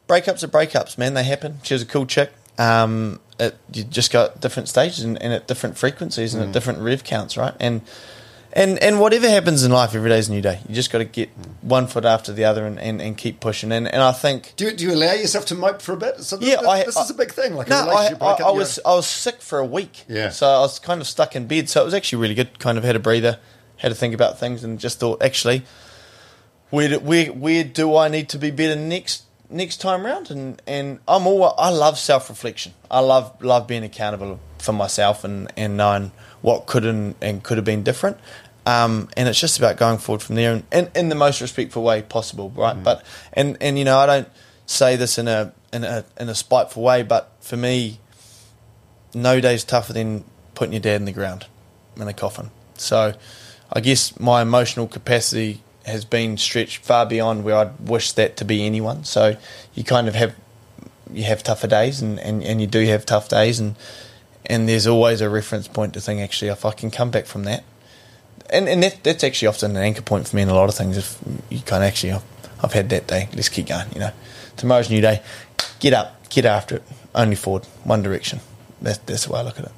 breakups 0.08 0.44
are 0.44 0.48
breakups, 0.48 0.98
man. 0.98 1.14
They 1.14 1.24
happen. 1.24 1.60
She 1.64 1.74
was 1.74 1.84
a 1.84 1.88
cool 1.88 2.06
chick. 2.06 2.32
Um, 2.58 3.20
it, 3.40 3.58
you 3.74 3.84
just 3.86 4.12
got 4.12 4.42
different 4.42 4.68
stages 4.68 5.02
and, 5.04 5.22
and 5.22 5.34
at 5.34 5.48
different 5.48 5.78
frequencies 5.78 6.34
and 6.34 6.44
at 6.44 6.52
different 6.52 6.80
rev 6.80 7.04
counts, 7.04 7.38
right? 7.38 7.54
And 7.60 7.82
and 8.54 8.80
and 8.80 9.00
whatever 9.00 9.30
happens 9.30 9.64
in 9.64 9.72
life, 9.72 9.94
every 9.96 10.10
day's 10.10 10.28
a 10.30 10.32
new 10.32 10.42
day. 10.42 10.60
You 10.68 10.76
just 10.76 10.92
got 10.92 11.00
to 11.00 11.06
get 11.06 11.30
one 11.62 11.88
foot 11.88 12.06
after 12.06 12.34
the 12.34 12.46
other 12.46 12.66
and, 12.66 12.80
and, 12.80 13.02
and 13.02 13.18
keep 13.18 13.40
pushing. 13.40 13.72
And 13.72 13.88
and 13.88 14.02
I 14.02 14.12
think 14.12 14.54
Do 14.56 14.66
you, 14.66 14.72
do 14.72 14.86
you 14.86 14.94
allow 14.94 15.14
yourself 15.14 15.46
to 15.48 15.56
mope 15.56 15.82
for 15.82 15.94
a 15.94 15.98
bit? 15.98 16.22
So 16.22 16.38
yeah, 16.42 16.58
this, 16.58 16.68
I, 16.68 16.84
this 16.84 16.98
I- 16.98 17.04
is 17.04 17.10
a 17.12 17.14
big 17.14 17.32
thing. 17.32 17.54
Like 17.54 17.68
a 17.68 17.70
no, 17.72 17.76
I, 17.78 17.84
relationship 17.86 18.24
I, 18.24 18.34
breakup. 18.34 18.48
I 18.48 18.52
was 18.52 18.80
I 18.86 18.94
was 18.96 19.08
sick 19.08 19.42
for 19.42 19.60
a 19.60 19.66
week. 19.66 20.04
Yeah. 20.08 20.30
So 20.30 20.48
I 20.48 20.60
was 20.60 20.80
kind 20.80 21.00
of 21.02 21.08
stuck 21.08 21.36
in 21.36 21.48
bed. 21.48 21.70
So 21.70 21.82
it 21.82 21.86
was 21.86 21.94
actually 21.94 22.22
really 22.22 22.36
good. 22.36 22.58
Kind 22.60 22.78
of 22.78 22.84
had 22.84 22.96
a 22.96 23.00
breather, 23.00 23.40
had 23.78 23.90
to 23.90 23.96
think 23.96 24.14
about 24.14 24.40
things, 24.40 24.64
and 24.64 24.80
just 24.80 25.00
thought 25.00 25.22
actually, 25.22 25.64
where 26.70 26.90
do, 26.90 27.00
where 27.00 27.28
where 27.28 27.64
do 27.64 27.96
I 27.96 28.08
need 28.08 28.30
to 28.30 28.38
be 28.40 28.52
better 28.52 28.76
next 28.80 29.24
next 29.50 29.78
time 29.78 30.06
round? 30.06 30.32
And 30.32 30.62
and 30.66 31.00
I'm 31.08 31.28
all 31.28 31.54
I 31.58 31.70
love 31.70 31.98
self 32.00 32.30
reflection. 32.30 32.74
I 32.90 33.00
love 33.00 33.44
love 33.44 33.68
being 33.68 33.84
accountable 33.84 34.40
for 34.58 34.74
myself 34.74 35.24
and 35.24 35.52
and 35.56 35.78
knowing 35.78 36.12
what 36.42 36.66
could 36.66 36.86
and, 36.86 37.16
and 37.22 37.44
could 37.44 37.58
have 37.58 37.66
been 37.66 37.84
different. 37.84 38.18
Um, 38.66 39.10
and 39.18 39.28
it's 39.28 39.40
just 39.40 39.58
about 39.58 39.78
going 39.78 39.98
forward 39.98 40.22
from 40.22 40.36
there, 40.36 40.54
and 40.54 40.64
in, 40.72 40.92
in 40.96 41.10
the 41.10 41.16
most 41.16 41.42
respectful 41.42 41.82
way 41.82 42.02
possible, 42.02 42.52
right? 42.52 42.82
But 42.82 43.04
and 43.34 43.58
and 43.62 43.80
you 43.80 43.86
know 43.86 43.98
I 43.98 44.06
don't 44.06 44.30
say 44.66 44.96
this 44.96 45.18
in 45.18 45.28
a 45.28 45.54
in 45.74 45.84
a 45.84 46.06
in 46.20 46.30
a 46.30 46.36
spiteful 46.36 46.84
way, 46.84 47.02
but 47.02 47.32
for 47.40 47.58
me, 47.58 48.00
no 49.14 49.40
day's 49.40 49.64
tougher 49.64 49.94
than 49.94 50.24
putting 50.54 50.74
your 50.74 50.82
dad 50.82 50.98
in 50.98 51.06
the 51.06 51.12
ground 51.12 51.48
in 51.96 52.08
a 52.08 52.14
coffin. 52.14 52.52
So 52.76 53.14
I 53.72 53.80
guess 53.80 54.20
my 54.20 54.42
emotional 54.42 54.88
capacity 54.88 55.62
has 55.86 56.06
been 56.06 56.38
stretched 56.38 56.84
far 56.84 57.06
beyond 57.06 57.44
where 57.44 57.56
I'd 57.56 57.80
wish 57.80 58.12
that 58.14 58.38
to 58.38 58.46
be 58.46 58.66
anyone. 58.66 59.04
So 59.04 59.38
you 59.74 59.84
kind 59.84 60.08
of 60.08 60.16
have 60.16 60.36
you 61.12 61.24
have 61.24 61.42
tougher 61.44 61.68
days 61.68 62.02
and, 62.02 62.20
and, 62.20 62.44
and 62.44 62.62
you 62.62 62.68
do 62.68 62.86
have 62.86 63.06
tough 63.06 63.30
days 63.30 63.60
and 63.60 63.76
and 64.50 64.68
there's 64.68 64.88
always 64.88 65.22
a 65.22 65.30
reference 65.30 65.68
point 65.68 65.94
to 65.94 66.02
think 66.02 66.20
actually 66.22 66.50
if 66.50 66.66
I 66.66 66.72
can 66.72 66.92
come 66.92 67.12
back 67.12 67.26
from 67.26 67.44
that. 67.44 67.64
And 68.50 68.68
and 68.68 68.82
that, 68.84 69.04
that's 69.04 69.24
actually 69.24 69.48
often 69.48 69.72
an 69.72 69.84
anchor 69.84 70.02
point 70.02 70.28
for 70.28 70.36
me 70.36 70.42
in 70.42 70.50
a 70.50 70.56
lot 70.56 70.70
of 70.70 70.76
things. 70.76 70.98
If 70.98 71.20
you 71.50 71.62
can 71.62 71.84
actually 71.84 72.14
I've, 72.14 72.24
I've 72.64 72.74
had 72.74 72.90
that 72.90 73.08
day. 73.08 73.30
Let's 73.34 73.50
keep 73.50 73.68
going 73.68 73.88
you 73.94 74.00
know. 74.00 74.12
Tomorrow's 74.58 74.90
a 74.90 74.94
new 74.94 75.02
day. 75.02 75.22
Get 75.80 75.94
up. 75.94 76.30
Get 76.30 76.46
after 76.46 76.78
it. 76.78 76.84
Only 77.16 77.36
forward. 77.36 77.66
One 77.84 78.02
direction. 78.02 78.40
That's, 78.82 78.98
that's 79.00 79.26
the 79.26 79.34
way 79.34 79.40
I 79.40 79.44
look 79.44 79.60
at 79.60 79.66
it. 79.66 79.72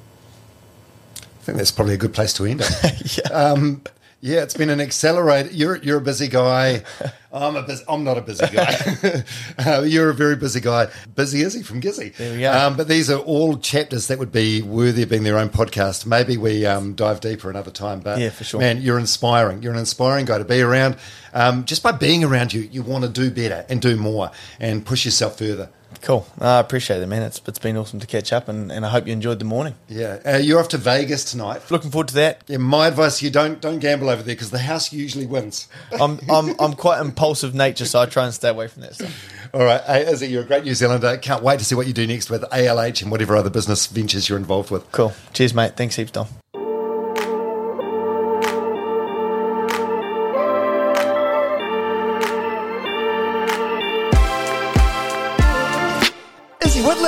I 1.16 1.44
think 1.44 1.58
that's 1.58 1.72
probably 1.72 1.94
a 1.94 1.98
good 1.98 2.14
place 2.14 2.32
to 2.34 2.44
end 2.44 2.62
it. 2.62 3.18
yeah. 3.18 3.32
Um, 3.32 3.82
yeah, 4.24 4.44
it's 4.44 4.54
been 4.54 4.70
an 4.70 4.80
accelerator. 4.80 5.50
You're 5.50 5.76
you're 5.78 5.98
a 5.98 6.00
busy 6.00 6.28
guy. 6.28 6.84
I'm 7.32 7.56
a 7.56 7.62
busy, 7.62 7.82
I'm 7.88 8.04
not 8.04 8.18
a 8.18 8.20
busy 8.20 8.46
guy. 8.46 9.24
uh, 9.58 9.82
you're 9.82 10.10
a 10.10 10.14
very 10.14 10.36
busy 10.36 10.60
guy. 10.60 10.86
Busy 11.16 11.42
Izzy 11.42 11.64
from 11.64 11.80
Gizzy. 11.80 12.14
There 12.14 12.32
we 12.32 12.40
go. 12.40 12.52
Um, 12.52 12.76
but 12.76 12.86
these 12.86 13.10
are 13.10 13.18
all 13.18 13.56
chapters 13.56 14.06
that 14.06 14.20
would 14.20 14.30
be 14.30 14.62
worthy 14.62 15.02
of 15.02 15.08
being 15.08 15.24
their 15.24 15.38
own 15.38 15.48
podcast. 15.48 16.06
Maybe 16.06 16.36
we 16.36 16.64
um, 16.64 16.94
dive 16.94 17.18
deeper 17.20 17.50
another 17.50 17.72
time. 17.72 17.98
But 17.98 18.20
Yeah, 18.20 18.30
for 18.30 18.44
sure. 18.44 18.60
man, 18.60 18.80
you're 18.80 18.98
inspiring. 18.98 19.60
You're 19.60 19.72
an 19.72 19.78
inspiring 19.80 20.24
guy 20.24 20.38
to 20.38 20.44
be 20.44 20.60
around. 20.60 20.96
Um, 21.34 21.64
just 21.64 21.82
by 21.82 21.90
being 21.90 22.22
around 22.22 22.52
you, 22.54 22.60
you 22.60 22.82
want 22.82 23.02
to 23.02 23.10
do 23.10 23.28
better 23.28 23.66
and 23.68 23.82
do 23.82 23.96
more 23.96 24.30
and 24.60 24.86
push 24.86 25.04
yourself 25.04 25.38
further. 25.38 25.68
Cool. 26.02 26.26
I 26.40 26.58
appreciate 26.58 27.00
it, 27.00 27.06
man. 27.06 27.22
It's, 27.22 27.40
it's 27.46 27.60
been 27.60 27.76
awesome 27.76 28.00
to 28.00 28.06
catch 28.08 28.32
up, 28.32 28.48
and, 28.48 28.72
and 28.72 28.84
I 28.84 28.88
hope 28.88 29.06
you 29.06 29.12
enjoyed 29.12 29.38
the 29.38 29.44
morning. 29.44 29.76
Yeah, 29.88 30.18
uh, 30.26 30.36
you're 30.36 30.58
off 30.58 30.68
to 30.70 30.78
Vegas 30.78 31.30
tonight. 31.30 31.70
Looking 31.70 31.92
forward 31.92 32.08
to 32.08 32.14
that. 32.14 32.42
Yeah, 32.48 32.56
my 32.56 32.88
advice 32.88 33.22
you 33.22 33.30
don't 33.30 33.60
don't 33.60 33.78
gamble 33.78 34.10
over 34.10 34.22
there 34.22 34.34
because 34.34 34.50
the 34.50 34.58
house 34.58 34.92
usually 34.92 35.26
wins. 35.26 35.68
I'm 35.92 36.18
I'm 36.28 36.54
I'm 36.58 36.74
quite 36.74 37.00
impulsive 37.00 37.54
nature, 37.54 37.84
so 37.84 38.00
I 38.00 38.06
try 38.06 38.24
and 38.24 38.34
stay 38.34 38.48
away 38.48 38.66
from 38.66 38.82
that 38.82 38.96
stuff. 38.96 39.32
All 39.54 39.64
right. 39.64 39.80
Hey, 39.82 40.10
Izzy, 40.10 40.28
you're 40.28 40.42
a 40.42 40.46
great 40.46 40.64
New 40.64 40.74
Zealander. 40.74 41.16
Can't 41.18 41.42
wait 41.42 41.60
to 41.60 41.64
see 41.64 41.74
what 41.74 41.86
you 41.86 41.92
do 41.92 42.06
next 42.06 42.30
with 42.30 42.42
ALH 42.42 43.02
and 43.02 43.10
whatever 43.10 43.36
other 43.36 43.50
business 43.50 43.86
ventures 43.86 44.28
you're 44.28 44.38
involved 44.38 44.70
with. 44.70 44.90
Cool. 44.92 45.12
Cheers, 45.32 45.54
mate. 45.54 45.76
Thanks 45.76 45.96
heaps, 45.96 46.10
Dom. 46.10 46.26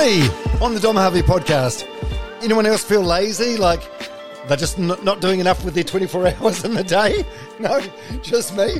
On 0.05 0.71
the 0.75 0.79
Dom 0.79 0.97
Harvey 0.97 1.23
podcast. 1.23 1.83
Anyone 2.43 2.67
else 2.67 2.83
feel 2.83 3.01
lazy? 3.01 3.57
Like 3.57 3.81
they're 4.47 4.55
just 4.55 4.77
n- 4.77 4.93
not 5.01 5.19
doing 5.19 5.39
enough 5.39 5.65
with 5.65 5.73
their 5.73 5.83
24 5.83 6.27
hours 6.41 6.63
in 6.63 6.75
the 6.75 6.83
day? 6.83 7.25
No, 7.57 7.81
just 8.21 8.55
me. 8.55 8.75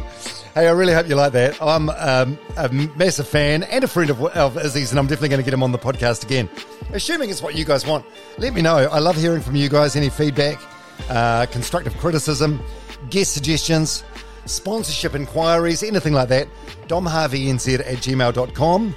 Hey, 0.54 0.68
I 0.68 0.70
really 0.70 0.94
hope 0.94 1.10
you 1.10 1.16
like 1.16 1.32
that. 1.32 1.60
I'm 1.60 1.90
um, 1.90 2.38
a 2.58 2.70
massive 2.96 3.28
fan 3.28 3.64
and 3.64 3.84
a 3.84 3.88
friend 3.88 4.12
of, 4.12 4.22
of 4.24 4.56
Izzy's, 4.56 4.92
and 4.92 5.00
I'm 5.00 5.08
definitely 5.08 5.30
going 5.30 5.40
to 5.42 5.44
get 5.44 5.52
him 5.56 5.64
on 5.64 5.72
the 5.72 5.80
podcast 5.80 6.24
again. 6.24 6.48
Assuming 6.94 7.32
it's 7.32 7.42
what 7.42 7.56
you 7.56 7.66
guys 7.66 7.88
want. 7.88 8.06
Let 8.38 8.54
me 8.54 8.62
know. 8.62 8.76
I 8.78 9.00
love 9.00 9.16
hearing 9.16 9.42
from 9.42 9.56
you 9.56 9.68
guys. 9.68 9.96
Any 9.96 10.10
feedback, 10.12 10.62
uh, 11.10 11.48
constructive 11.48 11.98
criticism, 11.98 12.64
guest 13.10 13.34
suggestions, 13.34 14.04
sponsorship 14.46 15.16
inquiries, 15.16 15.82
anything 15.82 16.14
like 16.14 16.30
that. 16.30 16.48
domharveynz 16.88 17.80
at 17.80 17.98
gmail.com 17.98 18.96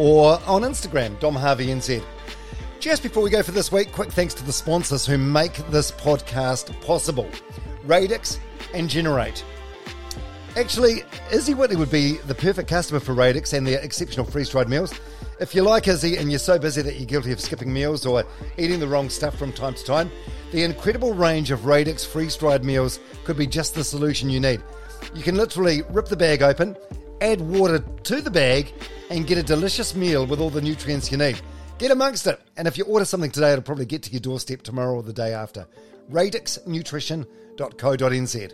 or 0.00 0.40
on 0.46 0.62
Instagram, 0.62 1.14
domharveynz. 1.20 2.02
Just 2.78 3.02
before 3.02 3.22
we 3.22 3.28
go 3.28 3.42
for 3.42 3.50
this 3.50 3.70
week, 3.70 3.92
quick 3.92 4.10
thanks 4.10 4.32
to 4.32 4.42
the 4.42 4.52
sponsors 4.52 5.04
who 5.04 5.18
make 5.18 5.52
this 5.68 5.92
podcast 5.92 6.80
possible 6.80 7.28
Radix 7.84 8.38
and 8.72 8.88
Generate. 8.88 9.44
Actually, 10.56 11.04
Izzy 11.30 11.52
Whitley 11.52 11.76
would 11.76 11.90
be 11.90 12.14
the 12.26 12.34
perfect 12.34 12.66
customer 12.66 12.98
for 12.98 13.12
Radix 13.12 13.52
and 13.52 13.66
their 13.66 13.78
exceptional 13.80 14.24
freeze-dried 14.24 14.70
meals. 14.70 14.94
If 15.38 15.54
you 15.54 15.60
like 15.60 15.86
Izzy 15.86 16.16
and 16.16 16.30
you're 16.30 16.38
so 16.38 16.58
busy 16.58 16.80
that 16.80 16.96
you're 16.96 17.04
guilty 17.04 17.32
of 17.32 17.40
skipping 17.40 17.70
meals 17.70 18.06
or 18.06 18.24
eating 18.56 18.80
the 18.80 18.88
wrong 18.88 19.10
stuff 19.10 19.36
from 19.36 19.52
time 19.52 19.74
to 19.74 19.84
time, 19.84 20.10
the 20.50 20.62
incredible 20.62 21.12
range 21.12 21.50
of 21.50 21.66
Radix 21.66 22.06
freeze-dried 22.06 22.64
meals 22.64 23.00
could 23.24 23.36
be 23.36 23.46
just 23.46 23.74
the 23.74 23.84
solution 23.84 24.30
you 24.30 24.40
need. 24.40 24.62
You 25.14 25.22
can 25.22 25.36
literally 25.36 25.82
rip 25.90 26.06
the 26.06 26.16
bag 26.16 26.40
open, 26.40 26.74
add 27.20 27.42
water 27.42 27.80
to 28.04 28.22
the 28.22 28.30
bag, 28.30 28.72
and 29.10 29.26
get 29.26 29.36
a 29.36 29.42
delicious 29.42 29.94
meal 29.94 30.24
with 30.24 30.40
all 30.40 30.50
the 30.50 30.62
nutrients 30.62 31.10
you 31.10 31.18
need. 31.18 31.40
Get 31.78 31.90
amongst 31.90 32.26
it. 32.26 32.40
And 32.56 32.68
if 32.68 32.78
you 32.78 32.84
order 32.84 33.04
something 33.04 33.30
today, 33.30 33.52
it'll 33.52 33.62
probably 33.62 33.86
get 33.86 34.02
to 34.04 34.10
your 34.10 34.20
doorstep 34.20 34.62
tomorrow 34.62 34.94
or 34.94 35.02
the 35.02 35.12
day 35.12 35.34
after. 35.34 35.66
radixnutrition.co.nz. 36.10 38.52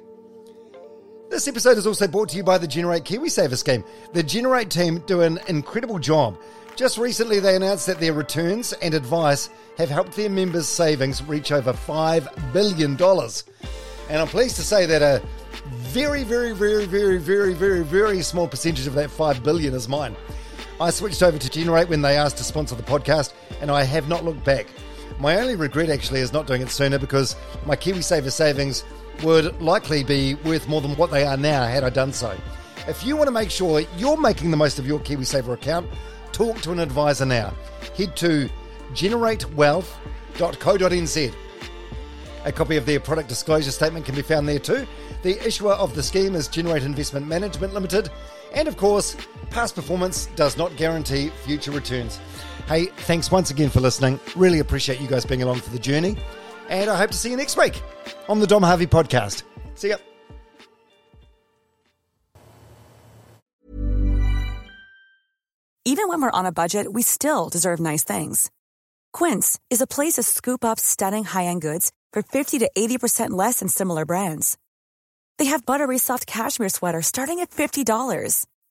This 1.28 1.48
episode 1.48 1.76
is 1.76 1.88
also 1.88 2.06
brought 2.06 2.28
to 2.30 2.36
you 2.36 2.44
by 2.44 2.56
the 2.56 2.68
Generate 2.68 3.04
KiwiSaver 3.04 3.56
scheme. 3.56 3.82
The 4.12 4.22
Generate 4.22 4.70
team 4.70 5.02
do 5.06 5.22
an 5.22 5.40
incredible 5.48 5.98
job. 5.98 6.38
Just 6.76 6.98
recently, 6.98 7.40
they 7.40 7.56
announced 7.56 7.86
that 7.86 7.98
their 7.98 8.12
returns 8.12 8.72
and 8.74 8.94
advice 8.94 9.50
have 9.76 9.90
helped 9.90 10.14
their 10.14 10.30
members' 10.30 10.68
savings 10.68 11.24
reach 11.24 11.50
over 11.50 11.72
$5 11.72 12.52
billion. 12.52 12.92
And 12.92 14.20
I'm 14.20 14.28
pleased 14.28 14.54
to 14.56 14.62
say 14.62 14.86
that 14.86 15.02
a 15.02 15.20
very, 15.68 16.22
very, 16.22 16.52
very, 16.52 16.86
very, 16.86 17.18
very, 17.18 17.54
very, 17.54 17.82
very 17.82 18.22
small 18.22 18.46
percentage 18.46 18.86
of 18.86 18.94
that 18.94 19.10
5 19.10 19.42
billion 19.42 19.74
is 19.74 19.88
mine. 19.88 20.14
I 20.78 20.90
switched 20.90 21.22
over 21.22 21.38
to 21.38 21.48
Generate 21.48 21.88
when 21.88 22.02
they 22.02 22.18
asked 22.18 22.36
to 22.36 22.44
sponsor 22.44 22.74
the 22.74 22.82
podcast, 22.82 23.32
and 23.62 23.70
I 23.70 23.82
have 23.84 24.08
not 24.08 24.24
looked 24.24 24.44
back. 24.44 24.66
My 25.18 25.36
only 25.36 25.56
regret 25.56 25.88
actually 25.88 26.20
is 26.20 26.34
not 26.34 26.46
doing 26.46 26.60
it 26.60 26.68
sooner 26.68 26.98
because 26.98 27.34
my 27.64 27.74
KiwiSaver 27.74 28.30
savings 28.30 28.84
would 29.22 29.62
likely 29.62 30.04
be 30.04 30.34
worth 30.34 30.68
more 30.68 30.82
than 30.82 30.94
what 30.96 31.10
they 31.10 31.24
are 31.24 31.38
now 31.38 31.64
had 31.64 31.82
I 31.82 31.88
done 31.88 32.12
so. 32.12 32.38
If 32.86 33.06
you 33.06 33.16
want 33.16 33.28
to 33.28 33.32
make 33.32 33.50
sure 33.50 33.80
you're 33.96 34.20
making 34.20 34.50
the 34.50 34.58
most 34.58 34.78
of 34.78 34.86
your 34.86 35.00
KiwiSaver 35.00 35.54
account, 35.54 35.88
talk 36.32 36.60
to 36.60 36.72
an 36.72 36.80
advisor 36.80 37.24
now. 37.24 37.54
Head 37.96 38.14
to 38.16 38.50
generatewealth.co.nz. 38.92 41.34
A 42.44 42.52
copy 42.52 42.76
of 42.76 42.86
their 42.86 43.00
product 43.00 43.30
disclosure 43.30 43.70
statement 43.70 44.04
can 44.04 44.14
be 44.14 44.22
found 44.22 44.46
there 44.46 44.58
too. 44.58 44.86
The 45.22 45.42
issuer 45.44 45.72
of 45.72 45.94
the 45.94 46.02
scheme 46.02 46.34
is 46.34 46.46
Generate 46.46 46.82
Investment 46.84 47.26
Management 47.26 47.72
Limited. 47.72 48.10
And 48.54 48.68
of 48.68 48.76
course, 48.76 49.16
past 49.50 49.74
performance 49.74 50.26
does 50.36 50.56
not 50.56 50.76
guarantee 50.76 51.30
future 51.44 51.70
returns. 51.70 52.20
Hey, 52.66 52.86
thanks 52.86 53.30
once 53.30 53.50
again 53.50 53.70
for 53.70 53.80
listening. 53.80 54.18
Really 54.34 54.58
appreciate 54.58 55.00
you 55.00 55.08
guys 55.08 55.24
being 55.24 55.42
along 55.42 55.60
for 55.60 55.70
the 55.70 55.78
journey. 55.78 56.16
And 56.68 56.90
I 56.90 56.96
hope 56.96 57.10
to 57.10 57.16
see 57.16 57.30
you 57.30 57.36
next 57.36 57.56
week 57.56 57.80
on 58.28 58.40
the 58.40 58.46
Dom 58.46 58.62
Harvey 58.62 58.86
podcast. 58.86 59.44
See 59.74 59.90
ya. 59.90 59.96
Even 65.84 66.08
when 66.08 66.20
we're 66.20 66.32
on 66.32 66.46
a 66.46 66.52
budget, 66.52 66.92
we 66.92 67.02
still 67.02 67.48
deserve 67.48 67.78
nice 67.78 68.02
things. 68.02 68.50
Quince 69.12 69.58
is 69.70 69.80
a 69.80 69.86
place 69.86 70.14
to 70.14 70.24
scoop 70.24 70.64
up 70.64 70.80
stunning 70.80 71.22
high-end 71.22 71.62
goods 71.62 71.92
for 72.12 72.22
50 72.22 72.58
to 72.58 72.70
80% 72.76 73.30
less 73.30 73.60
than 73.60 73.68
similar 73.68 74.04
brands. 74.04 74.58
They 75.38 75.44
have 75.46 75.64
buttery 75.64 75.98
soft 75.98 76.26
cashmere 76.26 76.70
sweaters 76.70 77.06
starting 77.06 77.38
at 77.38 77.50
$50, 77.50 78.46